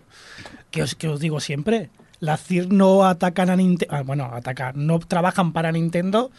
que 0.72 0.84
os, 0.84 0.96
que 0.96 1.08
os 1.08 1.20
digo 1.20 1.40
siempre, 1.40 1.90
las 2.20 2.44
CIR 2.44 2.72
no 2.72 3.06
atacan 3.06 3.50
a 3.50 3.56
Nintendo, 3.56 4.04
bueno, 4.04 4.26
atacar, 4.34 4.76
no 4.76 5.00
trabajan 5.00 5.54
para 5.54 5.72
Nintendo, 5.72 6.32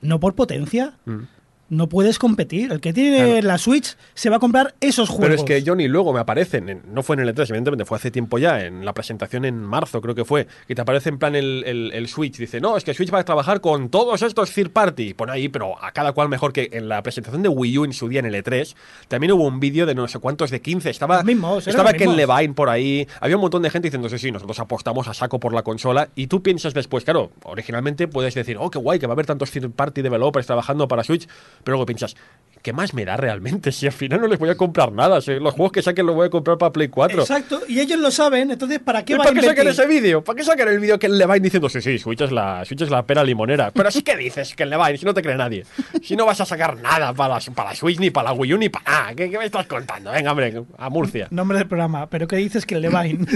no 0.00 0.18
por 0.20 0.34
potencia, 0.34 0.94
Mm. 1.04 1.24
No 1.72 1.88
puedes 1.88 2.18
competir. 2.18 2.70
El 2.70 2.80
que 2.80 2.92
tiene 2.92 3.40
la 3.40 3.56
Switch 3.56 3.96
se 4.12 4.28
va 4.28 4.36
a 4.36 4.38
comprar 4.38 4.74
esos 4.80 5.08
juegos. 5.08 5.24
Pero 5.28 5.34
es 5.34 5.42
que 5.42 5.68
Johnny 5.68 5.88
luego 5.88 6.12
me 6.12 6.20
aparecen, 6.20 6.68
en- 6.68 6.82
no 6.92 7.02
fue 7.02 7.16
en 7.16 7.20
el 7.20 7.34
E3, 7.34 7.48
evidentemente 7.48 7.86
fue 7.86 7.96
hace 7.96 8.10
tiempo 8.10 8.38
ya, 8.38 8.62
en 8.64 8.84
la 8.84 8.92
presentación 8.92 9.46
en 9.46 9.56
marzo 9.62 10.02
creo 10.02 10.14
que 10.14 10.26
fue, 10.26 10.46
que 10.68 10.74
te 10.74 10.82
aparece 10.82 11.08
en 11.08 11.18
plan 11.18 11.34
el, 11.34 11.64
el- 11.66 11.90
el 11.94 12.08
Switch, 12.08 12.36
dice, 12.36 12.60
no, 12.60 12.76
es 12.76 12.84
que 12.84 12.92
Switch 12.92 13.12
va 13.12 13.20
a 13.20 13.24
trabajar 13.24 13.62
con 13.62 13.88
todos 13.88 14.20
estos 14.20 14.52
third 14.52 14.70
party, 14.70 15.14
pone 15.14 15.32
ahí, 15.32 15.48
pero 15.48 15.82
a 15.82 15.92
cada 15.92 16.12
cual 16.12 16.28
mejor 16.28 16.52
que 16.52 16.68
en 16.72 16.90
la 16.90 17.02
presentación 17.02 17.42
de 17.42 17.48
Wii 17.48 17.78
U 17.78 17.84
en 17.86 17.94
su 17.94 18.06
día 18.08 18.20
en 18.20 18.26
el 18.26 18.34
E3, 18.34 18.74
también 19.08 19.32
hubo 19.32 19.44
un 19.46 19.58
vídeo 19.58 19.86
de 19.86 19.94
no 19.94 20.06
sé 20.08 20.18
cuántos 20.18 20.50
de 20.50 20.60
15, 20.60 20.90
estaba, 20.90 21.22
mismos, 21.22 21.66
estaba 21.66 21.94
Ken. 21.94 22.14
Levine 22.16 22.52
por 22.52 22.68
ahí, 22.68 23.08
había 23.18 23.36
un 23.36 23.42
montón 23.42 23.62
de 23.62 23.70
gente 23.70 23.86
diciendo, 23.88 24.10
sí, 24.10 24.18
sí, 24.18 24.30
nosotros 24.30 24.60
apostamos 24.60 25.08
a 25.08 25.14
saco 25.14 25.40
por 25.40 25.54
la 25.54 25.62
consola, 25.62 26.10
y 26.16 26.26
tú 26.26 26.42
piensas 26.42 26.74
después, 26.74 27.04
claro, 27.04 27.32
originalmente 27.44 28.08
puedes 28.08 28.34
decir, 28.34 28.58
oh, 28.60 28.70
qué 28.70 28.78
guay, 28.78 28.98
que 28.98 29.06
va 29.06 29.12
a 29.12 29.14
haber 29.14 29.24
tantos 29.24 29.50
third 29.50 29.70
party 29.70 30.02
developers 30.02 30.46
trabajando 30.46 30.86
para 30.86 31.02
Switch, 31.02 31.26
pero 31.64 31.74
luego 31.76 31.86
piensas, 31.86 32.16
¿qué 32.62 32.72
más 32.72 32.94
me 32.94 33.04
da 33.04 33.16
realmente? 33.16 33.72
Si 33.82 33.86
al 33.86 33.92
final 33.92 34.20
no 34.20 34.28
les 34.28 34.38
voy 34.38 34.48
a 34.48 34.54
comprar 34.54 34.92
nada, 34.92 35.20
si 35.20 35.32
los 35.40 35.54
juegos 35.54 35.72
que 35.72 35.82
saquen 35.82 36.06
los 36.06 36.14
voy 36.14 36.26
a 36.26 36.30
comprar 36.30 36.56
para 36.56 36.72
Play 36.72 36.88
4. 36.88 37.22
Exacto, 37.22 37.62
y 37.66 37.80
ellos 37.80 37.98
lo 37.98 38.10
saben, 38.10 38.50
entonces 38.50 38.78
¿para 38.78 39.04
qué 39.04 39.14
¿Y 39.14 39.16
va 39.16 39.24
a 39.24 39.26
¿Para 39.26 39.40
qué 39.40 39.46
invertir? 39.46 39.68
ese 39.68 39.86
vídeo? 39.86 40.22
¿Para 40.22 40.36
qué 40.36 40.44
sacan 40.44 40.68
el 40.68 40.78
vídeo 40.78 40.98
que 40.98 41.08
le 41.08 41.26
va 41.26 41.34
diciendo, 41.36 41.68
sí, 41.68 41.80
sí, 41.80 41.98
Switch 41.98 42.20
es 42.20 42.30
la, 42.30 42.64
Switch 42.64 42.82
es 42.82 42.90
la 42.90 43.04
pera 43.04 43.24
limonera? 43.24 43.72
Pero 43.72 43.90
sí 43.90 44.02
que 44.02 44.16
dices 44.16 44.54
que 44.54 44.66
le 44.66 44.76
va 44.76 44.94
si 44.96 45.04
no 45.04 45.14
te 45.14 45.22
cree 45.22 45.36
nadie. 45.36 45.64
Si 46.02 46.14
no 46.14 46.26
vas 46.26 46.40
a 46.40 46.44
sacar 46.44 46.76
nada 46.76 47.12
para 47.12 47.34
la, 47.34 47.40
para 47.54 47.74
Switch, 47.74 47.98
ni 47.98 48.10
para 48.10 48.30
la 48.30 48.34
Wii 48.34 48.54
U, 48.54 48.58
ni 48.58 48.68
para 48.68 48.84
nada. 48.84 49.14
¿Qué, 49.14 49.30
qué 49.30 49.38
me 49.38 49.46
estás 49.46 49.66
contando? 49.66 50.12
Venga, 50.12 50.30
hombre, 50.30 50.62
a 50.78 50.90
Murcia. 50.90 51.28
Nombre 51.30 51.58
del 51.58 51.66
programa, 51.66 52.08
pero 52.08 52.28
¿qué 52.28 52.36
dices 52.36 52.66
que 52.66 52.76
el 52.76 52.82
Levine? 52.82 53.26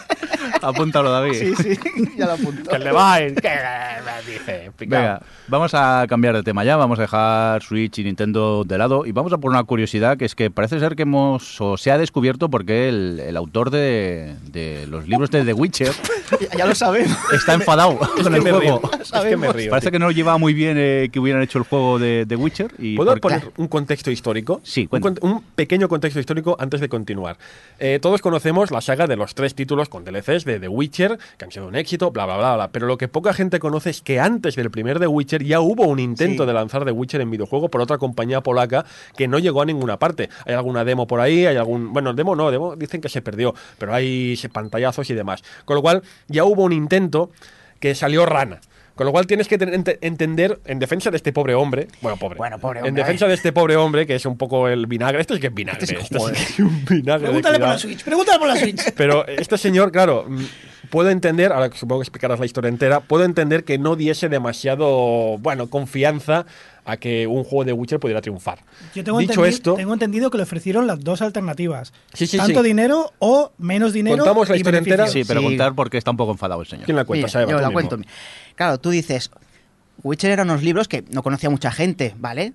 Apúntalo, 0.62 1.10
David. 1.10 1.34
Sí, 1.34 1.54
sí, 1.56 1.78
ya 2.16 2.26
lo 2.26 2.32
apunto. 2.32 2.70
Que 2.70 2.78
le 2.78 2.92
va 2.92 3.18
¿qué 3.18 3.32
me 3.32 4.32
dice? 4.32 4.70
Picao. 4.76 5.00
Venga, 5.00 5.22
vamos 5.48 5.74
a 5.74 6.06
cambiar 6.08 6.34
de 6.36 6.42
tema 6.42 6.64
ya, 6.64 6.76
vamos 6.76 6.98
a 6.98 7.02
dejar 7.02 7.62
Switch 7.62 7.98
y 7.98 8.04
Nintendo 8.04 8.61
de 8.66 8.78
lado 8.78 9.06
y 9.06 9.12
vamos 9.12 9.32
a 9.32 9.38
por 9.38 9.50
una 9.50 9.62
curiosidad 9.64 10.16
que 10.16 10.24
es 10.24 10.34
que 10.34 10.50
parece 10.50 10.78
ser 10.80 10.96
que 10.96 11.02
hemos, 11.02 11.60
o 11.60 11.76
se 11.76 11.90
ha 11.90 11.98
descubierto 11.98 12.48
porque 12.48 12.88
el, 12.88 13.20
el 13.20 13.36
autor 13.36 13.70
de, 13.70 14.34
de 14.50 14.86
los 14.88 15.06
libros 15.08 15.30
de 15.30 15.44
The 15.44 15.52
Witcher 15.52 15.92
Ya, 16.56 16.66
lo 16.66 16.74
sabemos. 16.74 17.16
está 17.32 17.54
enfadado 17.54 17.98
Es 18.16 18.22
con 18.24 18.34
el 18.34 18.40
juego. 18.40 18.58
río. 18.60 18.80
Es 19.02 19.10
que 19.12 19.36
me 19.36 19.52
río. 19.52 19.70
Parece 19.70 19.86
tío. 19.88 19.92
que 19.92 19.98
no 19.98 20.10
llevaba 20.10 20.38
muy 20.38 20.54
bien 20.54 20.76
eh, 20.78 21.08
que 21.12 21.20
hubieran 21.20 21.42
hecho 21.42 21.58
el 21.58 21.64
juego 21.64 21.98
de 21.98 22.24
The 22.26 22.36
Witcher. 22.36 22.72
Y 22.78 22.96
¿Puedo 22.96 23.10
porque- 23.10 23.20
poner 23.20 23.52
un 23.58 23.68
contexto 23.68 24.10
histórico? 24.10 24.60
Sí, 24.64 24.88
un, 24.90 25.18
un 25.20 25.42
pequeño 25.54 25.88
contexto 25.88 26.18
histórico 26.20 26.56
antes 26.58 26.80
de 26.80 26.88
continuar. 26.88 27.36
Eh, 27.78 27.98
todos 28.00 28.22
conocemos 28.22 28.70
la 28.70 28.80
saga 28.80 29.06
de 29.06 29.16
los 29.16 29.34
tres 29.34 29.54
títulos 29.54 29.88
con 29.90 30.04
DLCs 30.04 30.44
de 30.44 30.58
The 30.58 30.68
Witcher, 30.68 31.18
que 31.36 31.44
han 31.44 31.52
sido 31.52 31.66
un 31.68 31.76
éxito, 31.76 32.10
bla, 32.10 32.24
bla, 32.24 32.38
bla, 32.38 32.54
bla. 32.56 32.68
Pero 32.72 32.86
lo 32.86 32.96
que 32.96 33.08
poca 33.08 33.34
gente 33.34 33.58
conoce 33.58 33.90
es 33.90 34.00
que 34.00 34.18
antes 34.18 34.56
del 34.56 34.70
primer 34.70 34.98
The 35.00 35.06
Witcher 35.08 35.44
ya 35.44 35.60
hubo 35.60 35.86
un 35.86 35.98
intento 35.98 36.44
Sí. 36.44 36.46
de 36.46 36.52
lanzar 36.54 36.84
The 36.86 36.92
Witcher 36.92 37.20
en 37.20 37.30
videojuego 37.30 37.68
por 37.68 37.80
otra 37.82 37.98
compañía 37.98 38.40
polaca 38.52 38.84
que 39.16 39.26
no 39.28 39.38
llegó 39.38 39.62
a 39.62 39.64
ninguna 39.66 39.98
parte. 39.98 40.28
Hay 40.46 40.54
alguna 40.54 40.84
demo 40.84 41.06
por 41.06 41.20
ahí, 41.20 41.46
hay 41.46 41.56
algún... 41.56 41.92
Bueno, 41.92 42.12
demo 42.12 42.36
no, 42.36 42.50
demo 42.50 42.76
dicen 42.76 43.00
que 43.00 43.08
se 43.08 43.22
perdió, 43.22 43.54
pero 43.78 43.94
hay 43.94 44.38
pantallazos 44.52 45.08
y 45.10 45.14
demás. 45.14 45.42
Con 45.64 45.76
lo 45.76 45.82
cual 45.82 46.02
ya 46.28 46.44
hubo 46.44 46.62
un 46.64 46.72
intento 46.72 47.30
que 47.80 47.94
salió 47.94 48.26
rana. 48.26 48.60
Con 48.94 49.06
lo 49.06 49.12
cual 49.12 49.26
tienes 49.26 49.48
que 49.48 49.58
ente- 49.58 49.98
entender, 50.02 50.60
en 50.66 50.78
defensa 50.78 51.10
de 51.10 51.16
este 51.16 51.32
pobre 51.32 51.54
hombre, 51.54 51.88
bueno, 52.02 52.18
pobre, 52.18 52.36
Bueno, 52.36 52.58
pobre 52.58 52.80
en 52.80 52.88
hombre, 52.88 53.02
defensa 53.02 53.24
eh. 53.24 53.28
de 53.28 53.34
este 53.36 53.50
pobre 53.50 53.74
hombre, 53.76 54.06
que 54.06 54.14
es 54.16 54.26
un 54.26 54.36
poco 54.36 54.68
el 54.68 54.86
vinagre, 54.86 55.22
este 55.22 55.32
es 55.34 55.40
que 55.40 55.46
es 55.46 55.54
vinagre, 55.54 55.82
Este 55.82 55.96
es- 55.96 56.50
es 56.50 56.58
un 56.58 56.84
vinagre. 56.84 57.24
Pregúntale 57.28 57.58
por 57.58 57.68
la 57.68 57.78
Switch, 57.78 58.04
pregúntale 58.04 58.38
por 58.38 58.48
la 58.48 58.56
Switch. 58.56 58.92
Pero 58.94 59.26
este 59.26 59.56
señor, 59.56 59.90
claro, 59.92 60.26
mm, 60.28 60.44
puedo 60.92 61.08
entender, 61.08 61.52
ahora 61.54 61.70
que 61.70 61.78
supongo 61.78 62.00
que 62.00 62.04
explicarás 62.04 62.38
la 62.38 62.44
historia 62.44 62.68
entera, 62.68 63.00
puedo 63.00 63.24
entender 63.24 63.64
que 63.64 63.78
no 63.78 63.96
diese 63.96 64.28
demasiado, 64.28 65.38
bueno, 65.38 65.70
confianza 65.70 66.44
a 66.84 66.98
que 66.98 67.26
un 67.26 67.44
juego 67.44 67.64
de 67.64 67.72
Witcher 67.72 67.98
pudiera 67.98 68.20
triunfar. 68.20 68.58
Yo 68.94 69.02
tengo, 69.02 69.18
Dicho 69.18 69.32
entendi- 69.42 69.48
esto, 69.48 69.74
tengo 69.74 69.94
entendido 69.94 70.30
que 70.30 70.36
le 70.36 70.42
ofrecieron 70.42 70.86
las 70.86 71.00
dos 71.00 71.22
alternativas. 71.22 71.94
Sí, 72.12 72.26
sí, 72.26 72.36
Tanto 72.36 72.60
sí. 72.62 72.68
dinero 72.68 73.10
o 73.20 73.52
menos 73.56 73.94
dinero. 73.94 74.18
¿Contamos 74.18 74.50
la 74.50 74.56
y 74.56 74.58
historia 74.58 74.78
entera? 74.78 75.06
Sí, 75.06 75.24
pero 75.26 75.40
Sí. 75.40 75.46
contar 75.46 75.74
porque 75.74 75.96
está 75.96 76.10
un 76.10 76.18
poco 76.18 76.32
enfadado 76.32 76.60
el 76.60 76.66
señor. 76.66 76.84
¿quién 76.84 76.96
la 76.96 77.06
cuenta? 77.06 77.22
Mira, 77.26 77.32
Saeva, 77.32 77.50
yo 77.52 77.56
la 77.60 77.68
mismo. 77.68 77.88
cuento. 77.88 78.08
Claro, 78.54 78.78
tú 78.78 78.90
dices, 78.90 79.30
Witcher 80.02 80.30
eran 80.30 80.50
unos 80.50 80.62
libros 80.62 80.88
que 80.88 81.04
no 81.10 81.22
conocía 81.22 81.48
mucha 81.48 81.70
gente, 81.72 82.14
¿vale? 82.18 82.52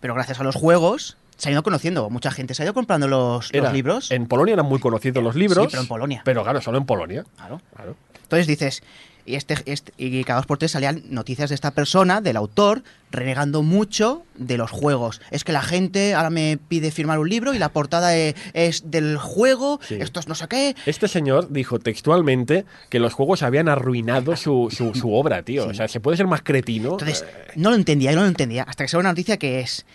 Pero 0.00 0.14
gracias 0.14 0.40
a 0.40 0.42
los 0.42 0.56
juegos 0.56 1.18
se 1.40 1.48
ha 1.48 1.52
ido 1.52 1.62
conociendo. 1.62 2.10
Mucha 2.10 2.30
gente 2.30 2.54
se 2.54 2.62
ha 2.62 2.66
ido 2.66 2.74
comprando 2.74 3.08
los, 3.08 3.50
libros. 3.72 4.10
En 4.10 4.26
Polonia 4.26 4.52
eran 4.54 4.66
muy 4.66 4.78
conocidos 4.78 5.24
los 5.24 5.34
libros. 5.34 5.64
Sí, 5.64 5.68
pero 5.70 5.82
en 5.82 5.88
Polonia. 5.88 6.22
Pero 6.24 6.42
claro, 6.42 6.60
solo 6.60 6.78
en 6.78 6.84
Polonia. 6.84 7.24
Claro. 7.36 7.60
Claro. 7.74 7.96
Entonces 8.22 8.46
dices, 8.46 8.82
y, 9.26 9.34
este, 9.34 9.54
este- 9.66 9.92
y 9.96 10.22
cada 10.24 10.38
dos 10.40 10.46
por 10.46 10.58
tres 10.58 10.70
salían 10.70 11.02
noticias 11.08 11.48
de 11.50 11.54
esta 11.54 11.72
persona, 11.72 12.20
del 12.20 12.36
autor, 12.36 12.82
renegando 13.10 13.62
mucho 13.62 14.22
de 14.36 14.56
los 14.56 14.70
juegos. 14.70 15.20
Es 15.30 15.42
que 15.44 15.52
la 15.52 15.62
gente 15.62 16.14
ahora 16.14 16.30
me 16.30 16.58
pide 16.68 16.90
firmar 16.90 17.18
un 17.18 17.28
libro 17.28 17.54
y 17.54 17.58
la 17.58 17.70
portada 17.70 18.16
e- 18.16 18.34
es, 18.54 18.90
del 18.90 19.16
juego, 19.18 19.80
Sí. 19.82 19.96
esto 20.00 20.20
es 20.20 20.28
no 20.28 20.34
sé 20.34 20.46
qué. 20.46 20.76
Este 20.86 21.08
señor 21.08 21.50
dijo 21.50 21.78
textualmente 21.78 22.64
que 22.88 22.98
los 23.00 23.12
juegos 23.14 23.42
habían 23.42 23.68
arruinado 23.68 24.36
su, 24.36 24.68
su, 24.70 24.94
su 24.94 25.12
obra, 25.14 25.42
tío. 25.42 25.66
O 25.66 25.74
sea, 25.74 25.88
se 25.88 26.00
puede 26.00 26.16
ser 26.16 26.26
más 26.26 26.42
cretino. 26.42 26.92
Entonces, 26.92 27.24
no 27.56 27.70
lo 27.70 27.76
entendía, 27.76 28.10
yo 28.12 28.16
no 28.16 28.22
lo 28.22 28.28
entendía, 28.28 28.62
hasta 28.62 28.84
que 28.84 28.88
salió 28.88 29.00
una 29.00 29.10
noticia 29.10 29.38
que 29.38 29.60
es 29.60 29.86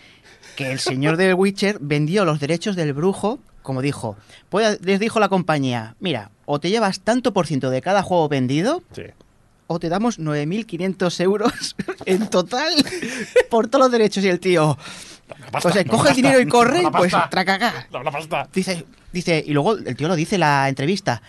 que 0.55 0.71
el 0.71 0.79
señor 0.79 1.17
del 1.17 1.33
Witcher 1.33 1.77
vendió 1.79 2.25
los 2.25 2.39
derechos 2.39 2.75
del 2.75 2.93
brujo, 2.93 3.39
como 3.61 3.81
dijo, 3.81 4.15
pues 4.49 4.79
les 4.81 4.99
dijo 4.99 5.19
la 5.19 5.29
compañía, 5.29 5.95
mira, 5.99 6.31
o 6.45 6.59
te 6.59 6.69
llevas 6.69 6.99
tanto 7.01 7.33
por 7.33 7.47
ciento 7.47 7.69
de 7.69 7.81
cada 7.81 8.03
juego 8.03 8.29
vendido, 8.29 8.83
sí. 8.93 9.03
o 9.67 9.79
te 9.79 9.89
damos 9.89 10.19
9.500 10.19 11.21
euros 11.21 11.75
en 12.05 12.27
total 12.29 12.73
por 13.49 13.67
todos 13.67 13.85
los 13.85 13.91
derechos. 13.91 14.23
Y 14.23 14.29
el 14.29 14.39
tío, 14.39 14.77
pasta, 15.51 15.69
o 15.69 15.71
sea, 15.73 15.83
no, 15.83 15.91
coge 15.91 16.09
el 16.09 16.15
dinero 16.15 16.39
y 16.39 16.47
corre, 16.47 16.83
pues 16.95 17.13
tracacá. 17.29 17.87
Dice, 18.53 18.85
dice, 19.11 19.43
y 19.45 19.51
luego 19.51 19.73
el 19.73 19.95
tío 19.95 20.07
lo 20.07 20.15
dice 20.15 20.35
en 20.35 20.41
la 20.41 20.69
entrevista. 20.69 21.21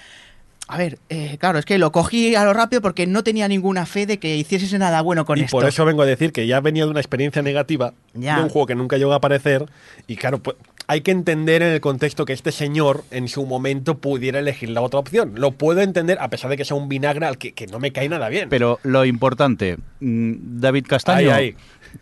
A 0.68 0.78
ver, 0.78 0.98
eh, 1.10 1.36
claro, 1.38 1.58
es 1.60 1.64
que 1.64 1.78
lo 1.78 1.92
cogí 1.92 2.34
a 2.34 2.44
lo 2.44 2.52
rápido 2.52 2.82
porque 2.82 3.06
no 3.06 3.22
tenía 3.22 3.46
ninguna 3.46 3.86
fe 3.86 4.04
de 4.04 4.18
que 4.18 4.36
hiciese 4.36 4.78
nada 4.78 5.00
bueno 5.00 5.24
con 5.24 5.38
y 5.38 5.42
esto. 5.42 5.56
por 5.56 5.64
eso 5.66 5.84
vengo 5.84 6.02
a 6.02 6.06
decir 6.06 6.32
que 6.32 6.46
ya 6.48 6.58
venía 6.60 6.84
de 6.84 6.90
una 6.90 6.98
experiencia 7.00 7.40
negativa 7.40 7.94
Ya. 8.14 8.36
de 8.38 8.42
un 8.42 8.48
juego 8.48 8.66
que 8.66 8.74
nunca 8.74 8.96
llegó 8.96 9.12
a 9.12 9.16
aparecer. 9.16 9.66
Y 10.08 10.16
claro, 10.16 10.38
pues, 10.38 10.56
hay 10.88 11.02
que 11.02 11.12
entender 11.12 11.62
en 11.62 11.72
el 11.72 11.80
contexto 11.80 12.24
que 12.24 12.32
este 12.32 12.50
señor 12.50 13.04
en 13.12 13.28
su 13.28 13.46
momento 13.46 13.98
pudiera 13.98 14.40
elegir 14.40 14.70
la 14.70 14.80
otra 14.80 14.98
opción. 14.98 15.32
Lo 15.36 15.52
puedo 15.52 15.82
entender 15.82 16.18
a 16.20 16.30
pesar 16.30 16.50
de 16.50 16.56
que 16.56 16.64
sea 16.64 16.76
un 16.76 16.88
vinagre 16.88 17.26
al 17.26 17.38
que, 17.38 17.52
que 17.52 17.68
no 17.68 17.78
me 17.78 17.92
cae 17.92 18.08
nada 18.08 18.28
bien. 18.28 18.48
Pero 18.48 18.80
lo 18.82 19.04
importante, 19.04 19.76
mm, 20.00 20.32
David 20.60 20.86
Castaño, 20.88 21.32
Ahí, 21.32 21.44
ahí. 21.50 21.56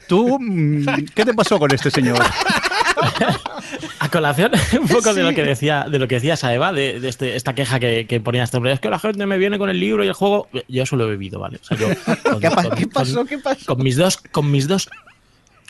¿tú 0.09 0.39
mm, 0.41 0.87
qué 1.15 1.25
te 1.27 1.35
pasó 1.35 1.59
con 1.59 1.71
este 1.75 1.91
señor? 1.91 2.19
A 3.99 4.09
colación, 4.11 4.53
un 4.81 4.89
poco 4.89 5.15
de 5.15 5.23
lo 5.23 5.35
que 5.35 5.43
decía, 5.43 5.87
de 5.89 5.99
lo 5.99 6.09
que 6.09 6.17
decía 6.17 6.37
Saeva, 6.37 6.73
de, 6.73 7.01
de 7.01 7.09
este- 7.09 7.37
esta 7.37 7.55
queja 7.55 7.81
que, 7.81 8.07
que 8.07 8.21
ponía 8.21 8.43
este 8.45 8.57
hombre, 8.57 8.73
es 8.73 8.81
que 8.81 8.91
la 8.91 8.99
gente 8.99 9.27
me 9.27 9.39
viene 9.39 9.59
con 9.59 9.71
el 9.71 9.81
libro 9.81 10.05
y 10.05 10.09
el 10.09 10.13
juego. 10.15 10.49
Yo 10.69 10.83
eso 10.83 10.97
lo 10.97 11.05
he 11.05 11.11
bebido, 11.11 11.41
¿vale? 11.41 11.59
O 11.63 11.65
sea, 11.65 11.77
yo 11.77 11.89
con- 12.31 12.41
¿Qué, 12.41 12.51
pa- 12.51 12.63
con- 12.65 12.77
qué 12.79 12.87
pasó? 12.87 13.15
con- 13.17 13.27
¿Qué 13.27 13.39
pasó? 13.39 13.65
con 13.67 13.83
mis 13.83 13.97
dos, 13.97 14.17
con 14.19 14.51
mis 14.51 14.69
dos 14.69 14.89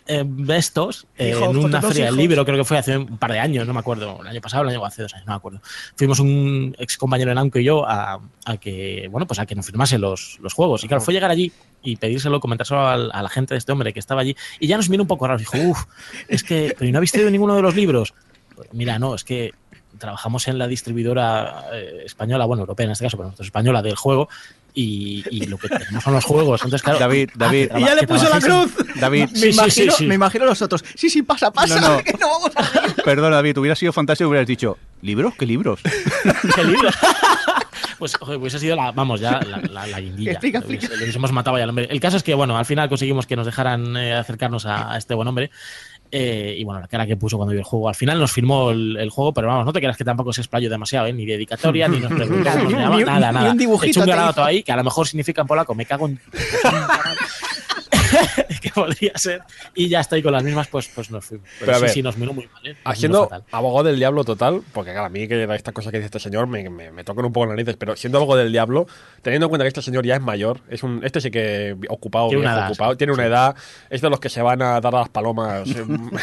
eh, 0.06 0.22
bestos 0.26 1.06
eh, 1.16 1.30
Hijos, 1.30 1.50
en 1.50 1.56
una 1.64 1.80
feria 1.80 2.06
del 2.06 2.16
libro, 2.16 2.44
creo 2.44 2.58
que 2.58 2.64
fue 2.64 2.78
hace 2.78 2.98
un 2.98 3.18
par 3.18 3.32
de 3.32 3.38
años, 3.38 3.66
no 3.66 3.72
me 3.72 3.80
acuerdo, 3.80 4.18
el 4.20 4.26
año 4.26 4.40
pasado, 4.40 4.62
el 4.64 4.70
año 4.70 4.84
hace 4.84 5.02
dos 5.02 5.14
años, 5.14 5.26
no 5.26 5.32
me 5.32 5.36
acuerdo. 5.36 5.60
Fuimos 5.96 6.20
un 6.20 6.76
ex 6.78 6.96
compañero 6.98 7.32
en 7.32 7.38
Anco 7.38 7.58
y 7.58 7.64
yo 7.64 7.88
a, 7.88 8.20
a 8.44 8.56
que, 8.58 9.08
bueno, 9.10 9.26
pues 9.26 9.40
a 9.40 9.46
que 9.46 9.54
nos 9.54 9.64
firmase 9.66 9.98
los, 9.98 10.38
los 10.42 10.52
juegos. 10.52 10.84
Y 10.84 10.88
claro, 10.88 11.00
fue 11.00 11.14
llegar 11.14 11.30
allí 11.30 11.52
y 11.82 11.96
pedírselo, 11.96 12.40
comentárselo 12.40 12.86
a, 12.86 12.96
la 12.96 13.28
gente 13.28 13.54
de 13.54 13.58
este 13.58 13.72
hombre 13.72 13.92
que 13.92 14.00
estaba 14.00 14.22
allí. 14.22 14.36
Y 14.58 14.66
ya 14.66 14.76
nos 14.76 14.88
miró 14.88 15.02
un 15.02 15.08
poco 15.08 15.26
raro. 15.26 15.38
Dijo, 15.38 15.56
uff, 15.58 15.84
es 16.28 16.42
que, 16.42 16.74
pero 16.76 16.88
¿y 16.88 16.92
no 16.92 16.98
habéis 16.98 17.14
leído 17.14 17.30
ninguno 17.30 17.54
de 17.54 17.62
los 17.62 17.74
libros? 17.74 18.14
Pues 18.54 18.68
mira, 18.72 18.98
no, 18.98 19.14
es 19.14 19.24
que 19.24 19.52
trabajamos 19.98 20.48
en 20.48 20.58
la 20.58 20.66
distribuidora 20.66 21.66
eh, 21.72 22.02
española, 22.04 22.46
bueno, 22.46 22.62
europea 22.62 22.86
en 22.86 22.92
este 22.92 23.04
caso, 23.04 23.16
pero 23.16 23.28
nosotros 23.28 23.46
española 23.46 23.82
del 23.82 23.96
juego. 23.96 24.28
Y, 24.76 25.24
y 25.30 25.46
lo 25.46 25.56
que 25.56 25.68
tenemos 25.68 26.02
son 26.02 26.14
los 26.14 26.24
juegos. 26.24 26.60
Entonces, 26.62 26.82
claro, 26.82 26.98
David, 26.98 27.30
ah, 27.34 27.36
David. 27.36 27.68
Y 27.76 27.80
ya 27.84 27.94
le 27.94 28.06
puso 28.08 28.28
la 28.28 28.40
cruz. 28.40 28.72
David, 28.96 29.28
Me, 29.30 29.38
Sí, 29.38 29.40
sí, 29.40 29.48
imagino, 29.52 29.92
sí, 29.92 29.98
sí. 29.98 30.06
me 30.06 30.14
imagino 30.16 30.44
los 30.46 30.60
otros. 30.62 30.84
Sí, 30.96 31.08
sí, 31.08 31.22
pasa, 31.22 31.52
pasa. 31.52 31.80
No, 31.80 31.88
no. 31.96 31.98
que 32.04 32.12
no 32.14 32.28
vamos 32.28 32.50
a 32.56 32.86
ir. 32.88 32.94
perdona 33.04 33.36
David, 33.36 33.56
hubiera 33.58 33.76
sido 33.76 33.92
fantástico 33.92 34.28
hubieras 34.30 34.48
dicho, 34.48 34.76
¿libros? 35.00 35.34
¿Qué 35.38 35.46
libros? 35.46 35.80
¿Qué 36.54 36.64
libro? 36.64 36.90
Pues, 37.98 38.16
hubiese 38.20 38.58
sido 38.58 38.74
la, 38.76 38.90
vamos, 38.90 39.20
ya 39.20 39.40
la, 39.40 39.58
la, 39.70 39.86
la 39.86 40.00
guindilla. 40.00 40.32
Explica, 40.32 40.58
Le 40.60 40.66
hubiese- 40.66 40.74
explica. 40.74 40.96
le 40.96 41.02
hubiésemos 41.04 41.32
matado 41.32 41.56
ya 41.56 41.62
al 41.62 41.70
hombre. 41.70 41.86
El 41.88 42.00
caso 42.00 42.16
es 42.16 42.22
que, 42.22 42.34
bueno, 42.34 42.58
al 42.58 42.66
final 42.66 42.88
conseguimos 42.88 43.24
que 43.26 43.36
nos 43.36 43.46
dejaran 43.46 43.96
eh, 43.96 44.12
acercarnos 44.14 44.66
a, 44.66 44.92
a 44.92 44.98
este 44.98 45.14
buen 45.14 45.28
hombre. 45.28 45.50
Eh, 46.16 46.54
y 46.58 46.62
bueno, 46.62 46.80
la 46.80 46.86
cara 46.86 47.06
que 47.08 47.16
puso 47.16 47.36
cuando 47.36 47.50
vio 47.50 47.58
el 47.58 47.64
juego. 47.64 47.88
Al 47.88 47.96
final 47.96 48.20
nos 48.20 48.30
firmó 48.30 48.70
el, 48.70 48.96
el 48.96 49.10
juego, 49.10 49.34
pero 49.34 49.48
vamos, 49.48 49.66
no 49.66 49.72
te 49.72 49.80
creas 49.80 49.96
que 49.96 50.04
tampoco 50.04 50.32
se 50.32 50.42
explayó 50.42 50.70
demasiado, 50.70 51.08
¿eh? 51.08 51.12
ni 51.12 51.26
dedicatoria, 51.26 51.88
ni 51.88 51.98
nos 51.98 52.12
preguntó 52.14 52.50
ni- 52.68 52.72
nada, 53.04 53.32
nada. 53.32 53.50
un 53.50 53.58
dibujito 53.58 53.90
Echó 53.90 54.00
un 54.02 54.06
granado 54.06 54.44
ahí, 54.44 54.62
que 54.62 54.70
a 54.70 54.76
lo 54.76 54.84
mejor 54.84 55.08
significa 55.08 55.40
en 55.40 55.48
polaco, 55.48 55.74
me 55.74 55.84
cago 55.86 56.06
en. 56.06 56.20
que 58.62 58.70
podría 58.70 59.12
ser. 59.16 59.42
Y 59.74 59.88
ya 59.88 60.00
estoy 60.00 60.22
con 60.22 60.32
las 60.32 60.42
mismas, 60.42 60.68
pues, 60.68 60.88
pues 60.94 61.10
nos 61.10 61.24
fuimos. 61.24 61.48
Pero, 61.60 61.66
Pero 61.66 61.72
a 61.72 61.78
sí, 61.78 61.82
ver, 61.82 61.90
sí, 61.90 62.02
nos 62.02 62.16
miró 62.16 62.32
muy 62.32 62.46
mal. 62.52 62.66
¿eh? 62.66 62.76
Haciendo 62.84 63.28
abogado 63.50 63.84
del 63.88 63.96
diablo 63.98 64.24
total, 64.24 64.62
porque 64.72 64.92
claro, 64.92 65.06
a 65.06 65.10
mí 65.10 65.26
que 65.28 65.44
esta 65.54 65.72
cosa 65.72 65.90
que 65.90 65.98
dice 65.98 66.06
este 66.06 66.20
señor 66.20 66.46
me, 66.46 66.68
me, 66.70 66.90
me 66.90 67.04
tocan 67.04 67.24
un 67.24 67.32
poco 67.32 67.46
las 67.46 67.52
narices, 67.56 67.76
pero 67.76 67.96
siendo 67.96 68.18
abogado 68.18 68.40
del 68.40 68.52
diablo, 68.52 68.86
teniendo 69.22 69.46
en 69.46 69.50
cuenta 69.50 69.64
que 69.64 69.68
este 69.68 69.82
señor 69.82 70.04
ya 70.06 70.16
es 70.16 70.22
mayor, 70.22 70.60
es 70.68 70.82
un, 70.82 71.00
este 71.04 71.20
sí 71.20 71.30
que 71.30 71.76
ocupado, 71.88 72.28
Tiene 72.28 72.42
una 72.44 72.54
edad, 72.54 72.68
ocupado, 72.68 72.96
tiene 72.96 73.12
una 73.12 73.26
edad, 73.26 73.56
es 73.90 74.00
de 74.00 74.10
los 74.10 74.20
que 74.20 74.28
se 74.28 74.42
van 74.42 74.62
a 74.62 74.80
dar 74.80 74.94
a 74.94 75.00
las 75.00 75.08
palomas 75.08 75.68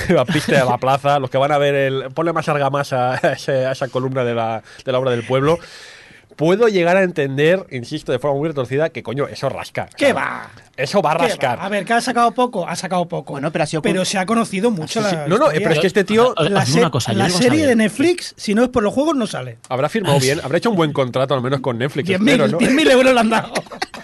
la 0.10 0.26
pista 0.26 0.60
de 0.60 0.66
la 0.66 0.78
plaza, 0.78 1.20
los 1.20 1.30
que 1.30 1.38
van 1.38 1.52
a 1.52 1.58
ver 1.58 1.76
el. 1.76 2.04
Ponle 2.14 2.34
más 2.34 2.48
argamasa 2.50 3.14
a, 3.14 3.34
ese- 3.34 3.66
a 3.66 3.72
esa 3.72 3.88
columna 3.88 4.24
de 4.24 4.36
la, 4.36 4.64
de 4.84 4.92
la 4.92 5.00
obra 5.00 5.12
del 5.12 5.24
pueblo. 5.26 5.58
Puedo 6.36 6.68
llegar 6.68 6.98
a 6.98 7.04
entender, 7.04 7.66
insisto, 7.72 8.12
de 8.12 8.20
forma 8.20 8.38
muy 8.38 8.48
retorcida, 8.50 8.90
que 8.90 9.04
coño, 9.04 9.28
eso 9.28 9.50
rasca. 9.50 9.88
¿Qué 9.96 10.14
va? 10.14 10.50
Eso 10.78 11.02
va 11.02 11.12
a 11.12 11.16
rascar. 11.16 11.60
A 11.62 11.70
ver, 11.70 11.86
que 11.86 11.94
ha 11.94 12.02
sacado 12.02 12.32
poco, 12.32 12.68
ha 12.68 12.76
sacado 12.76 13.08
poco. 13.08 13.34
Bueno, 13.34 13.52
pero 13.52 13.64
ha 13.64 13.68
sido 13.68 13.82
Pero 13.82 13.98
con- 14.00 14.06
se 14.06 14.18
ha 14.18 14.26
conocido 14.26 14.72
mucho 14.72 15.02
la 15.02 15.12
No, 15.28 15.38
no, 15.38 15.46
historia. 15.46 15.60
pero 15.62 15.72
es 15.74 15.80
que 15.80 15.88
este 15.88 16.04
tío 16.04 16.34
la, 16.38 16.66
se- 16.66 16.90
cosa, 16.90 17.14
la 17.14 17.30
serie 17.30 17.68
de 17.68 17.76
Netflix, 17.76 18.34
si 18.38 18.56
no 18.56 18.64
es 18.64 18.70
por 18.70 18.82
los 18.82 18.94
juegos, 18.94 19.16
no 19.16 19.28
sale. 19.28 19.58
habrá 19.70 19.90
firmado 19.90 20.20
bien, 20.20 20.40
habrá 20.44 20.58
hecho 20.58 20.70
un 20.72 20.76
buen 20.76 20.94
contrato 20.94 21.34
al 21.36 21.42
menos 21.42 21.60
con 21.60 21.78
Netflix. 21.78 22.10
10.000 22.10 22.14
espero, 22.20 22.48
¿no? 22.48 22.58
10.000 22.60 22.92
euros 22.92 23.14
le 23.14 23.20
han 23.20 23.30
dado. 23.30 23.54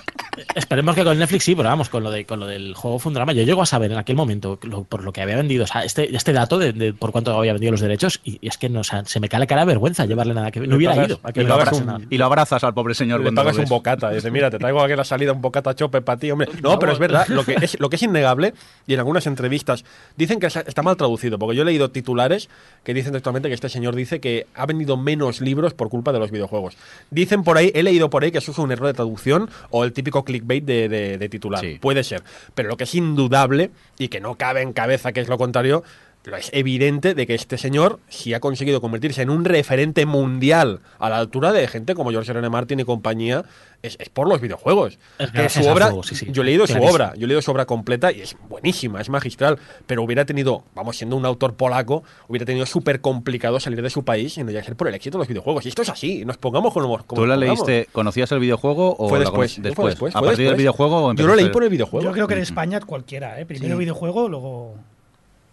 Esperemos 0.55 0.95
que 0.95 1.03
con 1.03 1.17
Netflix 1.17 1.43
sí, 1.43 1.55
pero 1.55 1.69
vamos, 1.69 1.89
con 1.89 2.03
lo, 2.03 2.11
de, 2.11 2.25
con 2.25 2.39
lo 2.39 2.45
del 2.47 2.73
juego 2.73 2.99
fue 2.99 3.09
un 3.09 3.13
drama. 3.15 3.33
Yo 3.33 3.43
llego 3.43 3.61
a 3.61 3.65
saber 3.65 3.91
en 3.91 3.97
aquel 3.97 4.15
momento 4.15 4.59
lo- 4.63 4.83
por 4.83 5.03
lo 5.03 5.11
que 5.13 5.21
había 5.21 5.35
vendido, 5.35 5.63
o 5.63 5.67
sea, 5.67 5.83
este, 5.83 6.15
este 6.15 6.33
dato 6.33 6.57
de, 6.57 6.73
de 6.73 6.93
por 6.93 7.11
cuánto 7.11 7.37
había 7.37 7.53
vendido 7.53 7.71
los 7.71 7.81
derechos, 7.81 8.19
y, 8.23 8.37
y 8.41 8.47
es 8.47 8.57
que 8.57 8.69
no, 8.69 8.81
o 8.81 8.83
sea, 8.83 9.03
se 9.05 9.19
me 9.19 9.29
cae 9.29 9.39
la 9.39 9.47
cara 9.47 9.61
de 9.61 9.67
vergüenza 9.67 10.05
llevarle 10.05 10.33
nada 10.33 10.51
que 10.51 10.59
ver. 10.59 10.69
No 10.69 10.75
hubiera 10.75 10.93
pagas- 10.95 11.09
ido. 11.09 11.19
a 11.23 11.31
que 11.33 11.43
pasase 11.45 11.81
un- 11.81 11.85
nada. 11.87 11.99
Y 12.09 12.17
lo 12.17 12.25
abrazas 12.25 12.63
al 12.63 12.73
pobre 12.73 12.93
señor 12.93 13.19
Le 13.21 13.29
lo 13.31 13.35
pagas 13.35 13.57
un 13.57 13.65
bocata. 13.65 14.09
Dice, 14.11 14.31
mira, 14.31 14.49
te 14.49 14.57
traigo 14.59 14.81
aquí 14.81 14.95
la 14.95 15.03
salida 15.03 15.31
un 15.33 15.41
bocata 15.41 15.75
chope 15.75 16.01
para 16.01 16.19
ti, 16.19 16.31
hombre. 16.31 16.49
No, 16.61 16.77
pero 16.79 16.91
es 16.91 16.99
verdad. 16.99 17.27
Lo 17.27 17.43
que 17.45 17.55
es, 17.61 17.79
lo 17.79 17.89
que 17.89 17.95
es 17.97 18.03
innegable, 18.03 18.53
y 18.87 18.93
en 18.93 18.99
algunas 18.99 19.27
entrevistas 19.27 19.85
dicen 20.15 20.39
que 20.39 20.47
está 20.47 20.81
mal 20.81 20.97
traducido, 20.97 21.37
porque 21.39 21.55
yo 21.55 21.61
he 21.63 21.65
leído 21.65 21.89
titulares 21.91 22.49
que 22.83 22.93
dicen 22.93 23.11
textualmente 23.13 23.47
que 23.49 23.55
este 23.55 23.69
señor 23.69 23.95
dice 23.95 24.19
que 24.19 24.47
ha 24.55 24.65
vendido 24.65 24.97
menos 24.97 25.41
libros 25.41 25.73
por 25.73 25.89
culpa 25.89 26.11
de 26.11 26.19
los 26.19 26.31
videojuegos. 26.31 26.75
Dicen 27.11 27.43
por 27.43 27.57
ahí, 27.57 27.71
he 27.73 27.83
leído 27.83 28.09
por 28.09 28.23
ahí 28.23 28.31
que 28.31 28.37
eso 28.39 28.51
es 28.51 28.57
un 28.57 28.71
error 28.71 28.87
de 28.87 28.93
traducción 28.93 29.49
o 29.69 29.83
el 29.83 29.93
típico 29.93 30.25
clickbait 30.27 30.63
de, 30.63 30.87
de- 30.89 31.17
de 31.17 31.29
titular. 31.29 31.59
Sí. 31.61 31.79
Puede 31.81 32.03
ser. 32.03 32.21
Pero 32.53 32.69
lo 32.69 32.77
que 32.77 32.83
es 32.83 32.93
indudable 32.93 33.71
y 33.97 34.09
que 34.09 34.19
no 34.19 34.35
cabe 34.35 34.61
en 34.61 34.73
cabeza 34.73 35.11
que 35.13 35.21
es 35.21 35.27
lo 35.27 35.37
contrario, 35.39 35.83
lo 36.27 36.37
es 36.37 36.49
evidente 36.53 37.13
de 37.13 37.25
que 37.25 37.33
este 37.35 37.57
señor 37.57 37.99
sí 38.09 38.33
ha 38.33 38.39
conseguido 38.39 38.81
convertirse 38.81 39.21
en 39.21 39.29
un 39.29 39.45
referente 39.45 40.05
mundial 40.05 40.81
a 40.99 41.09
la 41.09 41.17
altura 41.17 41.53
de 41.53 41.67
gente 41.67 41.95
como 41.95 42.11
George 42.11 42.31
R. 42.31 42.39
R. 42.39 42.49
Martin 42.49 42.79
y 42.79 42.83
compañía, 42.83 43.45
es, 43.81 43.95
es 43.99 44.09
por 44.09 44.27
los 44.27 44.41
videojuegos. 44.41 44.99
Es 45.19 45.31
Que 45.31 45.47
su 45.49 45.61
obra, 45.69 45.85
juego, 45.85 46.03
sí, 46.03 46.15
sí. 46.15 46.27
yo 46.31 46.41
he 46.41 46.45
leído 46.45 46.67
su 46.67 46.73
Clarísimo. 46.73 46.93
obra, 46.93 47.13
yo 47.15 47.25
he 47.25 47.27
leído 47.27 47.41
su 47.41 47.51
obra 47.51 47.65
completa 47.65 48.11
y 48.11 48.21
es 48.21 48.35
buenísima, 48.49 48.99
es 48.99 49.09
magistral, 49.09 49.57
pero 49.85 50.03
hubiera 50.03 50.25
tenido, 50.25 50.63
vamos, 50.75 50.97
siendo 50.97 51.15
un 51.15 51.25
autor 51.25 51.53
polaco, 51.55 52.03
hubiera 52.27 52.45
tenido 52.45 52.65
súper 52.65 52.99
complicado 53.01 53.59
salir 53.59 53.81
de 53.81 53.89
su 53.89 54.03
país 54.03 54.37
y 54.37 54.41
no 54.43 54.47
llegar 54.49 54.63
a 54.63 54.65
ser 54.65 54.75
por 54.75 54.87
el 54.89 54.95
éxito 54.95 55.17
de 55.17 55.21
los 55.21 55.27
videojuegos. 55.27 55.65
Y 55.65 55.69
esto 55.69 55.81
es 55.83 55.89
así, 55.89 56.25
nos 56.25 56.37
pongamos 56.37 56.73
como, 56.73 56.87
como 57.05 57.21
¿Tú 57.21 57.25
la 57.25 57.35
pongamos. 57.35 57.65
leíste, 57.67 57.89
conocías 57.93 58.31
el 58.33 58.39
videojuego 58.39 58.95
o 58.97 59.07
Fue 59.07 59.19
la 59.19 59.25
después, 59.25 59.53
cono- 59.55 59.63
fue 59.63 59.69
después? 59.69 59.93
después, 59.93 60.15
¿A 60.15 60.19
partir 60.21 60.37
del 60.37 60.45
después. 60.45 60.57
videojuego 60.57 61.05
o 61.05 61.13
Yo 61.13 61.27
lo 61.27 61.35
leí 61.35 61.49
por 61.49 61.63
el 61.63 61.69
videojuego. 61.69 62.03
Yo 62.05 62.11
creo 62.11 62.27
que 62.27 62.33
en 62.33 62.41
España 62.41 62.79
cualquiera, 62.81 63.39
¿eh? 63.39 63.45
Primero 63.45 63.75
Sí. 63.75 63.79
videojuego, 63.79 64.27
luego. 64.27 64.75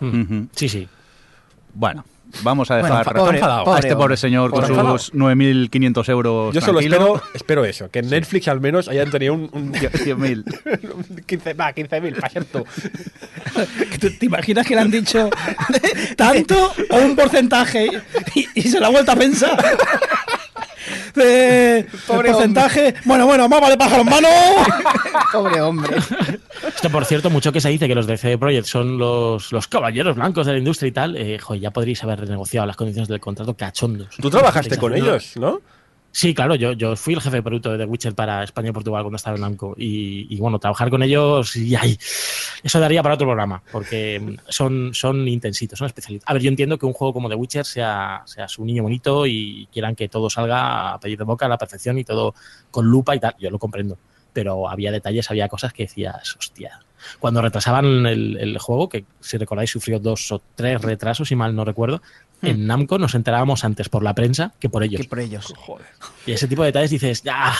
Ujú. 0.00 0.48
Sí, 0.54 0.68
sí. 0.68 0.88
Bueno, 1.74 2.04
vamos 2.42 2.70
a 2.70 2.78
Bueno, 2.80 2.98
dejar 2.98 3.14
fa- 3.14 3.20
pobre- 3.20 3.42
a 3.42 3.64
pobre 3.64 3.80
este 3.80 3.96
pobre 3.96 4.16
señor 4.16 4.50
con 4.50 4.60
Pobre 4.66 4.98
sus 4.98 5.12
9.500 5.14 6.08
euros 6.08 6.54
Yo 6.54 6.60
solo 6.60 6.78
tranquilo. 6.80 6.96
espero, 7.16 7.22
espero 7.34 7.64
eso, 7.64 7.90
que 7.90 7.98
en 8.00 8.10
Netflix 8.10 8.48
al 8.48 8.60
menos 8.60 8.88
hayan 8.88 9.10
tenido 9.10 9.34
un, 9.34 9.50
un 9.52 9.72
100.000. 9.74 11.24
15, 11.26 11.54
va, 11.54 11.72
15.000, 11.74 12.14
para 12.20 12.28
ser 12.30 12.44
tú. 12.44 12.64
¿Te, 14.00 14.10
te 14.10 14.26
imaginas 14.26 14.66
que 14.66 14.74
le 14.74 14.80
han 14.82 14.90
dicho 14.90 15.30
tanto 16.16 16.72
o 16.90 16.96
un 16.98 17.16
porcentaje? 17.16 17.88
Y, 18.34 18.48
y 18.54 18.62
se 18.62 18.78
lo 18.80 18.86
ha 18.86 18.90
vuelto 18.90 19.12
a 19.12 19.16
pensar. 19.16 19.56
De, 21.14 21.86
Pobre 22.06 22.28
el 22.28 22.34
porcentaje. 22.34 22.94
Bueno, 23.04 23.26
bueno, 23.26 23.48
más 23.48 23.60
vale 23.60 23.76
pájaro 23.76 24.02
en 24.02 24.08
mano. 24.08 24.28
Pobre 25.32 25.60
hombre. 25.60 25.96
Esto, 26.66 26.90
por 26.90 27.04
cierto, 27.04 27.30
mucho 27.30 27.52
que 27.52 27.60
se 27.60 27.68
dice 27.68 27.88
que 27.88 27.94
los 27.94 28.06
de 28.06 28.16
CD 28.16 28.38
Projekt 28.38 28.66
son 28.66 28.98
los, 28.98 29.52
los 29.52 29.68
caballeros 29.68 30.16
blancos 30.16 30.46
de 30.46 30.52
la 30.52 30.58
industria 30.58 30.88
y 30.88 30.92
tal. 30.92 31.16
Eh, 31.16 31.38
joder, 31.38 31.62
ya 31.62 31.70
podríais 31.70 32.02
haber 32.02 32.20
renegociado 32.20 32.66
las 32.66 32.76
condiciones 32.76 33.08
del 33.08 33.20
contrato 33.20 33.54
cachondos. 33.54 34.08
Tú 34.20 34.30
trabajaste 34.30 34.76
con 34.76 34.94
ellos, 34.94 35.36
¿no? 35.36 35.60
Sí, 36.16 36.32
claro, 36.32 36.54
yo, 36.54 36.74
yo 36.74 36.94
fui 36.94 37.14
el 37.14 37.20
jefe 37.20 37.38
de 37.38 37.42
producto 37.42 37.72
de 37.72 37.78
The 37.78 37.86
Witcher 37.86 38.14
para 38.14 38.44
España 38.44 38.68
y 38.68 38.72
Portugal 38.72 39.02
cuando 39.02 39.16
estaba 39.16 39.34
en 39.34 39.42
Namco. 39.42 39.74
Y, 39.76 40.32
y, 40.32 40.38
bueno, 40.38 40.60
trabajar 40.60 40.88
con 40.88 41.02
ellos, 41.02 41.56
y 41.56 41.74
ay, 41.74 41.98
eso 42.62 42.78
daría 42.78 43.02
para 43.02 43.16
otro 43.16 43.26
programa, 43.26 43.60
porque 43.72 44.36
son, 44.48 44.94
son 44.94 45.26
intensitos, 45.26 45.76
son 45.76 45.88
especialistas. 45.88 46.30
A 46.30 46.34
ver, 46.34 46.42
yo 46.42 46.50
entiendo 46.50 46.78
que 46.78 46.86
un 46.86 46.92
juego 46.92 47.12
como 47.12 47.28
The 47.28 47.34
Witcher 47.34 47.64
sea, 47.64 48.22
sea 48.26 48.46
su 48.46 48.64
niño 48.64 48.84
bonito 48.84 49.26
y 49.26 49.68
quieran 49.72 49.96
que 49.96 50.08
todo 50.08 50.30
salga 50.30 50.94
a 50.94 51.00
pedir 51.00 51.18
de 51.18 51.24
boca 51.24 51.46
a 51.46 51.48
la 51.48 51.58
perfección 51.58 51.98
y 51.98 52.04
todo 52.04 52.32
con 52.70 52.86
lupa 52.86 53.16
y 53.16 53.18
tal. 53.18 53.34
Yo 53.40 53.50
lo 53.50 53.58
comprendo. 53.58 53.98
Pero 54.34 54.68
había 54.68 54.92
detalles, 54.92 55.30
había 55.30 55.48
cosas 55.48 55.72
que 55.72 55.84
decías, 55.84 56.36
hostia. 56.36 56.80
Cuando 57.18 57.40
retrasaban 57.40 58.04
el, 58.06 58.36
el 58.36 58.58
juego, 58.58 58.90
que 58.90 59.06
si 59.20 59.38
recordáis 59.38 59.70
sufrió 59.70 59.98
dos 59.98 60.30
o 60.32 60.42
tres 60.54 60.82
retrasos, 60.82 61.28
si 61.28 61.36
mal 61.36 61.54
no 61.54 61.64
recuerdo, 61.64 62.02
en 62.42 62.66
Namco 62.66 62.98
nos 62.98 63.14
enterábamos 63.14 63.64
antes 63.64 63.88
por 63.88 64.02
la 64.02 64.14
prensa 64.14 64.52
que 64.58 64.68
por 64.68 64.82
ellos. 64.82 65.00
Que 65.00 65.08
por 65.08 65.20
ellos. 65.20 65.54
Y 66.26 66.32
ese 66.32 66.48
tipo 66.48 66.62
de 66.62 66.66
detalles 66.66 66.90
dices, 66.90 67.22
ya. 67.22 67.34
ah, 67.36 67.56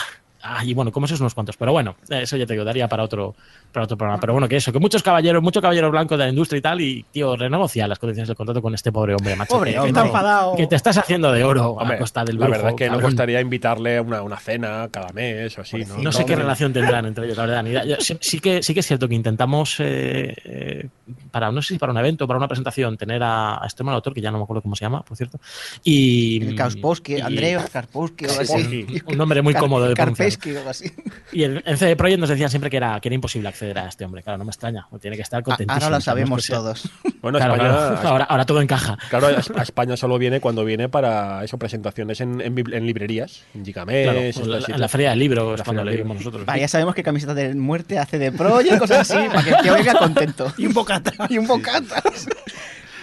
y 0.63 0.73
bueno, 0.73 0.91
como 0.91 1.05
esos 1.05 1.19
unos 1.19 1.33
cuantos. 1.33 1.57
Pero 1.57 1.71
bueno, 1.71 1.95
eso 2.09 2.37
ya 2.37 2.45
te 2.45 2.55
daría 2.63 2.87
para 2.87 3.03
otro, 3.03 3.35
para 3.71 3.85
otro 3.85 3.97
programa. 3.97 4.19
Pero 4.19 4.33
bueno, 4.33 4.47
que 4.47 4.57
eso, 4.57 4.71
que 4.71 4.79
muchos 4.79 5.01
caballeros, 5.03 5.41
muchos 5.41 5.61
caballeros 5.61 5.91
blancos 5.91 6.17
de 6.17 6.23
la 6.25 6.29
industria 6.29 6.59
y 6.59 6.61
tal, 6.61 6.81
y 6.81 7.03
tío, 7.11 7.35
renegocia 7.35 7.87
las 7.87 7.99
condiciones 7.99 8.27
del 8.27 8.37
contrato 8.37 8.61
con 8.61 8.73
este 8.73 8.91
pobre 8.91 9.13
hombre, 9.15 9.35
macho. 9.35 9.53
Pobre 9.55 9.71
que, 9.73 9.79
hombre. 9.79 9.93
que 9.93 9.99
te- 9.99 10.05
enfadado. 10.07 10.55
que 10.55 10.67
te 10.67 10.75
estás 10.75 10.97
haciendo 10.97 11.31
de 11.31 11.43
oro 11.43 11.71
Hombre, 11.71 11.95
a 11.95 11.99
costa 11.99 12.23
del 12.23 12.35
la 12.39 12.45
brujo, 12.45 12.51
verdad 12.57 12.69
es 12.71 12.75
que 12.77 12.85
no 12.85 12.91
cabrón. 12.93 13.09
costaría 13.11 13.41
invitarle 13.41 13.99
una, 13.99 14.21
una 14.21 14.37
cena 14.37 14.87
cada 14.91 15.09
mes 15.13 15.57
o 15.57 15.61
así, 15.61 15.83
¿no? 15.85 15.97
No 15.97 16.11
sé 16.11 16.25
qué 16.25 16.35
relación 16.35 16.73
tendrán 16.73 17.05
entre 17.05 17.25
ellos, 17.25 17.37
la 17.37 17.45
verdad. 17.45 17.63
ni 17.63 17.69
idea. 17.71 17.85
Yo 17.85 17.95
sí, 17.99 18.17
sí 18.21 18.39
que, 18.39 18.61
sí 18.63 18.73
que 18.73 18.79
es 18.81 18.85
cierto 18.87 19.07
que 19.07 19.15
intentamos, 19.15 19.77
eh, 19.79 20.33
eh, 20.45 20.87
para 21.31 21.51
no 21.51 21.61
sé 21.61 21.73
si 21.73 21.79
para 21.79 21.91
un 21.91 21.97
evento, 21.97 22.27
para 22.27 22.37
una 22.37 22.47
presentación, 22.47 22.97
tener 22.97 23.21
a, 23.23 23.63
a 23.63 23.67
este 23.67 23.83
mal 23.83 23.95
autor, 23.95 24.13
que 24.13 24.21
ya 24.21 24.31
no 24.31 24.37
me 24.37 24.43
acuerdo 24.43 24.61
cómo 24.61 24.75
se 24.75 24.85
llama, 24.85 25.01
por 25.03 25.17
cierto. 25.17 25.39
Y, 25.83 26.41
El 26.45 26.55
Kauspowski, 26.55 27.15
y- 27.15 27.21
Andreu 27.21 27.61
Karpowski 27.71 28.25
o 28.25 28.29
algo 28.31 28.41
así. 28.41 28.83
Karpowski, 28.83 29.01
un 29.11 29.17
nombre 29.17 29.41
muy 29.41 29.53
cómodo 29.53 29.87
de 29.87 29.95
pronunciar. 29.95 30.27
Karpowski 30.37 30.55
o 30.55 30.57
algo 30.59 30.69
así. 30.69 30.91
Y 31.31 31.43
en, 31.43 31.61
en 31.65 31.77
CD 31.77 31.95
Projekt 31.95 32.19
nos 32.19 32.29
decían 32.29 32.49
siempre 32.49 32.69
que 32.69 32.77
era, 32.77 32.99
que 32.99 33.07
era 33.09 33.15
imposible 33.15 33.49
acceder 33.49 33.77
a 33.79 33.87
este 33.87 34.05
hombre. 34.05 34.23
Claro, 34.23 34.37
no 34.37 34.45
me 34.45 34.51
extraña. 34.51 34.87
Tiene 35.01 35.15
que 35.15 35.21
estar 35.23 35.39
Ah, 35.39 35.43
contentísimo. 35.43 35.83
Ahora 35.85 35.97
lo 35.97 36.01
Sabemos 36.01 36.37
que 36.41 36.47
sea- 36.47 36.57
todos. 36.57 36.89
Bueno, 37.21 37.37
Claro, 37.39 37.55
España, 37.55 37.69
claro. 37.71 38.07
Ahora, 38.09 38.25
ahora 38.25 38.45
todo 38.45 38.61
encaja. 38.61 38.97
Claro, 39.09 39.27
a 39.27 39.61
España 39.63 39.97
solo 39.97 40.17
viene 40.17 40.39
cuando 40.39 40.63
viene 40.63 40.89
para 40.89 41.43
eso, 41.43 41.57
presentaciones 41.57 42.21
en, 42.21 42.39
en, 42.41 42.57
en 42.73 42.85
librerías, 42.85 43.43
en 43.53 43.65
Gigamesh, 43.65 44.03
Claro, 44.03 44.19
en 44.19 44.25
la, 44.25 44.31
sitios. 44.33 44.69
en 44.69 44.79
la 44.81 44.87
feria 44.87 45.09
del 45.11 45.19
libro 45.19 45.55
es 45.55 45.63
cuando 45.63 45.83
le 45.83 45.95
vimos 45.97 46.17
nosotros. 46.17 46.45
Vale, 46.45 46.59
ya 46.61 46.67
sabemos 46.67 46.93
qué 46.95 47.03
camiseta 47.03 47.33
de 47.33 47.53
muerte 47.55 47.97
hace 47.99 48.17
de 48.19 48.31
pro 48.31 48.61
y 48.61 48.69
cosas 48.77 49.11
así, 49.11 49.27
para 49.27 49.43
que 49.43 49.49
el 49.51 49.57
tío 49.61 49.73
venga 49.73 49.93
contento. 49.95 50.53
Y 50.57 50.67
un 50.67 50.73
bocata. 50.73 51.11
Y 51.29 51.37
un 51.37 51.47
bocata. 51.47 52.01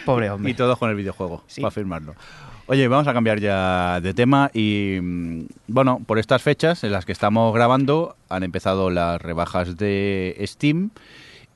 Pobre 0.04 0.26
Y 0.26 0.28
hombre. 0.30 0.54
todo 0.54 0.76
con 0.76 0.90
el 0.90 0.96
videojuego, 0.96 1.44
Sí. 1.46 1.60
para 1.60 1.70
firmarlo. 1.70 2.14
Oye, 2.66 2.86
vamos 2.86 3.08
a 3.08 3.12
cambiar 3.12 3.40
ya 3.40 4.00
de 4.00 4.14
tema 4.14 4.50
y 4.54 4.98
mm, 5.02 5.46
bueno, 5.66 6.00
por 6.06 6.20
estas 6.20 6.42
fechas 6.42 6.84
en 6.84 6.92
las 6.92 7.04
que 7.04 7.12
estamos 7.12 7.52
grabando 7.52 8.16
han 8.28 8.44
empezado 8.44 8.88
las 8.88 9.20
rebajas 9.20 9.76
de 9.76 10.40
Steam 10.46 10.90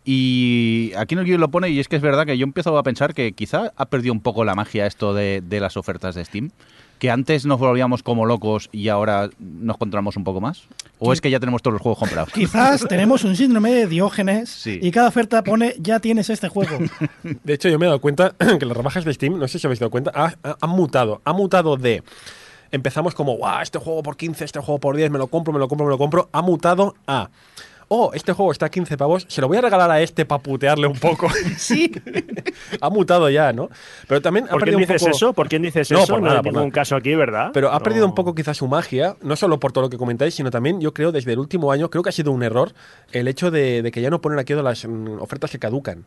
y 0.04 0.92
aquí 0.96 1.14
en 1.14 1.20
el 1.20 1.26
guion 1.26 1.40
lo 1.40 1.48
pone 1.48 1.68
y 1.68 1.78
es 1.78 1.86
que 1.86 1.96
es 1.96 2.02
verdad 2.02 2.26
que 2.26 2.36
yo 2.36 2.44
empiezo 2.44 2.76
a 2.76 2.82
pensar 2.82 3.14
que 3.14 3.32
quizá 3.32 3.72
ha 3.76 3.86
perdido 3.86 4.12
un 4.14 4.20
poco 4.20 4.44
la 4.44 4.56
magia 4.56 4.86
esto 4.86 5.14
de, 5.14 5.42
de 5.46 5.60
las 5.60 5.76
ofertas 5.76 6.16
de 6.16 6.24
Steam, 6.24 6.50
que 6.98 7.10
antes 7.10 7.44
nos 7.46 7.58
volvíamos 7.58 8.02
como 8.02 8.24
locos 8.26 8.68
y 8.72 8.88
ahora 8.88 9.28
nos 9.38 9.76
controlamos 9.76 10.16
un 10.16 10.24
poco 10.24 10.40
más, 10.40 10.62
o 10.98 11.12
es 11.12 11.20
que 11.20 11.30
ya 11.30 11.38
tenemos 11.40 11.60
todos 11.62 11.74
los 11.74 11.82
juegos 11.82 11.98
comprados. 11.98 12.30
Quizás 12.34 12.86
tenemos 12.88 13.22
un 13.24 13.36
síndrome 13.36 13.70
de 13.70 13.86
Diógenes 13.86 14.48
Sí. 14.48 14.78
y 14.82 14.90
cada 14.90 15.08
oferta 15.08 15.42
pone 15.44 15.74
ya 15.78 16.00
tienes 16.00 16.30
este 16.30 16.48
juego. 16.48 16.78
De 17.44 17.54
hecho, 17.54 17.68
yo 17.68 17.78
me 17.78 17.84
he 17.86 17.88
dado 17.88 18.00
cuenta 18.00 18.34
que 18.58 18.64
las 18.66 18.76
rebajas 18.76 19.04
de 19.04 19.12
Steam, 19.12 19.38
no 19.38 19.46
sé 19.48 19.58
si 19.58 19.66
habéis 19.66 19.80
dado 19.80 19.90
cuenta, 19.90 20.10
ha- 20.14 20.34
ha- 20.42 20.56
han 20.60 20.70
mutado. 20.70 21.20
Ha 21.24 21.32
mutado 21.32 21.76
de. 21.76 22.02
Empezamos 22.72 23.14
como, 23.14 23.36
guau, 23.36 23.62
este 23.62 23.78
juego 23.78 24.02
por 24.02 24.16
15, 24.16 24.44
este 24.44 24.58
juego 24.60 24.80
por 24.80 24.96
10, 24.96 25.10
me 25.10 25.18
lo 25.18 25.28
compro, 25.28 25.52
me 25.52 25.58
lo 25.58 25.68
compro, 25.68 25.86
me 25.86 25.90
lo 25.90 25.98
compro. 25.98 26.28
Ha 26.32 26.42
mutado 26.42 26.94
a. 27.06 27.28
Oh, 27.88 28.10
este 28.14 28.32
juego 28.32 28.50
está 28.50 28.66
a 28.66 28.68
15 28.68 28.96
pavos, 28.96 29.26
se 29.28 29.40
lo 29.40 29.46
voy 29.46 29.58
a 29.58 29.60
regalar 29.60 29.88
a 29.90 30.00
este 30.00 30.24
para 30.24 30.42
putearle 30.42 30.88
un 30.88 30.98
poco. 30.98 31.28
Sí. 31.56 31.92
ha 32.80 32.90
mutado 32.90 33.30
ya, 33.30 33.52
¿no? 33.52 33.68
Pero 34.08 34.20
también 34.20 34.46
ha 34.46 34.50
¿Por 34.50 34.60
perdido 34.60 34.78
quién 34.78 34.88
un 34.90 34.94
dices 34.94 35.02
poco- 35.02 35.16
eso? 35.16 35.32
¿Por 35.32 35.48
quién 35.48 35.62
dices 35.62 35.90
No, 35.92 35.98
eso? 36.02 36.14
por 36.14 36.20
no 36.20 36.26
nada, 36.26 36.38
hay 36.38 36.42
por 36.42 36.52
ningún 36.52 36.68
nada. 36.68 36.74
caso 36.74 36.96
aquí, 36.96 37.14
¿verdad? 37.14 37.50
Pero 37.54 37.70
ha 37.70 37.74
No. 37.78 37.82
perdido 37.84 38.04
un 38.06 38.14
poco 38.14 38.34
quizás 38.34 38.56
su 38.56 38.66
magia, 38.66 39.16
no 39.22 39.36
solo 39.36 39.60
por 39.60 39.70
todo 39.72 39.82
lo 39.84 39.90
que 39.90 39.98
comentáis, 39.98 40.34
sino 40.34 40.50
también 40.50 40.80
yo 40.80 40.92
creo 40.92 41.12
desde 41.12 41.32
el 41.32 41.38
último 41.38 41.70
año, 41.70 41.88
creo 41.88 42.02
que 42.02 42.08
ha 42.08 42.12
sido 42.12 42.32
un 42.32 42.42
error 42.42 42.72
el 43.12 43.28
hecho 43.28 43.50
de, 43.52 43.82
de 43.82 43.90
que 43.92 44.00
ya 44.02 44.10
no 44.10 44.20
ponen 44.20 44.38
aquí 44.40 44.52
las 44.54 44.84
mm, 44.84 45.20
ofertas 45.20 45.50
que 45.52 45.58
caducan, 45.60 46.04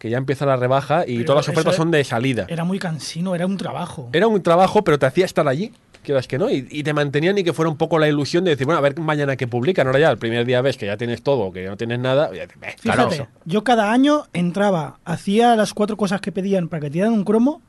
que 0.00 0.10
ya 0.10 0.18
empieza 0.18 0.46
la 0.46 0.56
rebaja 0.56 1.04
y 1.06 1.18
Pero 1.18 1.26
todas 1.26 1.46
las 1.46 1.52
ofertas 1.54 1.76
son 1.76 1.90
de 1.92 2.02
salida. 2.02 2.46
Era 2.48 2.64
muy 2.64 2.78
cansino, 2.80 3.36
era 3.36 3.46
un 3.46 3.56
trabajo. 3.56 4.08
Era 4.12 4.26
un 4.26 4.42
trabajo, 4.42 4.82
pero 4.82 4.98
te 4.98 5.06
hacía 5.06 5.26
estar 5.26 5.46
allí. 5.46 5.72
Quieras 6.02 6.26
que 6.28 6.38
no, 6.38 6.50
y, 6.50 6.66
y 6.70 6.82
te 6.82 6.92
mantenían 6.92 7.36
y 7.38 7.44
que 7.44 7.52
fuera 7.52 7.68
un 7.70 7.76
poco 7.76 7.98
la 7.98 8.08
ilusión 8.08 8.44
de 8.44 8.50
decir, 8.52 8.66
bueno, 8.66 8.78
a 8.78 8.80
ver 8.82 8.98
mañana 8.98 9.36
que 9.36 9.46
publican. 9.46 9.86
Ahora 9.86 9.98
ya, 9.98 10.10
el 10.10 10.18
primer 10.18 10.44
día 10.46 10.60
ves 10.62 10.76
que 10.76 10.86
ya 10.86 10.96
tienes 10.96 11.22
todo 11.22 11.40
o 11.40 11.52
que 11.52 11.66
no 11.66 11.76
tienes 11.76 11.98
nada. 11.98 12.30
y 12.32 12.36
ya 12.36 12.42
dices, 12.46 12.60
"Beh, 12.60 12.76
claro, 12.82 13.10
Fíjate, 13.10 13.28
yo 13.44 13.64
cada 13.64 13.92
año 13.92 14.24
entraba, 14.32 14.98
hacía 15.04 15.56
las 15.56 15.74
cuatro 15.74 15.96
cosas 15.96 16.20
que 16.20 16.32
pedían 16.32 16.68
para 16.68 16.80
que 16.82 16.90
tiraran 16.90 17.12
un 17.14 17.24
cromo 17.24 17.62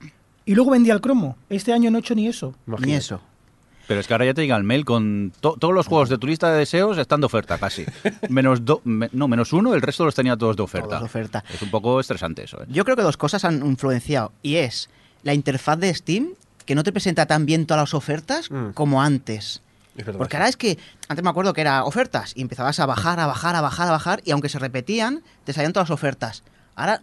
y 0.46 0.56
luego 0.56 0.72
vendía 0.72 0.94
el 0.94 1.02
cromo. 1.02 1.38
Este 1.50 1.74
año 1.74 1.92
no 1.92 1.98
he 1.98 2.02
hecho 2.02 2.16
ni 2.16 2.28
eso. 2.28 2.56
Ni 2.66 2.94
eso. 2.94 3.22
Pero 3.88 4.00
es 4.00 4.08
que 4.08 4.14
ahora 4.14 4.26
ya 4.26 4.34
te 4.34 4.42
llega 4.44 4.56
el 4.56 4.64
mail 4.64 4.86
con 4.86 5.34
to- 5.42 5.58
todos 5.60 5.74
los 5.74 5.86
juegos 5.88 6.08
de 6.08 6.18
tu 6.18 6.26
lista 6.26 6.50
de 6.52 6.60
deseos 6.60 6.98
están 6.98 7.20
de 7.20 7.26
oferta 7.26 7.58
casi. 7.58 7.84
Menos 8.30 8.64
do- 8.64 8.80
me- 8.86 9.10
no, 9.12 9.28
menos 9.28 9.52
uno, 9.52 9.74
el 9.74 9.82
resto 9.82 10.06
los 10.06 10.16
tenía 10.16 10.38
todos 10.38 10.56
de 10.56 10.64
oferta. 10.64 10.88
Todos 10.88 11.02
de 11.02 11.06
oferta. 11.08 11.44
Es 11.54 11.62
un 11.62 11.70
poco 11.72 12.00
estresante 12.00 12.44
eso. 12.44 12.62
¿eh? 12.62 12.68
Yo 12.70 12.86
creo 12.86 12.96
que 12.96 13.02
dos 13.04 13.18
cosas 13.18 13.44
han 13.44 13.66
influenciado. 13.66 14.32
Y 14.42 14.56
es 14.58 14.90
la 15.24 15.34
interfaz 15.34 15.78
de 15.80 15.94
Steam, 15.94 16.30
que 16.72 16.76
no 16.76 16.84
te 16.84 16.94
presenta 16.94 17.26
tan 17.26 17.46
bien 17.46 17.66
todas 17.66 17.82
las 17.82 17.94
ofertas 17.94 18.50
Mm. 18.50 18.70
como 18.70 19.02
antes. 19.02 19.62
Verdad. 19.94 20.14
Porque 20.18 20.38
ahora 20.38 20.48
es 20.48 20.56
que, 20.56 20.78
antes 21.10 21.22
me 21.22 21.30
acuerdo 21.30 21.52
que 21.52 21.60
era 21.60 21.84
ofertas 21.84 22.32
y 22.34 22.42
empezabas 22.42 22.80
a 22.80 22.86
bajar, 22.86 23.20
a 23.20 23.28
bajar, 23.28 23.58
a 23.58 23.62
bajar, 23.62 23.90
a 23.90 23.92
bajar, 23.92 24.22
y 24.24 24.32
aunque 24.32 24.48
se 24.48 24.58
repetían, 24.58 25.22
te 25.44 25.52
salían 25.52 25.74
todas 25.74 25.90
las 25.90 25.94
ofertas. 25.94 26.44
Ahora 26.78 27.02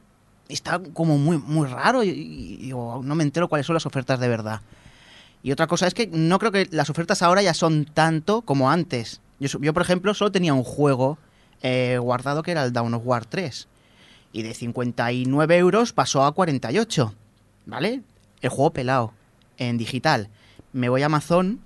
está 0.48 0.80
como 0.94 1.18
muy, 1.18 1.36
muy 1.36 1.68
raro 1.68 2.02
y, 2.02 2.08
y- 2.08 2.54
y 2.54 2.56
digo, 2.62 3.02
no 3.04 3.14
me 3.14 3.24
entero 3.24 3.48
cuáles 3.48 3.66
son 3.66 3.74
las 3.74 3.84
ofertas 3.84 4.18
de 4.20 4.28
verdad. 4.28 4.62
Y 5.42 5.52
otra 5.52 5.66
cosa 5.66 5.86
es 5.86 5.92
que 5.92 6.06
no 6.06 6.38
creo 6.38 6.50
que 6.50 6.66
las 6.70 6.88
ofertas 6.88 7.20
ahora 7.20 7.42
ya 7.42 7.52
son 7.52 7.84
tanto 7.84 8.40
como 8.40 8.70
antes. 8.70 9.20
Yo, 9.38 9.74
por 9.74 9.82
ejemplo, 9.82 10.14
solo 10.14 10.32
tenía 10.32 10.54
un 10.54 10.64
juego 10.64 11.18
eh, 11.60 11.98
guardado 12.00 12.42
que 12.42 12.52
era 12.52 12.64
el 12.64 12.72
Dawn 12.72 12.94
of 12.94 13.02
War 13.04 13.26
3. 13.26 13.68
Y 14.32 14.42
de 14.44 14.54
59 14.54 15.58
euros 15.58 15.92
pasó 15.92 16.24
a 16.24 16.32
48. 16.32 17.12
¿Vale? 17.66 18.00
El 18.40 18.48
juego 18.48 18.72
pelado. 18.72 19.12
En 19.58 19.76
digital. 19.78 20.28
Me 20.72 20.88
voy 20.88 21.02
a 21.02 21.06
Amazon. 21.06 21.60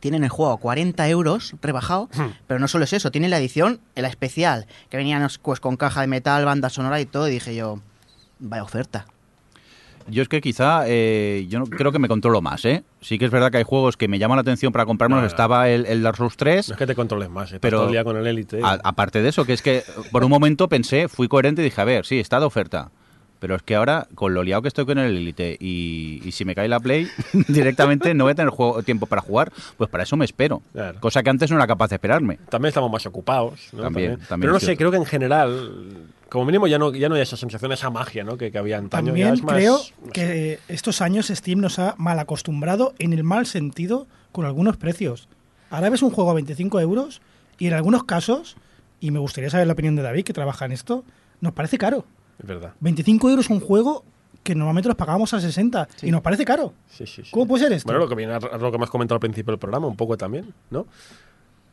Tienen 0.00 0.24
el 0.24 0.30
juego 0.30 0.52
a 0.52 0.58
40 0.58 1.08
euros 1.08 1.54
rebajado. 1.62 2.08
Pero 2.46 2.60
no 2.60 2.68
solo 2.68 2.84
es 2.84 2.92
eso. 2.92 3.10
Tienen 3.10 3.30
la 3.30 3.38
edición, 3.38 3.80
la 3.94 4.08
especial. 4.08 4.66
Que 4.90 4.96
venían 4.96 5.26
pues, 5.42 5.60
con 5.60 5.76
caja 5.76 6.00
de 6.02 6.06
metal, 6.08 6.44
banda 6.44 6.68
sonora 6.70 7.00
y 7.00 7.06
todo. 7.06 7.28
Y 7.28 7.32
dije 7.32 7.54
yo, 7.54 7.80
vaya 8.38 8.62
oferta. 8.62 9.06
Yo 10.08 10.22
es 10.22 10.28
que 10.28 10.40
quizá, 10.40 10.84
eh, 10.86 11.46
yo 11.48 11.58
no, 11.58 11.66
creo 11.66 11.90
que 11.90 11.98
me 11.98 12.06
controlo 12.06 12.40
más, 12.40 12.64
¿eh? 12.64 12.84
Sí 13.00 13.18
que 13.18 13.24
es 13.24 13.30
verdad 13.32 13.50
que 13.50 13.56
hay 13.58 13.64
juegos 13.64 13.96
que 13.96 14.06
me 14.06 14.20
llaman 14.20 14.36
la 14.36 14.42
atención 14.42 14.72
para 14.72 14.86
comprarnos. 14.86 15.16
No, 15.16 15.22
no. 15.22 15.26
Estaba 15.26 15.68
el, 15.68 15.84
el 15.86 16.00
Dark 16.04 16.16
Souls 16.16 16.36
3. 16.36 16.68
No 16.68 16.74
es 16.74 16.78
que 16.78 16.86
te 16.86 16.94
controles 16.94 17.28
más, 17.28 17.46
estás 17.46 17.60
Pero- 17.60 17.78
todo 17.78 17.86
el 17.86 17.92
día 17.92 18.04
con 18.04 18.16
el 18.16 18.24
Elite. 18.24 18.60
A- 18.62 18.78
aparte 18.84 19.20
de 19.20 19.28
eso, 19.30 19.44
que 19.44 19.52
es 19.52 19.62
que 19.62 19.82
por 20.12 20.22
un 20.22 20.30
momento 20.30 20.68
pensé, 20.68 21.08
fui 21.08 21.26
coherente 21.26 21.62
y 21.62 21.64
dije, 21.64 21.80
a 21.80 21.84
ver, 21.84 22.06
sí, 22.06 22.20
está 22.20 22.38
de 22.38 22.46
oferta. 22.46 22.90
Pero 23.38 23.54
es 23.54 23.62
que 23.62 23.74
ahora, 23.76 24.08
con 24.14 24.32
lo 24.34 24.42
liado 24.42 24.62
que 24.62 24.68
estoy 24.68 24.86
con 24.86 24.98
el 24.98 25.16
Elite 25.16 25.56
y, 25.60 26.22
y 26.24 26.32
si 26.32 26.44
me 26.44 26.54
cae 26.54 26.68
la 26.68 26.80
Play, 26.80 27.06
directamente 27.48 28.14
no 28.14 28.24
voy 28.24 28.32
a 28.32 28.34
tener 28.34 28.50
juego- 28.50 28.82
tiempo 28.82 29.06
para 29.06 29.20
jugar, 29.22 29.52
pues 29.76 29.90
para 29.90 30.04
eso 30.04 30.16
me 30.16 30.24
espero. 30.24 30.62
Claro. 30.72 31.00
Cosa 31.00 31.22
que 31.22 31.30
antes 31.30 31.50
no 31.50 31.56
era 31.56 31.66
capaz 31.66 31.88
de 31.88 31.96
esperarme. 31.96 32.38
También 32.48 32.68
estamos 32.68 32.90
más 32.90 33.04
ocupados. 33.06 33.68
¿no? 33.72 33.82
También, 33.82 34.18
también 34.20 34.40
Pero 34.40 34.52
no 34.52 34.56
es 34.56 34.62
sé, 34.62 34.66
cierto. 34.68 34.78
creo 34.78 34.90
que 34.92 34.96
en 34.96 35.04
general, 35.04 36.06
como 36.28 36.44
mínimo 36.46 36.66
ya 36.66 36.78
no, 36.78 36.94
ya 36.94 37.08
no 37.08 37.14
hay 37.14 37.22
esa 37.22 37.36
sensación, 37.36 37.72
esa 37.72 37.90
magia 37.90 38.24
¿no? 38.24 38.36
que, 38.38 38.50
que 38.50 38.58
había 38.58 38.78
antaño. 38.78 39.14
ya 39.14 39.26
También 39.26 39.34
es 39.34 39.42
más- 39.42 39.54
creo 39.54 39.72
más- 39.74 40.12
que 40.12 40.58
estos 40.68 41.00
años 41.02 41.26
Steam 41.28 41.60
nos 41.60 41.78
ha 41.78 41.94
mal 41.98 42.18
acostumbrado 42.18 42.94
en 42.98 43.12
el 43.12 43.22
mal 43.22 43.46
sentido 43.46 44.06
con 44.32 44.44
algunos 44.46 44.76
precios. 44.76 45.28
Ahora 45.70 45.90
ves 45.90 46.02
un 46.02 46.10
juego 46.10 46.30
a 46.30 46.34
25 46.34 46.80
euros 46.80 47.20
y 47.58 47.66
en 47.66 47.74
algunos 47.74 48.04
casos, 48.04 48.56
y 49.00 49.10
me 49.10 49.18
gustaría 49.18 49.50
saber 49.50 49.66
la 49.66 49.72
opinión 49.74 49.94
de 49.96 50.02
David, 50.02 50.24
que 50.24 50.32
trabaja 50.32 50.64
en 50.64 50.72
esto, 50.72 51.04
nos 51.40 51.52
parece 51.52 51.76
caro. 51.78 52.04
Es 52.38 52.46
verdad. 52.46 52.74
25 52.80 53.30
euros 53.30 53.50
un 53.50 53.60
juego 53.60 54.04
que 54.42 54.54
normalmente 54.54 54.88
los 54.88 54.96
pagábamos 54.96 55.34
a 55.34 55.40
60 55.40 55.88
y 56.02 56.10
nos 56.10 56.20
parece 56.22 56.44
caro. 56.44 56.72
Sí, 56.88 57.06
sí, 57.06 57.22
sí. 57.24 57.30
¿Cómo 57.32 57.46
puede 57.46 57.64
ser 57.64 57.72
esto? 57.72 57.86
Bueno, 57.88 57.98
lo 58.00 58.08
que 58.08 58.14
viene 58.14 58.32
a 58.32 58.36
a 58.36 58.58
lo 58.58 58.70
que 58.70 58.76
hemos 58.76 58.90
comentado 58.90 59.16
al 59.16 59.20
principio 59.20 59.50
del 59.52 59.58
programa, 59.58 59.88
un 59.88 59.96
poco 59.96 60.16
también, 60.16 60.54
¿no? 60.70 60.86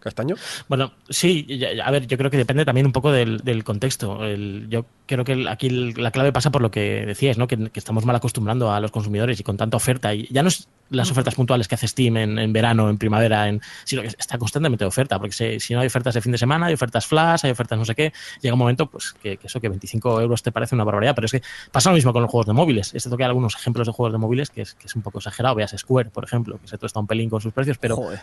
Castaño. 0.03 0.35
Bueno, 0.67 0.91
sí, 1.09 1.47
a 1.83 1.89
ver, 1.89 2.05
yo 2.07 2.17
creo 2.17 2.29
que 2.29 2.35
depende 2.37 2.65
también 2.65 2.85
un 2.85 2.91
poco 2.91 3.11
del, 3.11 3.37
del 3.39 3.63
contexto. 3.63 4.23
El- 4.25 4.67
yo 4.69 4.85
creo 5.05 5.23
que 5.23 5.45
aquí 5.49 5.69
la 5.69 6.11
clave 6.11 6.31
pasa 6.33 6.51
por 6.51 6.61
lo 6.61 6.69
que 6.71 7.05
decías, 7.05 7.37
¿no? 7.37 7.47
Que, 7.47 7.57
que 7.69 7.79
estamos 7.79 8.05
mal 8.05 8.15
acostumbrando 8.15 8.71
a 8.71 8.79
los 8.81 8.91
consumidores 8.91 9.39
y 9.39 9.43
con 9.43 9.55
tanta 9.57 9.77
oferta. 9.77 10.13
Y 10.13 10.27
ya 10.29 10.43
no 10.43 10.49
es 10.49 10.67
las 10.89 11.09
ofertas 11.09 11.33
puntuales 11.33 11.67
que 11.67 11.75
hace 11.75 11.87
Steam 11.87 12.17
en, 12.17 12.37
en 12.37 12.53
verano, 12.53 12.89
en 12.89 12.97
primavera, 12.97 13.47
en, 13.47 13.61
sino 13.85 14.01
que 14.03 14.09
está 14.09 14.37
constantemente 14.37 14.83
de 14.83 14.87
oferta. 14.89 15.17
Porque 15.17 15.33
si, 15.33 15.59
si 15.59 15.73
no 15.73 15.79
hay 15.79 15.87
ofertas 15.87 16.13
de 16.13 16.21
fin 16.21 16.31
de 16.33 16.37
semana, 16.37 16.67
hay 16.67 16.73
ofertas 16.73 17.07
flash, 17.07 17.41
hay 17.45 17.51
ofertas 17.51 17.79
no 17.79 17.85
sé 17.85 17.95
qué, 17.95 18.11
llega 18.41 18.53
un 18.53 18.59
momento 18.59 18.87
pues 18.87 19.13
que, 19.23 19.37
que 19.37 19.47
eso, 19.47 19.59
que 19.61 19.69
25 19.69 20.21
euros 20.21 20.43
te 20.43 20.51
parece 20.51 20.75
una 20.75 20.83
barbaridad. 20.83 21.15
Pero 21.15 21.25
es 21.25 21.31
que 21.31 21.41
pasa 21.71 21.89
lo 21.89 21.95
mismo 21.95 22.11
con 22.13 22.21
los 22.21 22.29
juegos 22.29 22.47
de 22.47 22.53
móviles. 22.53 22.93
Este 22.93 23.09
toque 23.09 23.23
algunos 23.23 23.55
ejemplos 23.55 23.87
de 23.87 23.93
juegos 23.93 24.11
de 24.13 24.19
móviles 24.19 24.49
que 24.49 24.61
es, 24.63 24.73
que 24.75 24.87
es 24.87 24.95
un 24.95 25.01
poco 25.01 25.19
exagerado. 25.19 25.55
Veas 25.55 25.73
Square, 25.77 26.09
por 26.09 26.25
ejemplo, 26.25 26.59
que 26.61 26.67
se 26.67 26.75
está 26.75 26.99
un 26.99 27.07
pelín 27.07 27.29
con 27.29 27.39
sus 27.41 27.53
precios, 27.53 27.77
pero 27.79 27.95
Joder. 27.95 28.19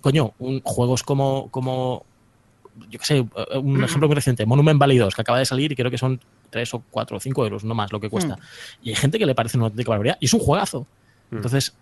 coño, 0.00 0.32
un- 0.38 0.60
juegos 0.64 1.02
como, 1.02 1.17
como 1.50 2.04
yo 2.88 2.98
qué 2.98 3.04
sé, 3.04 3.26
un 3.56 3.82
ejemplo 3.82 4.08
muy 4.08 4.14
reciente, 4.14 4.46
Monument 4.46 4.78
Valley 4.78 4.98
2, 4.98 5.14
que 5.14 5.20
acaba 5.20 5.38
de 5.38 5.44
salir 5.44 5.72
y 5.72 5.76
creo 5.76 5.90
que 5.90 5.98
son 5.98 6.20
3 6.50 6.74
o 6.74 6.84
4 6.90 7.16
o 7.16 7.20
5 7.20 7.44
euros, 7.44 7.64
no 7.64 7.74
más 7.74 7.92
lo 7.92 8.00
que 8.00 8.08
cuesta. 8.08 8.38
Y 8.82 8.90
hay 8.90 8.96
gente 8.96 9.18
que 9.18 9.26
le 9.26 9.34
parece 9.34 9.56
una 9.56 9.66
auténtica 9.66 9.90
barbaridad 9.90 10.16
y 10.20 10.26
es 10.26 10.32
un 10.32 10.40
juegazo. 10.40 10.86
Entonces, 11.30 11.74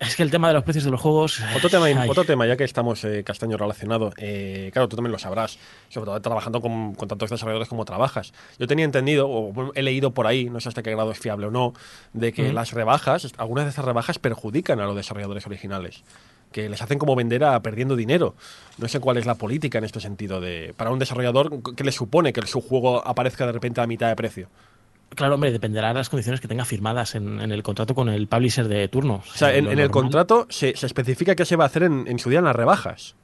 es 0.00 0.16
que 0.16 0.22
el 0.22 0.30
tema 0.30 0.48
de 0.48 0.54
los 0.54 0.64
precios 0.64 0.84
de 0.84 0.90
los 0.90 1.00
juegos... 1.00 1.40
Otro 1.54 1.68
tema, 1.68 1.86
ay, 1.86 2.08
otro 2.08 2.24
tema 2.24 2.46
ya 2.46 2.56
que 2.56 2.64
estamos 2.64 3.04
eh, 3.04 3.22
castaño 3.22 3.56
relacionado, 3.56 4.12
eh, 4.16 4.70
claro, 4.72 4.88
tú 4.88 4.96
también 4.96 5.12
lo 5.12 5.18
sabrás, 5.18 5.58
sobre 5.88 6.06
todo 6.06 6.20
trabajando 6.20 6.60
con, 6.60 6.94
con 6.94 7.06
tantos 7.06 7.30
desarrolladores 7.30 7.68
como 7.68 7.84
trabajas. 7.84 8.32
Yo 8.58 8.66
tenía 8.66 8.86
entendido, 8.86 9.28
o 9.28 9.72
he 9.74 9.82
leído 9.82 10.12
por 10.12 10.26
ahí, 10.26 10.48
no 10.48 10.58
sé 10.60 10.70
hasta 10.70 10.82
qué 10.82 10.90
grado 10.90 11.10
es 11.12 11.18
fiable 11.18 11.46
o 11.46 11.50
no, 11.50 11.74
de 12.14 12.32
que 12.32 12.46
Ujú. 12.46 12.52
las 12.54 12.72
rebajas, 12.72 13.30
algunas 13.36 13.66
de 13.66 13.70
esas 13.72 13.84
rebajas 13.84 14.18
perjudican 14.18 14.80
a 14.80 14.86
los 14.86 14.96
desarrolladores 14.96 15.46
originales. 15.46 16.02
Que 16.52 16.68
les 16.68 16.82
hacen 16.82 16.98
como 16.98 17.14
vender 17.14 17.44
a 17.44 17.60
perdiendo 17.62 17.96
dinero. 17.96 18.34
No 18.78 18.88
sé 18.88 19.00
cuál 19.00 19.18
es 19.18 19.26
la 19.26 19.36
política 19.36 19.78
en 19.78 19.84
este 19.84 20.00
sentido. 20.00 20.40
de 20.40 20.74
Para 20.76 20.90
un 20.90 20.98
desarrollador, 20.98 21.62
¿qué 21.76 21.84
le 21.84 21.92
supone 21.92 22.32
que 22.32 22.44
su 22.46 22.60
juego 22.60 23.06
aparezca 23.06 23.46
de 23.46 23.52
repente 23.52 23.80
a 23.80 23.86
mitad 23.86 24.08
de 24.08 24.16
precio? 24.16 24.48
Claro, 25.14 25.34
hombre, 25.34 25.50
dependerá 25.50 25.88
de 25.88 25.94
las 25.94 26.08
condiciones 26.08 26.40
que 26.40 26.48
tenga 26.48 26.64
firmadas 26.64 27.14
en, 27.14 27.40
en 27.40 27.50
el 27.50 27.62
contrato 27.62 27.94
con 27.94 28.08
el 28.08 28.28
publisher 28.28 28.68
de 28.68 28.88
turno. 28.88 29.22
O 29.28 29.36
sea, 29.36 29.54
en, 29.54 29.66
el 29.66 29.90
contrato 29.90 30.46
se, 30.50 30.76
se 30.76 30.86
especifica 30.86 31.34
qué 31.34 31.44
se 31.44 31.56
va 31.56 31.64
a 31.64 31.66
hacer 31.66 31.82
en, 31.82 32.06
en 32.06 32.18
su 32.18 32.30
día 32.30 32.38
en 32.38 32.44
las 32.44 32.54
rebajas. 32.54 33.16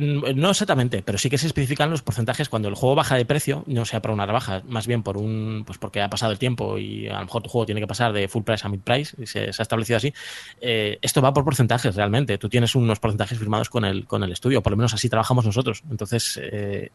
No 0.00 0.50
exactamente, 0.50 1.02
pero 1.02 1.18
sí 1.18 1.30
que 1.30 1.38
se 1.38 1.46
especifican 1.46 1.90
los 1.90 2.02
porcentajes 2.02 2.48
cuando 2.48 2.68
el 2.68 2.74
juego 2.74 2.94
baja 2.94 3.16
de 3.16 3.24
precio, 3.24 3.64
no 3.66 3.84
sea 3.84 4.02
por 4.02 4.10
una 4.10 4.26
rebaja, 4.26 4.62
más 4.66 4.86
bien 4.86 5.02
por 5.02 5.16
un, 5.16 5.64
pues 5.66 5.78
porque 5.78 6.02
ha 6.02 6.10
pasado 6.10 6.32
el 6.32 6.38
tiempo 6.38 6.78
y 6.78 7.08
a 7.08 7.18
lo 7.18 7.24
mejor 7.24 7.42
tu 7.42 7.48
juego 7.48 7.66
tiene 7.66 7.80
que 7.80 7.86
pasar 7.86 8.12
de 8.12 8.28
full 8.28 8.42
price 8.42 8.66
a 8.66 8.70
mid 8.70 8.80
price, 8.80 9.16
y 9.20 9.26
se, 9.26 9.40
ha 9.40 9.62
establecido 9.62 9.96
así. 9.96 10.12
Eh, 10.60 10.98
esto 11.02 11.22
va 11.22 11.32
por 11.32 11.44
porcentajes 11.44 11.94
realmente. 11.94 12.38
Tú 12.38 12.48
tienes 12.48 12.74
unos 12.74 12.98
porcentajes 12.98 13.38
firmados 13.38 13.70
con 13.70 13.84
el, 13.84 14.06
con 14.06 14.22
el 14.22 14.32
estudio, 14.32 14.62
por 14.62 14.72
lo 14.72 14.76
menos 14.76 14.94
así 14.94 15.08
trabajamos 15.08 15.46
nosotros. 15.46 15.82
Entonces, 15.90 16.38
eh, 16.42 16.90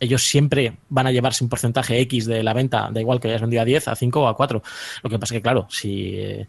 ellos 0.00 0.22
siempre 0.24 0.76
van 0.88 1.06
a 1.06 1.12
llevarse 1.12 1.44
un 1.44 1.50
porcentaje 1.50 2.00
X 2.00 2.26
de 2.26 2.42
la 2.42 2.52
venta, 2.52 2.90
da 2.92 3.00
igual 3.00 3.20
que 3.20 3.28
hayas 3.28 3.40
vendido 3.40 3.62
a 3.62 3.64
10, 3.64 3.88
a 3.88 3.96
5 3.96 4.20
o 4.20 4.28
a 4.28 4.36
4. 4.36 4.62
Lo 5.02 5.10
que 5.10 5.18
pasa 5.18 5.34
que, 5.34 5.42
claro, 5.42 5.66
si 5.70 6.46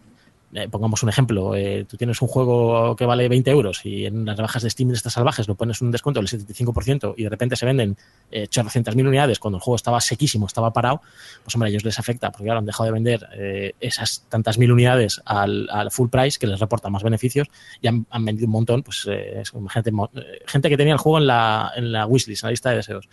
eh, 0.54 0.68
pongamos 0.70 1.02
un 1.04 1.10
ejemplo, 1.10 1.56
eh, 1.56 1.86
tú 1.90 1.98
tienes 1.98 2.22
un 2.22 2.28
juego 2.28 2.96
que 2.96 3.06
vale 3.06 3.28
20 3.28 3.50
euros 3.52 3.86
y 3.86 4.06
en 4.06 4.26
las 4.26 4.38
rebajas 4.38 4.64
de 4.64 4.70
Steam 4.70 4.90
de 4.90 4.96
estas 4.96 5.14
salvajes 5.14 5.48
lo 5.48 5.56
pones 5.56 5.82
un 5.82 5.92
descuento 5.92 6.20
del 6.22 6.30
75% 6.30 7.16
y 7.18 7.24
de 7.24 7.30
repente 7.30 7.56
se 7.56 7.66
venden 7.66 7.98
eh, 8.32 8.48
800.000 8.50 9.08
unidades 9.08 9.40
cuando 9.40 9.58
el 9.58 9.62
juego 9.64 9.76
estaba 9.76 10.00
sequísimo, 10.02 10.46
estaba 10.48 10.72
parado, 10.72 11.02
pues 11.44 11.56
hombre, 11.56 11.68
a 11.68 11.72
ellos 11.72 11.84
les 11.84 11.98
afecta 12.00 12.32
porque 12.32 12.46
claro, 12.46 12.60
han 12.60 12.66
dejado 12.66 12.86
de 12.86 12.92
vender 12.92 13.28
eh, 13.36 13.74
esas 13.80 14.26
tantas 14.30 14.58
mil 14.58 14.72
unidades 14.72 15.22
al, 15.26 15.68
al 15.72 15.92
full 15.92 16.10
price 16.10 16.38
que 16.40 16.48
les 16.48 16.60
reporta 16.60 16.90
más 16.90 17.04
beneficios 17.04 17.48
y 17.82 17.88
han, 17.88 18.06
han 18.10 18.26
vendido 18.26 18.46
un 18.48 18.54
montón, 18.54 18.84
pues 18.84 19.08
eh, 19.10 19.44
gente, 19.70 19.92
mo- 19.92 20.10
eh, 20.16 20.40
gente 20.48 20.70
que 20.70 20.78
tenía 20.78 20.94
el 20.94 21.00
juego 21.00 21.18
en 21.18 21.28
la, 21.28 21.72
en 21.76 21.92
la 21.92 22.06
wishlist, 22.06 22.44
en 22.44 22.48
la 22.48 22.52
lista 22.52 22.70
de 22.70 22.76
deseos. 22.78 23.08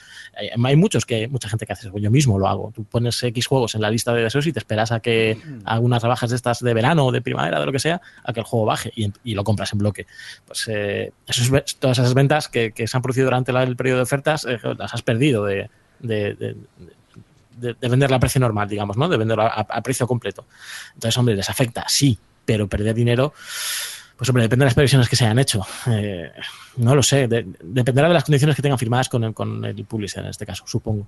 Hay, 0.64 0.76
muchos 0.76 1.04
que, 1.06 1.28
mucha 1.28 1.48
gente 1.48 1.66
que 1.66 1.72
hace 1.72 1.88
eso, 1.88 1.98
yo 1.98 2.10
mismo 2.10 2.38
lo 2.38 2.48
hago. 2.48 2.72
Tú 2.74 2.84
pones 2.84 3.22
X 3.22 3.46
juegos 3.46 3.74
en 3.74 3.80
la 3.82 3.90
lista 3.90 4.12
de 4.14 4.22
deseos 4.22 4.46
y 4.46 4.52
te 4.52 4.58
esperas 4.58 4.92
a 4.92 5.00
que 5.00 5.38
algunas 5.64 6.02
rebajas 6.02 6.30
de 6.30 6.36
estas 6.36 6.60
de 6.60 6.74
verano 6.74 7.06
o 7.06 7.12
de 7.12 7.20
primavera, 7.30 7.58
de 7.60 7.66
lo 7.66 7.72
que 7.72 7.78
sea, 7.78 8.00
a 8.24 8.32
que 8.32 8.40
el 8.40 8.46
juego 8.46 8.66
baje 8.66 8.92
y, 8.94 9.34
lo 9.34 9.44
compras 9.44 9.72
en 9.72 9.78
bloque. 9.78 10.06
Pues 10.46 10.66
eh, 10.68 11.12
todas 11.78 11.98
esas 11.98 12.14
ventas 12.14 12.48
que, 12.48 12.72
se 12.86 12.96
han 12.96 13.02
producido 13.02 13.26
durante 13.26 13.52
el 13.52 13.76
periodo 13.76 13.96
de 13.98 14.02
ofertas 14.02 14.44
eh, 14.48 14.58
las 14.78 14.92
has 14.94 15.02
perdido 15.02 15.44
de, 15.44 15.70
de- 16.00 16.34
de- 16.34 16.56
de- 17.56 17.74
de 17.74 17.88
venderla 17.88 18.16
a 18.16 18.20
precio 18.20 18.40
normal, 18.40 18.68
digamos, 18.68 18.96
¿no? 18.96 19.08
De 19.08 19.16
venderla 19.18 19.46
a, 19.46 19.82
precio 19.82 20.06
completo. 20.06 20.46
Entonces, 20.94 21.16
hombre, 21.18 21.34
les 21.36 21.50
afecta, 21.50 21.84
sí, 21.88 22.18
pero 22.44 22.66
perder 22.68 22.94
dinero, 22.94 23.34
pues 24.16 24.28
hombre, 24.30 24.42
depende 24.44 24.64
de 24.64 24.66
las 24.66 24.74
previsiones 24.74 25.08
que 25.08 25.16
se 25.16 25.24
hayan 25.24 25.38
hecho. 25.38 25.66
Eh, 25.86 26.30
no 26.78 26.94
lo 26.94 27.02
sé, 27.02 27.28
de- 27.28 27.46
dependerá 27.62 28.08
de 28.08 28.14
las 28.14 28.24
condiciones 28.24 28.56
que 28.56 28.62
tengan 28.62 28.78
firmadas 28.78 29.08
con 29.08 29.24
el, 29.24 29.34
con 29.34 29.64
el 29.64 29.84
publisher 29.84 30.24
en 30.24 30.30
este 30.30 30.46
caso, 30.46 30.64
supongo. 30.66 31.06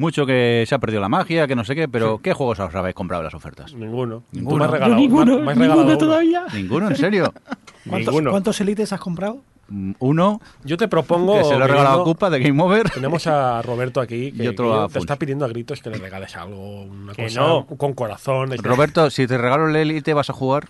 Mucho 0.00 0.24
que 0.24 0.64
se 0.66 0.74
ha 0.74 0.78
perdido 0.78 1.00
la 1.02 1.10
magia, 1.10 1.46
que 1.46 1.54
no 1.54 1.62
sé 1.62 1.74
qué, 1.74 1.86
pero 1.86 2.18
¿qué 2.22 2.32
juegos 2.32 2.58
os 2.58 2.74
habéis 2.74 2.94
comprado 2.94 3.20
en 3.20 3.24
las 3.26 3.34
ofertas? 3.34 3.74
Ninguno. 3.74 4.22
Ninguno. 4.32 4.54
Tú 4.54 4.58
me 4.58 4.64
has 4.64 4.70
regalado, 4.70 4.98
ninguno, 5.00 5.38
me 5.40 5.52
has- 5.52 5.58
regalado 5.58 5.80
ninguno 5.82 5.98
todavía. 5.98 6.44
¿Ninguno? 6.54 6.88
¿En 6.88 6.96
serio? 6.96 7.34
¿Cuántos, 7.88 8.14
Ninguno. 8.14 8.30
cuántos 8.30 8.58
élites 8.62 8.92
has 8.94 9.00
comprado? 9.00 9.42
Mm, 9.68 9.92
Uno, 9.98 10.40
Yo 10.64 10.76
te 10.78 10.88
propongo. 10.88 11.36
que 11.36 11.44
se 11.44 11.56
lo 11.58 11.64
he 11.66 11.68
regalado 11.68 12.00
a 12.00 12.04
Cupa 12.04 12.30
de 12.30 12.40
Game 12.40 12.62
Over. 12.62 12.88
Tenemos 12.90 13.26
a 13.26 13.60
Roberto 13.62 14.00
aquí 14.00 14.32
que, 14.36 14.44
Y 14.44 14.48
otro 14.48 14.70
que 14.72 14.84
a 14.84 14.88
te 14.88 14.98
está 15.00 15.16
pidiendo 15.16 15.44
a 15.44 15.48
gritos 15.48 15.82
que 15.82 15.90
le 15.90 15.98
regales 15.98 16.34
algo, 16.34 16.82
una 16.84 17.12
Que 17.12 17.24
cosa 17.24 17.40
no. 17.40 17.66
con 17.66 17.92
corazón. 17.92 18.50
Roberto, 18.62 19.10
si 19.10 19.26
te 19.26 19.36
regalo 19.36 19.68
el 19.68 19.76
Elite, 19.76 20.14
¿vas 20.14 20.30
a 20.30 20.32
jugar? 20.32 20.68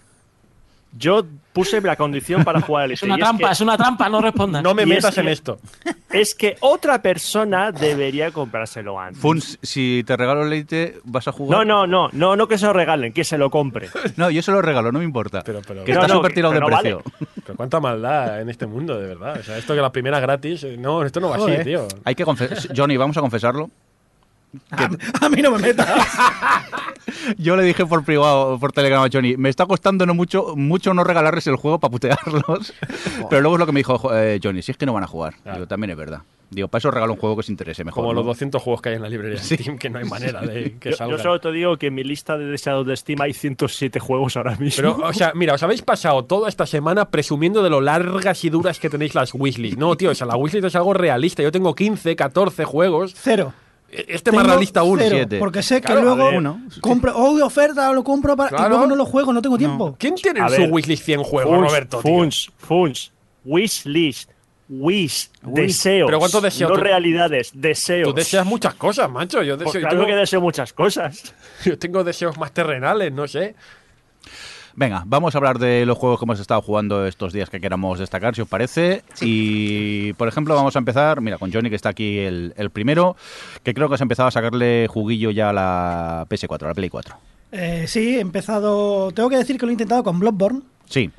Yo 0.96 1.24
puse 1.52 1.80
la 1.80 1.94
condición 1.96 2.42
para 2.44 2.60
jugar 2.60 2.84
al 2.84 2.92
Es 2.92 3.02
una 3.02 3.16
trampa, 3.16 3.52
es 3.52 3.60
una 3.60 3.76
trampa, 3.76 4.08
no 4.08 4.20
respondas. 4.20 4.62
No 4.62 4.74
me 4.74 4.82
Y 4.82 4.86
metas 4.86 5.10
es 5.10 5.14
que- 5.14 5.20
en 5.20 5.28
esto. 5.28 5.58
Es 6.10 6.34
que 6.34 6.56
otra 6.60 7.00
persona 7.00 7.70
debería 7.70 8.32
comprárselo 8.32 8.98
antes. 8.98 9.20
Funs, 9.20 9.58
si 9.62 10.02
te 10.04 10.16
regalo 10.16 10.42
el 10.42 10.50
leite, 10.50 10.98
¿vas 11.04 11.28
a 11.28 11.32
jugar? 11.32 11.58
No, 11.58 11.64
no, 11.64 11.86
no, 11.86 12.08
no, 12.12 12.34
no 12.36 12.48
que 12.48 12.58
se 12.58 12.66
lo 12.66 12.72
regalen, 12.72 13.12
que 13.12 13.22
se 13.24 13.38
lo 13.38 13.50
compre. 13.50 13.88
No, 14.16 14.30
yo 14.30 14.42
se 14.42 14.50
lo 14.50 14.60
regalo, 14.62 14.90
no 14.90 14.98
me 14.98 15.04
importa. 15.04 15.42
Pero, 15.44 15.60
pero, 15.66 15.84
que 15.84 15.92
No, 15.94 16.00
está 16.00 16.08
no, 16.12 16.18
súper 16.20 16.32
tirado 16.34 16.52
de 16.54 16.60
precio. 16.60 17.02
pero 17.44 17.56
cuánta 17.56 17.78
maldad 17.80 18.40
en 18.40 18.48
este 18.50 18.66
mundo, 18.66 18.98
de 19.00 19.06
verdad. 19.06 19.38
O 19.38 19.42
sea, 19.44 19.56
esto 19.58 19.74
que 19.74 19.80
la 19.80 19.92
primera 19.92 20.18
gratis. 20.18 20.64
eh, 20.64 20.76
No, 20.76 21.04
esto 21.04 21.20
no 21.20 21.28
va 21.30 21.36
así, 21.36 21.44
Joder. 21.44 21.64
tío. 21.64 21.86
Hay 22.04 22.14
que 22.16 22.24
confesar. 22.24 22.58
Johnny, 22.76 22.96
vamos 22.96 23.16
a 23.16 23.20
confesarlo. 23.20 23.70
A, 24.70 24.88
a 25.26 25.28
mí 25.28 25.42
no 25.42 25.50
me 25.52 25.58
metas. 25.58 25.88
Yo 27.38 27.56
le 27.56 27.62
dije 27.62 27.86
por 27.86 28.04
privado, 28.04 28.58
por 28.58 28.72
Telegram 28.72 29.02
a 29.04 29.08
Johnny, 29.12 29.36
me 29.36 29.48
está 29.48 29.66
costando 29.66 30.06
no 30.06 30.14
mucho, 30.14 30.54
mucho 30.56 30.94
no 30.94 31.04
regalarles 31.04 31.46
el 31.46 31.56
juego 31.56 31.78
para 31.78 31.90
putearlos. 31.92 32.72
Pero 33.30 33.42
luego 33.42 33.56
es 33.56 33.60
lo 33.60 33.66
que 33.66 33.72
me 33.72 33.80
dijo 33.80 33.98
jo- 33.98 34.16
eh, 34.16 34.40
Johnny, 34.42 34.62
si 34.62 34.72
es 34.72 34.78
que 34.78 34.86
no 34.86 34.92
van 34.92 35.04
a 35.04 35.06
jugar. 35.06 35.34
Ah. 35.44 35.54
Digo, 35.54 35.66
también 35.66 35.90
es 35.90 35.96
verdad. 35.96 36.22
Digo, 36.50 36.66
para 36.66 36.80
eso 36.80 36.90
regalo 36.90 37.12
un 37.12 37.18
juego 37.20 37.36
que 37.36 37.40
os 37.40 37.48
interese 37.48 37.84
mejor. 37.84 38.02
Como 38.02 38.12
¿no? 38.12 38.20
los 38.20 38.26
200 38.26 38.60
juegos 38.60 38.82
que 38.82 38.88
hay 38.88 38.96
en 38.96 39.02
la 39.02 39.08
librería 39.08 39.38
de 39.40 39.44
Steam, 39.56 39.78
que 39.78 39.88
no 39.88 40.00
hay 40.00 40.04
manera 40.04 40.40
de 40.40 40.76
que 40.80 40.90
Yo, 40.90 40.90
yo 40.90 40.96
salgan. 40.96 41.18
solo 41.20 41.40
te 41.40 41.52
digo 41.52 41.76
que 41.76 41.86
en 41.88 41.94
mi 41.94 42.02
lista 42.02 42.36
de 42.36 42.46
deseados 42.46 42.84
de 42.88 42.96
Steam 42.96 43.20
hay 43.20 43.32
107 43.34 44.00
juegos 44.00 44.36
ahora 44.36 44.56
mismo. 44.56 44.76
Pero, 44.76 44.96
o 45.06 45.12
sea, 45.12 45.30
mira, 45.36 45.54
os 45.54 45.62
habéis 45.62 45.82
pasado 45.82 46.24
toda 46.24 46.48
esta 46.48 46.66
semana 46.66 47.08
presumiendo 47.08 47.62
de 47.62 47.70
lo 47.70 47.80
largas 47.80 48.44
y 48.44 48.50
duras 48.50 48.80
que 48.80 48.90
tenéis 48.90 49.14
las 49.14 49.32
wishlist. 49.32 49.78
No, 49.78 49.96
tío, 49.96 50.10
o 50.10 50.14
sea, 50.14 50.26
la 50.26 50.36
wishlist 50.36 50.64
es 50.66 50.74
algo 50.74 50.92
realista. 50.92 51.40
Yo 51.40 51.52
tengo 51.52 51.72
15, 51.74 52.16
14 52.16 52.64
juegos. 52.64 53.14
Cero. 53.16 53.52
Este 53.92 54.30
más 54.32 54.46
realista 54.46 54.80
aún. 54.80 54.98
cero, 54.98 55.16
siete. 55.16 55.38
Porque 55.38 55.62
sé 55.62 55.80
que 55.80 55.86
Claro, 55.86 56.02
luego. 56.14 56.30
Uno. 56.36 56.62
compro, 56.80 57.16
oh, 57.16 57.44
oferta, 57.44 57.92
lo 57.92 58.04
compro 58.04 58.36
para, 58.36 58.50
Claro. 58.50 58.66
y 58.66 58.68
luego 58.70 58.86
no 58.86 58.94
lo 58.96 59.04
juego, 59.04 59.32
no 59.32 59.42
tengo 59.42 59.58
tiempo. 59.58 59.96
¿Quién 59.98 60.14
tiene 60.14 60.40
A 60.40 60.46
en 60.46 60.50
su 60.54 60.60
ver, 60.62 60.72
wishlist 60.72 61.04
100 61.04 61.22
juegos, 61.24 61.56
Funs, 61.56 61.68
Roberto? 61.68 62.00
tío? 62.00 62.12
Funs, 62.12 62.52
Funs, 62.58 63.12
wish 63.44 63.84
list, 63.86 64.30
wish, 64.68 65.28
deseos. 65.42 66.06
¿Pero 66.06 66.18
cuántos 66.20 66.42
deseos 66.42 66.70
No 66.70 66.76
tú- 66.76 66.82
realidades, 66.82 67.50
deseos. 67.52 68.08
Tú 68.08 68.14
deseas 68.14 68.46
muchas 68.46 68.74
cosas, 68.74 69.10
macho. 69.10 69.42
Yo, 69.42 69.56
Pues 69.56 69.66
deseo, 69.66 69.80
yo 69.80 69.88
claro 69.88 69.96
tengo, 70.04 70.06
que 70.14 70.20
deseo 70.20 70.40
muchas 70.40 70.72
cosas. 70.72 71.34
yo 71.64 71.76
tengo 71.78 72.04
deseos 72.04 72.38
más 72.38 72.52
terrenales, 72.52 73.12
no 73.12 73.26
sé. 73.26 73.56
Venga, 74.80 75.02
vamos 75.04 75.34
a 75.34 75.38
hablar 75.38 75.58
de 75.58 75.84
los 75.84 75.98
juegos 75.98 76.18
que 76.18 76.24
hemos 76.24 76.40
estado 76.40 76.62
jugando 76.62 77.06
estos 77.06 77.34
días 77.34 77.50
que 77.50 77.60
queramos 77.60 77.98
destacar, 77.98 78.34
si 78.34 78.40
os 78.40 78.48
parece. 78.48 79.02
Y, 79.20 80.14
por 80.14 80.26
ejemplo, 80.26 80.54
vamos 80.54 80.74
a 80.74 80.78
empezar, 80.78 81.20
mira, 81.20 81.36
con 81.36 81.52
Johnny, 81.52 81.68
que 81.68 81.76
está 81.76 81.90
aquí 81.90 82.16
el, 82.16 82.54
el 82.56 82.70
primero, 82.70 83.14
que 83.62 83.74
creo 83.74 83.90
que 83.90 83.96
has 83.96 84.00
empezado 84.00 84.28
a 84.28 84.30
sacarle 84.30 84.86
juguillo 84.88 85.32
ya 85.32 85.50
a 85.50 85.52
la 85.52 86.26
PS4, 86.30 86.62
a 86.64 86.68
la 86.68 86.74
Play 86.74 86.88
4. 86.88 87.14
Eh, 87.52 87.84
sí, 87.88 88.16
he 88.16 88.20
empezado. 88.20 89.12
Tengo 89.12 89.28
que 89.28 89.36
decir 89.36 89.58
que 89.58 89.66
lo 89.66 89.70
he 89.70 89.74
intentado 89.74 90.02
con 90.02 90.18
Bloodborne. 90.18 90.62
Sí, 90.86 91.10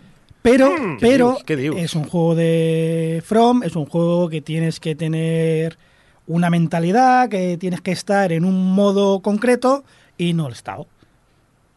Pero, 0.42 0.72
¿Qué 0.76 0.98
pero 1.00 1.28
dios? 1.34 1.44
¿Qué 1.44 1.56
dios? 1.56 1.76
es 1.78 1.94
un 1.94 2.06
juego 2.06 2.34
de 2.34 3.22
From, 3.24 3.62
es 3.62 3.76
un 3.76 3.86
juego 3.86 4.28
que 4.28 4.42
tienes 4.42 4.80
que 4.80 4.96
tener 4.96 5.78
una 6.26 6.50
mentalidad, 6.50 7.30
que 7.30 7.58
tienes 7.58 7.82
que 7.82 7.92
estar 7.92 8.32
en 8.32 8.44
un 8.44 8.74
modo 8.74 9.20
concreto 9.20 9.84
y 10.18 10.34
no 10.34 10.46
lo 10.46 10.50
he 10.50 10.54
estado. 10.54 10.88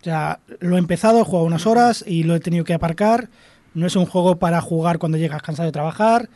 O 0.05 0.07
sea, 0.07 0.41
lo 0.61 0.77
he 0.77 0.79
empezado, 0.79 1.19
he 1.19 1.25
jugado 1.25 1.47
unas 1.47 1.67
horas 1.67 2.05
y 2.07 2.25
lo 2.25 2.35
he 2.35 2.41
tenido 2.41 2.63
que 2.67 2.75
aparcar. 2.75 3.31
No 3.73 3.87
es 3.87 3.97
un 3.97 4.05
juego 4.05 4.37
para 4.37 4.61
jugar 4.61 4.99
cuando 4.99 5.17
llegas 5.17 5.41
cansado 5.41 5.65
de 5.67 5.73
trabajar, 5.73 6.29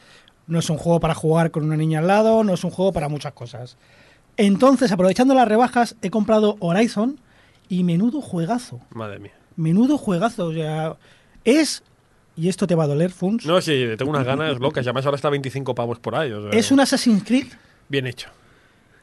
no 0.47 0.59
es 0.59 0.71
un 0.71 0.79
juego 0.79 1.01
para 1.01 1.15
jugar 1.15 1.51
con 1.51 1.65
una 1.65 1.77
niña 1.77 1.99
al 1.99 2.07
lado, 2.07 2.43
no 2.45 2.55
es 2.55 2.65
un 2.65 2.71
juego 2.71 2.95
para 2.95 3.11
muchas 3.11 3.35
cosas. 3.35 3.77
Entonces, 4.39 4.91
aprovechando 4.91 5.35
las 5.35 5.47
rebajas, 5.47 5.97
he 6.01 6.09
comprado 6.09 6.57
Horizon 6.61 7.21
y 7.69 7.85
menudo 7.85 8.23
juegazo. 8.23 8.81
Madre 8.89 9.19
mía. 9.19 9.33
Menudo 9.57 9.99
juegazo. 9.99 10.47
O 10.47 10.55
sea, 10.55 10.97
es. 11.45 11.83
Y 12.37 12.49
esto 12.49 12.67
te 12.67 12.75
va 12.75 12.85
a 12.85 12.87
doler, 12.87 13.11
Funs. 13.11 13.45
No, 13.45 13.61
sí, 13.61 13.85
tengo 13.99 14.11
unas 14.13 14.25
ganas 14.25 14.59
locas. 14.61 14.87
Y 14.87 14.89
además 14.89 15.05
ahora 15.05 15.17
está 15.17 15.29
a 15.29 15.33
25 15.33 15.75
pavos 15.75 15.99
por 15.99 16.15
ahí. 16.15 16.33
o 16.33 16.41
sea, 16.51 16.59
es 16.59 16.73
un 16.73 16.81
Assassin's 16.81 17.23
Creed. 17.23 17.49
Bien 17.91 18.07
hecho. 18.07 18.31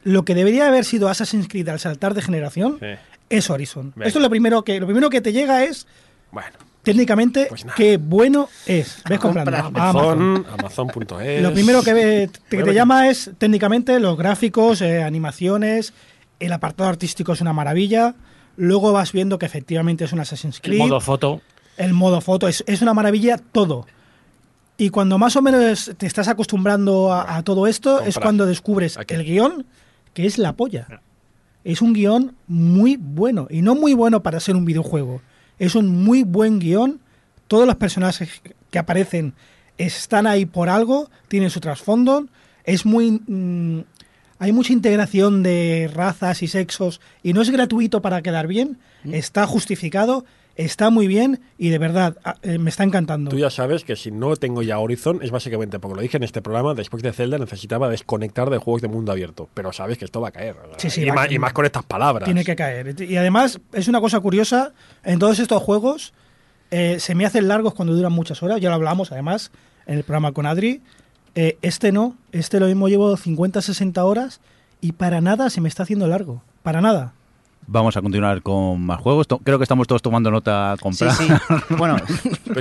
Lo 0.04 0.26
que 0.26 0.34
debería 0.34 0.68
haber 0.68 0.86
sido 0.86 1.08
Assassin's 1.08 1.48
Creed 1.48 1.70
al 1.70 1.80
saltar 1.80 2.16
de 2.16 2.24
generación 2.24 2.78
Sí. 2.80 2.88
Es 3.30 3.50
Horizon. 3.50 3.92
Venga. 3.96 4.08
Esto 4.08 4.20
es 4.20 4.24
lo 4.24 4.30
primero 4.30 4.64
que 4.64 4.80
lo 4.80 4.86
primero 4.86 5.10
que 5.10 5.22
te 5.22 5.32
llega 5.34 5.64
es 5.64 5.88
Bueno, 6.32 6.50
técnicamente 6.84 7.48
Pues 7.50 7.66
qué 7.76 7.98
bueno 7.98 8.50
es. 8.66 9.02
Ves 9.10 9.20
comprando. 9.20 9.56
Amazon. 9.56 10.46
Amazon, 10.46 10.46
Amazon.es. 10.60 11.42
Lo 11.42 11.54
primero 11.54 11.82
que, 11.84 11.94
ve- 11.94 12.30
te, 12.50 12.64
te 12.64 12.74
llama 12.74 13.10
es 13.10 13.32
técnicamente 13.38 14.00
los 14.00 14.18
gráficos, 14.18 14.82
eh, 14.82 15.02
animaciones, 15.04 15.94
el 16.40 16.54
apartado 16.54 16.90
artístico 16.90 17.34
es 17.34 17.42
una 17.42 17.54
maravilla. 17.54 18.16
Luego 18.58 18.92
vas 18.94 19.12
viendo 19.12 19.38
que 19.40 19.46
efectivamente 19.46 20.06
es 20.06 20.14
un 20.14 20.20
Assassin's 20.20 20.58
El 20.58 20.62
Creed. 20.62 20.80
modo 20.80 21.02
foto. 21.02 21.42
el 21.78 21.94
modo 21.94 22.22
foto, 22.22 22.48
es, 22.48 22.64
es 22.68 22.82
una 22.82 22.94
maravilla 22.94 23.38
todo. 23.38 23.86
Y 24.78 24.90
cuando 24.90 25.18
más 25.18 25.36
o 25.38 25.42
menos 25.42 25.92
te 25.98 26.06
estás 26.06 26.28
acostumbrando 26.28 27.12
a, 27.14 27.38
a 27.38 27.44
todo 27.44 27.66
esto, 27.68 28.02
es 28.02 28.18
cuando 28.20 28.46
descubres 28.46 28.98
Aquí. 28.98 29.14
el 29.14 29.24
guion, 29.24 29.66
que 30.14 30.26
es 30.26 30.38
la 30.38 30.54
polla. 30.54 31.02
Es 31.66 31.82
un 31.82 31.92
guion 31.94 32.36
muy 32.48 32.96
bueno, 32.96 33.48
y 33.50 33.62
no 33.62 33.76
muy 33.76 33.94
bueno 33.94 34.24
para 34.24 34.40
ser 34.40 34.56
un 34.56 34.64
videojuego. 34.64 35.22
Es 35.60 35.76
un 35.76 36.04
muy 36.04 36.24
buen 36.24 36.60
guion. 36.60 37.02
Todos 37.48 37.66
los 37.66 37.76
personajes 37.76 38.30
que 38.70 38.80
aparecen 38.80 39.34
están 39.78 40.28
ahí 40.28 40.46
por 40.46 40.70
algo, 40.70 41.10
tienen 41.28 41.50
su 41.50 41.60
trasfondo. 41.60 42.28
Es 42.64 42.86
muy... 42.86 43.20
mm, 43.28 43.82
hay 44.38 44.52
mucha 44.52 44.74
integración 44.74 45.44
de 45.44 45.90
razas 45.94 46.44
y 46.44 46.48
sexos 46.48 47.02
y 47.24 47.34
no 47.34 47.42
es 47.42 47.50
gratuito 47.50 48.02
para 48.02 48.22
quedar 48.22 48.48
bien. 48.48 48.78
Está 49.06 49.48
justificado, 49.48 50.26
está 50.56 50.90
muy 50.90 51.08
bien 51.08 51.42
y 51.58 51.70
de 51.70 51.78
verdad 51.78 52.18
a- 52.24 52.38
eh, 52.42 52.58
me 52.58 52.70
está 52.70 52.84
encantando. 52.84 53.30
Tú 53.32 53.38
ya 53.38 53.50
sabes 53.50 53.84
que 53.84 53.96
si 53.96 54.12
no 54.12 54.36
tengo 54.36 54.62
ya 54.62 54.80
Horizon 54.80 55.20
es 55.22 55.32
básicamente 55.32 55.80
porque 55.80 55.96
lo 55.96 56.02
dije 56.02 56.18
en 56.18 56.24
este 56.24 56.42
programa, 56.42 56.74
después 56.74 57.04
de 57.04 57.12
Zelda 57.14 57.38
necesitaba 57.38 57.90
desconectar 57.90 58.50
de 58.50 58.58
juegos 58.58 58.82
de 58.82 58.88
mundo 58.88 59.12
abierto. 59.12 59.50
Pero 59.54 59.74
sabes 59.74 59.98
que 59.98 60.06
esto 60.06 60.22
va 60.22 60.30
a 60.30 60.32
caer. 60.32 60.56
Sí, 60.78 60.90
sí, 60.90 61.06
más, 61.12 61.32
y 61.32 61.40
más 61.40 61.54
con 61.54 61.66
estas 61.66 61.84
palabras. 61.84 62.26
Tiene 62.26 62.44
que 62.44 62.56
caer. 62.56 63.00
Y 63.02 63.18
además 63.18 63.60
es 63.74 63.88
una 63.88 64.00
cosa 64.02 64.20
curiosa, 64.20 64.74
en 65.04 65.20
todos 65.20 65.40
estos 65.40 65.62
juegos 65.62 66.14
eh, 66.72 66.98
se 67.00 67.16
me 67.16 67.26
hacen 67.26 67.48
largos 67.48 67.74
cuando 67.74 67.94
duran 67.94 68.12
muchas 68.12 68.42
horas, 68.42 68.60
ya 68.62 68.70
lo 68.70 68.76
hablamos 68.76 69.12
además 69.12 69.52
en 69.86 69.98
el 69.98 70.04
programa 70.04 70.32
con 70.32 70.46
Adri. 70.46 70.82
Eh, 71.36 71.58
este 71.62 71.92
no, 71.92 72.18
este 72.32 72.60
lo 72.62 72.68
mismo 72.68 72.88
llevo 72.88 73.16
50, 73.18 73.62
60 73.62 74.04
horas 74.06 74.40
y 74.82 74.94
para 74.94 75.20
nada 75.22 75.50
se 75.50 75.60
me 75.62 75.68
está 75.68 75.84
haciendo 75.84 76.08
largo, 76.08 76.42
para 76.64 76.80
nada. 76.82 77.14
Vamos 77.68 77.98
a 77.98 78.02
continuar 78.02 78.42
con 78.42 78.82
más 78.86 79.00
juegos. 79.02 79.28
To- 79.28 79.40
Creo 79.40 79.58
que 79.58 79.64
estamos 79.64 79.88
todos 79.88 80.02
tomando 80.02 80.30
nota 80.32 80.74
a 80.74 80.78
Sí, 80.78 80.82
comprar. 80.84 81.12
sí. 81.14 81.28
Bueno, 81.78 81.98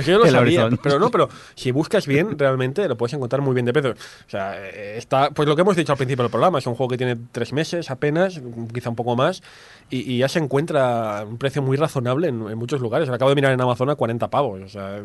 yo 0.05 0.17
lo 0.19 0.25
sabía, 0.31 0.69
pero 0.81 0.99
no, 0.99 1.09
pero 1.11 1.29
si 1.55 1.71
buscas 1.71 2.07
bien, 2.07 2.37
realmente 2.37 2.87
lo 2.87 2.97
puedes 2.97 3.13
encontrar 3.13 3.41
muy 3.41 3.53
bien 3.53 3.65
de 3.65 3.73
precio. 3.73 3.91
O 3.91 4.29
sea, 4.29 4.55
eh, 4.57 4.97
está, 4.97 5.29
pues 5.31 5.47
lo 5.47 5.55
que 5.55 5.61
hemos 5.61 5.75
dicho 5.75 5.91
al 5.91 5.97
principio 5.97 6.23
del 6.23 6.31
programa, 6.31 6.59
es 6.59 6.67
un 6.67 6.75
juego 6.75 6.89
que 6.89 6.97
tiene 6.97 7.15
tres 7.31 7.53
meses 7.53 7.89
apenas, 7.91 8.41
quizá 8.73 8.89
un 8.89 8.95
poco 8.95 9.15
más, 9.15 9.43
y, 9.89 10.11
y 10.13 10.17
ya 10.19 10.27
se 10.29 10.39
encuentra 10.39 11.19
a 11.19 11.23
un 11.25 11.37
precio 11.37 11.61
muy 11.61 11.77
razonable 11.77 12.27
en, 12.29 12.47
en 12.49 12.57
muchos 12.57 12.81
lugares. 12.81 13.07
Lo 13.07 13.13
acabo 13.15 13.29
de 13.29 13.35
mirar 13.35 13.53
en 13.53 13.61
Amazon 13.61 13.89
a 13.89 13.95
40 13.95 14.29
pavos, 14.29 14.61
o 14.63 14.69
sea, 14.69 15.01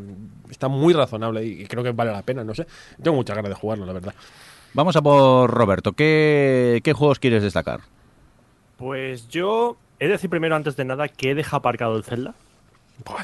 está 0.51 0.69
muy 0.69 0.93
razonable 0.95 1.45
y, 1.45 1.63
y 1.63 1.67
creo 1.67 1.83
que 1.85 1.93
vale 1.93 2.13
la 2.13 2.23
pena, 2.23 2.43
no 2.45 2.55
sé. 2.55 2.67
Tengo 3.03 3.17
muchas 3.17 3.37
ganas 3.37 3.51
de 3.51 3.55
jugarlo, 3.57 3.87
la 3.87 3.93
verdad. 3.93 4.15
Vamos 4.73 4.95
a 4.95 5.03
por 5.03 5.51
Roberto. 5.51 5.93
¿Qué, 5.93 6.81
qué 6.85 6.93
juegos 6.93 7.19
quieres 7.19 7.43
destacar? 7.43 7.81
Pues 8.77 9.29
yo 9.29 9.77
he 10.01 10.07
de 10.07 10.13
decir 10.13 10.29
primero, 10.29 10.57
antes 10.57 10.77
de 10.77 10.85
nada, 10.85 11.07
que 11.09 11.31
he 11.31 11.35
dejado 11.35 11.59
aparcado 11.59 11.97
el 11.97 12.03
Zelda. 12.03 12.35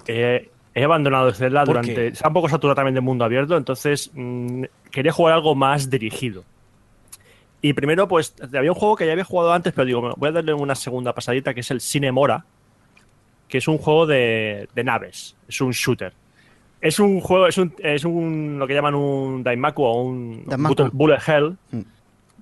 Tío. 0.04 0.14
He, 0.74 0.84
abandonado 0.84 1.28
el 1.28 1.34
Zelda 1.34 1.60
¿Por 1.60 1.68
durante. 1.68 1.94
qué? 1.94 2.06
Está 2.08 2.28
un 2.28 2.34
poco 2.34 2.48
saturado 2.48 2.76
también 2.76 2.94
de 2.94 3.00
mundo 3.00 3.24
abierto, 3.24 3.56
entonces 3.56 4.10
mm, 4.14 4.64
quería 4.90 5.10
jugar 5.10 5.34
algo 5.34 5.54
más 5.54 5.90
dirigido. 5.90 6.44
Y 7.62 7.72
primero, 7.72 8.06
pues 8.06 8.34
había 8.54 8.70
un 8.70 8.78
juego 8.78 8.94
que 8.94 9.06
ya 9.06 9.12
había 9.12 9.24
jugado 9.24 9.52
antes, 9.52 9.72
pero 9.72 9.86
digo, 9.86 10.14
voy 10.16 10.28
a 10.28 10.32
darle 10.32 10.52
una 10.52 10.74
segunda 10.74 11.14
pasadita, 11.14 11.54
que 11.54 11.60
es 11.60 11.70
el 11.70 11.80
Cinemora, 11.80 12.44
que 13.48 13.58
es 13.58 13.66
un 13.68 13.78
juego 13.78 14.06
de, 14.06 14.68
de 14.74 14.84
naves, 14.84 15.34
es 15.48 15.60
un 15.60 15.72
shooter. 15.72 16.12
Es 16.80 17.00
un 17.00 17.20
juego, 17.20 17.46
es 17.46 17.56
un, 17.56 17.74
es 17.78 18.04
un 18.04 18.58
lo 18.58 18.66
que 18.66 18.74
llaman 18.74 18.94
un 18.94 19.42
Daimaku 19.42 19.82
o 19.82 20.02
un 20.02 20.44
bullet 20.92 21.18
hell, 21.26 21.56
Mm. 21.70 21.80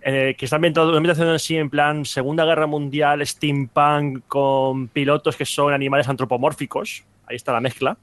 Eh, 0.05 0.37
que 0.37 0.45
está 0.45 0.57
ambientado, 0.57 0.89
una 0.89 0.99
ambientación 0.99 1.35
así 1.35 1.57
en 1.57 1.71
plan 1.71 2.05
Segunda 2.05 2.45
Guerra 2.45 2.67
Mundial, 2.67 3.27
steampunk, 3.27 4.23
con 4.29 4.89
pilotos 4.89 5.35
que 5.37 5.47
son 5.47 5.73
animales 5.73 6.09
antropomórficos. 6.09 7.05
Ahí 7.27 7.37
está 7.37 7.53
la 7.53 7.61
mezcla. 7.61 7.97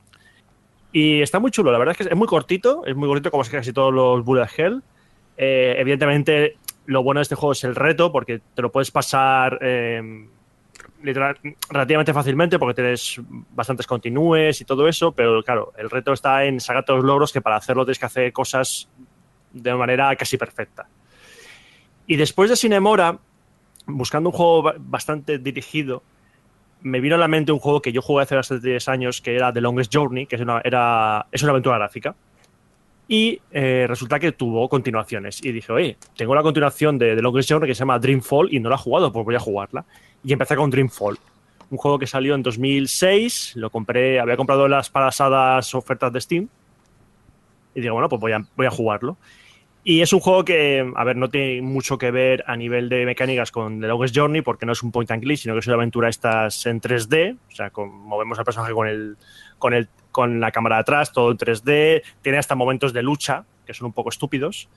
Y 0.92 1.22
está 1.22 1.40
muy 1.40 1.52
chulo, 1.52 1.72
la 1.72 1.78
verdad 1.78 1.96
es 1.98 2.06
que 2.06 2.12
es 2.12 2.18
muy 2.18 2.28
cortito, 2.28 2.84
es 2.86 2.96
muy 2.96 3.08
cortito 3.08 3.32
como 3.32 3.44
es 3.44 3.50
casi 3.50 3.72
todos 3.72 3.94
los 3.94 4.26
Bullet 4.26 4.50
Hell. 4.58 4.82
Eh, 5.38 5.76
evidentemente, 5.78 6.58
lo 6.88 7.04
bueno 7.04 7.20
de 7.20 7.24
este 7.24 7.36
juego 7.36 7.54
es 7.54 7.64
el 7.64 7.76
reto, 7.76 8.12
porque 8.12 8.42
te 8.54 8.62
lo 8.62 8.72
puedes 8.72 8.92
pasar 8.92 9.58
eh, 9.62 10.28
literal- 11.04 11.38
relativamente 11.70 12.14
fácilmente, 12.14 12.60
porque 12.60 12.74
tienes 12.74 13.22
bastantes 13.52 13.88
continúes 13.88 14.60
y 14.60 14.66
todo 14.66 14.88
eso, 14.88 15.12
pero 15.12 15.42
claro, 15.44 15.72
el 15.78 15.90
reto 15.90 16.12
está 16.12 16.44
en 16.46 16.60
sacar 16.60 16.84
todos 16.84 17.00
los 17.00 17.08
logros, 17.08 17.32
que 17.32 17.42
para 17.42 17.56
hacerlo 17.56 17.86
tienes 17.86 18.00
que 18.00 18.06
hacer 18.08 18.34
cosas 18.34 18.90
de 19.54 19.74
manera 19.76 20.14
casi 20.16 20.38
perfecta. 20.38 20.88
Y 22.08 22.16
después 22.16 22.50
de 22.50 22.56
Cinemora, 22.56 23.20
buscando 23.88 24.30
un 24.30 24.36
juego 24.36 24.62
ba- 24.64 24.76
bastante 24.78 25.38
dirigido, 25.38 26.04
me 26.82 27.00
vino 27.00 27.16
a 27.16 27.18
la 27.20 27.28
mente 27.28 27.52
un 27.52 27.60
juego 27.60 27.82
que 27.82 27.92
yo 27.92 28.02
jugué 28.02 28.24
hace 28.24 28.36
bastante 28.36 28.68
10 28.70 28.88
años, 28.90 29.22
que 29.22 29.36
era 29.36 29.54
The 29.54 29.62
Longest 29.62 29.94
Journey, 29.94 30.26
que 30.26 30.36
es 30.36 30.42
una, 30.42 30.62
era, 30.64 31.28
es 31.32 31.44
una 31.44 31.52
aventura 31.52 31.78
gráfica. 31.78 32.16
Y 33.08 33.40
eh, 33.52 33.86
resulta 33.88 34.20
que 34.20 34.32
tuvo 34.32 34.68
continuaciones. 34.70 35.44
Y 35.44 35.52
dije, 35.52 35.72
oye, 35.72 35.98
tengo 36.16 36.34
la 36.34 36.42
continuación 36.42 36.98
de 36.98 37.16
The 37.16 37.22
Longest 37.22 37.50
Journey 37.52 37.68
que 37.68 37.76
se 37.76 37.80
llama 37.80 38.00
Dreamfall 38.00 38.54
y 38.54 38.60
no 38.60 38.70
la 38.70 38.76
he 38.76 38.80
jugado, 38.80 39.12
pues 39.12 39.26
voy 39.26 39.36
a 39.36 39.40
jugarla. 39.40 39.86
Y 40.24 40.32
empecé 40.34 40.56
con 40.56 40.70
Dreamfall. 40.70 41.18
Un 41.70 41.78
juego 41.78 42.00
que 42.00 42.08
salió 42.08 42.36
en 42.36 42.44
2006, 42.44 43.54
lo 43.56 43.70
compré, 43.70 44.20
había 44.20 44.36
comprado 44.38 44.68
las 44.68 44.90
pasadas 44.90 45.74
ofertas 45.76 46.12
de 46.14 46.22
Steam. 46.22 46.48
Y 47.76 47.82
digo, 47.82 47.94
bueno, 47.94 48.10
pues 48.10 48.20
voy 48.20 48.32
a, 48.34 48.44
voy 48.56 48.66
a 48.66 48.72
jugarlo. 48.72 49.18
Y 49.84 50.02
es 50.02 50.14
un 50.14 50.20
juego 50.20 50.46
que, 50.46 50.92
a 50.96 51.04
ver, 51.04 51.16
no 51.16 51.30
tiene 51.30 51.62
mucho 51.64 51.98
que 51.98 52.12
ver 52.12 52.44
a 52.46 52.56
nivel 52.56 52.88
de 52.88 53.04
mecánicas 53.06 53.52
con 53.52 53.82
The 53.82 53.88
Longest 53.88 54.16
Journey, 54.16 54.42
porque 54.44 54.66
no 54.68 54.74
es 54.74 54.84
un 54.84 54.92
point 54.92 55.10
and 55.10 55.24
click, 55.24 55.38
sino 55.38 55.54
que 55.56 55.60
es 55.62 55.68
una 55.68 55.76
aventura 55.76 56.08
estas 56.08 56.66
en 56.68 56.80
3D. 56.80 57.38
O 57.52 57.56
sea, 57.56 57.72
con- 57.72 57.90
movemos 57.90 58.38
al 58.38 58.46
personaje 58.46 58.74
con 58.74 58.88
el, 58.88 59.18
con 59.58 59.74
el, 59.74 59.90
con 60.12 60.40
la 60.40 60.52
cámara 60.52 60.76
de 60.76 60.82
atrás, 60.82 61.12
todo 61.12 61.32
en 61.32 61.38
3D. 61.38 62.04
Tiene 62.22 62.38
hasta 62.38 62.54
momentos 62.54 62.94
de 62.94 63.02
lucha, 63.02 63.46
que 63.66 63.74
son 63.74 63.88
un 63.88 63.94
poco 63.94 64.10
estúpidos. 64.10 64.70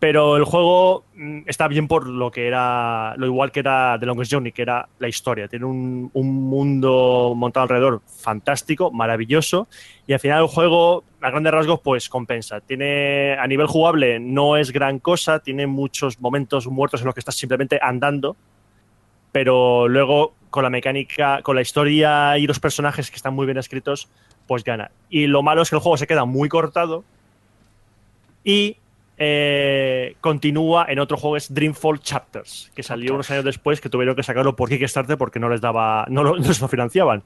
Pero 0.00 0.38
el 0.38 0.44
juego 0.44 1.04
mm, 1.14 1.42
está 1.46 1.68
bien 1.68 1.86
por 1.86 2.08
lo 2.08 2.30
que 2.30 2.46
era, 2.46 3.14
lo 3.18 3.26
igual 3.26 3.52
que 3.52 3.60
era 3.60 3.98
The 4.00 4.06
Longest 4.06 4.32
Journey, 4.32 4.50
que 4.50 4.62
era 4.62 4.88
la 4.98 5.08
historia. 5.08 5.46
Tiene 5.46 5.66
un, 5.66 6.10
un 6.14 6.34
mundo 6.48 7.34
montado 7.36 7.64
alrededor 7.64 8.00
fantástico, 8.06 8.90
maravilloso. 8.90 9.68
Y 10.06 10.14
al 10.14 10.18
final 10.18 10.40
el 10.40 10.48
juego, 10.48 11.04
a 11.20 11.28
grandes 11.28 11.52
rasgos, 11.52 11.80
pues 11.80 12.08
compensa. 12.08 12.60
Tiene, 12.60 13.36
a 13.38 13.46
nivel 13.46 13.66
jugable, 13.66 14.18
no 14.18 14.56
es 14.56 14.72
gran 14.72 15.00
cosa, 15.00 15.40
tiene 15.40 15.66
muchos 15.66 16.18
momentos 16.18 16.66
muertos 16.66 17.02
en 17.02 17.06
los 17.06 17.14
que 17.14 17.20
estás 17.20 17.36
simplemente 17.36 17.78
andando. 17.82 18.36
Pero 19.32 19.86
luego, 19.86 20.32
con 20.48 20.62
la 20.62 20.70
mecánica, 20.70 21.42
con 21.42 21.56
la 21.56 21.62
historia 21.62 22.38
y 22.38 22.46
los 22.46 22.58
personajes 22.58 23.10
que 23.10 23.16
están 23.16 23.34
muy 23.34 23.44
bien 23.44 23.58
escritos, 23.58 24.08
pues 24.46 24.64
gana. 24.64 24.90
Y 25.10 25.26
lo 25.26 25.42
malo 25.42 25.60
es 25.60 25.68
que 25.68 25.76
el 25.76 25.82
juego 25.82 25.98
se 25.98 26.06
queda 26.06 26.24
muy 26.24 26.48
cortado. 26.48 27.04
Y 28.42 28.78
eh, 29.22 30.16
continúa 30.22 30.86
en 30.88 30.98
otro 30.98 31.18
juego, 31.18 31.36
es 31.36 31.52
Dreamfall 31.52 32.00
Chapters, 32.00 32.72
que 32.74 32.82
salió 32.82 33.12
unos 33.12 33.30
años 33.30 33.44
después, 33.44 33.78
que 33.78 33.90
tuvieron 33.90 34.16
que 34.16 34.22
sacarlo 34.22 34.56
por 34.56 34.70
Kickstarter 34.70 35.18
porque 35.18 35.38
no 35.38 35.50
les 35.50 35.60
daba, 35.60 36.06
no 36.08 36.24
lo, 36.24 36.36
no 36.38 36.54
se 36.54 36.62
lo 36.62 36.68
financiaban. 36.68 37.22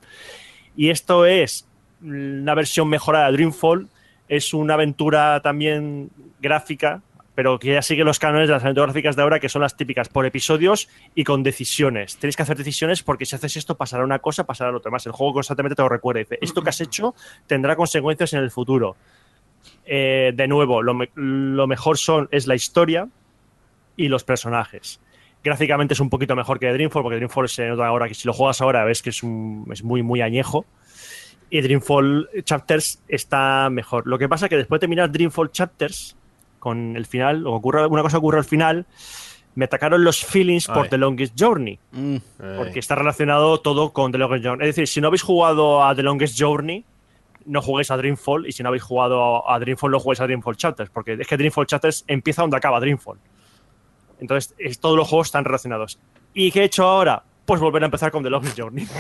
Y 0.76 0.90
esto 0.90 1.24
es 1.24 1.68
una 2.02 2.54
versión 2.54 2.88
mejorada 2.88 3.26
de 3.26 3.34
Dreamfall, 3.34 3.88
es 4.28 4.52
una 4.52 4.74
aventura 4.74 5.38
también 5.40 6.10
gráfica, 6.40 7.00
pero 7.36 7.60
que 7.60 7.74
ya 7.74 7.82
sigue 7.82 8.02
los 8.02 8.18
cánones 8.18 8.48
de 8.48 8.54
las 8.54 8.64
aventuras 8.64 8.88
gráficas 8.88 9.14
de 9.14 9.22
ahora, 9.22 9.38
que 9.38 9.48
son 9.48 9.62
las 9.62 9.76
típicas 9.76 10.08
por 10.08 10.26
episodios 10.26 10.88
y 11.14 11.22
con 11.22 11.44
decisiones. 11.44 12.16
Tenéis 12.16 12.34
que 12.34 12.42
hacer 12.42 12.56
decisiones 12.56 13.04
porque 13.04 13.24
si 13.24 13.36
haces 13.36 13.56
esto 13.56 13.76
pasará 13.76 14.02
una 14.02 14.18
cosa, 14.18 14.44
pasará 14.44 14.72
lo 14.72 14.78
otro. 14.78 14.90
Más 14.90 15.06
el 15.06 15.12
juego 15.12 15.34
constantemente 15.34 15.76
te 15.76 15.82
lo 15.82 15.88
recuerda. 15.88 16.18
Dice, 16.18 16.38
esto 16.40 16.60
que 16.60 16.70
has 16.70 16.80
hecho 16.80 17.14
tendrá 17.46 17.76
consecuencias 17.76 18.32
en 18.32 18.40
el 18.40 18.50
futuro. 18.50 18.96
Eh, 19.86 20.32
de 20.34 20.48
nuevo, 20.48 20.82
lo, 20.82 20.94
me- 20.94 21.10
lo 21.14 21.66
mejor 21.66 21.98
son, 21.98 22.28
es 22.30 22.46
la 22.46 22.54
historia 22.54 23.08
y 23.96 24.08
los 24.08 24.24
personajes. 24.24 25.00
Gráficamente 25.42 25.92
es 25.94 26.00
un 26.00 26.08
poquito 26.08 26.34
mejor 26.34 26.58
que 26.58 26.72
Dreamfall, 26.72 27.02
porque 27.02 27.16
Dreamfall 27.16 27.48
se 27.48 27.66
nota 27.68 27.86
ahora 27.86 28.08
que 28.08 28.14
si 28.14 28.26
lo 28.26 28.32
juegas 28.32 28.60
ahora 28.62 28.84
ves 28.84 29.02
que 29.02 29.10
es, 29.10 29.22
un- 29.22 29.66
es 29.70 29.84
muy, 29.84 30.02
muy 30.02 30.20
añejo. 30.22 30.64
Y 31.50 31.60
Dreamfall 31.60 32.28
Chapters 32.44 33.02
está 33.06 33.68
mejor. 33.70 34.06
Lo 34.06 34.18
que 34.18 34.28
pasa 34.28 34.46
es 34.46 34.50
que 34.50 34.56
después 34.56 34.78
de 34.78 34.80
terminar 34.80 35.12
Dreamfall 35.12 35.52
Chapters, 35.52 36.16
con 36.58 36.96
el 36.96 37.04
final, 37.04 37.46
o 37.46 37.52
ocurre, 37.52 37.86
una 37.86 38.00
cosa 38.02 38.16
ocurre 38.18 38.38
al 38.38 38.44
final, 38.44 38.86
me 39.54 39.66
atacaron 39.66 40.02
los 40.02 40.24
feelings 40.24 40.66
por. 40.66 40.88
The 40.88 40.98
Longest 40.98 41.34
Journey. 41.38 41.78
Mm, 41.92 42.16
Porque 42.56 42.78
está 42.80 42.94
relacionado 42.94 43.60
todo 43.60 43.92
con 43.92 44.10
The 44.10 44.18
Longest 44.18 44.44
Journey. 44.46 44.66
Es 44.68 44.74
decir, 44.74 44.88
si 44.88 45.00
no 45.02 45.08
habéis 45.08 45.22
jugado 45.22 45.84
a 45.84 45.94
The 45.94 46.02
Longest 46.02 46.40
Journey, 46.40 46.84
no 47.46 47.60
juguéis 47.62 47.90
a 47.90 47.96
Dreamfall. 47.96 48.46
Y 48.46 48.52
si 48.52 48.62
no 48.62 48.68
habéis 48.68 48.82
jugado 48.82 49.48
a 49.50 49.58
Dreamfall, 49.58 49.90
no 49.92 50.00
juguéis 50.00 50.20
a 50.20 50.24
Dreamfall 50.24 50.56
Chapters. 50.56 50.90
Porque 50.90 51.16
es 51.20 51.26
que 51.26 51.36
Dreamfall 51.36 51.66
Chapters 51.66 52.04
empieza 52.06 52.42
donde 52.42 52.56
acaba 52.56 52.80
Dreamfall. 52.80 53.18
Entonces, 54.20 54.54
es- 54.58 54.78
todos 54.78 54.96
los 54.96 55.08
juegos 55.08 55.28
están 55.28 55.44
relacionados. 55.44 55.98
¿Y 56.32 56.50
qué 56.52 56.60
he 56.60 56.64
hecho 56.64 56.84
ahora? 56.84 57.22
Pues 57.44 57.60
volver 57.60 57.82
a 57.82 57.86
empezar 57.86 58.10
con 58.10 58.22
The 58.22 58.30
Longest 58.30 58.58
Journey. 58.58 58.86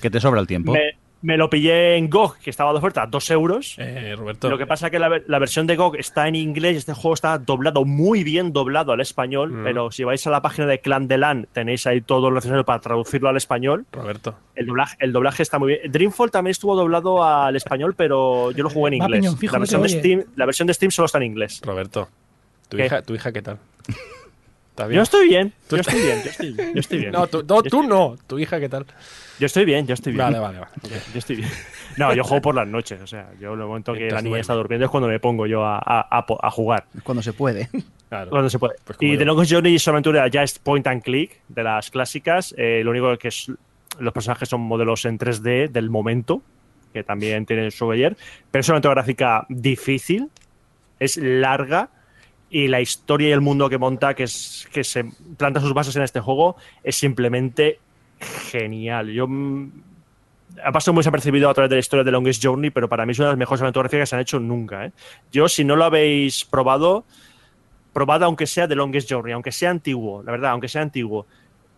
Que 0.00 0.10
te 0.10 0.20
sobra 0.20 0.40
el 0.40 0.46
tiempo. 0.46 0.72
Me, 0.72 0.96
me 1.20 1.36
lo 1.36 1.50
pillé 1.50 1.96
en 1.96 2.08
GOG, 2.08 2.38
que 2.38 2.50
estaba 2.50 2.70
de 2.72 2.78
oferta, 2.78 3.06
dos 3.06 3.28
euros. 3.30 3.74
Eh, 3.78 4.14
Roberto. 4.16 4.48
Lo 4.48 4.56
que 4.56 4.66
pasa 4.66 4.86
es 4.86 4.92
que 4.92 4.98
la, 5.00 5.08
ver- 5.08 5.24
la 5.26 5.38
versión 5.38 5.66
de 5.66 5.74
GOG 5.76 5.96
está 5.96 6.28
en 6.28 6.36
inglés 6.36 6.74
y 6.74 6.76
este 6.78 6.92
juego 6.94 7.14
está 7.14 7.38
doblado, 7.38 7.84
muy 7.84 8.22
bien 8.22 8.52
doblado 8.52 8.92
al 8.92 9.00
español, 9.00 9.52
Mm. 9.52 9.64
pero 9.64 9.90
si 9.90 10.04
vais 10.04 10.24
a 10.26 10.30
la 10.30 10.40
página 10.42 10.66
de 10.68 10.80
Clan 10.80 11.08
de 11.08 11.18
LAN 11.18 11.48
tenéis 11.52 11.86
ahí 11.88 12.00
todo 12.00 12.30
lo 12.30 12.36
necesario 12.36 12.64
para 12.64 12.78
traducirlo 12.80 13.28
al 13.28 13.36
español. 13.36 13.84
Roberto. 13.92 14.36
El 14.54 14.66
doblaje, 14.66 14.96
el 15.00 15.12
doblaje 15.12 15.42
está 15.42 15.58
muy 15.58 15.68
bien. 15.78 15.90
Dreamfall 15.92 16.30
también 16.30 16.52
estuvo 16.52 16.76
doblado 16.76 17.24
al 17.24 17.56
español, 17.56 17.94
pero 17.96 18.50
yo 18.52 18.62
lo 18.62 18.70
jugué 18.70 18.94
en 18.96 19.00
Va, 19.02 19.04
inglés. 19.06 19.34
Piñón, 19.34 19.52
la, 19.52 19.58
versión 19.58 19.82
de. 19.82 19.88
Steam, 19.88 20.24
la 20.36 20.46
versión 20.46 20.66
de 20.68 20.74
Steam 20.74 20.90
solo 20.92 21.06
está 21.06 21.18
en 21.18 21.24
inglés. 21.24 21.60
Roberto. 21.64 22.08
¿Tu, 22.68 22.76
¿Qué? 22.76 22.86
hija, 22.86 23.02
¿Tu 23.02 23.14
hija 23.14 23.32
qué 23.32 23.42
tal? 23.42 23.58
¿Está 24.78 24.86
bien? 24.86 24.96
Yo 24.98 25.02
estoy 25.02 25.28
bien, 25.28 25.52
yo 25.68 25.76
estoy 25.78 26.00
bien, 26.00 26.22
yo 26.22 26.30
estoy 26.30 26.52
bien, 26.52 26.74
yo 26.74 26.80
estoy 26.80 26.98
bien. 27.00 27.10
No, 27.12 27.26
tú 27.26 27.42
no, 27.48 27.62
tú 27.64 27.82
no. 27.82 28.16
¿Tu 28.28 28.38
hija 28.38 28.60
qué 28.60 28.68
tal? 28.68 28.86
Yo 29.40 29.46
estoy 29.46 29.64
bien, 29.64 29.88
yo 29.88 29.94
estoy 29.94 30.12
bien. 30.12 30.24
Vale, 30.24 30.38
vale, 30.38 30.60
vale. 30.60 30.70
Yo 31.12 31.18
estoy 31.18 31.34
bien. 31.36 31.48
No, 31.96 32.14
yo 32.14 32.22
juego 32.22 32.40
por 32.42 32.54
las 32.54 32.68
noches. 32.68 33.00
O 33.02 33.06
sea, 33.08 33.28
yo 33.40 33.54
en 33.54 33.60
el 33.60 33.66
momento 33.66 33.92
que 33.92 34.08
la 34.08 34.22
niña 34.22 34.38
está 34.38 34.54
durmiendo 34.54 34.84
es 34.84 34.90
cuando 34.92 35.08
me 35.08 35.18
pongo 35.18 35.46
yo 35.48 35.64
a, 35.64 35.78
a- 35.78 36.24
a 36.42 36.50
jugar. 36.52 36.84
cuando 37.02 37.22
se 37.24 37.32
puede. 37.32 37.68
Claro. 38.08 38.30
Cuando 38.30 38.48
se 38.48 38.58
puede. 38.60 38.76
Pues 38.84 38.96
y. 39.00 39.18
The 39.18 39.24
Longest 39.24 39.50
Journey 39.52 39.74
una 39.84 39.92
aventura 39.94 40.28
ya 40.28 40.44
es 40.44 40.58
point 40.60 40.86
and 40.86 41.02
click 41.02 41.40
de 41.48 41.62
las 41.64 41.90
clásicas. 41.90 42.54
Eh, 42.56 42.82
lo 42.84 42.92
único 42.92 43.18
que 43.18 43.28
es 43.28 43.50
los 43.98 44.12
personajes 44.14 44.48
son 44.48 44.60
modelos 44.60 45.04
en 45.06 45.18
3D 45.18 45.70
del 45.70 45.90
momento, 45.90 46.40
que 46.92 47.02
también 47.02 47.44
tienen 47.46 47.72
su 47.72 47.90
ayer. 47.90 48.16
Pero 48.52 48.60
es 48.60 48.68
una 48.68 48.76
aventura 48.76 48.94
gráfica 48.94 49.44
difícil, 49.48 50.30
es 51.00 51.16
larga 51.16 51.90
y 52.50 52.68
la 52.68 52.80
historia 52.80 53.28
y 53.28 53.32
el 53.32 53.40
mundo 53.40 53.68
que 53.68 53.78
monta, 53.78 54.14
que 54.14 54.24
es 54.24 54.68
que 54.72 54.84
se 54.84 55.04
planta 55.36 55.60
sus 55.60 55.74
bases 55.74 55.96
en 55.96 56.02
este 56.02 56.20
juego, 56.20 56.56
es 56.82 56.96
simplemente 56.96 57.78
genial. 58.50 59.10
Yo 59.10 59.26
mm, 59.28 59.70
ha 60.64 60.72
pasado 60.72 60.94
muy 60.94 61.00
desapercibido 61.00 61.50
a 61.50 61.54
través 61.54 61.70
de 61.70 61.76
la 61.76 61.80
historia 61.80 62.04
de 62.04 62.10
Longest 62.10 62.42
Journey, 62.42 62.70
pero 62.70 62.88
para 62.88 63.04
mí 63.04 63.12
es 63.12 63.18
una 63.18 63.28
de 63.28 63.32
las 63.32 63.38
mejores 63.38 63.62
aventuras 63.62 63.90
que 63.90 64.06
se 64.06 64.14
han 64.14 64.22
hecho 64.22 64.40
nunca. 64.40 64.86
¿eh? 64.86 64.92
Yo, 65.30 65.48
si 65.48 65.64
no 65.64 65.76
lo 65.76 65.84
habéis 65.84 66.44
probado, 66.44 67.04
probad 67.92 68.22
aunque 68.24 68.46
sea 68.46 68.66
The 68.66 68.74
Longest 68.74 69.10
Journey, 69.10 69.32
aunque 69.32 69.52
sea 69.52 69.70
antiguo, 69.70 70.22
la 70.22 70.32
verdad, 70.32 70.52
aunque 70.52 70.68
sea 70.68 70.82
antiguo. 70.82 71.26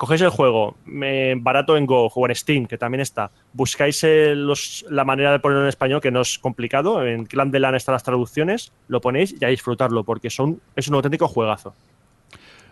Cogéis 0.00 0.22
el 0.22 0.30
juego, 0.30 0.78
eh, 1.04 1.34
barato 1.38 1.76
en 1.76 1.84
Go 1.84 2.06
o 2.06 2.26
en 2.26 2.34
Steam, 2.34 2.64
que 2.64 2.78
también 2.78 3.02
está. 3.02 3.30
Buscáis 3.52 4.02
eh, 4.02 4.32
los- 4.34 4.82
la 4.88 5.04
manera 5.04 5.30
de 5.30 5.40
ponerlo 5.40 5.64
en 5.64 5.68
español, 5.68 6.00
que 6.00 6.10
no 6.10 6.22
es 6.22 6.38
complicado. 6.38 7.06
En 7.06 7.26
Clan 7.26 7.50
de 7.50 7.60
LAN 7.60 7.74
están 7.74 7.92
las 7.92 8.02
traducciones, 8.02 8.72
lo 8.88 9.02
ponéis 9.02 9.34
y 9.38 9.44
a 9.44 9.48
disfrutarlo, 9.48 10.02
porque 10.04 10.30
son, 10.30 10.58
es 10.74 10.88
un 10.88 10.94
auténtico 10.94 11.28
juegazo. 11.28 11.74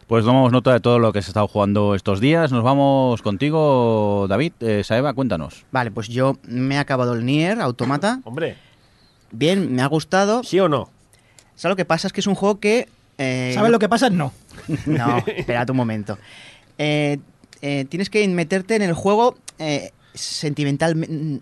Pues 0.07 0.25
tomamos 0.25 0.53
nota 0.53 0.73
de 0.73 0.81
todo 0.81 0.99
lo 0.99 1.13
que 1.13 1.21
se 1.21 1.27
ha 1.29 1.33
estado 1.33 1.49
jugando 1.49 1.95
estos 1.95 2.19
días. 2.19 2.51
Nos 2.51 2.63
vamos 2.65 3.21
contigo, 3.21 4.25
David. 4.27 4.55
Eh, 4.61 4.83
Saeva, 4.83 5.13
cuéntanos. 5.13 5.67
Vale, 5.71 5.91
pues 5.91 6.09
yo 6.09 6.39
me 6.45 6.77
he 6.77 6.79
acabado 6.79 7.13
el 7.13 7.27
Nier 7.27 7.61
Automata. 7.61 8.21
Hombre, 8.25 8.57
Bien, 9.33 9.71
me 9.75 9.83
ha 9.83 9.87
gustado. 9.87 10.43
¿sí 10.45 10.59
o 10.61 10.71
no? 10.71 10.89
¿Sabes 11.57 11.73
lo 11.73 11.77
que 11.77 11.85
pasa? 11.85 12.07
Es 12.07 12.15
que 12.15 12.21
es 12.21 12.27
un 12.27 12.35
juego 12.37 12.59
que... 12.59 12.89
eh, 13.19 13.51
¿Sabes 13.55 13.71
lo 13.71 13.79
que 13.79 13.91
pasa? 13.91 14.09
No. 14.09 14.33
No, 14.87 15.19
espérate 15.27 15.73
un 15.73 15.77
momento. 15.77 16.17
Eh, 16.79 17.19
eh, 17.61 17.85
tienes 17.89 18.09
que 18.11 18.27
meterte 18.29 18.77
en 18.77 18.83
el 18.83 18.95
juego 18.95 19.37
eh, 19.59 19.91
sentimentalmente. 20.15 21.41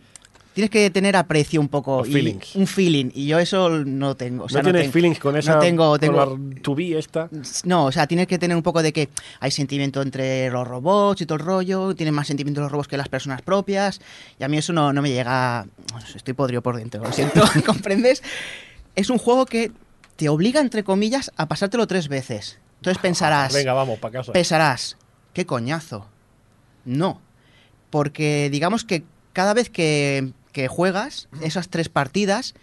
Tienes 0.54 0.70
que 0.70 0.88
tener 0.88 1.16
aprecio 1.16 1.60
un 1.60 1.68
poco. 1.68 2.06
Y- 2.06 2.12
feelings. 2.12 2.56
un 2.56 2.66
feeling. 2.66 3.10
Y 3.14 3.26
yo 3.26 3.38
eso 3.38 3.68
no 3.84 4.14
tengo. 4.16 4.44
o 4.44 4.48
sea, 4.48 4.62
¿No 4.62 4.64
tienes 4.64 4.82
tengo- 4.84 4.92
feelings 4.94 5.18
con 5.18 5.36
esa 5.36 5.54
No 5.56 5.60
tengo. 5.60 5.90
con 5.90 6.00
tengo 6.00 6.24
la 6.24 6.60
tubi 6.62 6.94
esta? 6.94 7.28
no, 7.64 7.84
o 7.84 7.92
sea, 7.92 8.06
tienes 8.06 8.26
que 8.26 8.38
tener 8.38 8.56
un 8.56 8.62
poco 8.62 8.82
de 8.82 8.90
que 8.94 9.10
hay 9.40 9.50
sentimiento 9.50 10.00
entre 10.00 10.48
los 10.48 10.66
robots 10.66 11.20
y 11.20 11.26
todo 11.26 11.36
el 11.36 11.44
rollo, 11.44 11.94
tienen 11.94 12.14
más 12.14 12.26
sentimiento 12.26 12.62
los 12.62 12.72
robots 12.72 12.88
que 12.88 12.96
las 12.96 13.10
personas 13.10 13.42
propias, 13.42 14.00
y 14.38 14.44
a 14.44 14.48
mí 14.48 14.56
eso 14.56 14.72
no, 14.72 14.94
no 14.94 15.02
me 15.02 15.10
llega... 15.10 15.66
Estoy 16.14 16.32
podrido 16.32 16.62
por 16.62 16.78
dentro, 16.78 17.02
lo 17.04 17.12
siento, 17.12 17.42
¿comprendes? 17.66 18.22
Es 18.94 19.10
un 19.10 19.18
juego 19.18 19.44
que 19.44 19.72
te 20.16 20.30
obliga, 20.30 20.62
entre 20.62 20.84
comillas, 20.84 21.30
a 21.36 21.48
pasártelo 21.48 21.86
tres 21.86 22.08
veces. 22.08 22.58
Entonces 22.76 22.98
pensarás, 23.02 23.52
Venga, 23.52 23.74
vamos, 23.74 23.98
para 23.98 24.12
casa. 24.20 24.32
pensarás, 24.32 24.96
qué 25.36 25.44
coñazo. 25.44 26.06
No, 26.86 27.20
porque 27.90 28.48
digamos 28.50 28.84
que 28.84 29.04
cada 29.34 29.52
vez 29.52 29.68
que, 29.68 30.32
que 30.52 30.66
juegas 30.66 31.28
esas 31.42 31.68
tres 31.68 31.90
partidas, 31.90 32.54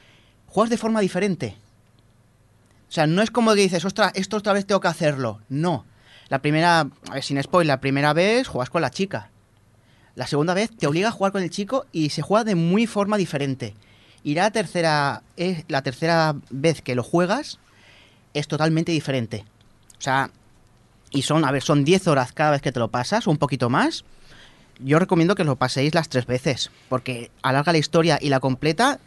juegas 0.48 0.72
de 0.72 0.78
forma 0.78 1.00
diferente. 1.00 1.56
O 2.90 2.92
sea, 2.92 3.06
no 3.06 3.22
es 3.22 3.30
como 3.30 3.54
que 3.54 3.62
dices, 3.62 3.86
ostras, 3.86 4.12
esto 4.16 4.38
otra 4.38 4.54
vez 4.54 4.66
tengo 4.66 4.82
que 4.82 4.88
hacerlo. 4.88 5.40
No. 5.50 5.86
La 6.30 6.42
primera, 6.42 6.80
a 6.80 7.14
ver, 7.14 7.24
sin 7.24 7.42
spoiler, 7.44 7.68
la 7.68 7.80
primera 7.80 8.12
vez 8.12 8.48
juegas 8.48 8.72
con 8.72 8.82
la 8.82 8.90
chica. 8.90 9.30
La 10.16 10.26
segunda 10.26 10.56
vez 10.56 10.72
te 10.76 10.88
obliga 10.88 11.10
a 11.10 11.12
jugar 11.12 11.32
con 11.32 11.44
el 11.44 11.52
chico 11.52 11.86
y 11.92 12.10
se 12.10 12.24
juega 12.24 12.44
de 12.44 12.56
muy 12.56 12.88
forma 12.88 13.18
diferente. 13.18 13.76
Y 14.24 14.34
la 14.34 14.50
tercera, 14.50 15.22
eh, 15.38 15.64
la 15.68 15.84
tercera 15.84 16.36
vez 16.50 16.82
que 16.82 16.96
lo 16.96 17.04
juegas 17.04 17.60
es 18.34 18.48
totalmente 18.48 18.92
diferente. 18.92 19.46
O 20.00 20.02
sea, 20.02 20.32
y 21.14 21.22
son, 21.22 21.46
a 21.46 21.52
ver, 21.52 21.62
son 21.62 21.86
10 21.86 22.08
horas 22.08 22.34
cada 22.34 22.52
vez 22.52 22.62
que 22.62 22.72
te 22.72 22.80
lo 22.80 22.90
pasas, 22.90 23.28
un 23.28 23.38
poquito 23.38 23.70
más. 23.70 24.04
yo 24.80 25.00
recomiendo 25.00 25.36
que 25.36 25.44
lo 25.44 25.56
paséis 25.56 25.94
las 25.94 26.10
tres 26.10 26.26
veces, 26.26 26.72
porque 26.90 27.30
alarga 27.44 27.72
la 27.72 27.78
historia 27.78 28.18
y 28.20 28.30
la 28.30 28.40
completa 28.40 29.00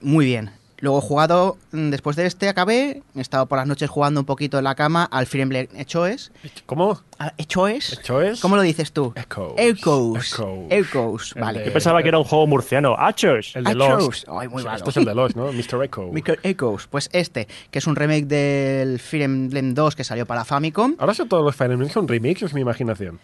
muy 0.00 0.24
bien. 0.24 0.50
Luego 0.80 0.98
he 0.98 1.02
jugado, 1.02 1.58
mm, 1.72 1.90
después 1.90 2.16
de 2.16 2.24
este 2.26 2.48
acabé, 2.48 3.02
he 3.14 3.20
estado 3.20 3.44
por 3.46 3.58
las 3.58 3.66
noches 3.66 3.90
jugando 3.90 4.20
un 4.20 4.26
poquito 4.26 4.56
en 4.58 4.64
la 4.64 4.74
cama 4.74 5.04
al 5.04 5.26
Fire 5.26 5.42
Emblem 5.42 5.68
Echoes. 5.76 6.32
¿Cómo? 6.64 7.02
Ah, 7.18 7.34
¿Echoes? 7.36 7.92
¿Echoes? 7.98 8.40
¿Cómo 8.40 8.56
lo 8.56 8.62
dices 8.62 8.90
tú? 8.92 9.12
Echoes. 9.14 9.54
Echoes. 9.58 10.32
Echoes. 10.32 10.66
Echoes, 10.70 11.32
El 11.36 11.42
vale. 11.42 11.58
de- 11.60 11.66
Yo 11.66 11.72
pensaba 11.74 12.02
que 12.02 12.08
era 12.08 12.18
un 12.18 12.24
juego 12.24 12.46
murciano. 12.46 12.94
¡Achos! 12.98 13.52
El 13.56 13.64
de 13.64 13.72
Echoes. 13.72 13.90
Lost. 14.04 14.28
Ay, 14.30 14.48
muy 14.48 14.62
malo. 14.64 14.76
Esto 14.78 14.88
es 14.90 14.96
el 14.96 15.04
de 15.04 15.14
Lost, 15.14 15.36
¿no? 15.36 15.52
Mr. 15.52 15.84
Echo. 15.84 16.08
Micro 16.12 16.36
Echoes, 16.42 16.86
pues 16.86 17.10
este, 17.12 17.46
que 17.70 17.78
es 17.78 17.86
un 17.86 17.94
remake 17.94 18.24
del 18.26 18.98
Fire 19.00 19.22
Emblem 19.24 19.74
2 19.74 19.94
que 19.94 20.04
salió 20.04 20.24
para 20.24 20.44
Famicom. 20.46 20.96
Ahora 20.98 21.12
son 21.12 21.28
todos 21.28 21.44
los 21.44 21.54
Fire 21.54 21.72
Emblem 21.72 21.90
son 21.90 22.08
remakes, 22.08 22.42
es 22.42 22.54
mi 22.54 22.62
imaginación. 22.62 23.20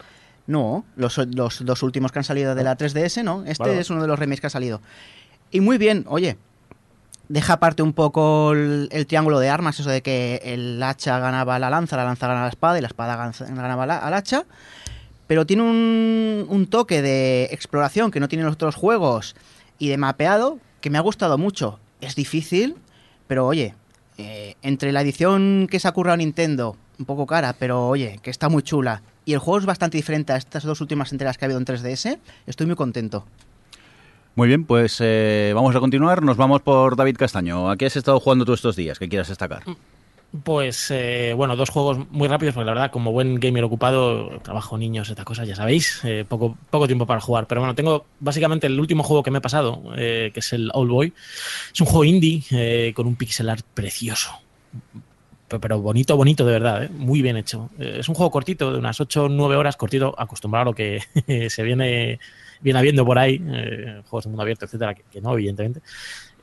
No, 0.47 0.85
los, 0.95 1.17
los 1.35 1.65
dos 1.65 1.83
últimos 1.83 2.13
que 2.13 2.19
han 2.21 2.25
salido 2.25 2.55
de 2.55 2.63
la 2.63 2.77
3DS, 2.77 3.25
no. 3.25 3.45
Este 3.47 3.65
Vale. 3.65 3.81
es 3.81 3.89
uno 3.91 4.03
de 4.03 4.09
los 4.09 4.19
remakes 4.19 4.41
que 4.43 4.47
ha 4.47 4.51
salido. 4.51 4.81
Y 5.51 5.61
muy 5.61 5.79
bien, 5.79 6.05
oye. 6.09 6.37
Deja 7.29 7.55
aparte 7.55 7.83
un 7.83 7.93
poco 7.93 8.53
el, 8.53 8.89
triángulo 9.09 9.41
de 9.41 9.49
armas, 9.49 9.81
eso 9.81 9.91
de 9.91 10.01
que 10.03 10.41
el 10.45 10.81
hacha 10.83 11.19
ganaba 11.19 11.59
la 11.59 11.71
lanza, 11.71 11.97
la 11.97 12.05
lanza 12.05 12.29
ganaba 12.29 12.47
la 12.47 12.51
espada 12.51 12.79
y 12.79 12.81
la 12.83 12.87
espada 12.87 13.17
gan- 13.17 13.55
ganaba 13.55 13.85
la- 13.87 13.99
al 13.99 14.15
hacha. 14.15 14.45
Pero 15.27 15.45
tiene 15.45 15.65
un, 15.65 16.47
un 16.49 16.67
toque 16.69 17.03
de 17.03 17.49
exploración 17.51 18.13
que 18.13 18.21
no 18.21 18.29
tienen 18.29 18.47
los 18.47 18.55
otros 18.55 18.77
juegos 18.77 19.35
y 19.79 19.89
de 19.89 19.97
mapeado 19.97 20.59
que 20.81 20.89
me 20.89 20.99
ha 20.99 21.01
gustado 21.01 21.37
mucho. 21.37 21.81
Es 22.01 22.15
difícil, 22.15 22.77
pero 23.27 23.45
oye, 23.45 23.75
eh, 24.19 24.55
entre 24.63 24.93
la 24.93 25.01
edición 25.01 25.67
que 25.69 25.81
se 25.81 25.89
ha 25.89 25.93
currado 25.93 26.17
Nintendo, 26.19 26.77
un 27.01 27.07
poco 27.07 27.27
cara, 27.27 27.55
pero 27.59 27.89
oye, 27.89 28.21
que 28.23 28.31
está 28.31 28.49
muy 28.49 28.63
chula, 28.63 29.03
y 29.25 29.33
el 29.33 29.41
juego 29.41 29.59
es 29.59 29.67
bastante 29.67 29.97
diferente 29.97 30.33
a 30.33 30.37
estas 30.37 30.63
dos 30.63 30.81
últimas 30.81 31.11
entregas 31.11 31.37
que 31.37 31.45
ha 31.45 31.47
habido 31.47 31.59
en 31.59 31.67
3DS, 31.67 32.19
estoy 32.47 32.67
muy 32.69 32.77
contento. 32.77 33.25
Muy 34.37 34.49
bien, 34.49 34.67
pues 34.67 34.99
eh, 35.01 35.53
vamos 35.55 35.75
a 35.75 35.81
continuar. 35.81 36.23
Nos 36.23 36.37
vamos 36.37 36.61
por 36.61 36.95
David 36.95 37.17
Castaño. 37.17 37.71
¿A 37.71 37.77
qué 37.79 37.87
has 37.87 37.97
estado 37.97 38.21
jugando 38.21 38.45
tú 38.45 38.53
estos 38.53 38.77
días 38.77 38.99
que 38.99 39.09
quieras 39.09 39.29
destacar? 39.29 39.63
Pues 40.45 40.91
eh, 40.91 41.33
bueno, 41.35 41.57
dos 41.57 41.71
juegos 41.71 41.99
muy 42.11 42.29
rápidos, 42.29 42.55
porque 42.55 42.67
la 42.67 42.75
verdad, 42.75 42.91
como 42.91 43.13
buen 43.13 43.37
gamer 43.37 43.65
ocupado, 43.65 44.39
trabajo 44.41 44.77
niños, 44.77 45.09
estas 45.09 45.25
cosas, 45.25 45.49
ya 45.49 45.57
sabéis, 45.57 46.03
eh, 46.05 46.27
poco, 46.29 46.59
poco 46.69 46.87
tiempo 46.87 47.07
para 47.07 47.19
jugar. 47.19 47.47
Pero 47.47 47.63
bueno, 47.63 47.75
tengo 47.75 48.05
básicamente 48.21 48.67
el 48.67 48.79
último 48.79 49.03
juego 49.03 49.23
que 49.23 49.31
me 49.31 49.39
he 49.39 49.41
pasado, 49.41 49.83
eh, 49.97 50.31
que 50.35 50.41
es 50.41 50.53
el 50.53 50.71
Old 50.75 50.91
Boy. 50.91 51.13
Es 51.73 51.81
un 51.81 51.87
juego 51.87 52.05
indie 52.05 52.43
eh, 52.51 52.93
con 52.95 53.07
un 53.07 53.17
pixel 53.17 53.49
art 53.49 53.65
precioso. 53.73 54.33
Pero, 55.49 55.81
bonito, 55.81 56.15
bonito 56.15 56.45
de 56.45 56.53
verdad, 56.53 56.85
¿eh? 56.85 56.89
muy 56.91 57.23
bien 57.23 57.39
hecho. 57.39 57.71
Es 57.79 58.07
un 58.09 58.15
juego 58.15 58.31
cortito, 58.31 58.71
de 58.71 58.79
unas 58.81 59.01
8 59.01 59.25
o 59.25 59.29
9 59.31 59.57
horas, 59.57 59.77
cortito, 59.77 60.15
acostumbrado 60.19 60.63
a 60.63 60.65
lo 60.67 60.75
que 60.75 61.01
se 61.49 61.63
viene, 61.63 62.19
viene 62.61 62.79
habiendo 62.79 63.05
por 63.05 63.19
ahí, 63.19 63.43
eh, 63.47 64.03
juegos 64.07 64.25
de 64.25 64.31
mundo 64.31 64.43
abierto, 64.43 64.65
etcétera, 64.65 64.95
que, 64.95 65.21
no, 65.21 65.33
evidentemente. 65.35 65.81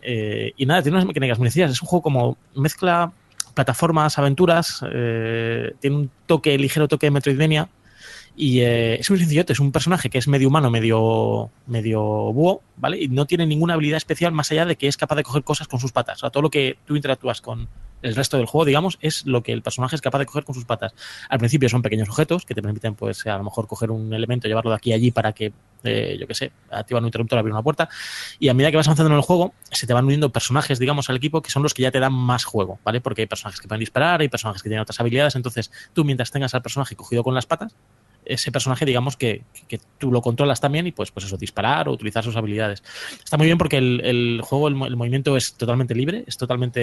Eh, 0.02 0.54
y 0.58 0.66
nada, 0.66 0.82
tiene 0.82 0.98
unas 0.98 1.08
mecánicas 1.08 1.40
muy 1.40 1.48
sencillas. 1.48 1.72
Es 1.72 1.82
un 1.82 1.88
juego 1.88 2.04
como 2.04 2.38
mezcla 2.56 3.12
plataformas, 3.54 4.18
aventuras, 4.18 4.84
eh, 4.92 5.74
tiene 5.80 5.96
un 5.96 6.12
toque, 6.26 6.58
ligero 6.58 6.88
toque 6.88 7.08
de 7.08 7.12
Metroidvania. 7.12 7.70
Y 8.36 8.62
eh, 8.62 8.96
es 8.96 9.10
muy 9.12 9.20
sencillote, 9.20 9.54
es 9.54 9.60
un 9.60 9.72
personaje 9.72 10.10
que 10.10 10.18
es 10.18 10.28
medio 10.28 10.48
humano, 10.48 10.72
medio, 10.72 11.52
medio 11.68 12.02
búho, 12.02 12.64
¿vale? 12.78 13.00
Y 13.00 13.08
no 13.08 13.28
tiene 13.28 13.46
ninguna 13.46 13.76
habilidad 13.76 13.98
especial 13.98 14.32
más 14.32 14.52
allá 14.52 14.66
de 14.66 14.76
que 14.76 14.88
es 14.88 14.98
capaz 14.98 15.16
de 15.16 15.24
coger 15.24 15.44
cosas 15.44 15.68
con 15.68 15.80
sus 15.80 15.92
patas. 15.92 16.18
O 16.18 16.20
sea, 16.22 16.30
todo 16.32 16.42
lo 16.42 16.50
que 16.50 16.78
tú 16.86 16.96
interactúas 16.96 17.42
con 17.42 17.70
el 18.04 18.16
resto 18.16 18.38
del 18.38 18.46
juego, 18.46 18.66
digamos, 18.66 18.98
es 19.02 19.26
lo 19.26 19.42
que 19.42 19.52
el 19.52 19.62
personaje 19.62 19.96
es 19.96 20.02
capaz 20.02 20.20
de 20.20 20.26
coger 20.26 20.44
con 20.44 20.54
sus 20.54 20.66
patas. 20.66 20.94
Al 21.30 21.40
principio 21.40 21.70
son 21.70 21.82
pequeños 21.82 22.10
objetos 22.10 22.46
que 22.46 22.54
te 22.54 22.62
permiten, 22.62 22.96
pues, 22.96 23.26
a 23.26 23.38
lo 23.38 23.44
mejor 23.44 23.68
coger 23.68 23.92
un 23.92 24.14
elemento, 24.14 24.48
llevarlo 24.48 24.72
de 24.72 24.76
aquí 24.76 24.92
a 24.92 24.96
allí 24.96 25.12
para 25.12 25.34
que, 25.34 25.54
eh, 25.84 26.18
yo 26.20 26.28
qué 26.28 26.36
sé, 26.36 26.52
activar 26.70 27.02
un 27.02 27.08
interruptor, 27.08 27.40
abrir 27.40 27.54
una 27.54 27.64
puerta. 27.64 27.90
Y 28.40 28.50
a 28.50 28.54
medida 28.54 28.72
que 28.72 28.78
vas 28.78 28.88
avanzando 28.88 29.12
en 29.12 29.18
el 29.18 29.24
juego, 29.24 29.54
se 29.72 29.88
te 29.88 29.94
van 29.94 30.06
uniendo 30.06 30.30
personajes, 30.32 30.80
digamos, 30.80 31.10
al 31.10 31.16
equipo 31.16 31.42
que 31.42 31.50
son 31.50 31.64
los 31.64 31.74
que 31.74 31.82
ya 31.82 31.92
te 31.92 32.00
dan 32.00 32.14
más 32.14 32.44
juego, 32.44 32.80
¿vale? 32.84 33.02
Porque 33.02 33.22
hay 33.22 33.28
personajes 33.28 33.60
que 33.60 33.68
pueden 33.68 33.80
disparar, 33.80 34.22
hay 34.22 34.30
personajes 34.30 34.62
que 34.62 34.70
tienen 34.70 34.82
otras 34.82 35.00
habilidades. 35.00 35.36
Entonces, 35.36 35.72
tú, 35.94 36.04
mientras 36.04 36.32
tengas 36.32 36.54
al 36.54 36.62
personaje 36.62 36.96
cogido 36.96 37.24
con 37.24 37.34
las 37.34 37.46
patas, 37.46 37.76
ese 38.26 38.52
personaje, 38.52 38.86
digamos, 38.86 39.18
que, 39.18 39.44
que 39.68 39.80
tú 39.98 40.12
lo 40.12 40.22
controlas 40.22 40.60
también 40.62 40.88
y 40.88 40.92
pues, 40.92 41.12
pues 41.12 41.26
eso, 41.26 41.38
disparar 41.38 41.88
o 41.88 41.92
utilizar 41.94 42.24
sus 42.24 42.36
habilidades. 42.36 42.84
Está 43.24 43.38
muy 43.38 43.46
bien 43.48 43.58
porque 43.58 43.78
el, 43.78 44.02
el 44.04 44.42
juego, 44.44 44.68
el, 44.68 44.82
el 44.84 44.96
movimiento 44.96 45.36
es 45.38 45.54
totalmente 45.56 45.96
libre, 45.96 46.24
es 46.28 46.38
totalmente... 46.38 46.82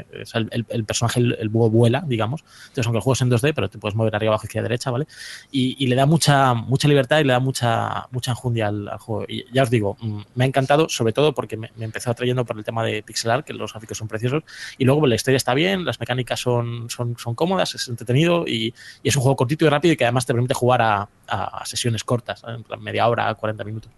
eh, 0.00 0.06
o 0.22 0.26
sea, 0.26 0.40
el, 0.50 0.66
el- 0.68 0.84
personaje, 0.84 1.20
el, 1.20 1.48
búho 1.48 1.68
vuela, 1.70 2.04
digamos. 2.06 2.42
Entonces, 2.68 2.86
aunque 2.86 2.98
el 2.98 3.02
juego 3.02 3.14
es 3.14 3.20
en 3.22 3.30
2D, 3.30 3.52
pero 3.54 3.68
te 3.68 3.78
puedes 3.78 3.94
mover 3.96 4.14
arriba, 4.14 4.30
abajo, 4.32 4.46
izquierda, 4.46 4.68
derecha, 4.68 4.90
¿vale? 4.90 5.06
Y, 5.50 5.76
y 5.82 5.88
le 5.88 5.96
da 5.96 6.06
mucha, 6.06 6.54
mucha 6.54 6.86
libertad 6.88 7.18
y 7.20 7.24
le 7.24 7.32
da 7.32 7.40
mucha, 7.40 8.06
mucha 8.10 8.30
enjundia 8.30 8.68
al, 8.68 8.88
al 8.88 8.98
juego. 8.98 9.24
Y 9.28 9.44
ya 9.52 9.62
os 9.64 9.70
digo, 9.70 9.96
mm, 10.00 10.20
me 10.36 10.44
ha 10.44 10.46
encantado, 10.46 10.88
sobre 10.88 11.12
todo 11.12 11.34
porque 11.34 11.56
me, 11.56 11.70
me 11.76 11.84
empezó 11.84 12.10
atrayendo 12.10 12.44
por 12.44 12.56
el 12.58 12.64
tema 12.64 12.84
de 12.84 13.02
pixel 13.02 13.30
art, 13.30 13.46
que 13.46 13.52
los 13.52 13.72
gráficos 13.72 13.98
son 13.98 14.08
preciosos. 14.08 14.42
Y 14.78 14.84
luego 14.84 15.06
la 15.06 15.14
historia 15.16 15.36
está 15.36 15.54
bien, 15.54 15.84
las 15.84 15.98
mecánicas 16.00 16.40
son, 16.40 16.88
son, 16.90 17.16
son 17.18 17.34
cómodas, 17.34 17.74
es 17.74 17.88
entretenido 17.88 18.44
y, 18.46 18.72
y 19.02 19.08
es 19.08 19.16
un 19.16 19.22
juego 19.22 19.36
cortito 19.36 19.64
y 19.64 19.68
rápido 19.68 19.94
y 19.94 19.96
que 19.96 20.04
además 20.04 20.26
te 20.26 20.32
permite 20.36 20.54
jugar 20.54 20.82
a, 20.82 21.08
a 21.28 21.66
sesiones 21.66 22.04
cortas, 22.04 22.40
¿sabes? 22.40 22.56
en 22.58 22.62
plan 22.62 22.80
media 22.82 23.08
hora, 23.08 23.34
40 23.34 23.64
minutos. 23.64 23.90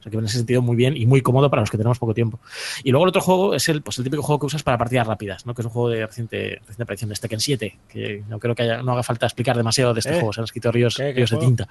O 0.00 0.02
sea 0.04 0.10
que 0.10 0.18
en 0.18 0.24
ese 0.26 0.36
sentido 0.36 0.60
muy 0.60 0.76
bien 0.76 0.96
y 0.98 1.06
muy 1.06 1.22
cómodo 1.22 1.48
para 1.48 1.62
los 1.62 1.70
que 1.70 1.78
tenemos 1.78 1.98
poco 1.98 2.12
tiempo. 2.12 2.38
Y 2.82 2.90
luego 2.90 3.04
el 3.06 3.08
otro 3.08 3.22
juego 3.22 3.54
es 3.54 3.68
el, 3.70 3.80
pues 3.80 3.96
el 3.96 4.04
típico 4.04 4.22
juego 4.22 4.38
que 4.40 4.46
usas 4.46 4.62
para 4.62 4.76
partidas 4.76 5.06
rápidas, 5.06 5.46
¿no? 5.46 5.54
que 5.54 5.62
es 5.62 5.66
un 5.66 5.72
juego 5.72 5.88
de 5.88 6.06
reciente, 6.06 6.58
reciente 6.60 6.82
aparición, 6.82 7.08
de 7.08 7.16
Tekken 7.16 7.40
7, 7.40 7.78
que 7.88 8.22
no 8.28 8.38
creo 8.38 8.54
que 8.54 8.64
haya- 8.64 8.82
no 8.82 8.92
haga 8.92 9.02
falta 9.02 9.24
explicar 9.24 9.56
demasiado 9.56 9.94
de 9.94 10.00
este 10.00 10.10
¿Eh? 10.12 10.14
juego, 10.16 10.32
se 10.34 10.40
han 10.40 10.44
escrito 10.44 10.70
ríos, 10.70 10.96
¿Qué- 10.96 11.04
qué 11.04 11.12
ríos 11.14 11.30
de 11.30 11.38
tinta. 11.38 11.68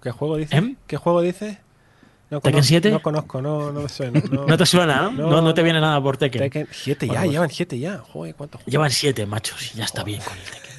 ¿Qué 0.00 0.10
juego 0.12 0.36
dice? 0.36 0.56
¿Em? 0.56 0.76
¿Qué 0.86 0.96
juego 0.98 1.20
dice? 1.20 1.58
No 2.30 2.40
¿Tekken 2.40 2.52
conozco, 2.52 2.68
7? 2.68 2.90
No 2.90 3.02
conozco, 3.02 3.42
no, 3.42 3.72
no 3.72 3.88
sé. 3.88 4.10
No, 4.10 4.20
no. 4.30 4.46
No 4.46 4.56
te 4.56 4.66
suena, 4.66 5.10
¿no? 5.10 5.40
No, 5.42 5.54
te 5.54 5.62
viene 5.64 5.80
nada 5.80 6.00
por 6.00 6.16
Tekken. 6.16 6.42
Tekken 6.42 6.68
7 6.70 7.06
ya, 7.06 7.12
Bueno, 7.12 7.22
pues- 7.24 7.32
llevan 7.32 7.50
7 7.50 7.78
ya. 7.78 7.98
Joder, 7.98 8.34
¿cuántos 8.36 8.60
juegos? 8.60 8.72
Llevan 8.72 8.90
siete 8.90 9.26
machos 9.26 9.74
y 9.74 9.78
ya 9.78 9.84
está 9.84 10.04
bien 10.04 10.20
con 10.22 10.36
el 10.38 10.44
Tekken. 10.44 10.73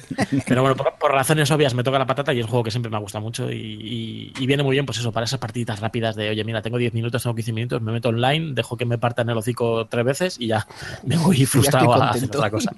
Pero 0.46 0.62
bueno, 0.62 0.76
por, 0.76 0.92
por 0.98 1.12
razones 1.12 1.50
obvias 1.50 1.74
me 1.74 1.82
toca 1.82 1.98
la 1.98 2.06
patata 2.06 2.32
y 2.32 2.38
es 2.38 2.44
un 2.44 2.50
juego 2.50 2.64
que 2.64 2.70
siempre 2.70 2.90
me 2.90 2.96
ha 2.96 3.00
gustado 3.00 3.22
mucho 3.22 3.50
y, 3.50 3.56
y- 3.56 4.32
y 4.38 4.46
viene 4.46 4.62
muy 4.62 4.72
bien, 4.72 4.86
pues 4.86 4.98
eso, 4.98 5.12
para 5.12 5.24
esas 5.24 5.38
partiditas 5.38 5.80
rápidas 5.80 6.16
de, 6.16 6.30
oye, 6.30 6.44
mira, 6.44 6.62
tengo 6.62 6.78
10 6.78 6.94
minutos, 6.94 7.22
tengo 7.22 7.34
15 7.34 7.52
minutos, 7.52 7.80
me 7.82 7.92
meto 7.92 8.08
online, 8.10 8.52
dejo 8.54 8.76
que 8.76 8.84
me 8.86 8.98
partan 8.98 9.28
el 9.30 9.36
hocico 9.36 9.86
tres 9.88 10.04
veces 10.04 10.36
y 10.40 10.46
ya 10.48 10.66
me 11.04 11.16
voy 11.16 11.44
frustrado 11.46 11.86
a 12.02 12.10
hacer 12.10 12.28
otra 12.36 12.50
cosa. 12.50 12.72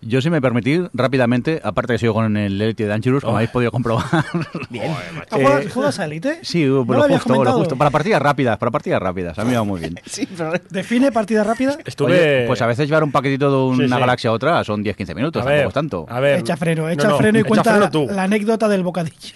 Yo, 0.00 0.22
si 0.22 0.30
me 0.30 0.40
permitís, 0.40 0.82
rápidamente, 0.94 1.60
aparte 1.64 1.94
que 1.94 1.98
sigo 1.98 2.14
con 2.14 2.36
el 2.36 2.60
Elite 2.62 2.86
Dangerous, 2.86 3.22
como 3.22 3.32
Oh. 3.34 3.36
habéis 3.36 3.50
podido 3.50 3.72
comprobar. 3.72 4.04
Bien. 4.70 4.94
¿Juegas, 5.28 5.64
Eh, 5.66 5.70
juegas 5.70 5.98
a 5.98 6.04
Elite? 6.04 6.38
sí, 6.42 6.64
¿No 6.64 6.86
por 6.86 6.96
lo 6.96 7.08
justo, 7.08 7.44
lo 7.44 7.52
justo. 7.54 7.76
Para 7.76 7.90
partidas 7.90 8.22
rápidas, 8.22 8.56
para 8.58 8.70
partidas 8.70 9.02
rápidas. 9.02 9.36
A 9.38 9.44
mí 9.44 9.50
me 9.50 9.56
va 9.56 9.64
muy 9.64 9.80
bien. 9.80 9.98
Sí, 10.06 10.28
pero 10.36 10.52
Define 10.70 11.10
partida 11.10 11.42
rápida. 11.42 11.76
Estuve. 11.84 12.12
Oye, 12.12 12.46
pues 12.46 12.62
a 12.62 12.66
veces 12.66 12.86
llevar 12.88 13.02
un 13.02 13.10
paquetito 13.12 13.50
de 13.50 13.56
una 13.74 13.84
Sí, 13.88 13.92
sí. 13.94 14.00
galaxia 14.00 14.30
a 14.30 14.32
otra 14.34 14.62
son 14.64 14.84
10-15 14.84 15.14
minutos, 15.16 15.42
a 15.42 15.44
tampoco 15.44 15.48
ver, 15.58 15.66
es 15.66 15.74
tanto. 15.74 16.06
A 16.08 16.20
ver. 16.20 16.38
Echa 16.38 16.56
freno, 16.56 16.82
No, 16.82 16.88
echa 16.90 17.08
no, 17.08 17.18
freno 17.18 17.38
y 17.38 17.40
echa 17.40 17.48
cuenta 17.48 17.70
freno 17.72 17.90
tú. 17.90 18.06
la 18.08 18.22
anécdota 18.22 18.68
del 18.68 18.82
bocadillo. 18.84 19.34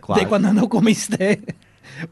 ¿Cuál? 0.00 0.20
De 0.20 0.26
cuando 0.26 0.52
no 0.52 0.68
comiste. 0.68 1.40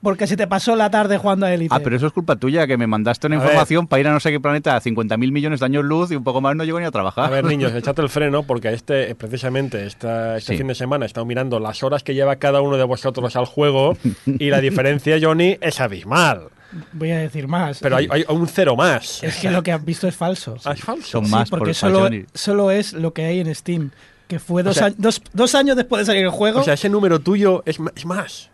Porque 0.02 0.26
se 0.26 0.36
te 0.36 0.46
pasó 0.46 0.76
la 0.76 0.90
tarde 0.90 1.18
jugando 1.18 1.46
a 1.46 1.52
Elite. 1.54 1.74
Ah, 1.74 1.80
pero 1.82 1.96
eso 1.96 2.06
es 2.06 2.12
culpa 2.12 2.36
tuya, 2.36 2.66
que 2.66 2.76
me 2.76 2.86
mandaste 2.86 3.26
una 3.26 3.36
A 3.36 3.40
información 3.40 3.86
para 3.86 4.00
ir 4.00 4.08
a 4.08 4.12
no 4.12 4.20
sé 4.20 4.30
qué 4.30 4.40
planeta 4.40 4.76
a 4.76 4.80
50.000 4.80 5.32
millones 5.32 5.60
de 5.60 5.66
años 5.66 5.84
luz 5.84 6.10
y 6.10 6.16
un 6.16 6.24
poco 6.24 6.40
más 6.40 6.54
no 6.56 6.64
llego 6.64 6.78
ni 6.80 6.86
a 6.86 6.90
trabajar. 6.90 7.24
A 7.24 7.30
ver, 7.30 7.44
niños, 7.46 7.72
echate 7.74 8.02
el 8.02 8.08
freno 8.08 8.42
porque 8.42 8.72
este, 8.72 9.14
precisamente 9.14 9.86
esta, 9.86 10.36
este 10.36 10.52
Sí. 10.52 10.58
fin 10.58 10.66
de 10.68 10.74
semana 10.74 11.04
he 11.04 11.06
estado 11.06 11.26
mirando 11.26 11.58
las 11.60 11.82
horas 11.82 12.02
que 12.02 12.14
lleva 12.14 12.36
cada 12.36 12.60
uno 12.60 12.76
de 12.76 12.84
vosotros 12.84 13.34
al 13.36 13.46
juego 13.46 13.96
y 14.26 14.50
la 14.50 14.60
diferencia, 14.60 15.16
Johnny, 15.20 15.56
es 15.60 15.80
abismal. 15.80 16.48
Voy 16.92 17.10
a 17.10 17.18
decir 17.18 17.48
más. 17.48 17.80
Pero 17.80 17.96
hay, 17.96 18.06
hay 18.10 18.24
un 18.28 18.46
cero 18.46 18.76
más. 18.76 19.24
Es 19.24 19.38
que 19.38 19.50
lo 19.50 19.62
que 19.62 19.72
has 19.72 19.84
visto 19.84 20.06
es 20.06 20.14
falso. 20.14 20.56
Ah, 20.64 20.72
es 20.72 20.80
falso. 20.80 21.08
Son 21.08 21.24
Sí, 21.26 21.30
más 21.32 21.50
porque 21.50 21.66
por 21.70 21.74
solo, 21.74 22.08
solo 22.32 22.70
es 22.70 22.92
lo 22.92 23.12
que 23.12 23.24
hay 23.24 23.40
en 23.40 23.52
Steam. 23.54 23.90
Que 24.28 24.38
fue 24.38 24.62
dos, 24.62 24.76
sea- 24.76 24.86
años, 24.86 24.98
dos, 24.98 25.22
dos 25.32 25.54
años 25.56 25.76
después 25.76 26.00
de 26.02 26.06
salir 26.06 26.22
el 26.22 26.30
juego. 26.30 26.60
O 26.60 26.62
sea, 26.62 26.74
ese 26.74 26.88
número 26.88 27.18
tuyo 27.18 27.64
es, 27.66 27.78
es 27.96 28.06
más. 28.06 28.50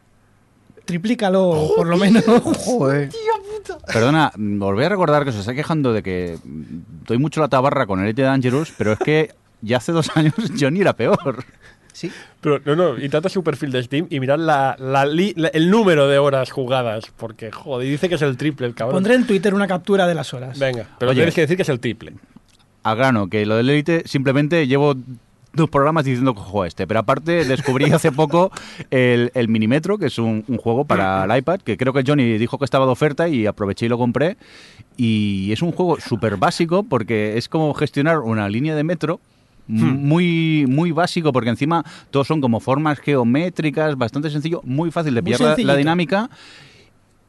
Triplícalo, 0.87 1.71
por 1.77 1.87
lo 1.87 1.97
menos. 1.99 2.25
Joder. 2.65 3.11
Perdona, 3.93 4.33
os 4.35 4.75
voy 4.75 4.85
a 4.85 4.89
recordar 4.89 5.25
que 5.25 5.31
os 5.31 5.37
está 5.37 5.55
quejando 5.55 5.93
de 5.93 6.03
que 6.03 6.39
doy 7.07 7.19
mucho 7.19 7.41
la 7.41 7.49
tabarra 7.49 7.87
con 7.87 8.03
Elite 8.03 8.23
Dangerous, 8.23 8.73
pero 8.79 8.93
es 8.93 8.99
que 8.99 9.35
ya 9.61 9.79
hace 9.79 9.93
dos 9.93 10.09
años 10.17 10.35
Johnny 10.59 10.81
era 10.81 10.95
peor. 10.95 11.45
Sí. 11.93 12.11
Pero 12.43 12.61
no, 12.65 12.77
no, 12.77 12.99
y 12.99 13.09
trata 13.09 13.29
su 13.31 13.43
perfil 13.43 13.73
de 13.73 13.83
Steam 13.83 14.07
y 14.11 14.21
mirad 14.21 14.39
la, 14.39 14.77
la 14.79 15.07
li- 15.07 15.33
la- 15.37 15.49
el 15.49 15.71
número 15.71 16.07
de 16.09 16.19
horas 16.19 16.51
jugadas. 16.51 17.05
Porque, 17.17 17.51
joder, 17.51 17.89
dice 17.89 18.09
que 18.09 18.17
es 18.17 18.23
el 18.23 18.37
triple 18.37 18.67
el 18.67 18.75
cabrón. 18.75 18.97
Pondré 18.97 19.15
en 19.15 19.27
Twitter 19.27 19.55
una 19.55 19.67
captura 19.67 20.07
de 20.07 20.15
las 20.15 20.35
horas. 20.35 20.59
Venga, 20.59 20.87
pero 20.99 21.11
Oye. 21.13 21.21
tienes 21.21 21.35
que 21.35 21.41
decir 21.43 21.57
que 21.57 21.63
es 21.63 21.69
el 21.71 21.81
triple. 21.81 22.13
Al 22.83 22.97
grano, 22.97 23.29
que 23.29 23.45
lo 23.47 23.57
del 23.57 23.71
Elite 23.71 24.03
simplemente 24.07 24.67
llevo 24.67 24.95
dos 25.57 25.69
programas 25.71 26.05
diciendo 26.05 26.35
que 26.35 26.41
juego 26.41 26.63
a 26.63 26.67
este, 26.69 26.87
pero 26.87 27.01
aparte 27.01 27.45
descubrí 27.45 27.91
hace 27.91 28.13
poco 28.13 28.51
el, 28.91 29.31
el 29.35 29.49
Minimetro, 29.49 29.99
que 29.99 30.07
es 30.07 30.19
un, 30.19 30.45
un 30.47 30.57
juego 30.59 30.85
para 30.85 31.25
el 31.25 31.39
iPad, 31.39 31.61
que 31.63 31.77
creo 31.77 31.93
que 31.93 32.05
Johnny 32.07 32.39
dijo 32.39 32.59
que 32.59 32.65
estaba 32.65 32.87
de 32.87 32.93
oferta 32.93 33.29
y 33.29 33.47
aproveché 33.47 33.87
y 33.87 33.89
lo 33.89 33.99
compré. 33.99 34.37
Y 34.97 35.51
es 35.53 35.63
un 35.63 35.73
juego 35.73 35.99
súper 36.01 36.37
básico 36.37 36.83
porque 36.85 37.37
es 37.37 37.49
como 37.49 37.75
gestionar 37.75 38.21
una 38.21 38.49
línea 38.49 38.75
de 38.77 38.85
metro 38.85 39.19
Muy, 39.69 40.65
muy 40.69 40.93
básico, 40.93 41.33
porque 41.33 41.51
encima 41.51 41.85
todos 42.13 42.29
son 42.29 42.41
como 42.41 42.61
formas 42.61 43.01
geométricas, 43.01 43.97
bastante 43.99 44.31
sencillo, 44.31 44.61
muy 44.65 44.91
fácil 44.93 45.13
de 45.15 45.23
pillar 45.25 45.41
la- 45.67 45.77
dinámica. 45.77 46.31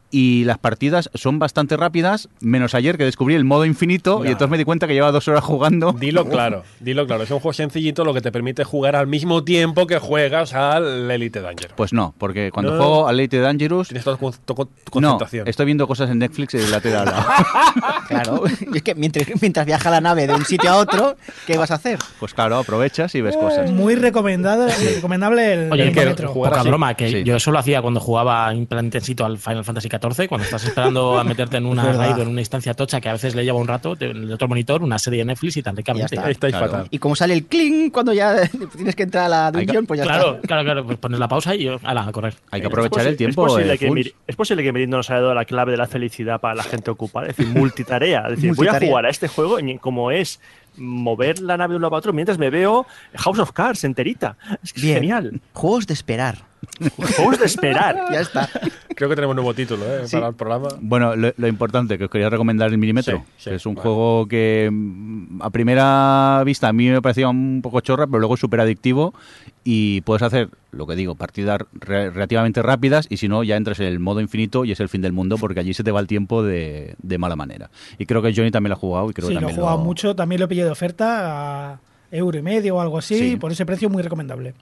Y 0.10 0.46
las 0.46 0.58
partidas 0.58 1.10
son 1.16 1.38
bastante 1.38 1.76
rápidas, 1.76 2.30
menos 2.40 2.74
ayer 2.76 2.98
que 2.98 3.04
descubrí 3.04 3.36
el 3.36 3.44
modo 3.44 3.66
infinito 3.66 4.24
y 4.24 4.28
entonces 4.30 4.50
me 4.50 4.58
di 4.58 4.64
cuenta 4.64 4.88
que 4.88 4.94
llevaba 4.94 5.12
dos 5.12 5.28
horas 5.28 5.44
jugando. 5.44 5.92
Dilo 5.92 6.26
claro, 6.30 6.64
dilo 6.80 7.06
claro. 7.06 7.24
Es 7.24 7.32
un 7.32 7.40
juego 7.40 7.52
sencillito 7.54 8.06
lo 8.06 8.14
que 8.14 8.22
te 8.22 8.32
permite 8.32 8.64
jugar 8.64 8.96
al 8.96 9.08
mismo 9.08 9.44
tiempo 9.44 9.86
que 9.86 10.00
juegas 10.00 10.54
al 10.54 11.12
Elite 11.12 11.42
Dangerous. 11.42 11.74
Pues 11.76 11.92
no, 11.92 12.14
porque 12.18 12.52
cuando 12.52 12.72
No. 12.72 12.78
juego 12.78 13.08
al 13.10 13.20
Elite 13.20 13.40
Dangerous, 13.40 13.90
Tienes 13.90 14.06
toda 14.06 14.16
tu, 14.18 14.32
tu- 14.32 14.54
tu 14.56 15.02
no, 15.02 15.10
concentración. 15.10 15.48
estoy 15.48 15.66
viendo 15.66 15.86
cosas 15.88 16.10
en 16.10 16.20
Netflix 16.20 16.54
y 16.54 16.66
la 16.68 16.80
tele 16.80 16.96
al 16.96 17.06
lado. 17.06 17.26
Claro. 18.08 18.44
Y 18.72 18.78
es 18.78 18.84
que 18.84 18.96
mientras, 18.96 19.28
mientras 19.42 19.66
viaja 19.66 19.90
la 19.90 20.00
nave 20.00 20.28
de 20.28 20.34
un 20.34 20.46
sitio 20.46 20.70
a 20.72 20.78
otro, 20.78 21.18
¿qué 21.46 21.58
vas 21.58 21.72
a 21.72 21.76
hacer? 21.76 22.00
Pues 22.20 22.34
claro, 22.34 22.58
aprovechas 22.58 23.14
y 23.16 23.22
ves 23.22 23.36
cosas. 23.36 23.70
Muy 23.72 23.96
recomendado, 23.96 24.68
recomendable 24.96 25.54
el, 25.66 25.72
Oye, 25.72 25.90
el 25.90 25.94
que 26.16 26.26
jugar 26.26 26.52
Poca 26.52 26.62
así. 26.62 26.70
broma, 26.70 26.94
que 26.94 27.10
Sí. 27.12 27.24
yo 27.24 27.36
eso 27.36 27.52
lo 27.52 27.60
hacía 27.60 27.82
cuando 27.82 28.00
jugaba 28.00 28.52
en 28.54 28.66
plan 28.66 28.86
intensito 28.86 29.26
al 29.26 29.38
Final 29.38 29.66
Fantasy 29.66 29.90
XIV, 29.90 29.97
cuando 30.28 30.44
estás 30.46 30.64
esperando 30.66 31.18
a 31.20 31.24
meterte 31.24 31.58
en 31.58 31.66
una 31.68 31.92
raid 31.94 32.18
o 32.18 32.22
en 32.22 32.28
una 32.30 32.42
instancia 32.42 32.74
tocha 32.74 33.02
que 33.02 33.10
a 33.10 33.14
veces 33.14 33.36
le 33.36 33.44
lleva 33.44 33.58
un 33.60 33.68
rato, 33.68 33.96
el 34.00 34.32
otro 34.32 34.48
monitor, 34.48 34.84
una 34.84 35.00
serie 35.00 35.20
de 35.20 35.26
Netflix 35.26 35.58
y 35.58 35.64
tan 35.64 35.76
Ya 35.76 35.78
ricamente. 35.78 36.16
está. 36.16 36.26
Ahí 36.28 36.32
estáis 36.32 36.54
Claro. 36.56 36.72
fatal. 36.72 36.88
Y 36.92 37.00
como 37.00 37.16
sale 37.16 37.34
el 37.34 37.46
cling 37.46 37.90
cuando 37.92 38.14
ya 38.14 38.36
tienes 38.76 38.96
que 38.96 39.04
entrar 39.04 39.26
a 39.26 39.30
la 39.30 39.52
que- 39.52 39.66
dungeon, 39.66 39.86
pues 39.86 40.00
ya 40.00 40.04
Claro, 40.06 40.36
está. 40.36 40.48
claro, 40.48 40.64
claro, 40.64 40.86
pues 40.86 40.98
pones 40.98 41.20
la 41.20 41.28
pausa 41.28 41.56
y 41.56 41.68
ala, 41.84 42.08
a 42.08 42.12
correr. 42.12 42.36
Hay 42.52 42.62
que 42.62 42.68
aprovechar 42.68 43.08
el 43.08 43.18
tiempo. 43.18 43.46
Es 43.48 43.54
posible, 43.54 43.74
eh, 43.74 43.78
que. 43.78 43.90
Mir- 43.92 44.14
es 44.26 44.36
posible 44.36 44.64
que 44.64 44.72
Mirindo 44.74 44.98
nos 44.98 45.10
haya 45.10 45.22
dado 45.22 45.34
la 45.34 45.46
clave 45.46 45.72
de 45.72 45.78
la 45.78 45.88
felicidad 45.88 46.40
para 46.40 46.56
la 46.56 46.64
gente 46.64 46.92
ocupada. 46.92 47.28
Es 47.28 47.36
decir, 47.38 47.54
multitarea. 47.58 48.24
Es 48.30 48.36
decir, 48.38 48.54
voy 48.56 48.68
a 48.68 48.80
jugar 48.80 49.06
a 49.06 49.10
este 49.10 49.28
juego 49.28 49.60
y 49.60 49.78
como 49.78 50.12
es 50.12 50.40
mover 50.80 51.40
la 51.42 51.58
nave 51.58 51.72
de 51.74 51.76
un 51.78 51.82
lado 51.82 51.96
a 51.96 51.98
otro 52.00 52.14
mientras 52.14 52.38
me 52.38 52.50
veo 52.52 52.86
House 53.16 53.40
of 53.40 53.52
Cards 53.52 53.84
enterita. 53.84 54.38
Es 54.64 54.74
que 54.74 54.80
es 54.80 54.84
Bien. 54.86 54.96
genial. 55.00 55.42
Juegos 55.54 55.88
de 55.88 55.94
esperar. 55.94 56.47
Juegos 57.16 57.40
de 57.40 57.46
esperar. 57.46 57.96
Ya 58.12 58.22
está. 58.22 58.50
Creo 58.96 59.10
que 59.10 59.16
tenemos 59.16 59.36
nuevo 59.36 59.54
título 59.54 59.84
¿eh? 59.86 60.08
Sí. 60.08 60.16
para 60.16 60.28
el 60.30 60.36
programa. 60.36 60.70
Bueno, 60.82 61.16
lo, 61.16 61.32
lo 61.38 61.48
importante 61.48 61.98
que 61.98 62.06
os 62.06 62.10
quería 62.10 62.30
recomendar 62.30 62.72
el 62.74 62.80
Sí, 63.04 63.12
sí, 63.38 63.50
que 63.50 63.56
es 63.56 63.66
un 63.66 63.76
vale. 63.76 63.84
juego 63.84 64.28
que 64.28 64.70
mm, 64.72 65.42
a 65.42 65.50
primera 65.52 66.42
vista 66.46 66.68
a 66.68 66.74
mí 66.74 66.90
me 66.90 67.02
parecía 67.02 67.28
un 67.30 67.60
poco 67.62 67.82
chorra, 67.82 68.08
pero 68.08 68.20
luego 68.20 68.34
es 68.36 68.40
súper 68.40 68.60
adictivo 68.62 69.14
y 69.64 70.02
puedes 70.02 70.24
hacer, 70.24 70.50
lo 70.72 70.88
que 70.88 70.96
digo, 70.96 71.16
partidas 71.16 71.60
re- 71.74 72.10
relativamente 72.10 72.62
rápidas 72.64 73.06
y 73.10 73.18
si 73.18 73.28
no 73.28 73.44
ya 73.44 73.56
entras 73.56 73.80
en 73.80 73.88
el 73.88 74.00
modo 74.00 74.20
infinito 74.22 74.66
y 74.66 74.72
es 74.72 74.80
el 74.80 74.90
fin 74.90 75.02
del 75.02 75.14
mundo 75.14 75.38
porque 75.38 75.60
allí 75.60 75.74
se 75.74 75.84
te 75.84 75.92
va 75.92 76.00
el 76.00 76.08
tiempo 76.08 76.42
de, 76.44 76.96
de 77.02 77.18
mala 77.18 77.36
manera. 77.36 77.70
Y 78.00 78.06
creo 78.08 78.22
que 78.22 78.34
Johnny 78.34 78.50
también 78.52 78.70
lo 78.70 78.76
ha 78.78 78.80
jugado 78.80 79.10
y 79.10 79.14
creo 79.14 79.28
Sí, 79.28 79.34
que 79.36 79.40
lo 79.42 79.48
he 79.48 79.50
también 79.50 79.60
jugado 79.62 79.78
mucho, 79.80 80.16
también 80.16 80.42
lo 80.42 80.48
pillé 80.48 80.64
de 80.64 80.72
oferta 80.72 81.74
a 81.74 81.80
euro 82.10 82.38
y 82.38 82.42
medio 82.42 82.78
o 82.78 82.82
algo 82.82 82.98
así, 82.98 83.18
Sí. 83.32 83.36
por 83.36 83.52
ese 83.52 83.66
precio 83.66 83.90
muy 83.90 84.02
recomendable. 84.02 84.54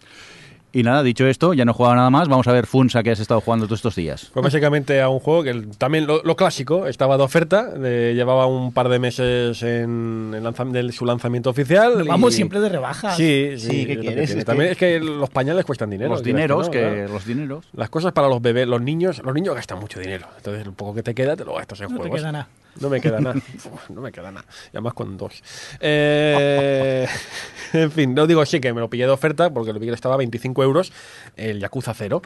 Y 0.78 0.84
nada, 0.84 1.04
dicho 1.04 1.26
esto, 1.26 1.54
ya 1.54 1.64
no 1.64 1.72
he 1.72 1.74
jugado 1.74 1.96
nada 1.96 2.10
más, 2.10 2.28
vamos 2.28 2.46
a 2.50 2.52
ver 2.52 2.68
Funsa 2.68 3.02
que 3.02 3.10
has 3.12 3.20
estado 3.22 3.40
jugando 3.40 3.66
todos 3.66 3.80
estos 3.80 3.96
días. 3.96 4.30
Pues 4.34 4.44
básicamente 4.44 5.00
a 5.02 5.08
un 5.08 5.20
juego 5.22 5.42
que 5.44 5.52
el- 5.52 5.70
también 5.78 6.06
lo, 6.06 6.22
lo 6.24 6.36
clásico 6.36 6.86
estaba 6.88 7.16
de 7.18 7.24
oferta, 7.24 7.70
de- 7.70 8.14
llevaba 8.14 8.46
un 8.46 8.74
par 8.74 8.90
de 8.90 9.00
meses 9.00 9.64
en 9.64 10.34
lanzam- 10.34 10.72
de 10.72 10.92
su 10.92 11.06
lanzamiento 11.06 11.50
oficial. 11.50 12.04
Vamos 12.06 12.34
y- 12.34 12.36
siempre 12.36 12.60
de 12.60 12.68
rebajas. 12.68 13.16
Sí, 13.16 13.52
sí, 13.58 13.68
Sí, 13.70 13.86
¿qué 13.86 14.00
quieres? 14.00 14.32
Es 14.32 14.44
También 14.44 14.76
que- 14.76 14.96
es 14.98 15.00
que 15.00 15.00
los 15.00 15.30
pañales 15.30 15.64
cuestan 15.64 15.90
dinero. 15.90 16.10
los 16.12 16.22
dineros, 16.24 16.66
no, 16.66 16.72
que 16.72 16.80
claro. 16.82 17.08
los 17.14 17.26
dineros. 17.26 17.66
Las 17.74 17.90
cosas 17.90 18.12
para 18.12 18.28
los 18.28 18.42
bebés, 18.42 18.68
los 18.68 18.82
niños, 18.82 19.22
los 19.24 19.34
niños 19.34 19.56
gastan 19.56 19.80
mucho 19.80 20.02
dinero. 20.02 20.28
Entonces, 20.36 20.66
lo 20.66 20.74
poco 20.74 20.94
que 20.94 21.04
te 21.04 21.16
queda 21.16 21.38
te 21.38 21.46
lo 21.46 21.54
gastas 21.56 21.80
en 21.80 21.86
No 21.88 21.92
te 21.96 22.00
juegos. 22.02 22.20
queda 22.20 22.32
nada. 22.34 22.48
No 22.82 22.90
me 22.90 23.02
queda 23.02 23.20
nada. 23.20 23.40
No 23.90 24.02
me 24.02 24.12
queda 24.12 24.32
nada. 24.32 24.46
Y 24.68 24.78
además 24.78 24.94
con 24.94 25.18
dos. 25.18 25.42
Eh, 25.80 27.08
en 27.74 27.92
fin, 27.92 28.14
no 28.14 28.28
digo 28.28 28.46
sí 28.46 28.60
que 28.60 28.74
me 28.74 28.82
lo 28.82 28.90
pillé 28.90 29.06
de 29.06 29.12
oferta 29.12 29.54
porque 29.54 29.74
lo 29.74 29.80
vi 29.80 29.88
que 29.88 29.94
estaba 29.94 30.16
a 30.16 30.18
25 30.18 30.64
euros 30.64 30.92
el 31.36 31.60
Yakuza 31.60 31.94
0. 31.94 32.22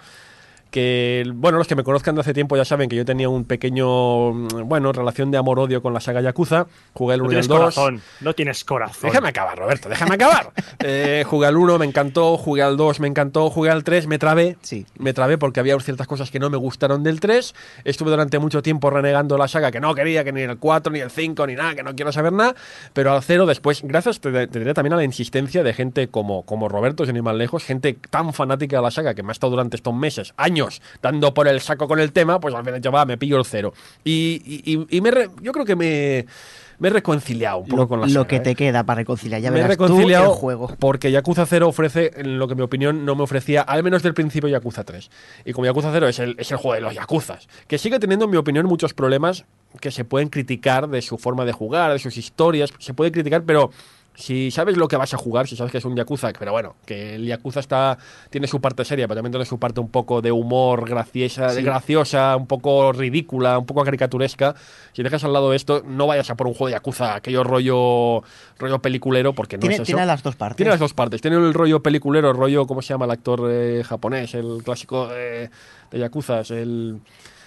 Que, 0.72 1.24
bueno, 1.34 1.58
los 1.58 1.68
que 1.68 1.76
me 1.76 1.84
conozcan 1.84 2.14
de 2.16 2.22
hace 2.22 2.34
tiempo 2.34 2.56
ya 2.56 2.64
saben 2.66 2.90
que 2.90 2.96
yo 2.96 3.04
tenía 3.06 3.28
un 3.28 3.44
pequeño, 3.46 4.34
mm, 4.34 4.48
bueno, 4.68 4.91
relación 4.91 5.32
de 5.32 5.38
amor-odio 5.38 5.82
con 5.82 5.94
la 5.94 6.00
saga 6.00 6.22
Yakuza. 6.22 6.68
Jugué 6.94 7.16
el 7.16 7.22
No 7.22 7.26
1 7.26 7.34
y 7.34 7.36
el 7.38 7.41
tienes 7.41 7.48
2. 7.48 7.58
corazón. 7.60 8.02
No 8.22 8.34
tienes 8.36 8.64
corazón. 8.66 9.10
Déjame 9.10 9.30
acabar, 9.30 9.58
Roberto, 9.58 9.90
déjame 9.90 10.16
acabar. 10.16 10.52
Eh, 10.82 11.26
jugué 11.28 11.46
al 11.48 11.58
1, 11.58 11.78
me 11.78 11.86
encantó, 11.86 12.38
jugué 12.38 12.62
al 12.64 12.78
2, 12.78 13.02
me 13.02 13.08
encantó, 13.10 13.50
jugué 13.50 13.70
al 13.70 13.84
3, 13.84 14.08
me 14.08 14.18
trabé. 14.18 14.56
Sí. 14.62 14.86
Me 14.98 15.12
trabé 15.14 15.38
porque 15.38 15.60
había 15.60 15.78
ciertas 15.82 16.08
cosas 16.08 16.32
que 16.32 16.40
no 16.40 16.50
me 16.50 16.56
gustaron 16.56 17.04
del 17.04 17.20
3. 17.20 17.54
Estuve 17.84 18.12
durante 18.12 18.40
mucho 18.40 18.62
tiempo 18.62 18.90
renegando 18.90 19.38
la 19.38 19.50
saga 19.50 19.72
que 19.72 19.82
no 19.82 19.94
quería, 19.94 20.24
que 20.24 20.32
ni 20.32 20.41
el 20.41 20.58
4, 20.58 20.94
ni 20.94 21.00
el 21.00 21.12
5, 21.12 21.48
ni 21.48 21.56
nada, 21.56 21.76
que 21.76 21.84
no 21.84 21.94
quiero 21.96 22.14
saber 22.14 22.32
nada. 22.32 22.56
Pero 22.94 23.12
al 23.12 23.22
0 23.22 23.46
después, 23.46 23.82
gracias 23.84 24.22
te, 24.22 24.48
te 24.48 24.60
diré 24.60 24.74
también 24.74 24.94
a 24.94 24.98
la 24.98 25.04
insistencia 25.04 25.64
de 25.64 25.74
gente 25.74 26.08
como, 26.08 26.44
como 26.44 26.70
Roberto, 26.70 27.06
sin 27.06 27.16
ir 27.18 27.24
más 27.24 27.36
lejos, 27.36 27.66
gente 27.66 27.98
tan 28.10 28.32
fanática 28.34 28.78
de 28.78 28.84
la 28.84 28.91
saga 28.91 29.14
que 29.14 29.24
me 29.24 29.32
ha 29.32 29.34
estado 29.34 29.52
durante 29.52 29.76
estos 29.76 29.94
meses, 29.94 30.34
años, 30.38 30.59
dando 31.02 31.34
por 31.34 31.48
el 31.48 31.61
saco 31.61 31.88
con 31.88 31.99
el 31.99 32.11
tema, 32.11 32.40
pues 32.40 32.53
al 32.56 32.64
final 32.65 32.81
yo 32.81 32.91
va, 32.91 33.06
me 33.06 33.18
pillo 33.18 33.38
el 33.38 33.45
0. 33.45 33.73
Y, 34.03 34.41
y- 34.45 34.73
y- 34.73 34.98
y 34.98 35.02
me 35.02 35.11
re- 35.11 35.30
yo 35.41 35.52
creo 35.52 35.65
que 35.65 35.76
me, 35.76 36.26
me 36.80 36.88
he 36.88 36.91
reconciliado 36.91 37.57
un 37.60 37.68
poco 37.68 37.81
Lo, 37.84 37.88
con 37.88 38.02
la 38.02 38.07
lo 38.07 38.14
saga. 38.14 38.27
que 38.27 38.36
¿eh? 38.38 38.40
te 38.40 38.56
queda 38.56 38.84
para 38.84 38.99
reconciliar. 38.99 39.41
Ya 39.41 39.52
me 39.52 39.60
he 39.60 39.64
tú 39.64 39.68
reconciliado 39.69 40.26
el 40.34 40.38
juego. 40.38 40.76
porque 40.80 41.11
Yakuza 41.11 41.45
0 41.45 41.68
ofrece 41.68 42.11
en 42.15 42.40
lo 42.40 42.48
que 42.48 42.53
en 42.53 42.57
mi 42.57 42.64
opinión 42.64 43.06
no 43.06 43.15
me 43.15 43.23
ofrecía, 43.23 43.61
al 43.61 43.84
menos 43.84 44.02
del 44.03 44.14
principio, 44.14 44.49
Yakuza 44.49 44.84
3. 44.84 45.10
Y 45.45 45.53
como 45.53 45.65
Yakuza 45.65 45.90
0 45.91 46.07
es 46.07 46.19
el, 46.19 46.36
es 46.38 46.52
el 46.52 46.57
juego 46.57 46.76
de 46.76 46.81
los 46.81 46.94
Yakuzas, 46.95 47.48
que 47.68 47.77
sigue 47.77 47.99
teniendo, 47.99 48.26
en 48.26 48.31
mi 48.31 48.38
opinión, 48.38 48.65
muchos 48.65 48.94
problemas 48.94 49.45
que 49.81 49.91
se 49.91 50.03
pueden 50.03 50.30
criticar 50.30 50.88
de 50.90 51.02
su 51.02 51.18
forma 51.18 51.45
de 51.45 51.52
jugar, 51.52 51.91
de 51.94 51.99
sus 51.99 52.18
historias, 52.18 52.73
se 52.80 52.94
puede 52.94 53.11
criticar, 53.11 53.44
pero 53.44 53.69
si 54.20 54.52
sabes 54.52 54.76
lo 54.76 54.90
que 54.90 54.98
vas 54.98 55.14
a 55.14 55.18
jugar, 55.18 55.48
si 55.48 55.56
sabes 55.56 55.72
que 55.72 55.78
es 55.78 55.86
un 55.86 55.96
Yakuza, 55.96 56.32
pero 56.38 56.52
bueno, 56.52 56.76
que 56.86 57.16
el 57.16 57.26
Yakuza 57.26 57.62
está, 57.62 57.98
tiene 58.30 58.48
su 58.48 58.60
parte 58.60 58.84
seria, 58.84 59.08
pero 59.08 59.20
también 59.20 59.32
tiene 59.32 59.46
su 59.46 59.58
parte 59.58 59.80
un 59.80 59.90
poco 59.90 60.22
de 60.22 60.30
humor 60.32 60.88
graciosa, 60.88 61.54
graciosa, 61.54 62.36
un 62.36 62.46
poco 62.46 62.91
ridícula, 62.91 63.58
un 63.58 63.66
poco 63.66 63.84
caricaturesca. 63.84 64.56
Si 64.91 65.04
dejas 65.04 65.24
al 65.24 65.32
lado 65.32 65.54
esto, 65.54 65.84
no 65.88 66.06
vayas 66.06 66.30
a 66.30 66.36
por 66.36 66.48
un 66.48 66.54
juego 66.54 66.68
de 66.68 66.74
Yakuza, 66.74 67.16
aquello 67.16 67.46
rollo, 67.46 68.22
rollo 68.58 68.80
peliculero, 68.82 69.34
porque 69.34 69.56
no 69.56 69.62
Tiene, 69.62 69.76
es 69.76 69.82
eso. 69.82 69.86
tiene 69.86 70.06
las 70.06 70.22
dos 70.22 70.36
partes. 70.36 70.58
Tiene 70.58 70.72
las 70.72 70.80
dos 70.82 70.94
partes. 70.94 71.22
Tiene 71.22 71.38
el 71.38 71.54
rollo 71.54 71.82
peliculero, 71.82 72.32
el 72.32 72.36
rollo, 72.36 72.68
¿cómo 72.68 72.82
se 72.82 72.94
llama 72.94 73.06
el 73.06 73.12
actor 73.12 73.48
eh, 73.50 73.84
japonés? 73.86 74.34
El 74.34 74.62
clásico 74.66 75.08
de, 75.08 75.50
de 75.91 76.00
Yakuza, 76.00 76.41
el... 76.50 77.00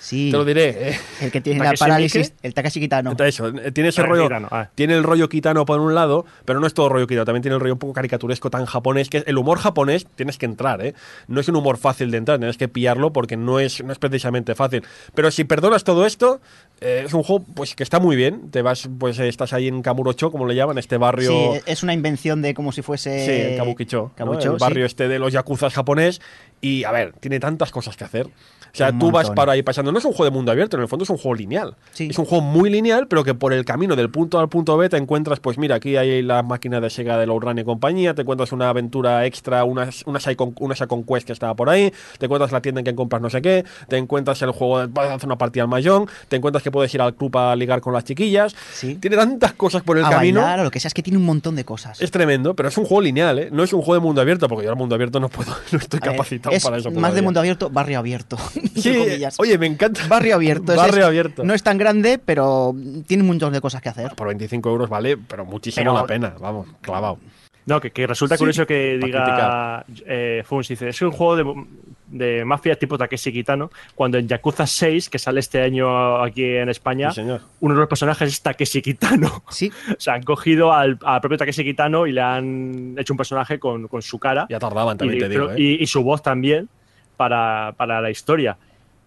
Sí. 0.02 0.32
Te 0.32 0.36
lo 0.36 0.44
diré, 0.44 0.90
¿eh? 0.90 0.98
El 1.20 1.30
que 1.30 1.40
tiene 1.40 1.60
la 1.60 1.66
¿Takeshi 1.66 1.78
parálisis, 1.78 2.30
Miike? 2.32 2.36
el 2.42 2.54
Takashi 2.54 2.80
Kitano. 2.80 3.12
Entonces, 3.12 3.36
eso, 3.36 3.46
eh, 3.46 3.70
tiene 3.70 3.90
ese 3.90 4.02
rollo. 4.02 4.24
Kitano, 4.24 4.48
ah. 4.50 4.68
Tiene 4.74 4.94
el 4.94 5.04
rollo 5.04 5.28
kitano 5.28 5.64
por 5.64 5.78
un 5.78 5.94
lado, 5.94 6.26
pero 6.44 6.58
no 6.58 6.66
es 6.66 6.74
todo 6.74 6.88
rollo 6.88 7.06
kitano. 7.06 7.24
También 7.24 7.42
tiene 7.42 7.54
el 7.54 7.60
rollo 7.60 7.74
un 7.74 7.78
poco 7.78 7.92
caricaturesco 7.92 8.50
tan 8.50 8.66
japonés 8.66 9.08
que 9.08 9.22
el 9.24 9.38
humor 9.38 9.58
japonés 9.58 10.08
tienes 10.16 10.38
que 10.38 10.46
entrar, 10.46 10.84
¿eh? 10.84 10.94
No 11.28 11.40
es 11.40 11.48
un 11.48 11.54
humor 11.54 11.78
fácil 11.78 12.10
de 12.10 12.18
entrar, 12.18 12.40
tienes 12.40 12.56
que 12.56 12.66
pillarlo 12.66 13.12
porque 13.12 13.36
no 13.36 13.60
es, 13.60 13.84
no 13.84 13.92
es 13.92 13.98
precisamente 14.00 14.56
fácil. 14.56 14.82
Pero 15.14 15.30
si 15.30 15.44
perdonas 15.44 15.84
todo 15.84 16.04
esto, 16.04 16.40
eh, 16.80 17.04
es 17.06 17.14
un 17.14 17.22
juego 17.22 17.44
pues 17.54 17.76
que 17.76 17.84
está 17.84 18.00
muy 18.00 18.16
bien. 18.16 18.50
Te 18.50 18.60
vas, 18.62 18.88
pues 18.98 19.20
eh, 19.20 19.28
estás 19.28 19.52
ahí 19.52 19.68
en 19.68 19.82
Kamurocho, 19.82 20.32
como 20.32 20.46
le 20.46 20.56
llaman, 20.56 20.78
este 20.78 20.96
barrio. 20.96 21.30
Sí, 21.30 21.60
es 21.64 21.84
una 21.84 21.94
invención 21.94 22.42
de 22.42 22.54
como 22.54 22.72
si 22.72 22.82
fuese. 22.82 23.24
Sí, 23.24 23.52
el 23.52 23.56
Kabukicho, 23.56 24.10
el 24.18 24.58
barrio 24.58 24.84
sí. 24.84 24.86
este 24.86 25.06
de 25.06 25.20
los 25.20 25.32
yakuzas 25.32 25.72
japonés. 25.72 26.20
Y 26.60 26.82
a 26.82 26.90
ver, 26.90 27.12
tiene 27.20 27.38
tantas 27.38 27.70
cosas 27.70 27.96
que 27.96 28.02
hacer. 28.02 28.28
O 28.72 28.76
sea, 28.76 28.88
Un 28.88 28.98
tú 28.98 29.10
vas 29.10 29.28
para 29.30 29.52
ahí 29.52 29.62
pasando. 29.62 29.92
No 29.92 29.98
es 29.98 30.04
un 30.06 30.12
juego 30.12 30.24
de 30.24 30.30
mundo 30.30 30.50
abierto, 30.50 30.76
en 30.78 30.82
el 30.82 30.88
fondo 30.88 31.02
es 31.02 31.10
un 31.10 31.18
juego 31.18 31.34
lineal. 31.34 31.74
Sí. 31.92 32.08
Es 32.10 32.18
un 32.18 32.24
juego 32.24 32.42
muy 32.42 32.70
lineal, 32.70 33.06
pero 33.06 33.22
que 33.22 33.34
por 33.34 33.52
el 33.52 33.64
camino 33.66 33.96
del 33.96 34.08
punto 34.10 34.38
A 34.38 34.40
al 34.40 34.48
punto 34.48 34.76
B 34.78 34.88
te 34.88 34.96
encuentras, 34.96 35.40
pues 35.40 35.58
mira, 35.58 35.74
aquí 35.76 35.96
hay 35.96 36.22
la 36.22 36.42
máquina 36.42 36.80
de 36.80 36.88
Sega 36.88 37.18
de 37.18 37.26
Run 37.26 37.58
y 37.58 37.64
compañía, 37.64 38.14
te 38.14 38.22
encuentras 38.22 38.50
una 38.52 38.70
aventura 38.70 39.26
extra, 39.26 39.64
una, 39.64 39.90
una, 40.06 40.18
Psychon- 40.18 40.54
una 40.60 40.74
Psychon 40.74 41.04
Quest 41.04 41.26
que 41.26 41.32
estaba 41.34 41.54
por 41.54 41.68
ahí, 41.68 41.92
te 42.18 42.24
encuentras 42.26 42.50
la 42.52 42.62
tienda 42.62 42.80
en 42.80 42.84
que 42.86 42.94
compras 42.94 43.20
no 43.20 43.28
sé 43.28 43.42
qué, 43.42 43.64
te 43.88 43.98
encuentras 43.98 44.40
el 44.42 44.52
juego, 44.52 44.80
de- 44.80 44.86
vas 44.86 45.08
a 45.10 45.14
hacer 45.14 45.26
una 45.26 45.36
partida 45.36 45.64
al 45.64 45.68
mayón, 45.68 46.06
te 46.28 46.36
encuentras 46.36 46.62
que 46.62 46.70
puedes 46.70 46.94
ir 46.94 47.02
al 47.02 47.14
club 47.14 47.36
a 47.36 47.54
ligar 47.56 47.80
con 47.82 47.92
las 47.92 48.04
chiquillas. 48.04 48.54
Sí. 48.72 48.94
Tiene 48.94 49.16
tantas 49.16 49.52
cosas 49.52 49.82
por 49.82 49.98
el 49.98 50.04
a 50.06 50.10
camino. 50.10 50.40
bailar 50.40 50.60
o 50.60 50.64
lo 50.64 50.70
que 50.70 50.80
sea, 50.80 50.88
es 50.88 50.94
que 50.94 51.02
tiene 51.02 51.18
un 51.18 51.26
montón 51.26 51.56
de 51.56 51.64
cosas. 51.64 52.00
Es 52.00 52.10
tremendo, 52.10 52.54
pero 52.54 52.70
es 52.70 52.78
un 52.78 52.84
juego 52.86 53.02
lineal, 53.02 53.38
¿eh? 53.38 53.48
No 53.52 53.62
es 53.64 53.72
un 53.74 53.80
juego 53.82 53.94
de 54.00 54.00
mundo 54.00 54.20
abierto, 54.22 54.48
porque 54.48 54.64
yo 54.64 54.70
al 54.70 54.76
mundo 54.76 54.94
abierto 54.94 55.20
no 55.20 55.28
puedo, 55.28 55.52
no 55.72 55.78
estoy 55.78 56.00
A 56.02 56.06
ver, 56.06 56.12
capacitado 56.16 56.56
es 56.56 56.64
para 56.64 56.78
eso. 56.78 56.90
Más 56.90 57.14
de 57.14 57.20
mundo 57.22 57.38
abierto, 57.40 57.68
barrio 57.68 57.98
abierto. 57.98 58.38
Sí, 58.74 58.96
oye, 59.38 59.58
me 59.58 59.66
encanta. 59.66 60.06
barrio 60.08 60.34
abierto. 60.36 60.74
Barrio 60.76 61.00
es- 61.00 61.06
abierto. 61.06 61.44
No 61.44 61.54
es 61.54 61.62
tan 61.62 61.78
grande, 61.78 62.18
pero 62.24 62.74
tiene 63.06 63.22
un 63.22 63.28
montón 63.28 63.52
de 63.52 63.60
cosas 63.60 63.80
que 63.82 63.88
hacer. 63.88 64.12
Por 64.16 64.28
25 64.28 64.70
euros 64.70 64.88
vale, 64.88 65.16
pero 65.16 65.44
muchísimo 65.44 65.92
Pero- 65.92 65.94
la 66.02 66.06
pena, 66.06 66.34
vamos, 66.40 66.66
clavado. 66.80 67.18
No, 67.64 67.80
que, 67.80 67.92
que 67.92 68.08
resulta 68.08 68.36
Sí, 68.36 68.40
curioso 68.40 68.66
que 68.66 68.98
diga 69.00 69.84
eh, 70.04 70.42
Funs, 70.44 70.66
dice, 70.66 70.88
es 70.88 71.00
un 71.00 71.12
juego 71.12 71.36
de, 71.36 71.64
de 72.08 72.44
mafia 72.44 72.74
tipo 72.74 72.98
Takeshi 72.98 73.32
Kitano, 73.32 73.70
cuando 73.94 74.18
en 74.18 74.26
Yakuza 74.26 74.66
6, 74.66 75.08
que 75.08 75.20
sale 75.20 75.38
este 75.38 75.62
año 75.62 76.20
aquí 76.24 76.44
en 76.44 76.68
España, 76.68 77.12
Sí, 77.12 77.20
uno 77.20 77.74
de 77.74 77.80
los 77.80 77.88
personajes 77.88 78.28
es 78.32 78.42
Takeshi 78.42 78.82
Kitano. 78.82 79.44
Sí, 79.48 79.70
O 79.96 80.00
sea, 80.00 80.14
han 80.14 80.24
cogido 80.24 80.72
al, 80.72 80.98
al 81.04 81.20
propio 81.20 81.38
Takeshi 81.38 81.62
Kitano 81.62 82.08
y 82.08 82.12
le 82.12 82.20
han 82.20 82.96
hecho 82.98 83.12
un 83.12 83.16
personaje 83.18 83.60
con, 83.60 83.86
con 83.86 84.02
su 84.02 84.18
cara 84.18 84.46
Ya 84.50 84.58
tardaban, 84.58 84.98
también 84.98 85.18
y, 85.18 85.22
te 85.22 85.28
digo, 85.28 85.46
pero- 85.46 85.56
¿eh? 85.56 85.62
y- 85.62 85.82
y 85.84 85.86
su 85.86 86.02
voz 86.02 86.20
también 86.20 86.68
para, 87.16 87.74
para 87.76 88.00
la 88.00 88.10
historia. 88.10 88.56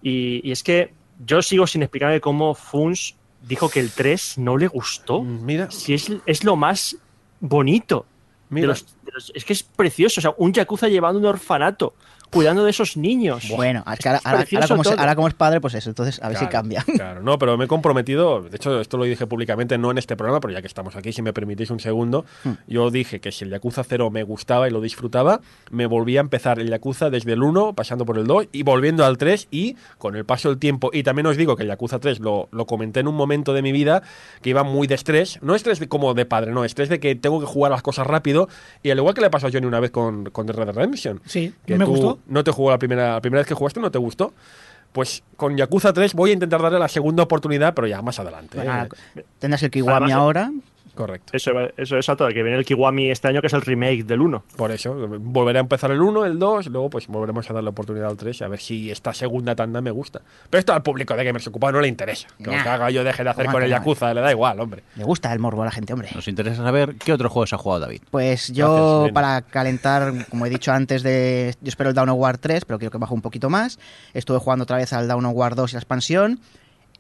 Y, 0.02 0.42
y 0.48 0.52
es 0.52 0.64
que 0.64 0.94
yo 1.26 1.42
sigo 1.42 1.66
sin 1.68 1.84
explicarme 1.84 2.22
cómo 2.22 2.54
Funs 2.56 3.16
dijo 3.48 3.70
que 3.70 3.80
el 3.80 3.92
3 3.92 4.38
no 4.40 4.58
le 4.58 4.68
gustó. 4.68 5.22
Mm, 5.22 5.46
Mira, 5.46 5.72
Si 5.72 5.94
es, 5.94 6.12
es 6.26 6.44
lo 6.44 6.56
más 6.56 6.98
bonito. 7.40 8.06
de 8.50 8.56
Mira. 8.56 8.68
los- 8.68 8.86
de 9.04 9.12
los- 9.12 9.32
es 9.36 9.44
que 9.46 9.54
es 9.54 9.64
precioso. 9.64 10.20
O 10.20 10.22
sea, 10.22 10.34
un 10.38 10.54
yakuza 10.54 10.88
llevando 10.88 11.20
un 11.20 11.26
orfanato, 11.26 11.94
cuidando 12.32 12.64
de 12.64 12.72
esos 12.72 12.98
niños. 12.98 13.48
Bueno, 13.50 13.84
es 13.92 14.00
que 14.00 14.10
ahora, 14.10 14.68
como, 14.68 14.84
ahora 14.98 15.16
es 15.28 15.34
padre, 15.34 15.62
pues 15.62 15.74
eso, 15.76 15.90
entonces 15.90 16.22
a 16.22 16.30
ver 16.30 16.38
si 16.38 16.48
cambia. 16.48 16.84
Claro, 16.84 17.22
no, 17.24 17.38
pero 17.38 17.58
me 17.58 17.66
he 17.66 17.68
comprometido, 17.68 18.42
de 18.42 18.56
hecho 18.56 18.80
esto 18.82 18.98
lo 18.98 19.06
dije 19.06 19.28
públicamente, 19.28 19.78
no 19.78 19.92
en 19.92 19.98
este 19.98 20.16
programa, 20.16 20.40
pero 20.40 20.54
ya 20.54 20.62
que 20.62 20.68
estamos 20.68 20.96
aquí, 20.96 21.12
si 21.14 21.22
me 21.22 21.34
permitís 21.34 21.70
un 21.70 21.80
segundo, 21.80 22.26
Hmm. 22.44 22.52
yo 22.68 22.92
dije 22.92 23.20
que 23.20 23.32
si 23.32 23.46
el 23.46 23.52
Yakuza 23.52 23.84
0 23.84 24.10
me 24.12 24.24
gustaba 24.24 24.68
y 24.68 24.72
lo 24.72 24.82
disfrutaba, 24.82 25.42
me 25.72 25.86
volvía 25.86 26.20
a 26.20 26.22
empezar 26.22 26.60
el 26.60 26.70
Yakuza 26.70 27.10
desde 27.10 27.34
el 27.34 27.44
1, 27.44 27.74
pasando 27.74 28.06
por 28.06 28.18
el 28.18 28.28
2 28.28 28.48
y 28.52 28.64
volviendo 28.64 29.06
al 29.06 29.18
3 29.18 29.48
y 29.52 29.76
con 29.98 30.16
el 30.16 30.26
paso 30.26 30.50
del 30.50 30.58
tiempo, 30.60 30.90
y 30.94 31.04
también 31.04 31.26
os 31.26 31.38
digo 31.38 31.56
que 31.56 31.64
el 31.64 31.70
Yakuza 31.70 32.00
3 32.00 32.20
lo, 32.20 32.50
lo 32.52 32.66
comenté 32.66 33.00
en 33.00 33.08
un 33.08 33.16
momento 33.16 33.54
de 33.54 33.62
mi 33.62 33.72
vida 33.72 34.04
que 34.42 34.50
iba 34.52 34.64
muy 34.64 34.88
de 34.88 34.96
estrés, 34.96 35.40
no 35.42 35.56
estrés 35.56 35.80
de, 35.80 35.88
como 35.88 36.14
de 36.14 36.26
padre, 36.26 36.52
no, 36.52 36.64
estrés 36.66 36.90
de 36.90 37.00
que 37.00 37.16
tengo 37.16 37.40
que 37.40 37.46
jugar 37.46 37.72
las 37.72 37.82
cosas 37.82 38.08
rápido, 38.08 38.48
y 38.84 38.92
al 38.92 38.98
igual 38.98 39.14
que 39.14 39.22
le 39.22 39.30
pasó 39.30 39.48
a 39.48 39.52
Johnny 39.52 39.66
una 39.66 39.80
vez 39.80 39.92
con, 39.92 40.26
con 40.32 40.46
The 40.46 40.54
Red 40.54 40.70
Redemption, 40.72 41.22
Sí, 41.26 41.54
que 41.66 41.78
me 41.78 41.86
tú 41.86 41.92
gustó. 41.92 42.15
No 42.28 42.44
te 42.44 42.52
jugó 42.52 42.72
la 42.72 42.78
primera, 42.78 43.14
la 43.14 43.22
primera 43.22 43.42
vez 43.42 43.48
que 43.48 43.54
jugaste, 43.54 43.80
no 43.80 43.92
te 43.92 43.98
gustó. 43.98 44.34
Pues 44.92 45.24
con 45.36 45.58
Yakuza 45.58 45.92
3 45.92 46.14
voy 46.14 46.30
a 46.30 46.34
intentar 46.34 46.62
darle 46.62 46.80
la 46.80 46.88
segunda 46.88 47.24
oportunidad, 47.24 47.74
pero 47.74 47.86
ya 47.86 48.02
más 48.02 48.18
adelante. 48.20 48.58
Bueno, 48.58 48.72
¿eh? 48.72 48.76
ahora 48.76 48.90
tendrás 49.40 49.62
el 49.64 49.72
Kiwami 49.72 49.92
Además, 49.92 50.12
ahora. 50.14 50.52
Correcto. 50.96 51.32
Eso, 51.36 51.52
eso 51.78 51.98
es 51.98 52.06
todo. 52.06 52.28
Que 52.30 52.42
viene 52.44 52.58
el 52.58 52.66
Kiwami 52.66 53.12
este 53.12 53.28
año, 53.28 53.42
que 53.42 53.48
es 53.48 53.54
el 53.54 53.62
remake 53.62 54.04
del 54.06 54.22
1. 54.22 54.44
Por 54.56 54.72
eso, 54.72 54.96
volveré 55.20 55.60
a 55.60 55.62
empezar 55.62 55.92
el 55.92 56.02
1, 56.02 56.26
el 56.26 56.40
2, 56.40 56.68
luego 56.68 56.90
pues 56.90 57.08
volveremos 57.08 57.50
a 57.50 57.54
darle 57.54 57.70
oportunidad 57.70 58.10
al 58.10 58.18
3 58.18 58.42
a 58.42 58.48
ver 58.48 58.60
si 58.60 58.90
esta 58.92 59.14
segunda 59.14 59.56
tanda 59.56 59.82
me 59.82 59.92
gusta. 59.92 60.22
Pero 60.50 60.60
esto 60.60 60.74
al 60.74 60.82
público 60.84 61.16
de 61.16 61.24
Gamers 61.24 61.46
Ocupado 61.48 61.74
no 61.74 61.82
le 61.82 61.88
interesa. 61.88 62.28
Que 62.38 62.46
lo 62.46 62.52
que 62.52 62.58
Nah. 62.58 62.74
haga 62.74 62.90
yo 62.90 63.04
deje 63.04 63.24
de 63.24 63.30
hacer 63.30 63.46
¿Cómo 63.46 63.56
con 63.58 63.64
el? 63.64 63.70
Yakuza, 63.70 64.14
le 64.14 64.22
da 64.22 64.32
igual, 64.32 64.60
hombre. 64.60 64.84
Le 64.96 65.04
gusta 65.04 65.32
el 65.34 65.40
morbo 65.40 65.62
a 65.62 65.66
la 65.66 65.72
gente, 65.72 65.94
hombre. 65.94 66.10
Nos 66.16 66.28
interesa 66.28 66.64
saber 66.64 66.96
qué 66.96 67.14
otro 67.14 67.30
juego 67.30 67.46
se 67.48 67.56
ha 67.56 67.58
jugado 67.58 67.82
David. 67.82 68.02
Pues 68.10 68.52
yo, 68.54 69.02
Gracias, 69.02 69.14
para 69.14 69.42
calentar, 69.42 70.28
como 70.30 70.46
he 70.46 70.50
dicho 70.50 70.72
antes, 70.72 71.04
de 71.04 71.54
yo 71.62 71.68
espero 71.70 71.90
el 71.90 71.96
Down 71.96 72.10
of 72.10 72.20
War 72.20 72.38
3, 72.38 72.66
pero 72.66 72.80
quiero 72.80 72.92
que 72.92 72.98
baje 72.98 73.14
un 73.14 73.22
poquito 73.22 73.50
más. 73.50 73.80
Estuve 74.14 74.40
jugando 74.40 74.64
otra 74.64 74.78
vez 74.78 74.94
al 74.94 75.08
Down 75.08 75.26
of 75.26 75.34
War 75.36 75.56
2 75.56 75.72
y 75.72 75.76
la 75.76 75.80
expansión. 75.80 76.40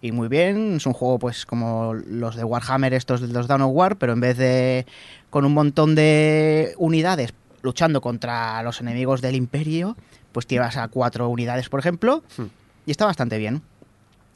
Y 0.05 0.11
muy 0.11 0.27
bien, 0.27 0.75
es 0.75 0.85
un 0.85 0.93
juego 0.93 1.17
pues 1.17 1.47
como 1.47 1.95
los 1.95 2.35
de 2.35 2.43
Warhammer, 2.43 2.93
estos 2.93 3.21
de 3.21 3.27
los 3.29 3.47
Down 3.47 3.63
of 3.63 3.71
War, 3.73 3.97
pero 3.97 4.13
en 4.13 4.19
vez 4.19 4.37
de 4.37 4.85
con 5.31 5.45
un 5.45 5.53
montón 5.53 5.95
de 5.95 6.75
unidades 6.77 7.33
luchando 7.63 8.01
contra 8.01 8.61
los 8.61 8.79
enemigos 8.81 9.21
del 9.21 9.35
imperio, 9.35 9.97
pues 10.31 10.45
tiras 10.45 10.77
a 10.77 10.87
cuatro 10.89 11.27
unidades, 11.29 11.69
por 11.69 11.79
ejemplo, 11.79 12.21
Hmm. 12.37 12.43
y 12.85 12.91
está 12.91 13.05
bastante 13.07 13.39
bien. 13.39 13.63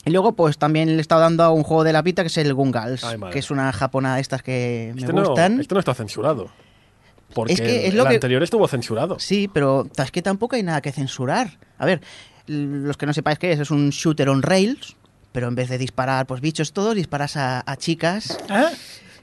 Y 0.05 0.09
luego, 0.09 0.31
pues 0.31 0.57
también 0.57 0.87
le 0.87 0.95
he 0.95 1.01
estado 1.01 1.21
dando 1.21 1.43
a 1.43 1.51
un 1.51 1.61
juego 1.61 1.83
de 1.83 1.93
la 1.93 2.01
pita 2.01 2.23
que 2.23 2.27
es 2.29 2.37
el 2.37 2.51
Gungals, 2.55 3.03
Ay, 3.03 3.19
que 3.31 3.37
es 3.37 3.51
una 3.51 3.71
japona 3.71 4.15
de 4.15 4.21
estas 4.21 4.41
que 4.41 4.93
me 4.95 5.01
Este 5.01 5.13
no, 5.13 5.23
gustan. 5.23 5.59
este 5.59 5.75
no 5.75 5.79
está 5.79 5.93
censurado. 5.93 6.49
Porque 7.35 7.53
Es 7.53 7.61
que 7.61 7.85
es 7.87 7.93
el 7.93 8.01
que- 8.01 8.07
anterior 8.15 8.41
estuvo 8.41 8.67
censurado. 8.67 9.19
Sí, 9.19 9.47
pero 9.53 9.85
es 9.95 10.09
que 10.09 10.23
tampoco 10.23 10.55
hay 10.55 10.63
nada 10.63 10.81
que 10.81 10.91
censurar. 10.91 11.59
A 11.77 11.85
ver, 11.85 12.01
los 12.47 12.97
que 12.97 13.05
no 13.05 13.13
sepáis 13.13 13.37
qué 13.37 13.51
es, 13.51 13.59
es 13.59 13.69
un 13.69 13.91
shooter 13.91 14.29
on 14.29 14.41
rails, 14.41 14.95
pero 15.31 15.47
en 15.47 15.56
vez 15.56 15.69
de 15.69 15.77
disparar 15.77 16.26
pues 16.27 16.41
bichos 16.41 16.73
todos, 16.73 16.95
disparas 16.95 17.38
a, 17.38 17.64
a 17.65 17.76
chicas. 17.77 18.38
¿Eh? 18.49 18.65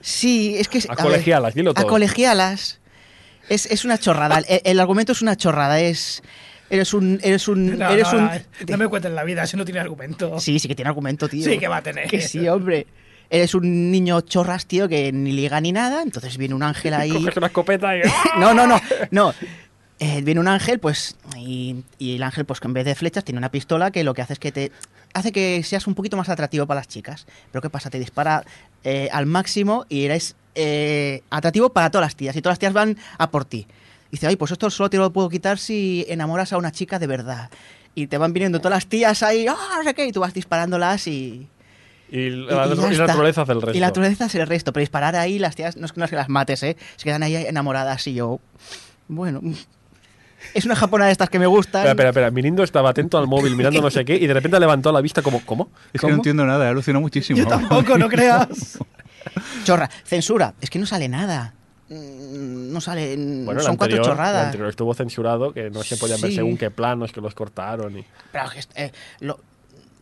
Sí, 0.01 0.57
es 0.57 0.69
que... 0.69 0.79
A 0.89 0.95
ver, 0.95 1.05
colegialas, 1.05 1.55
dilo 1.55 1.71
A 1.73 1.75
todo. 1.75 1.87
colegialas. 1.89 2.79
Es, 3.49 3.67
es 3.67 3.85
una 3.85 3.99
chorrada. 3.99 4.39
El, 4.39 4.61
el 4.65 4.81
argumento 4.81 5.13
es 5.13 5.23
una 5.23 5.37
chorrada. 5.37 5.81
Es... 5.81 6.23
Eres 6.71 6.95
un... 6.95 7.21
Eres 7.23 7.49
un... 7.49 7.79
No, 7.79 7.91
eres 7.91 8.13
no, 8.13 8.19
un 8.19 8.25
no, 8.27 8.31
no 8.69 8.77
me 8.77 8.89
cuentes 8.89 9.13
la 9.13 9.25
vida, 9.25 9.45
eso 9.45 9.57
no 9.57 9.65
tiene 9.65 9.81
argumento. 9.81 10.39
Sí, 10.41 10.59
sí 10.59 10.69
que 10.69 10.75
tiene 10.75 10.89
argumento, 10.89 11.29
tío. 11.29 11.45
Sí 11.45 11.59
que 11.59 11.69
va 11.69 11.79
a 11.79 11.83
tener. 11.83 12.09
Que 12.09 12.21
sí, 12.21 12.47
hombre. 12.49 12.87
Eres 13.31 13.55
un 13.55 13.91
niño 13.91 14.21
chorras, 14.21 14.67
tío, 14.67 14.89
que 14.89 15.11
ni 15.13 15.33
liga 15.33 15.61
ni 15.61 15.73
nada. 15.73 16.03
Entonces 16.03 16.37
viene 16.37 16.55
un 16.55 16.63
ángel 16.63 16.95
ahí... 16.95 17.11
Coges 17.11 17.37
una 17.37 17.47
escopeta 17.47 17.97
y... 17.97 18.03
No, 18.39 18.55
no, 18.55 18.67
no, 18.67 18.81
no. 19.11 19.35
Eh, 19.99 20.21
viene 20.23 20.41
un 20.41 20.49
ángel, 20.49 20.79
pues, 20.79 21.17
y, 21.39 21.77
y 21.99 22.17
el 22.17 22.23
ángel, 22.23 22.45
pues, 22.45 22.61
que 22.61 22.67
en 22.69 22.75
vez 22.75 22.85
de 22.85 22.95
flechas 22.95 23.25
tiene 23.25 23.39
una 23.39 23.51
pistola 23.51 23.91
que 23.91 24.05
lo 24.05 24.13
que 24.13 24.23
hace 24.23 24.35
es 24.35 24.39
que 24.39 24.53
te 24.53 24.71
hace 25.17 25.33
que 25.33 25.63
seas 25.65 25.87
un 25.87 25.95
poquito 25.95 26.17
más 26.17 26.29
atractivo 26.29 26.67
para 26.67 26.81
las 26.81 26.89
chicas. 26.89 27.27
Pero 27.51 27.63
¿qué 27.63 27.71
pasa? 27.71 27.91
Te 27.91 27.99
dispara 27.99 28.45
eh, 28.85 29.09
al 29.13 29.27
máximo 29.27 29.87
y 29.89 30.05
eres 30.05 30.37
eh, 30.55 31.23
atractivo 31.31 31.71
para 31.71 31.91
todas 31.91 32.07
las 32.07 32.17
tías. 32.17 32.37
Y 32.37 32.43
todas 32.43 32.53
las 32.53 32.59
tías 32.59 32.73
van 32.73 32.97
a 33.19 33.31
por 33.31 33.45
ti. 33.45 33.67
Dice, 34.11 34.27
ay, 34.27 34.37
pues 34.37 34.53
esto 34.53 34.71
solo 34.71 34.89
te 34.91 34.97
lo 34.99 35.13
puedo 35.13 35.29
quitar 35.29 35.59
si 35.59 36.05
enamoras 36.09 36.53
a 36.53 36.59
una 36.59 36.71
chica 36.73 36.99
de 36.99 37.07
verdad. 37.07 37.51
Y 37.95 38.07
te 38.07 38.19
van 38.19 38.33
viniendo 38.33 38.59
todas 38.61 38.77
las 38.77 38.87
tías 38.87 39.23
ahí, 39.23 39.47
¡ah, 39.49 39.57
no 39.79 39.83
sé 39.83 39.95
qué! 39.95 40.07
Y 40.07 40.13
tú 40.13 40.21
vas 40.21 40.33
disparándolas 40.35 41.07
y, 41.09 41.49
Y 42.11 42.19
y- 42.19 42.31
la, 42.31 42.67
y 42.67 42.73
y 42.73 42.97
la 42.97 43.07
naturaleza 43.07 43.43
hace 43.43 43.53
el 43.53 43.63
resto. 43.63 43.77
y 43.77 43.81
la 43.81 43.87
naturaleza 43.89 44.25
hace 44.27 44.41
el 44.41 44.47
resto. 44.47 44.73
Pero 44.73 44.83
disparar 44.83 45.17
ahí, 45.17 45.39
las 45.39 45.57
tías, 45.57 45.77
no 45.77 45.87
es, 45.87 45.97
no 45.97 46.05
es 46.05 46.11
que 46.11 46.17
las 46.17 46.29
mates, 46.29 46.63
¿eh? 46.63 46.77
Se 46.97 47.05
quedan 47.05 47.23
ahí 47.23 47.35
enamoradas 47.37 48.07
y 48.07 48.15
yo... 48.15 48.39
Bueno... 49.09 49.41
Es 50.55 50.65
una 50.65 50.77
japona 50.77 51.07
de 51.07 51.13
estas 51.13 51.29
que 51.31 51.39
me 51.39 51.47
gustan. 51.47 51.81
Espera, 51.83 51.93
espera, 51.93 52.09
espera. 52.11 52.31
Mirindo 52.31 52.63
estaba 52.63 52.91
atento 52.91 53.19
al 53.19 53.27
móvil 53.27 53.57
mirando 53.57 53.81
no 53.81 53.91
sé 53.91 54.05
qué 54.05 54.17
y 54.17 54.27
de 54.27 54.35
repente 54.35 54.59
levantó 54.61 54.93
la 54.93 55.01
vista 55.01 55.23
como, 55.23 55.41
¿cómo? 55.45 55.71
Es 55.93 56.01
que 56.01 56.07
no 56.09 56.15
entiendo 56.15 56.45
nada, 56.47 56.65
he 56.67 56.69
alucinado 56.69 57.01
muchísimo. 57.03 57.39
Yo 57.39 57.47
tampoco, 57.47 57.99
no 57.99 58.09
creas. 58.09 58.79
Chorra. 59.65 59.91
Censura. 60.05 60.55
Es 60.61 60.71
que 60.71 60.79
no 60.79 60.87
sale 60.87 61.09
nada. 61.09 61.53
Mm, 61.89 62.73
No 62.73 62.81
sale... 62.81 63.15
Bueno, 63.17 63.61
el 63.61 63.61
son 63.61 63.73
anterior, 63.73 63.77
cuatro 63.79 63.97
el 63.97 64.03
chorradas. 64.03 64.45
anterior 64.47 64.69
estuvo 64.71 64.95
censurado, 64.95 65.53
que 65.53 65.71
no 65.71 65.83
se 65.83 65.97
podían 65.97 66.21
ver 66.21 66.31
Sí. 66.31 66.37
según 66.37 66.57
qué 66.57 66.71
planos, 66.71 67.13
que 67.13 67.21
los 67.21 67.35
cortaron. 67.35 67.99
Y... 67.99 68.05
Pero 68.33 68.51
es 68.53 68.67
que, 68.67 68.85
eh, 68.85 68.93
lo- 69.21 69.39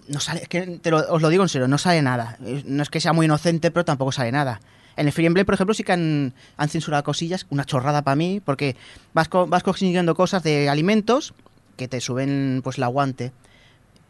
no 0.09 0.21
sale, 0.21 0.43
es 0.43 0.49
que 0.49 0.63
te 0.63 0.91
lo- 0.91 0.99
os 1.13 1.21
lo 1.23 1.29
digo 1.31 1.43
en 1.43 1.49
serio, 1.49 1.67
no 1.69 1.79
sale 1.79 2.03
nada. 2.03 2.37
No 2.41 2.83
es 2.83 2.91
que 2.91 3.01
sea 3.01 3.13
muy 3.13 3.27
inocente, 3.27 3.71
pero 3.71 3.85
tampoco 3.85 4.13
sale 4.13 4.33
nada. 4.33 4.61
En 4.97 5.07
el 5.07 5.13
Free 5.13 5.27
Emblem, 5.27 5.45
por 5.47 5.55
ejemplo, 5.55 5.75
sí 5.75 5.83
que 5.85 5.93
han, 5.93 6.35
han 6.57 6.69
censurado 6.69 7.03
cosillas, 7.05 7.47
una 7.51 7.65
chorrada 7.65 8.03
para 8.03 8.15
mí, 8.17 8.41
porque 8.45 8.77
vas, 9.13 9.29
co- 9.29 9.47
vas 9.47 9.63
consiguiendo 9.63 10.15
cosas 10.15 10.43
de 10.43 10.69
alimentos 10.69 11.35
que 11.77 11.89
te 11.89 12.01
suben 12.01 12.61
pues 12.63 12.79
el 12.79 12.85
aguante, 12.85 13.33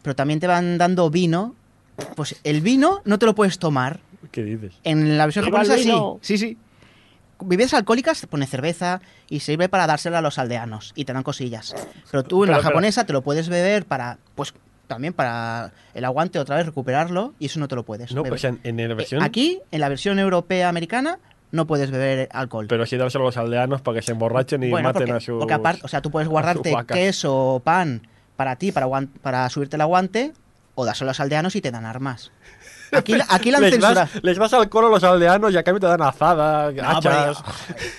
pero 0.02 0.14
también 0.14 0.40
te 0.40 0.46
van 0.46 0.76
dando 0.78 1.08
vino. 1.10 1.54
Pues 2.16 2.36
el 2.44 2.60
vino 2.60 3.00
no 3.04 3.18
te 3.18 3.26
lo 3.26 3.34
puedes 3.34 3.58
tomar. 3.58 4.00
¿Qué 4.32 4.42
dices? 4.42 4.74
En 4.82 5.16
la 5.16 5.26
versión 5.26 5.44
¡Viva 5.46 5.62
el 5.62 5.68
japonesa 5.68 5.90
sí. 6.20 6.36
Sí, 6.36 6.38
sí. 6.38 6.58
Bebidas 7.40 7.74
alcohólicas 7.74 8.20
te 8.20 8.26
pone 8.26 8.46
cerveza 8.46 9.00
y 9.28 9.40
sirve 9.40 9.68
para 9.68 9.86
dársela 9.86 10.18
a 10.18 10.22
los 10.22 10.38
aldeanos 10.38 10.92
y 10.94 11.04
te 11.04 11.12
dan 11.12 11.22
cosillas. 11.22 11.74
Pero 12.10 12.22
tú 12.22 12.42
en 12.44 12.48
Pero, 12.48 12.52
la 12.52 12.58
pero- 12.58 12.68
japonesa 12.70 13.04
te 13.06 13.12
lo 13.12 13.22
puedes 13.22 13.48
beber 13.48 13.86
para, 13.86 14.18
pues 14.34 14.54
también 14.86 15.12
para 15.12 15.72
el 15.94 16.04
aguante 16.04 16.38
otra 16.38 16.56
vez 16.56 16.66
recuperarlo 16.66 17.34
y 17.38 17.46
eso 17.46 17.60
no 17.60 17.68
te 17.68 17.74
lo 17.76 17.82
puedes. 17.84 18.12
No, 18.12 18.22
beber. 18.22 18.30
pues 18.30 18.44
en, 18.44 18.60
en 18.64 18.76
la 18.76 18.82
Eh, 18.82 18.94
versión... 18.94 19.22
Aquí, 19.22 19.60
en 19.70 19.80
la 19.80 19.88
versión 19.88 20.18
europea 20.18 20.68
americana, 20.68 21.18
no 21.52 21.66
puedes 21.66 21.90
beber 21.90 22.28
alcohol. 22.32 22.66
Pero 22.68 22.84
sí 22.86 22.96
dárselo 22.96 23.24
a 23.24 23.28
los 23.28 23.36
aldeanos 23.36 23.80
para 23.80 23.96
que 23.96 24.02
se 24.02 24.12
emborrachen 24.12 24.62
y 24.62 24.70
bueno, 24.70 24.88
maten 24.88 25.02
porque, 25.06 25.12
a 25.12 25.20
su... 25.20 25.38
porque 25.38 25.54
aparte, 25.54 25.82
o 25.84 25.88
sea, 25.88 26.02
tú 26.02 26.10
puedes 26.10 26.28
guardarte 26.28 26.74
queso 26.88 27.54
o 27.54 27.60
pan 27.60 28.06
para 28.36 28.56
ti, 28.56 28.72
para, 28.72 28.88
para 29.22 29.48
subirte 29.50 29.76
el 29.76 29.82
aguante, 29.82 30.32
o 30.74 30.84
dárselo 30.84 31.10
a 31.10 31.12
los 31.12 31.20
aldeanos 31.20 31.54
y 31.54 31.60
te 31.60 31.70
dan 31.70 31.84
armas. 31.86 32.32
Aquí, 32.92 33.14
aquí 33.28 33.50
la 33.50 33.58
han 33.58 33.62
les, 33.64 33.72
censurado. 33.72 33.94
das, 34.00 34.22
les 34.22 34.38
das 34.38 34.52
alcohol 34.54 34.86
a 34.86 34.88
los 34.90 35.02
aldeanos 35.04 35.52
y 35.52 35.56
a 35.56 35.62
cambio 35.62 35.80
te 35.80 35.86
dan 35.86 36.02
azada, 36.02 36.66
hachas. 36.82 37.42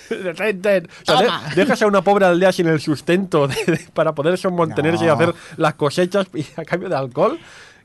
Ten, 0.36 0.62
ten. 0.62 0.88
O 1.08 1.18
sea, 1.18 1.40
dejas 1.54 1.82
a 1.82 1.86
una 1.86 2.02
pobre 2.02 2.26
aldea 2.26 2.52
sin 2.52 2.66
el 2.68 2.80
sustento 2.80 3.46
de- 3.48 3.54
de- 3.66 3.88
para 3.92 4.14
poder 4.14 4.38
mantenerse 4.52 5.04
y 5.04 5.08
No. 5.08 5.14
hacer 5.14 5.34
las 5.56 5.74
cosechas 5.74 6.26
y 6.34 6.46
a 6.56 6.64
cambio 6.64 6.88
de 6.88 6.96
alcohol. 6.96 7.38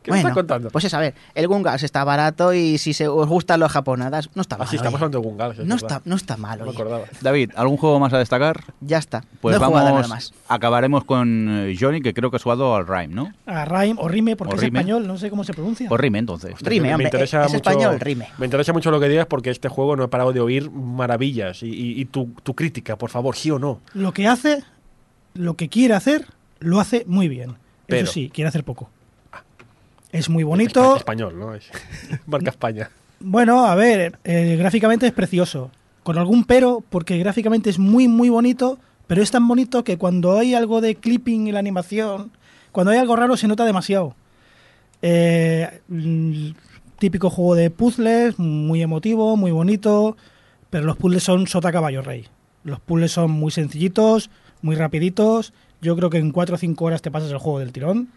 ¿Qué 0.03 0.11
me 0.11 0.17
estás 0.17 0.33
contando? 0.33 0.69
Pues 0.71 0.85
es, 0.85 0.93
a 0.95 0.99
ver, 0.99 1.13
el 1.35 1.47
Gungas 1.47 1.83
está 1.83 2.03
barato 2.03 2.53
y 2.53 2.77
si 2.79 2.93
se 2.93 3.07
os 3.07 3.27
gustan 3.27 3.59
los 3.59 3.71
japonadas, 3.71 4.29
no 4.33 4.41
está 4.41 4.57
mal. 4.57 4.67
Así 4.67 4.75
estamos 4.75 4.99
hablando 4.99 5.21
de 5.21 5.63
no, 5.65 5.75
está, 5.75 6.01
no 6.05 6.15
está 6.15 6.37
mal, 6.37 6.57
No 6.59 6.65
me 6.65 6.71
acordaba. 6.71 7.03
David, 7.21 7.51
¿algún 7.55 7.77
juego 7.77 7.99
más 7.99 8.11
a 8.13 8.17
destacar? 8.17 8.63
Ya 8.79 8.97
está. 8.97 9.23
Pues 9.41 9.53
no 9.55 9.59
vamos, 9.61 9.83
nada 9.83 10.07
más. 10.07 10.33
acabaremos 10.47 11.03
con 11.03 11.67
eh, 11.69 11.75
Johnny, 11.79 12.01
que 12.01 12.13
creo 12.15 12.31
que 12.31 12.37
has 12.37 12.43
jugado 12.43 12.75
al 12.75 12.87
Rhyme, 12.87 13.13
¿no? 13.13 13.31
A 13.45 13.65
Rime 13.65 13.95
o 13.99 14.07
Rime, 14.07 14.35
porque 14.35 14.53
O 14.53 14.57
es 14.57 14.61
Rime. 14.63 14.79
español, 14.79 15.05
no 15.05 15.17
sé 15.17 15.29
cómo 15.29 15.43
se 15.43 15.53
pronuncia. 15.53 15.87
Pues 15.87 16.01
Rime, 16.01 16.17
entonces. 16.19 16.55
Rime, 16.61 16.87
Me 16.87 16.93
hombre, 16.95 17.07
interesa 17.07 17.45
es 17.45 17.53
mucho- 17.53 17.69
español, 17.69 17.99
Rime. 17.99 18.27
Me 18.39 18.45
interesa 18.45 18.73
mucho 18.73 18.89
lo 18.89 18.99
que 18.99 19.07
digas 19.07 19.27
porque 19.27 19.51
este 19.51 19.69
juego 19.69 19.95
no 19.95 20.03
he 20.03 20.07
parado 20.07 20.33
de 20.33 20.39
oír 20.39 20.71
maravillas. 20.71 21.61
Y, 21.63 21.67
y- 21.67 22.01
y 22.01 22.05
tu, 22.05 22.27
tu 22.41 22.55
crítica, 22.55 22.97
por 22.97 23.09
favor, 23.11 23.35
sí 23.35 23.51
o 23.51 23.59
no. 23.59 23.81
Lo 23.93 24.13
que 24.13 24.27
hace, 24.27 24.63
lo 25.35 25.55
que 25.55 25.69
quiere 25.69 25.93
hacer, 25.93 26.25
lo 26.59 26.79
hace 26.79 27.03
muy 27.07 27.27
bien. 27.27 27.55
Pero- 27.85 28.03
Eso 28.05 28.13
sí, 28.13 28.31
quiere 28.33 28.47
hacer 28.47 28.63
poco. 28.63 28.89
Es 30.11 30.29
muy 30.29 30.43
bonito. 30.43 30.81
Espa- 30.95 30.97
Español, 30.97 31.39
¿no? 31.39 31.53
Es- 31.53 31.69
Marca 32.27 32.49
España. 32.49 32.89
Bueno, 33.19 33.65
a 33.65 33.75
ver, 33.75 34.17
eh, 34.23 34.55
gráficamente 34.57 35.05
es 35.07 35.13
precioso. 35.13 35.71
Con 36.03 36.17
algún 36.17 36.43
pero, 36.45 36.83
porque 36.89 37.17
gráficamente 37.19 37.69
es 37.69 37.77
muy, 37.79 38.07
muy 38.07 38.29
bonito, 38.29 38.79
pero 39.07 39.21
es 39.21 39.29
tan 39.31 39.47
bonito 39.47 39.83
que 39.83 39.97
cuando 39.97 40.38
hay 40.38 40.53
algo 40.55 40.81
de 40.81 40.95
clipping 40.95 41.47
en 41.47 41.53
la 41.53 41.59
animación, 41.59 42.31
cuando 42.71 42.91
hay 42.91 42.97
algo 42.97 43.15
raro 43.15 43.38
se 43.38 43.47
nota 43.47 43.65
demasiado. 43.65 44.15
Eh, 45.03 45.81
mm, 45.88 46.49
típico 46.99 47.29
juego 47.29 47.55
de 47.55 47.69
puzzles, 47.69 48.38
muy 48.39 48.81
emotivo, 48.81 49.38
muy 49.38 49.51
bonito, 49.51 50.17
pero 50.69 50.85
los 50.85 50.97
puzzles 50.97 51.23
son 51.23 51.47
sota 51.47 51.71
caballo 51.71 52.01
rey. 52.01 52.27
Los 52.63 52.79
puzzles 52.79 53.11
son 53.11 53.31
muy 53.31 53.51
sencillitos, 53.51 54.29
muy 54.61 54.75
rapiditos. 54.75 55.53
Yo 55.81 55.95
creo 55.95 56.09
que 56.09 56.17
en 56.19 56.31
4 56.31 56.55
o 56.55 56.57
5 56.57 56.85
horas 56.85 57.01
te 57.01 57.11
pasas 57.11 57.31
el 57.31 57.38
juego 57.39 57.59
del 57.59 57.71
tirón. 57.71 58.09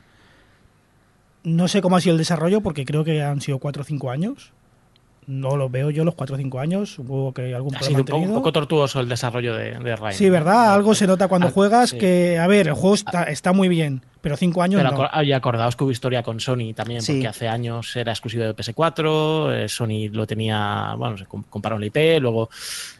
No 1.44 1.68
sé 1.68 1.82
cómo 1.82 1.96
ha 1.96 2.00
sido 2.00 2.14
el 2.14 2.18
desarrollo, 2.18 2.62
porque 2.62 2.86
creo 2.86 3.04
que 3.04 3.22
han 3.22 3.42
sido 3.42 3.58
4 3.58 3.82
o 3.82 3.84
5 3.84 4.10
años. 4.10 4.52
No 5.26 5.56
lo 5.56 5.68
veo 5.70 5.90
yo 5.90 6.04
los 6.04 6.14
4 6.14 6.34
o 6.34 6.38
5 6.38 6.60
años. 6.60 6.92
Supongo 6.94 7.32
que 7.32 7.54
algún 7.54 7.74
Ha 7.76 7.80
sido 7.82 8.00
un 8.00 8.04
poco, 8.04 8.18
un 8.18 8.34
poco 8.34 8.52
tortuoso 8.52 9.00
el 9.00 9.08
desarrollo 9.08 9.54
de, 9.54 9.78
de 9.78 9.96
Ryan. 9.96 10.12
Sí, 10.14 10.30
¿verdad? 10.30 10.74
Algo 10.74 10.94
se 10.94 11.06
nota 11.06 11.28
cuando 11.28 11.48
Ah, 11.48 11.52
juegas 11.52 11.90
sí. 11.90 11.98
que, 11.98 12.38
a 12.38 12.46
ver, 12.46 12.68
el 12.68 12.74
juego 12.74 12.94
está, 12.94 13.24
está 13.24 13.52
muy 13.52 13.68
bien, 13.68 14.02
pero 14.20 14.36
5 14.36 14.62
años 14.62 14.82
Pero 14.82 15.08
no. 15.14 15.22
y 15.22 15.32
acordaos 15.32 15.76
que 15.76 15.84
hubo 15.84 15.90
historia 15.90 16.22
con 16.22 16.40
Sony 16.40 16.72
también, 16.74 17.02
Sí. 17.02 17.12
porque 17.12 17.28
hace 17.28 17.48
años 17.48 17.94
era 17.96 18.12
exclusivo 18.12 18.44
de 18.44 18.54
PS4, 18.54 19.52
eh, 19.64 19.68
Sony 19.68 20.08
lo 20.12 20.26
tenía, 20.26 20.94
bueno, 20.96 21.16
se 21.18 21.26
com- 21.26 21.44
compraron 21.48 21.80
la 21.80 21.86
IP, 21.86 22.20
luego 22.20 22.48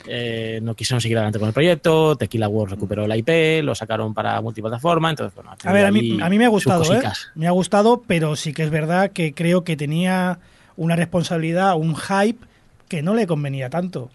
eh, 0.06 0.60
no 0.62 0.74
quisieron 0.74 1.00
seguir 1.00 1.16
adelante 1.18 1.38
con 1.38 1.48
el 1.48 1.54
proyecto, 1.54 2.16
Tequila 2.16 2.48
World 2.48 2.74
recuperó 2.74 3.06
la 3.06 3.16
IP, 3.16 3.62
lo 3.62 3.74
sacaron 3.74 4.12
para 4.14 4.40
multiplataforma, 4.40 5.10
entonces, 5.10 5.34
bueno, 5.34 5.50
A 5.64 5.72
ver, 5.72 5.86
a 5.86 5.90
mí, 5.90 6.18
a 6.22 6.28
mí 6.28 6.38
me 6.38 6.44
ha 6.44 6.48
gustado, 6.48 6.84
¿eh? 6.94 7.02
Me 7.34 7.46
ha 7.46 7.50
gustado, 7.52 8.02
pero 8.06 8.36
sí 8.36 8.52
que 8.52 8.62
es 8.64 8.70
verdad 8.70 9.10
que 9.12 9.32
creo 9.34 9.64
que 9.64 9.76
tenía 9.76 10.38
una 10.76 10.96
responsabilidad, 10.96 11.76
un 11.76 11.96
hype 11.96 12.44
que 12.88 13.02
no 13.02 13.14
le 13.14 13.26
convenía 13.26 13.70
tanto. 13.70 14.10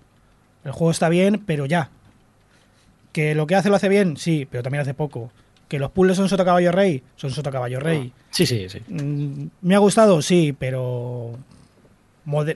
El 0.63 0.71
juego 0.71 0.91
está 0.91 1.09
bien, 1.09 1.43
pero 1.45 1.65
ya. 1.65 1.89
Que 3.11 3.33
lo 3.35 3.47
que 3.47 3.55
hace 3.55 3.69
lo 3.69 3.75
hace 3.75 3.89
bien, 3.89 4.17
sí, 4.17 4.47
pero 4.49 4.63
también 4.63 4.81
hace 4.81 4.93
poco. 4.93 5.31
Que 5.67 5.79
los 5.79 5.91
puzzles 5.91 6.17
son 6.17 6.29
Sota 6.29 6.45
Caballo 6.45 6.71
Rey, 6.71 7.03
son 7.15 7.31
Sota 7.31 7.51
Caballo 7.51 7.79
Rey. 7.79 8.11
Sí, 8.31 8.45
sí, 8.45 8.67
sí. 8.69 8.81
Mm, 8.87 9.47
Me 9.61 9.75
ha 9.75 9.79
gustado, 9.79 10.21
sí, 10.21 10.55
pero 10.57 11.31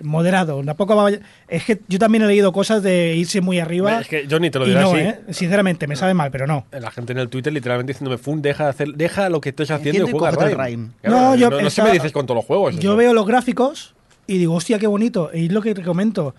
moderado. 0.02 0.64
Tampoco 0.64 0.96
va- 0.96 1.12
es 1.48 1.64
que 1.66 1.82
yo 1.88 2.00
también 2.00 2.24
he 2.24 2.28
leído 2.28 2.52
cosas 2.54 2.84
de 2.84 3.16
irse 3.16 3.42
muy 3.42 3.60
arriba. 3.60 4.00
Es 4.02 4.08
que 4.08 4.28
Johnny 4.30 4.50
te 4.50 4.60
lo 4.60 4.68
no, 4.68 4.90
así. 4.92 4.98
¿eh? 5.00 5.20
Sinceramente, 5.30 5.88
me 5.88 5.96
sabe 5.96 6.14
mal, 6.14 6.32
pero 6.32 6.48
no. 6.48 6.66
La 6.72 6.92
gente 6.92 7.12
en 7.14 7.20
el 7.20 7.30
Twitter 7.30 7.52
literalmente 7.52 7.94
diciéndome, 7.94 8.18
Fun, 8.18 8.42
deja, 8.42 8.66
de 8.66 8.70
hacer, 8.70 8.88
deja 8.94 9.30
lo 9.30 9.42
que 9.42 9.50
estés 9.50 9.72
haciendo 9.72 10.06
y 10.06 10.10
y 10.10 10.12
juega 10.12 10.30
el. 10.30 10.36
Claro, 10.38 10.78
No, 11.04 11.36
yo 11.36 11.50
no, 11.50 11.62
no 11.62 11.70
sé 11.70 11.82
me 11.84 11.92
dices 11.92 12.12
con 12.12 12.26
todos 12.26 12.38
los 12.38 12.46
juegos. 12.46 12.76
Yo 12.76 12.92
eso. 12.92 12.96
veo 12.98 13.14
los 13.14 13.26
gráficos 13.26 13.94
y 14.28 14.38
digo, 14.38 14.54
hostia, 14.56 14.80
qué 14.80 14.88
bonito. 14.88 15.30
Y 15.34 15.48
es 15.48 15.52
lo 15.52 15.62
que 15.62 15.74
te 15.74 15.82
comento. 15.84 16.36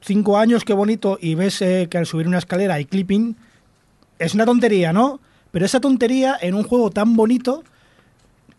Cinco 0.00 0.38
años, 0.38 0.64
qué 0.64 0.72
bonito. 0.74 1.18
Y 1.20 1.34
ves 1.34 1.60
eh, 1.62 1.88
que 1.90 1.98
al 1.98 2.06
subir 2.06 2.28
una 2.28 2.38
escalera 2.38 2.74
hay 2.74 2.84
clipping. 2.84 3.36
Es 4.18 4.34
una 4.34 4.44
tontería, 4.44 4.92
¿no? 4.92 5.20
Pero 5.50 5.64
esa 5.64 5.80
tontería 5.80 6.36
en 6.40 6.54
un 6.54 6.62
juego 6.62 6.90
tan 6.90 7.16
bonito 7.16 7.64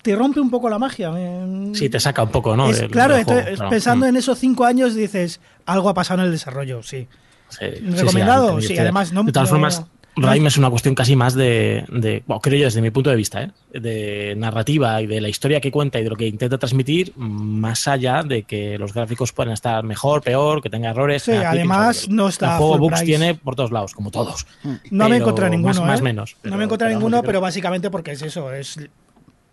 te 0.01 0.15
rompe 0.15 0.39
un 0.39 0.49
poco 0.49 0.69
la 0.69 0.80
magia. 0.80 1.11
Me- 1.11 1.76
Sí, 1.76 1.89
te 1.89 1.99
saca 1.99 2.23
un 2.23 2.30
poco, 2.30 2.55
¿no? 2.55 2.69
Es- 2.69 2.80
del- 2.80 2.91
claro, 2.91 3.15
del 3.15 3.26
juego, 3.26 3.69
pensando 3.69 4.05
Mm. 4.05 4.09
en 4.09 4.15
esos 4.17 4.38
cinco 4.39 4.65
años 4.65 4.95
dices, 4.95 5.39
algo 5.65 5.89
ha 5.89 5.93
pasado 5.93 6.21
en 6.21 6.27
el 6.27 6.31
desarrollo, 6.31 6.81
sí. 6.84 7.07
Sí, 7.49 7.57
sí, 7.69 7.76
sí, 7.81 7.91
¿Recomendado? 8.01 8.61
Sí, 8.61 8.77
además 8.77 9.11
no- 9.11 9.23
De 9.23 9.31
todas 9.31 9.49
no- 9.49 9.53
formas, 9.55 9.84
Rime 10.15 10.49
es 10.49 10.57
una 10.57 10.69
cuestión 10.69 10.95
casi 10.95 11.15
más 11.15 11.34
de, 11.34 11.85
de 11.88 12.23
bueno, 12.27 12.41
creo 12.41 12.57
yo 12.59 12.65
desde 12.65 12.81
mi 12.81 12.91
punto 12.91 13.09
de 13.09 13.15
vista, 13.15 13.41
¿eh? 13.43 13.51
de 13.71 14.34
narrativa 14.35 15.01
y 15.01 15.07
de 15.07 15.21
la 15.21 15.30
historia 15.30 15.61
que 15.61 15.71
cuenta 15.71 15.97
y 15.99 16.03
de 16.03 16.09
lo 16.09 16.15
que 16.17 16.27
intenta 16.27 16.57
transmitir, 16.57 17.13
más 17.15 17.88
allá 17.88 18.21
de 18.23 18.43
que 18.43 18.77
los 18.77 18.93
gráficos 18.93 19.31
puedan 19.31 19.53
estar 19.53 19.81
mejor, 19.85 20.21
peor, 20.21 20.61
que 20.61 20.69
tenga 20.69 20.89
errores. 20.89 21.23
Sí, 21.23 21.31
además 21.31 22.09
no 22.09 22.27
está 22.27 22.53
El 22.53 22.57
juego 22.57 22.77
bugs 22.80 22.93
price. 22.99 23.05
tiene 23.05 23.35
por 23.35 23.55
todos 23.55 23.71
lados, 23.71 23.93
como 23.93 24.11
todos. 24.11 24.45
No 24.91 25.07
me 25.07 25.15
he 25.15 25.19
Pero 25.19 25.23
encontrado 25.23 25.51
ninguno, 25.51 25.73
más- 25.81 25.88
más 25.88 25.99
¿eh? 26.01 26.03
menos, 26.03 26.35
no 26.43 26.57
me 26.57 26.63
he 26.63 26.65
encontrado 26.65 26.89
pero 26.89 26.99
ninguno, 26.99 27.23
pero 27.23 27.39
básicamente 27.39 27.89
porque 27.89 28.11
es 28.11 28.21
eso, 28.21 28.51
es 28.51 28.77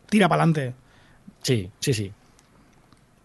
tira 0.08 0.28
para 0.28 0.42
adelante. 0.42 0.74
Sí, 1.42 1.70
sí, 1.80 1.94
sí. 1.94 2.12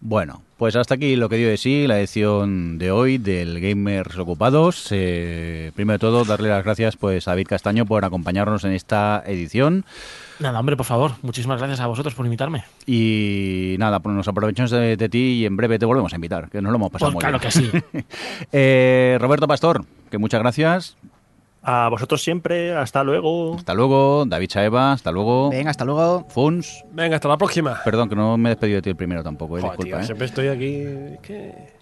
Bueno, 0.04 0.42
pues 0.56 0.74
hasta 0.74 0.94
aquí 0.96 1.14
lo 1.14 1.28
que 1.28 1.36
dio 1.36 1.48
de 1.48 1.56
sí 1.56 1.86
la 1.86 1.96
edición 2.00 2.76
de 2.78 2.90
hoy 2.90 3.18
del 3.18 3.60
Gamers 3.60 4.18
Ocupados. 4.18 4.88
Eh, 4.90 5.70
primero 5.76 5.94
de 5.94 5.98
todo, 6.00 6.24
darle 6.24 6.48
las 6.48 6.64
gracias 6.64 6.96
pues 6.96 7.28
a 7.28 7.32
David 7.32 7.46
Castaño 7.46 7.86
por 7.86 8.04
acompañarnos 8.04 8.64
en 8.64 8.72
esta 8.72 9.22
edición. 9.26 9.84
Nada, 10.40 10.58
hombre, 10.58 10.76
por 10.76 10.86
favor, 10.86 11.12
muchísimas 11.22 11.58
gracias 11.58 11.78
a 11.78 11.86
vosotros 11.86 12.16
por 12.16 12.26
invitarme. 12.26 12.64
Y 12.84 13.76
nada, 13.78 14.00
pues 14.00 14.16
nos 14.16 14.26
aprovechamos 14.26 14.72
de, 14.72 14.96
de 14.96 15.08
ti 15.08 15.18
y 15.18 15.46
en 15.46 15.56
breve 15.56 15.78
te 15.78 15.86
volvemos 15.86 16.12
a 16.12 16.16
invitar, 16.16 16.50
que 16.50 16.60
nos 16.60 16.72
lo 16.72 16.76
hemos 16.78 16.90
pasado 16.90 17.12
Pues 17.12 17.14
muy 17.14 17.20
claro 17.20 17.38
bien. 17.38 17.82
que 17.92 18.00
sí. 18.02 18.04
Eh, 18.52 19.18
Roberto 19.20 19.46
Pastor, 19.46 19.84
que 20.10 20.18
muchas 20.18 20.40
gracias. 20.40 20.96
A 21.62 21.88
vosotros 21.88 22.22
siempre, 22.22 22.74
hasta 22.74 23.04
luego. 23.04 23.54
Hasta 23.56 23.72
luego. 23.74 24.24
David 24.26 24.48
Chaeva, 24.48 24.92
hasta 24.92 25.12
luego. 25.12 25.50
Venga, 25.50 25.70
hasta 25.70 25.84
luego. 25.84 26.26
Funs. 26.28 26.84
Venga, 26.92 27.16
hasta 27.16 27.28
la 27.28 27.36
próxima. 27.36 27.80
Perdón, 27.84 28.08
que 28.08 28.16
no 28.16 28.36
me 28.36 28.48
he 28.48 28.52
despedido 28.52 28.76
de 28.76 28.82
ti 28.82 28.90
el 28.90 28.96
primero 28.96 29.22
tampoco, 29.22 29.58
eh, 29.58 29.60
Joder, 29.60 29.76
disculpa. 29.76 29.96
tío, 29.96 30.02
eh. 30.02 30.06
siempre 30.06 30.26
estoy 30.26 30.48
aquí. 30.48 30.84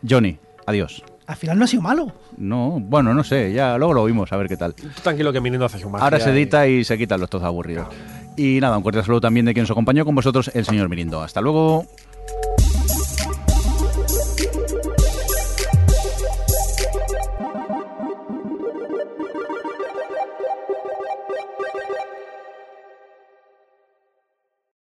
Johnny, 0.06 0.36
adiós. 0.66 1.02
Al 1.26 1.36
final 1.36 1.58
no 1.58 1.64
ha 1.64 1.68
sido 1.68 1.82
malo. 1.82 2.12
No, 2.36 2.78
bueno, 2.80 3.14
no 3.14 3.22
sé, 3.24 3.52
ya 3.52 3.78
luego 3.78 3.94
lo 3.94 4.04
vimos, 4.04 4.32
a 4.32 4.36
ver 4.36 4.48
qué 4.48 4.56
tal. 4.56 4.74
Tú 4.74 4.88
tranquilo 5.02 5.32
que 5.32 5.40
viniendo 5.40 5.64
hace 5.64 5.78
su 5.78 5.88
magia. 5.88 6.04
Ahora 6.04 6.18
se 6.20 6.30
edita 6.30 6.66
y 6.66 6.82
se 6.84 6.98
quitan 6.98 7.20
los 7.20 7.30
todos 7.30 7.44
aburridos. 7.44 7.86
Y 8.36 8.58
nada, 8.60 8.76
un 8.76 8.82
cordial 8.82 9.04
saludo 9.04 9.20
también 9.20 9.46
de 9.46 9.54
quien 9.54 9.62
nos 9.62 9.70
acompañó 9.70 10.04
con 10.04 10.14
vosotros, 10.14 10.50
el 10.54 10.64
señor 10.64 10.88
Mirindo. 10.88 11.22
Hasta 11.22 11.40
luego. 11.40 11.86